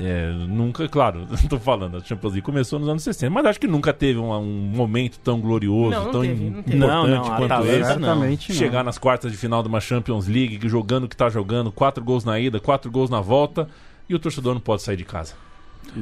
É, 0.00 0.30
nunca, 0.30 0.88
claro, 0.88 1.26
não 1.28 1.36
tô 1.50 1.58
falando, 1.58 1.96
a 1.96 2.00
Champions 2.00 2.34
League 2.34 2.44
começou 2.46 2.78
nos 2.78 2.88
anos 2.88 3.02
60, 3.02 3.30
mas 3.30 3.44
acho 3.46 3.58
que 3.58 3.66
nunca 3.66 3.92
teve 3.92 4.16
um, 4.20 4.32
um 4.32 4.44
momento 4.44 5.18
tão 5.18 5.40
glorioso, 5.40 5.90
Não, 5.90 6.04
não 6.04 6.12
tão 6.12 6.20
teve, 6.20 6.50
não 6.50 6.62
teve. 6.62 6.76
importante 6.76 6.78
Não, 6.78 7.06
não, 7.08 7.24
a 7.24 7.36
quanto 7.36 7.52
Atalanta 7.52 8.30
esse. 8.30 8.52
Chegar 8.54 8.84
nas 8.84 8.96
quartas 8.96 9.32
de 9.32 9.36
final 9.36 9.60
de 9.60 9.68
uma 9.68 9.80
Champions 9.80 10.28
League, 10.28 10.60
jogando 10.68 11.04
o 11.04 11.08
que 11.08 11.16
tá 11.16 11.28
jogando, 11.28 11.72
quatro 11.72 12.04
gols 12.04 12.24
na 12.24 12.38
ida, 12.38 12.60
quatro 12.60 12.92
gols 12.92 13.10
na 13.10 13.20
volta, 13.20 13.68
e 14.08 14.14
o 14.14 14.20
torcedor 14.20 14.54
não 14.54 14.60
pode 14.60 14.82
sair 14.82 14.96
de 14.96 15.04
casa. 15.04 15.34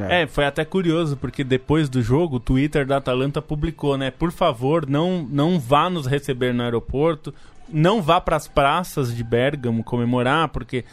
É, 0.09 0.27
foi 0.27 0.45
até 0.45 0.65
curioso, 0.65 1.17
porque 1.17 1.43
depois 1.45 1.89
do 1.89 2.03
jogo, 2.03 2.37
o 2.37 2.41
Twitter 2.41 2.87
da 2.87 2.97
Atalanta 2.97 3.41
publicou, 3.41 3.97
né? 3.97 4.11
Por 4.11 4.33
favor, 4.33 4.87
não, 4.87 5.27
não 5.31 5.59
vá 5.59 5.89
nos 5.89 6.07
receber 6.07 6.53
no 6.53 6.63
aeroporto. 6.63 7.33
Não 7.69 8.01
vá 8.03 8.21
para 8.21 8.37
as 8.37 8.47
praças 8.49 9.15
de 9.15 9.23
Bergamo 9.25 9.83
comemorar, 9.85 10.49
porque 10.49 10.85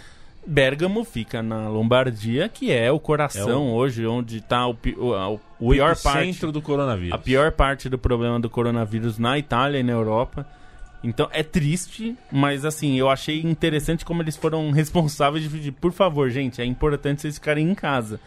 Bergamo 0.45 1.03
fica 1.05 1.41
na 1.41 1.69
Lombardia, 1.69 2.49
que 2.49 2.71
é 2.71 2.91
o 2.91 2.99
coração 2.99 3.49
É 3.49 3.55
o- 3.55 3.73
hoje, 3.75 4.05
onde 4.05 4.37
está 4.37 4.67
o, 4.67 4.73
pi- 4.75 4.95
o, 4.97 5.39
o 5.59 5.69
pior 5.71 5.95
parte 5.95 6.25
centro 6.33 6.51
do 6.51 6.61
coronavírus. 6.61 7.13
a 7.13 7.17
pior 7.17 7.51
parte 7.51 7.87
do 7.87 7.97
problema 7.97 8.39
do 8.39 8.49
coronavírus 8.49 9.17
na 9.17 9.37
Itália 9.37 9.79
e 9.79 9.83
na 9.83 9.93
Europa. 9.93 10.45
Então 11.03 11.27
é 11.31 11.43
triste, 11.43 12.15
mas 12.31 12.63
assim, 12.65 12.95
eu 12.97 13.09
achei 13.09 13.41
interessante 13.41 14.03
como 14.05 14.21
eles 14.21 14.35
foram 14.37 14.71
responsáveis 14.75 15.43
de 15.43 15.49
pedir, 15.49 15.71
por 15.71 15.91
favor, 15.91 16.29
gente, 16.29 16.61
é 16.61 16.65
importante 16.65 17.21
vocês 17.21 17.35
ficarem 17.35 17.69
em 17.69 17.75
casa. 17.75 18.19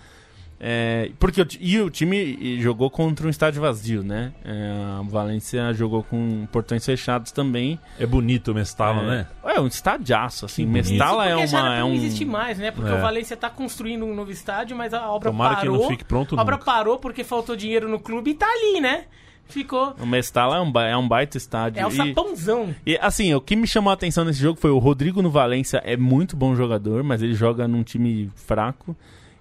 É, 0.59 1.11
porque 1.19 1.43
o, 1.43 1.47
e 1.61 1.79
o 1.81 1.91
time 1.91 2.59
jogou 2.63 2.89
contra 2.91 3.27
um 3.27 3.31
estádio 3.31 3.61
vazio, 3.61 4.03
né? 4.03 4.33
É, 4.45 4.99
a 4.99 5.03
Valência 5.03 5.73
jogou 5.75 6.03
com 6.03 6.47
portões 6.51 6.85
fechados 6.85 7.31
também. 7.31 7.79
É 7.99 8.07
bonito 8.07 8.53
o 8.53 8.55
Mestala, 8.55 9.03
é, 9.03 9.07
né? 9.07 9.27
É 9.45 9.61
um 9.61 9.67
estadiaço, 9.67 10.47
assim. 10.47 10.65
Que. 10.65 10.71
Mestala 10.71 11.27
é 11.27 11.37
uma. 11.37 11.77
É 11.77 11.85
um... 11.85 11.89
não 11.91 11.95
existe 11.95 12.25
mais, 12.25 12.59
né? 12.59 12.71
Porque 12.71 12.91
É. 12.91 12.95
o 12.95 13.01
Valência 13.01 13.37
tá 13.37 13.51
construindo 13.51 14.07
um 14.07 14.15
novo 14.15 14.31
estádio, 14.31 14.77
mas 14.77 14.95
a 14.95 15.11
obra 15.11 15.31
Tomara 15.31 15.57
que 15.57 15.67
parou. 15.67 15.83
não 15.83 15.89
fique 15.91 16.05
pronto 16.05 16.37
a 16.39 16.41
obra 16.41 16.55
nunca. 16.57 16.65
parou 16.65 16.99
porque 16.99 17.23
faltou 17.23 17.55
dinheiro 17.55 17.89
no 17.89 18.01
clube 18.01 18.31
e 18.31 18.35
tá 18.35 18.47
ali, 18.47 18.81
né? 18.81 19.05
Ficou. 19.49 19.95
O 20.01 20.07
Mestala 20.07 20.57
é 20.57 20.61
um, 20.61 20.81
é 20.81 20.97
um 20.97 21.07
baita 21.07 21.37
estádio. 21.37 21.81
É 21.81 21.87
o 21.87 21.91
e- 21.91 21.93
sapãozão. 21.93 22.75
E 22.85 22.97
assim, 23.01 23.33
o 23.35 23.41
que 23.41 23.55
me 23.55 23.67
chamou 23.67 23.91
a 23.91 23.95
atenção 23.95 24.25
nesse 24.25 24.41
jogo 24.41 24.59
foi 24.59 24.71
o 24.71 24.79
Rodrigo 24.79 25.21
no 25.23 25.31
Valência 25.31 25.81
é 25.85 25.97
muito 25.97 26.35
bom 26.37 26.57
jogador, 26.57 27.05
mas 27.05 27.23
ele 27.23 27.35
joga 27.35 27.69
num 27.69 27.83
time 27.83 28.31
fraco. 28.35 28.97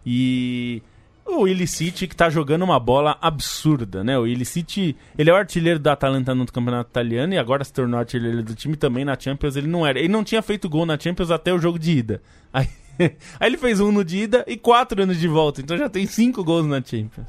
E 0.05 0.84
o 1.26 1.47
Illiciti 1.47 2.07
que 2.07 2.15
tá 2.15 2.30
jogando 2.30 2.61
uma 2.61 2.80
bola 2.80 3.17
absurda, 3.19 4.03
né? 4.03 4.17
O 4.17 4.28
Illiciti, 4.28 4.95
ele 5.17 5.30
é 5.30 5.34
o 5.34 5.36
artilheiro 5.36 5.80
da 5.80 5.93
Atalanta 5.93 6.36
no 6.36 6.45
campeonato 6.45 6.91
italiano 6.91 7.34
e 7.34 7.38
agora 7.38 7.63
se 7.63 7.73
tornou 7.73 7.99
artilheiro 7.99 8.43
do 8.43 8.53
time 8.53 8.76
também 8.76 9.03
na 9.03 9.19
Champions, 9.19 9.55
ele 9.55 9.67
não 9.67 9.86
era. 9.86 9.97
Ele 9.99 10.07
não 10.07 10.23
tinha 10.23 10.41
feito 10.41 10.69
gol 10.69 10.86
na 10.86 10.99
Champions 10.99 11.32
até 11.32 11.51
o 11.53 11.59
jogo 11.59 11.80
de 11.80 11.91
ida. 11.91 12.21
Aí, 12.53 12.69
aí 12.97 13.49
ele 13.49 13.57
fez 13.57 13.82
um 13.82 13.91
no 13.91 14.05
de 14.05 14.19
ida 14.19 14.45
e 14.47 14.55
quatro 14.55 15.03
anos 15.03 15.19
de 15.19 15.28
volta, 15.28 15.59
então 15.59 15.78
já 15.78 15.89
tem 15.89 16.05
cinco 16.05 16.41
gols 16.45 16.65
na 16.65 16.82
Champions. 16.82 17.28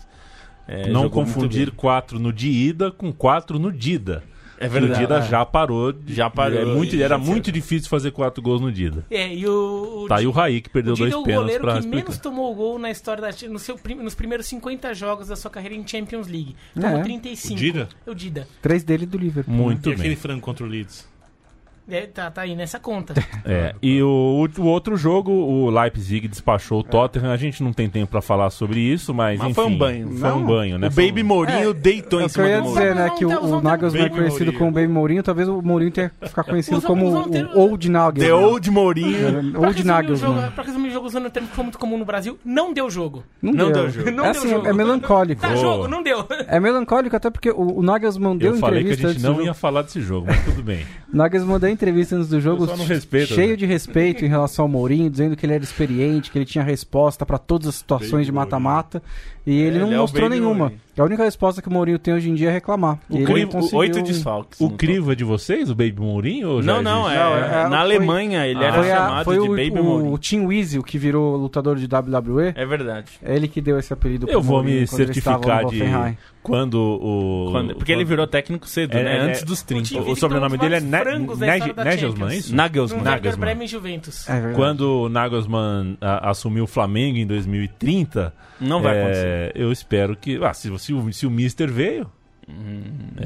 É, 0.68 0.88
não 0.88 1.09
confundir 1.09 1.72
quatro 1.72 2.20
no 2.20 2.32
de 2.32 2.49
ida 2.49 2.92
com 2.92 3.12
quatro 3.12 3.59
no 3.59 3.72
Dida. 3.72 4.22
É 4.59 4.69
verdade. 4.69 4.93
O 4.93 5.07
Dida 5.07 5.21
já 5.23 5.45
parou. 5.45 5.93
de- 5.93 6.15
Já 6.15 6.31
parou. 6.31 6.59
É 6.59 6.65
muito, 6.65 7.01
era 7.01 7.19
muito 7.19 7.51
difícil 7.53 7.89
fazer 7.89 8.11
quatro 8.11 8.43
gols 8.43 8.61
no 8.61 8.73
Dida. 8.73 9.05
É, 9.11 9.35
e 9.35 9.47
o. 9.47 10.05
o 10.05 10.09
Tá 10.09 10.17
aí 10.17 10.27
o 10.27 10.31
Raí 10.31 10.61
que 10.61 10.69
perdeu 10.71 10.93
o 10.93 10.97
Dida 10.97 11.11
dois 11.11 11.15
é 11.15 11.17
o 11.17 11.23
pênaltis 11.23 11.43
goleiro 11.45 11.63
pra 11.65 11.73
que 11.75 11.79
explicar. 11.81 12.03
menos 12.05 12.19
tomou 12.19 12.55
gol 12.55 12.79
na 12.79 12.91
história 12.91 13.21
da 13.23 13.49
no 13.49 13.59
seu, 13.59 13.79
nos 14.03 14.15
primeiros 14.15 14.47
50 14.47 14.95
jogos 14.95 15.29
da 15.29 15.37
sua 15.37 15.51
carreira 15.51 15.75
em 15.75 15.87
Champions 15.87 16.27
League. 16.27 16.57
Tomou 16.75 16.99
É. 16.99 17.03
35. 17.03 17.55
O 17.55 17.57
Dida? 17.57 17.89
É 18.07 18.11
o 18.11 18.15
Dida. 18.15 18.49
Três 18.63 18.83
dele 18.85 19.07
do 19.07 19.19
Liverpool. 19.19 19.55
Muito 19.55 19.89
e 19.89 19.93
aquele 19.93 20.09
bem. 20.09 20.17
frango 20.17 20.41
contra 20.41 20.65
o 20.65 20.69
Leeds? 20.69 21.07
É, 21.89 22.01
tá, 22.03 22.30
tá 22.30 22.43
aí 22.43 22.55
nessa 22.57 22.78
conta. 22.80 23.14
É, 23.49 23.76
e 23.80 24.03
o, 24.03 24.49
o 24.59 24.64
outro 24.66 24.97
jogo, 24.97 25.30
o 25.30 25.70
Leipzig 25.70 26.26
despachou 26.26 26.80
o 26.80 26.82
Tottenham. 26.82 27.30
A 27.30 27.37
gente 27.37 27.62
não 27.62 27.72
tem 27.72 27.89
tempo 27.89 28.11
pra 28.11 28.20
falar 28.20 28.51
sobre 28.51 28.80
isso, 28.80 29.14
mas, 29.14 29.39
Mas 29.39 29.51
enfim. 29.51 29.55
foi 29.55 29.64
um 29.66 29.78
banho. 29.78 30.09
Foi 30.18 30.32
um 30.32 30.45
banho, 30.45 30.78
né? 30.78 30.89
O 30.89 30.91
Baby 30.91 31.22
Mourinho 31.22 31.72
deitou 31.72 32.18
É 32.18 32.24
em 32.24 32.26
o 32.26 32.28
que 32.28 32.41
eu 32.41 32.45
cima 32.45 32.49
ia 32.49 32.61
do 32.61 32.68
dizer, 32.68 32.95
né? 32.97 33.11
Que 33.11 33.24
o, 33.24 33.28
ter- 33.28 33.37
o 33.39 33.57
ter- 33.61 33.62
Nagelsmann 33.62 34.05
é 34.05 34.09
conhecido 34.09 34.39
Mourinho. 34.47 34.59
como 34.59 34.72
Baby 34.72 34.89
Mourinho, 34.89 35.22
talvez 35.22 35.49
o 35.49 35.62
Mourinho 35.62 35.91
tenha 35.93 36.11
que 36.20 36.28
ficar 36.28 36.43
conhecido 36.45 36.82
como 36.82 37.20
o, 37.20 37.28
ter- 37.30 37.45
o 37.47 37.61
Old 37.61 37.87
The 37.87 37.93
Nagelsmann. 37.93 38.45
Old 38.45 38.70
Mourinho. 38.72 39.39
Old 39.64 39.82
o 39.82 39.87
Nagelsmann. 39.87 40.51
pra 40.51 40.64
resumir 40.64 40.86
o 40.86 40.86
jogo 40.97 41.07
usando 41.07 41.26
um 41.26 41.30
termo 41.30 41.49
que 41.49 41.55
foi 41.55 41.64
muito 41.64 41.78
comum 41.78 41.99
no 41.99 42.05
Brasil, 42.05 42.38
não 42.44 42.72
deu 42.72 42.88
jogo. 42.90 43.22
Não, 43.40 43.53
Não 43.53 43.72
deu. 43.72 43.82
deu 43.82 43.90
jogo. 43.90 44.11
Não 44.11 44.24
é 44.24 44.32
deu 44.32 44.40
assim, 44.40 44.51
jogo. 44.51 44.66
é 44.66 44.72
melancólico. 44.72 45.40
Tá 45.40 45.53
Oh. 45.53 45.57
jogo, 45.57 45.88
não 45.88 46.03
deu. 46.03 46.26
É 46.49 46.59
melancólico 46.59 47.14
até 47.16 47.30
porque 47.30 47.51
o, 47.51 47.78
o 47.78 47.82
Nagelsmann 47.82 48.36
deu 48.36 48.55
Eu 48.55 48.59
falei 48.59 48.82
que 48.84 48.90
a 48.90 48.92
entrevista 48.94 49.20
gente 49.28 49.36
não 49.36 49.42
ia 49.42 49.55
falar 49.55 49.82
desse 49.82 50.01
jogo, 50.01 50.26
mas 50.26 50.44
tudo 50.44 50.62
bem. 50.62 50.84
O 51.12 51.16
Nagelsmann 51.16 51.59
deu 51.61 51.68
entrevista 51.70 52.16
antes 52.16 52.28
do 52.28 52.40
jogo, 52.40 52.64
respeito, 52.66 53.34
cheio 53.34 53.51
né? 53.51 53.57
de 53.57 53.66
respeito 53.66 54.24
em 54.24 54.28
relação 54.28 54.64
ao 54.64 54.68
Mourinho, 54.68 55.09
dizendo 55.11 55.36
que 55.36 55.44
ele 55.47 55.55
era 55.55 55.62
experiente, 55.64 56.30
que 56.30 56.38
ele 56.38 56.44
tinha 56.47 56.64
resposta 56.64 57.24
pra 57.26 57.38
todas 57.38 57.68
as 57.68 57.74
situações 57.76 58.26
de 58.26 58.32
mata-mata, 58.32 59.03
e 59.47 59.59
ele 59.61 59.78
não 59.78 59.86
ele 59.86 59.94
é 59.94 59.99
o 59.99 60.01
mostrou 60.03 60.28
Baby 60.28 60.40
nenhuma. 60.40 60.59
Mourinho. 60.59 60.80
A 60.99 61.05
única 61.05 61.24
resposta 61.24 61.61
que 61.61 61.68
o 61.68 61.72
Mourinho 61.72 61.99
tem 61.99 62.14
hoje 62.14 62.30
em 62.30 62.34
dia 62.34 62.49
é 62.49 62.53
reclamar. 62.53 62.99
O 63.11 63.16
ele 63.16 63.26
crivo, 63.26 63.51
conseguiu- 63.53 63.78
oito 63.78 64.03
desfalques. 64.03 64.61
O 64.61 64.70
crivo 64.70 65.12
é 65.12 65.14
de 65.14 65.24
vocês, 65.24 65.68
o 65.70 65.74
Baby 65.74 65.97
Mourinho? 66.01 66.62
Não, 66.62 66.82
não, 66.82 67.09
é, 67.11 67.14
Não, 67.16 67.36
é- 67.36 67.51
na 67.51 67.68
foi- 67.68 67.78
Alemanha 67.78 68.47
ele 68.47 68.62
era 68.64 68.72
foi, 68.74 68.90
a- 68.90 68.97
chamado 68.97 69.24
foi 69.24 69.34
de 69.34 69.40
o, 69.40 69.49
Baby 69.51 69.70
o, 69.80 69.84
Mourinho. 69.84 70.12
o 70.12 70.18
Tim 70.18 70.40
Weasel, 70.47 70.82
que 70.82 70.97
virou 70.99 71.36
lutador 71.36 71.76
de 71.76 71.86
WWE, 71.86 72.53
É 72.57 72.64
verdade. 72.64 73.12
é 73.22 73.36
ele 73.36 73.47
que 73.49 73.61
deu 73.61 73.78
esse 73.78 73.92
apelido 73.92 74.26
pro 74.26 74.34
Eu 74.34 74.40
vou 74.40 74.57
Mourinho 74.57 74.74
me 74.74 74.80
ele 74.80 74.86
certificar 74.86 75.64
de 75.66 76.16
quando 76.42 76.74
o. 76.80 77.49
Quando- 77.51 77.74
porque 77.74 77.90
ele 77.92 78.03
quando- 78.05 78.09
virou 78.09 78.26
técnico 78.26 78.68
cedo, 78.68 78.97
É, 78.97 79.03
né? 79.03 79.16
é, 79.16 79.20
Antes 79.20 79.42
é. 79.42 79.44
dos 79.44 79.61
O 79.61 79.66
30. 79.66 79.88
time- 79.88 80.01
O, 80.01 80.12
o 80.12 80.16
sobrenome 80.16 80.57
dele 80.57 80.76
é 80.76 80.80
da 80.80 80.86
Nagelsmann, 80.86 82.30
é 82.30 82.36
isso? 82.36 82.55
Nagelsmann. 82.55 83.03
Nagelsmann. 83.03 83.40
Bremen 83.40 83.66
Juventus. 83.68 84.28
É. 84.28 84.53
Quando 84.55 84.80
o 85.03 85.09
Nagelsmann 85.09 85.99
a- 86.01 86.30
assumiu 86.30 86.64
o 86.64 86.66
Flamengo 86.68 87.18
em 87.18 87.26
2030, 87.26 88.32
Não 88.61 88.80
vai 88.80 88.97
é, 88.97 89.03
acontecer. 89.03 89.53
eu 89.57 89.72
espero 89.72 90.16
que. 90.16 90.38
Ah, 90.44 90.55
se, 90.55 90.70
se 90.87 90.95
o, 90.95 91.12
se 91.12 91.26
o 91.26 91.30
Mister 91.30 91.70
veio. 91.70 92.07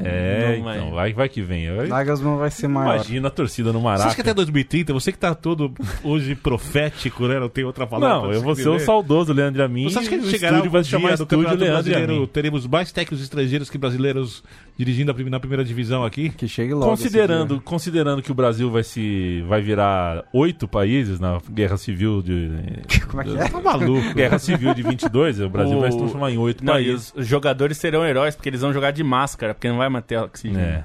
é, 0.03 0.57
não 0.59 0.73
então, 0.73 0.91
vai, 0.91 1.13
vai 1.13 1.29
que 1.29 1.41
vem. 1.43 1.73
Vai- 1.75 1.87
Nagelsmann 1.87 2.37
vai 2.37 2.49
ser 2.49 2.67
maior. 2.67 2.95
Imagina 2.95 3.27
a 3.27 3.31
torcida 3.31 3.71
no 3.71 3.79
Você 3.79 3.83
Maraca. 3.83 4.05
acha 4.07 4.15
que 4.15 4.21
até 4.21 4.33
2030, 4.33 4.93
você 4.93 5.11
que 5.11 5.17
tá 5.19 5.35
todo 5.35 5.71
hoje 6.03 6.33
profético, 6.33 7.27
né? 7.27 7.39
Não 7.39 7.47
tem 7.49 7.63
outra 7.63 7.85
palavra. 7.85 8.27
Não, 8.29 8.33
eu 8.33 8.41
vou 8.41 8.55
ser 8.55 8.69
o 8.69 8.79
saudoso 8.79 9.31
Leandro 9.31 9.63
Amin. 9.63 9.83
Você 9.83 9.99
acha 9.99 10.09
que 10.09 10.15
e 10.15 10.19
o 10.19 10.25
chegará 10.29 10.57
chamar 10.83 11.09
dia 11.09 11.17
do 11.17 11.25
Campeonato 11.27 11.57
Leandro 11.57 11.83
Brasileiro, 11.83 12.27
teremos 12.27 12.65
mais 12.65 12.91
técnicos 12.91 13.21
estrangeiros 13.23 13.69
que 13.69 13.77
brasileiros 13.77 14.43
dirigindo 14.83 15.13
na 15.29 15.39
primeira 15.39 15.63
divisão 15.63 16.03
aqui? 16.03 16.29
Que 16.29 16.47
chegue 16.47 16.73
logo. 16.73 16.85
Considerando, 16.87 17.61
considerando 17.61 18.21
que 18.21 18.31
o 18.31 18.35
Brasil 18.35 18.71
vai 18.71 18.83
se 18.83 19.43
vai 19.47 19.61
virar 19.61 20.23
oito 20.33 20.67
países 20.67 21.19
na 21.19 21.39
Guerra 21.51 21.77
Civil 21.77 22.21
de 22.23 22.49
Como 23.07 23.21
é 23.21 23.25
que 23.25 23.37
é? 23.37 23.47
Tá 23.47 23.61
maluco. 23.61 24.13
Guerra 24.15 24.39
Civil 24.39 24.73
de 24.73 24.81
22, 24.81 25.39
o 25.39 25.49
Brasil 25.49 25.77
O- 25.77 25.81
vai 25.81 25.91
se 25.91 25.97
transformar 25.97 26.31
em 26.31 26.37
oito 26.37 26.65
Não, 26.65 26.73
e 26.79 26.85
países. 26.85 27.13
os 27.15 27.27
jogadores 27.27 27.77
serão 27.77 28.03
heróis 28.05 28.35
porque 28.35 28.49
eles 28.49 28.61
vão 28.61 28.73
jogar 28.73 28.91
de 28.91 29.03
máscara, 29.03 29.53
porque 29.53 29.69
não 29.69 29.77
vai 29.77 29.89
manter 29.89 30.17
oxigênio. 30.17 30.59
É. 30.59 30.83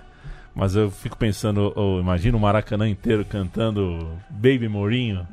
Mas 0.54 0.74
eu 0.76 0.90
fico 0.90 1.16
pensando, 1.16 1.72
oh, 1.76 1.98
imagina 2.00 2.36
o 2.36 2.40
Maracanã 2.40 2.88
inteiro 2.88 3.24
cantando 3.24 4.08
Baby 4.30 4.68
Mourinho. 4.68 5.26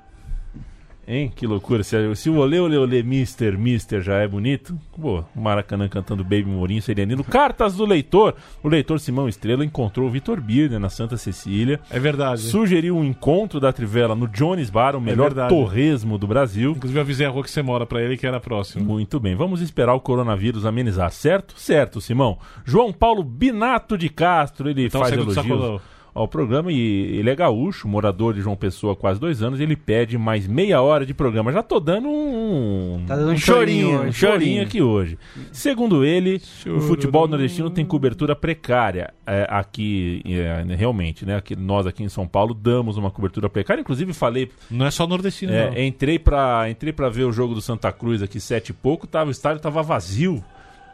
Hein? 1.07 1.31
Que 1.35 1.45
loucura. 1.45 1.83
Se, 1.83 2.15
se 2.15 2.29
o 2.29 2.37
Olê 2.37 2.59
Olê 2.59 2.77
Olê 2.77 3.03
Mister 3.03 3.57
Mister 3.57 4.01
já 4.01 4.15
é 4.19 4.27
bonito, 4.27 4.77
pô, 4.99 5.23
o 5.35 5.41
Maracanã 5.41 5.87
cantando 5.87 6.23
Baby 6.23 6.45
Mourinho 6.45 6.81
seria 6.81 7.05
lindo. 7.05 7.23
Cartas 7.23 7.75
do 7.75 7.85
leitor. 7.85 8.35
O 8.63 8.69
leitor 8.69 8.99
Simão 8.99 9.27
Estrela 9.27 9.65
encontrou 9.65 10.07
o 10.07 10.09
Vitor 10.09 10.39
Birner 10.39 10.79
na 10.79 10.89
Santa 10.89 11.17
Cecília. 11.17 11.79
É 11.89 11.99
verdade. 11.99 12.41
Sugeriu 12.41 12.95
um 12.95 13.03
encontro 13.03 13.59
da 13.59 13.73
Trivela 13.73 14.15
no 14.15 14.27
Jones 14.27 14.69
Bar, 14.69 14.95
o 14.95 15.01
melhor 15.01 15.29
verdade. 15.33 15.49
torresmo 15.53 16.17
do 16.17 16.25
Brasil. 16.25 16.71
Inclusive 16.71 16.99
eu 16.99 17.03
avisei 17.03 17.27
a 17.27 17.29
rua 17.29 17.43
que 17.43 17.51
você 17.51 17.61
mora 17.61 17.85
pra 17.85 18.01
ele 18.01 18.15
que 18.17 18.25
era 18.25 18.39
próximo. 18.39 18.85
Muito 18.85 19.19
bem, 19.19 19.35
vamos 19.35 19.61
esperar 19.61 19.93
o 19.93 19.99
coronavírus 19.99 20.65
amenizar, 20.65 21.11
certo? 21.11 21.53
Certo, 21.57 21.99
Simão. 21.99 22.37
João 22.63 22.93
Paulo 22.93 23.23
Binato 23.23 23.97
de 23.97 24.09
Castro, 24.09 24.69
ele 24.69 24.85
Então 24.85 25.01
faz 25.01 25.13
elogios. 25.13 25.81
Ao 26.13 26.27
programa 26.27 26.71
e 26.71 27.17
ele 27.17 27.29
é 27.29 27.35
gaúcho, 27.35 27.87
morador 27.87 28.33
de 28.33 28.41
João 28.41 28.55
Pessoa 28.55 28.93
há 28.93 28.95
quase 28.95 29.19
dois 29.19 29.41
anos, 29.41 29.59
ele 29.59 29.75
pede 29.75 30.17
mais 30.17 30.47
meia 30.47 30.81
hora 30.81 31.05
de 31.05 31.13
programa. 31.13 31.51
Já 31.51 31.63
tô 31.63 31.79
dando 31.79 32.07
um, 32.07 33.03
Tá 33.07 33.15
dando 33.15 33.31
um 33.31 33.37
chorinho, 33.37 33.87
chorinho 33.87 34.09
um 34.09 34.11
chorinho 34.11 34.63
aqui 34.63 34.81
hoje. 34.81 35.17
Segundo 35.51 36.05
ele, 36.05 36.41
o 36.67 36.79
futebol 36.81 37.27
nordestino 37.27 37.69
tem 37.69 37.85
cobertura 37.85 38.35
precária 38.35 39.13
é, 39.25 39.47
aqui, 39.49 40.21
é, 40.25 40.75
realmente, 40.75 41.25
né? 41.25 41.37
Aqui, 41.37 41.55
nós 41.55 41.87
aqui 41.87 42.03
em 42.03 42.09
São 42.09 42.27
Paulo 42.27 42.53
damos 42.53 42.97
uma 42.97 43.09
cobertura 43.09 43.49
precária. 43.49 43.81
Inclusive 43.81 44.13
falei 44.13 44.51
Não 44.69 44.85
é 44.85 44.91
só 44.91 45.07
nordestino, 45.07 45.51
é, 45.51 45.71
não. 45.71 45.77
entrei 45.81 46.19
pra 46.19 46.69
entrei 46.69 46.93
para 46.93 47.09
ver 47.09 47.23
o 47.23 47.31
jogo 47.31 47.55
do 47.55 47.61
Santa 47.61 47.91
Cruz 47.91 48.21
aqui 48.21 48.39
sete 48.39 48.69
e 48.69 48.73
pouco, 48.73 49.07
tava 49.07 49.29
o 49.29 49.31
estádio 49.31 49.61
tava 49.61 49.81
vazio. 49.81 50.43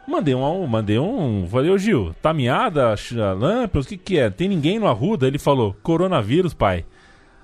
Mandei 0.06 0.34
um, 0.34 0.66
mandei 0.66 0.98
um, 0.98 1.46
falei, 1.48 1.70
ô 1.70 1.78
Gil, 1.78 2.14
tá 2.20 2.32
miada, 2.34 2.94
Lampions, 3.38 3.86
o 3.86 3.88
que 3.88 3.96
que 3.96 4.18
é? 4.18 4.28
Tem 4.28 4.48
ninguém 4.48 4.78
no 4.78 4.88
Arruda? 4.88 5.26
Ele 5.26 5.38
falou, 5.38 5.76
coronavírus, 5.82 6.52
pai. 6.52 6.84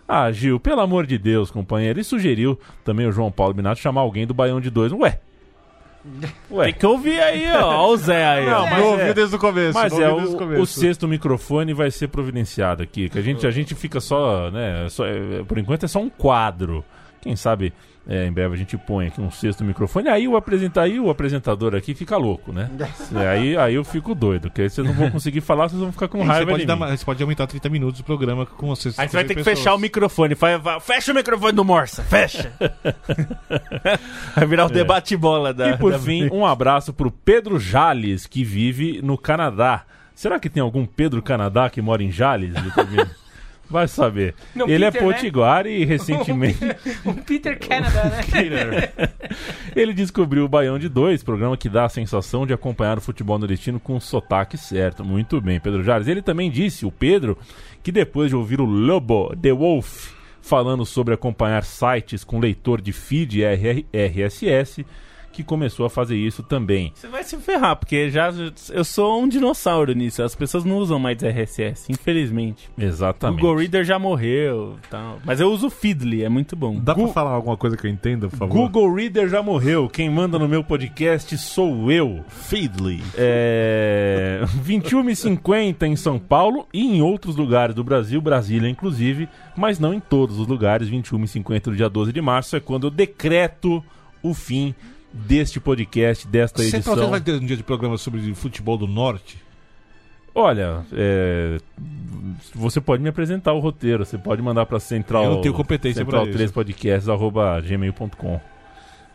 Ah, 0.08 0.30
Gil, 0.32 0.58
pelo 0.58 0.80
amor 0.80 1.06
de 1.06 1.16
Deus, 1.18 1.50
companheiro. 1.50 2.00
E 2.00 2.04
sugeriu 2.04 2.58
também 2.84 3.06
o 3.06 3.12
João 3.12 3.30
Paulo 3.30 3.54
Binato 3.54 3.80
chamar 3.80 4.00
alguém 4.00 4.26
do 4.26 4.34
Baião 4.34 4.60
de 4.60 4.70
Dois. 4.70 4.92
Ué, 4.92 5.20
ué. 6.50 6.64
Tem 6.66 6.74
que 6.74 6.86
ouvir 6.86 7.20
aí, 7.20 7.44
ó. 7.52 7.86
Ó 7.86 7.92
o 7.92 7.96
Zé 7.96 8.24
aí. 8.24 8.46
Não, 8.46 8.62
mas 8.66 8.78
Não 8.78 8.86
é- 8.86 8.92
ouviu 8.92 9.14
desde 9.14 9.36
o 9.36 9.38
começo. 9.38 9.74
Mas 9.74 9.92
é, 9.92 10.08
ouviu 10.08 10.16
desde 10.18 10.34
o, 10.34 10.38
começo. 10.38 10.62
o 10.62 10.66
sexto 10.66 11.08
microfone 11.08 11.72
vai 11.74 11.90
ser 11.90 12.08
providenciado 12.08 12.82
aqui. 12.82 13.08
Que 13.08 13.18
a 13.18 13.22
gente, 13.22 13.46
a 13.46 13.50
gente 13.50 13.74
fica 13.74 14.00
só, 14.00 14.50
né? 14.50 14.86
só- 14.88 15.06
é, 15.06 15.42
por 15.46 15.58
enquanto 15.58 15.84
é 15.84 15.88
só 15.88 16.00
um 16.00 16.08
quadro. 16.10 16.84
Quem 17.20 17.34
sabe 17.34 17.72
é, 18.08 18.24
em 18.26 18.32
breve 18.32 18.54
a 18.54 18.56
gente 18.56 18.76
põe 18.78 19.08
aqui 19.08 19.20
um 19.20 19.30
sexto 19.30 19.64
microfone. 19.64 20.08
Aí 20.08 20.28
o, 20.28 20.36
apresenta, 20.36 20.82
aí 20.82 21.00
o 21.00 21.10
apresentador 21.10 21.74
aqui 21.74 21.94
fica 21.94 22.16
louco, 22.16 22.52
né? 22.52 22.70
É, 23.14 23.28
aí, 23.28 23.56
aí 23.56 23.74
eu 23.74 23.84
fico 23.84 24.14
doido, 24.14 24.42
porque 24.42 24.62
aí 24.62 24.70
vocês 24.70 24.86
não 24.86 24.94
vão 24.94 25.10
conseguir 25.10 25.40
falar, 25.40 25.68
vocês 25.68 25.80
vão 25.80 25.92
ficar 25.92 26.08
com 26.08 26.18
Você 26.24 26.24
raiva 26.24 26.50
pode, 26.52 26.62
de 26.62 26.66
dar 26.66 26.76
você 26.76 27.04
pode 27.04 27.22
aumentar 27.22 27.46
30 27.46 27.68
minutos 27.68 28.00
do 28.00 28.04
programa 28.04 28.46
com 28.46 28.68
vocês. 28.68 28.98
Aí 28.98 29.08
você 29.08 29.16
vai 29.16 29.24
ter 29.24 29.34
que 29.34 29.44
fechar 29.44 29.74
o 29.74 29.78
microfone. 29.78 30.34
Vai, 30.34 30.58
vai- 30.58 30.80
fecha 30.80 31.12
o 31.12 31.14
microfone 31.14 31.52
do 31.52 31.64
Morsa, 31.64 32.02
fecha. 32.02 32.52
vai 34.34 34.46
virar 34.46 34.66
o 34.66 34.68
debate-bola 34.70 35.52
da. 35.54 35.70
E 35.70 35.78
por 35.78 35.92
da- 35.92 35.98
fim, 35.98 36.28
um 36.30 36.44
abraço 36.44 36.92
pro 36.92 37.10
Pedro 37.10 37.58
Jales, 37.58 38.26
que 38.26 38.44
vive 38.44 39.00
no 39.02 39.16
Canadá. 39.18 39.84
Será 40.14 40.38
que 40.40 40.48
tem 40.48 40.62
algum 40.62 40.86
Pedro 40.86 41.22
Canadá 41.22 41.68
que 41.68 41.82
mora 41.82 42.02
em 42.02 42.10
Jales? 42.10 42.54
Vai 43.68 43.88
saber. 43.88 44.34
Não, 44.54 44.68
ele 44.68 44.84
Peter, 44.84 45.02
é 45.02 45.06
né? 45.06 45.12
potiguar 45.12 45.66
e 45.66 45.84
recentemente 45.86 46.58
o 47.04 47.14
Peter 47.14 47.58
Canada, 47.58 48.04
né? 48.04 49.08
ele 49.74 49.92
descobriu 49.92 50.44
o 50.44 50.48
Baião 50.48 50.78
de 50.78 50.88
Dois, 50.88 51.22
programa 51.22 51.56
que 51.56 51.68
dá 51.68 51.84
a 51.84 51.88
sensação 51.88 52.46
de 52.46 52.52
acompanhar 52.52 52.98
o 52.98 53.00
futebol 53.00 53.38
nordestino 53.38 53.80
com 53.80 53.96
o 53.96 54.00
sotaque 54.00 54.56
certo. 54.56 55.04
Muito 55.04 55.40
bem, 55.40 55.58
Pedro 55.58 55.82
Jares. 55.82 56.06
Ele 56.06 56.22
também 56.22 56.50
disse, 56.50 56.86
o 56.86 56.92
Pedro, 56.92 57.36
que 57.82 57.90
depois 57.90 58.30
de 58.30 58.36
ouvir 58.36 58.60
o 58.60 58.64
Lobo, 58.64 59.34
The 59.36 59.52
Wolf, 59.52 60.12
falando 60.40 60.86
sobre 60.86 61.12
acompanhar 61.12 61.64
sites 61.64 62.22
com 62.22 62.38
leitor 62.38 62.80
de 62.80 62.92
feed 62.92 63.42
RSS, 63.44 64.86
que 65.36 65.44
começou 65.44 65.84
a 65.84 65.90
fazer 65.90 66.16
isso 66.16 66.42
também. 66.42 66.92
Você 66.94 67.08
vai 67.08 67.22
se 67.22 67.36
ferrar, 67.36 67.76
porque 67.76 68.08
já 68.08 68.32
eu 68.72 68.82
sou 68.82 69.22
um 69.22 69.28
dinossauro 69.28 69.92
nisso. 69.92 70.22
As 70.22 70.34
pessoas 70.34 70.64
não 70.64 70.78
usam 70.78 70.98
mais 70.98 71.22
RSS, 71.22 71.92
infelizmente. 71.92 72.70
O 72.74 72.82
Exatamente. 72.82 73.42
Google 73.42 73.58
Reader 73.58 73.84
já 73.84 73.98
morreu 73.98 74.76
tal. 74.88 75.18
Mas 75.26 75.38
eu 75.38 75.52
uso 75.52 75.66
o 75.66 75.70
Feedly, 75.70 76.24
é 76.24 76.28
muito 76.30 76.56
bom. 76.56 76.80
Dá 76.80 76.94
pra 76.94 77.08
falar 77.08 77.32
alguma 77.32 77.54
coisa 77.54 77.76
que 77.76 77.86
eu 77.86 77.90
entenda, 77.90 78.30
por 78.30 78.36
favor? 78.38 78.54
Google 78.54 78.94
Reader 78.94 79.28
já 79.28 79.42
morreu. 79.42 79.90
Quem 79.90 80.08
manda 80.08 80.38
no 80.38 80.48
meu 80.48 80.64
podcast 80.64 81.36
sou 81.36 81.92
eu. 81.92 82.24
Feedly. 82.28 83.02
É... 83.14 84.40
21h50 84.64 85.82
em 85.82 85.96
São 85.96 86.18
Paulo 86.18 86.66
e 86.72 86.80
em 86.80 87.02
outros 87.02 87.36
lugares 87.36 87.74
do 87.74 87.84
Brasil, 87.84 88.22
Brasília 88.22 88.70
inclusive, 88.70 89.28
mas 89.54 89.78
não 89.78 89.92
em 89.92 90.00
todos 90.00 90.38
os 90.38 90.46
lugares. 90.46 90.88
21h50 90.88 91.64
do 91.64 91.76
dia 91.76 91.90
12 91.90 92.10
de 92.10 92.22
março 92.22 92.56
é 92.56 92.60
quando 92.60 92.86
eu 92.86 92.90
decreto 92.90 93.84
o 94.22 94.32
fim 94.32 94.74
deste 95.16 95.58
podcast, 95.58 96.26
desta 96.26 96.62
Você 96.62 96.76
edição. 96.76 96.94
talvez 96.94 97.10
vai 97.10 97.20
ter 97.20 97.32
um 97.42 97.46
dia 97.46 97.56
de 97.56 97.62
programa 97.62 97.96
sobre 97.96 98.34
futebol 98.34 98.76
do 98.76 98.86
norte? 98.86 99.38
Olha, 100.34 100.84
é, 100.92 101.58
você 102.54 102.78
pode 102.78 103.02
me 103.02 103.08
apresentar 103.08 103.54
o 103.54 103.58
roteiro, 103.58 104.04
você 104.04 104.18
pode 104.18 104.42
mandar 104.42 104.66
para 104.66 104.78
central. 104.78 105.24
Eu 105.24 105.30
não 105.30 105.40
tenho 105.40 105.54
competência 105.54 106.04
central 106.04 106.24
isso. 106.24 106.32
3 106.34 106.50
podcast 106.52 107.10
arroba 107.10 107.58
gmail.com. 107.62 108.40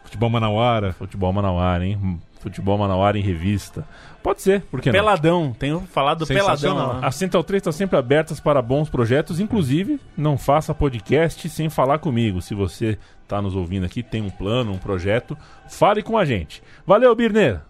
Futebol 0.04 0.30
Manauara? 0.32 0.94
Futebol 0.94 1.32
Manauara, 1.32 1.86
hein? 1.86 2.20
Futebol 2.42 2.78
Manauara 2.78 3.18
em 3.18 3.22
revista. 3.22 3.86
Pode 4.24 4.42
ser, 4.42 4.62
por 4.64 4.82
que 4.82 4.90
não? 4.90 5.00
Peladão, 5.00 5.56
tenho 5.58 5.82
falado 5.82 6.26
Peladão. 6.26 6.56
Sensacional. 6.56 7.00
lá. 7.00 7.08
A 7.08 7.12
Central 7.12 7.44
3 7.44 7.62
está 7.62 7.72
sempre 7.72 7.98
abertas 7.98 8.40
para 8.40 8.62
bons 8.62 8.90
projetos, 8.90 9.40
inclusive 9.40 10.00
não 10.18 10.38
faça 10.38 10.74
podcast 10.74 11.48
sem 11.50 11.70
falar 11.70 12.00
comigo. 12.00 12.42
Se 12.42 12.54
você 12.54 12.98
está 13.24 13.42
nos 13.42 13.56
ouvindo 13.56 13.86
aqui, 13.86 14.04
tem 14.04 14.22
um 14.22 14.30
plano, 14.30 14.74
um 14.74 14.78
projeto, 14.78 15.38
fale 15.70 16.04
com 16.04 16.18
a 16.18 16.26
gente. 16.26 16.62
Valeu, 16.86 17.16
Birner! 17.16 17.62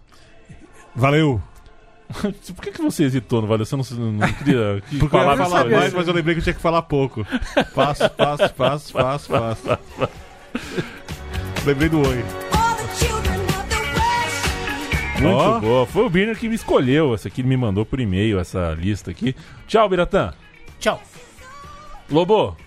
Valeu! 0.96 1.42
Por 2.56 2.64
que, 2.64 2.72
que 2.72 2.82
você 2.82 3.04
hesitou 3.04 3.42
no 3.42 3.48
Valeu? 3.48 3.66
Você 3.66 3.76
não, 3.76 4.12
não 4.12 4.34
queria 4.34 4.82
que 4.90 4.98
Porque 4.98 5.16
eu 5.16 5.20
falar 5.20 5.70
mais, 5.70 5.94
mas 5.94 6.08
eu 6.08 6.14
lembrei 6.14 6.36
que 6.36 6.40
eu 6.40 6.44
tinha 6.44 6.54
que 6.54 6.62
falar 6.62 6.82
pouco. 6.82 7.26
Passo, 7.74 8.10
passo, 8.10 8.54
passo, 8.54 8.94
passo, 8.94 9.30
passo. 9.30 9.80
lembrei 11.66 11.90
do 11.90 12.00
oi. 12.00 12.51
Muito 15.22 15.38
Ó. 15.38 15.60
boa. 15.60 15.86
Foi 15.86 16.04
o 16.06 16.10
Birner 16.10 16.38
que 16.38 16.50
me 16.50 16.56
escolheu. 16.56 17.14
Essa 17.14 17.28
aqui 17.28 17.42
ele 17.42 17.48
me 17.48 17.58
mandou 17.58 17.86
por 17.86 18.00
e-mail, 18.00 18.40
essa 18.40 18.76
lista 18.78 19.12
aqui. 19.12 19.36
Tchau, 19.68 19.88
Biratã. 19.88 20.34
Tchau. 20.80 21.02
Lobo. 22.10 22.58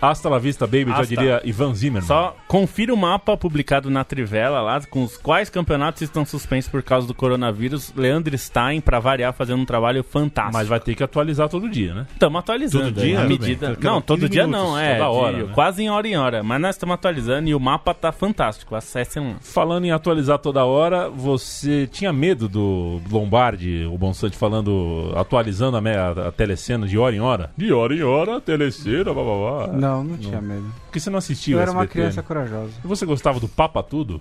Hasta 0.00 0.28
la 0.28 0.38
vista, 0.38 0.66
baby, 0.66 0.86
já 0.90 1.00
Hasta. 1.00 1.06
diria 1.06 1.40
Ivan 1.44 1.74
Zimmerman. 1.74 2.06
Só 2.06 2.36
confira 2.46 2.92
o 2.92 2.96
mapa 2.96 3.36
publicado 3.36 3.90
na 3.90 4.04
Trivela 4.04 4.60
lá, 4.60 4.80
com 4.88 5.02
os 5.04 5.16
quais 5.16 5.48
campeonatos 5.50 6.02
estão 6.02 6.24
suspensos 6.24 6.70
por 6.70 6.82
causa 6.82 7.06
do 7.06 7.14
coronavírus. 7.14 7.92
Leandro 7.96 8.36
Stein, 8.36 8.80
pra 8.80 8.98
variar, 9.00 9.32
fazendo 9.32 9.60
um 9.60 9.64
trabalho 9.64 10.02
fantástico. 10.04 10.56
Mas 10.56 10.68
vai 10.68 10.80
ter 10.80 10.94
que 10.94 11.02
atualizar 11.02 11.48
todo 11.48 11.68
dia, 11.68 11.94
né? 11.94 12.06
Estamos 12.12 12.38
atualizando. 12.38 12.92
Todo 12.92 13.00
dia? 13.02 13.18
A 13.18 13.22
Tudo 13.22 13.28
medida... 13.30 13.68
bem. 13.70 13.76
Não, 13.80 14.00
todo 14.00 14.20
15 14.20 14.32
dia 14.32 14.46
minutos, 14.46 14.66
não, 14.66 14.78
é. 14.78 14.94
toda 14.96 15.08
hora, 15.10 15.36
de- 15.36 15.42
né? 15.44 15.52
Quase 15.54 15.82
em 15.82 15.90
hora 15.90 16.08
em 16.08 16.16
hora. 16.16 16.42
Mas 16.42 16.60
nós 16.60 16.74
estamos 16.76 16.94
atualizando 16.94 17.48
e 17.48 17.54
o 17.54 17.60
mapa 17.60 17.94
tá 17.94 18.12
fantástico. 18.12 18.74
Acessem 18.74 19.22
lá. 19.22 19.36
Falando 19.40 19.84
em 19.84 19.90
atualizar 19.92 20.38
toda 20.38 20.64
hora, 20.64 21.08
você 21.08 21.86
tinha 21.90 22.12
medo 22.12 22.48
do 22.48 23.00
Lombardi, 23.10 23.86
o 23.90 23.96
Bonsante 23.96 24.36
falando, 24.36 25.12
atualizando 25.16 25.76
a, 25.76 25.80
me- 25.80 25.96
a, 25.96 26.10
a 26.28 26.32
telecena 26.32 26.86
de 26.86 26.98
hora 26.98 27.14
em 27.14 27.20
hora? 27.20 27.50
De 27.56 27.72
hora 27.72 27.94
em 27.94 28.02
hora, 28.02 28.36
a 28.36 28.40
telecena, 28.40 29.04
blá, 29.12 29.22
blá, 29.22 29.34
blá. 29.34 29.66
Não, 29.72 29.85
não 30.04 30.16
tinha 30.16 30.40
medo. 30.40 30.64
Por 30.86 30.92
que 30.92 31.00
você 31.00 31.10
não 31.10 31.18
assistiu 31.18 31.58
Eu 31.58 31.62
era 31.62 31.70
uma 31.70 31.82
SBT, 31.82 31.92
criança 31.98 32.16
né? 32.20 32.26
corajosa. 32.26 32.72
E 32.84 32.86
você 32.86 33.04
gostava 33.06 33.40
do 33.40 33.48
Papa 33.48 33.82
Tudo? 33.82 34.20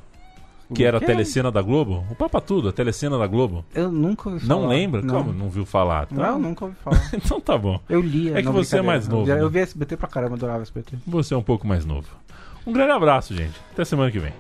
Que 0.74 0.84
era 0.84 0.98
a 0.98 1.00
quê? 1.00 1.06
telecena 1.06 1.52
da 1.52 1.62
Globo? 1.62 2.04
O 2.10 2.16
Papa 2.16 2.42
Tudo, 2.42 2.70
a 2.70 2.72
telecena 2.74 3.20
da 3.20 3.28
Globo. 3.28 3.64
Eu 3.74 3.92
nunca 3.92 4.30
ouvi 4.30 4.46
falar. 4.46 4.60
Não 4.62 4.68
lembra? 4.68 5.02
Não. 5.02 5.16
Como 5.24 5.32
não 5.32 5.48
viu 5.48 5.64
falar? 5.64 6.08
Não, 6.10 6.24
eu 6.26 6.40
nunca 6.40 6.66
ouvi 6.66 6.76
falar. 6.84 7.10
então 7.14 7.40
tá 7.40 7.56
bom. 7.56 7.80
Eu 7.88 8.02
lia. 8.02 8.32
É 8.32 8.42
que 8.42 8.44
não, 8.44 8.54
você 8.54 8.78
é 8.78 8.80
brincadeira. 8.80 8.84
mais 8.84 9.08
novo, 9.08 9.22
Eu, 9.22 9.26
via- 9.26 9.36
né? 9.36 9.42
eu 9.44 9.50
via 9.52 9.62
SBT 9.62 9.96
pra 9.98 10.08
caramba, 10.08 10.36
adorava 10.36 10.64
SBT. 10.64 10.98
Você 11.06 11.34
é 11.36 11.38
um 11.38 11.44
pouco 11.44 11.68
mais 11.68 11.86
novo. 11.86 12.08
Um 12.66 12.74
grande 12.74 12.92
abraço, 12.94 13.36
gente. 13.36 13.54
Até 13.74 13.86
semana 13.86 14.10
que 14.10 14.18
vem. 14.18 14.34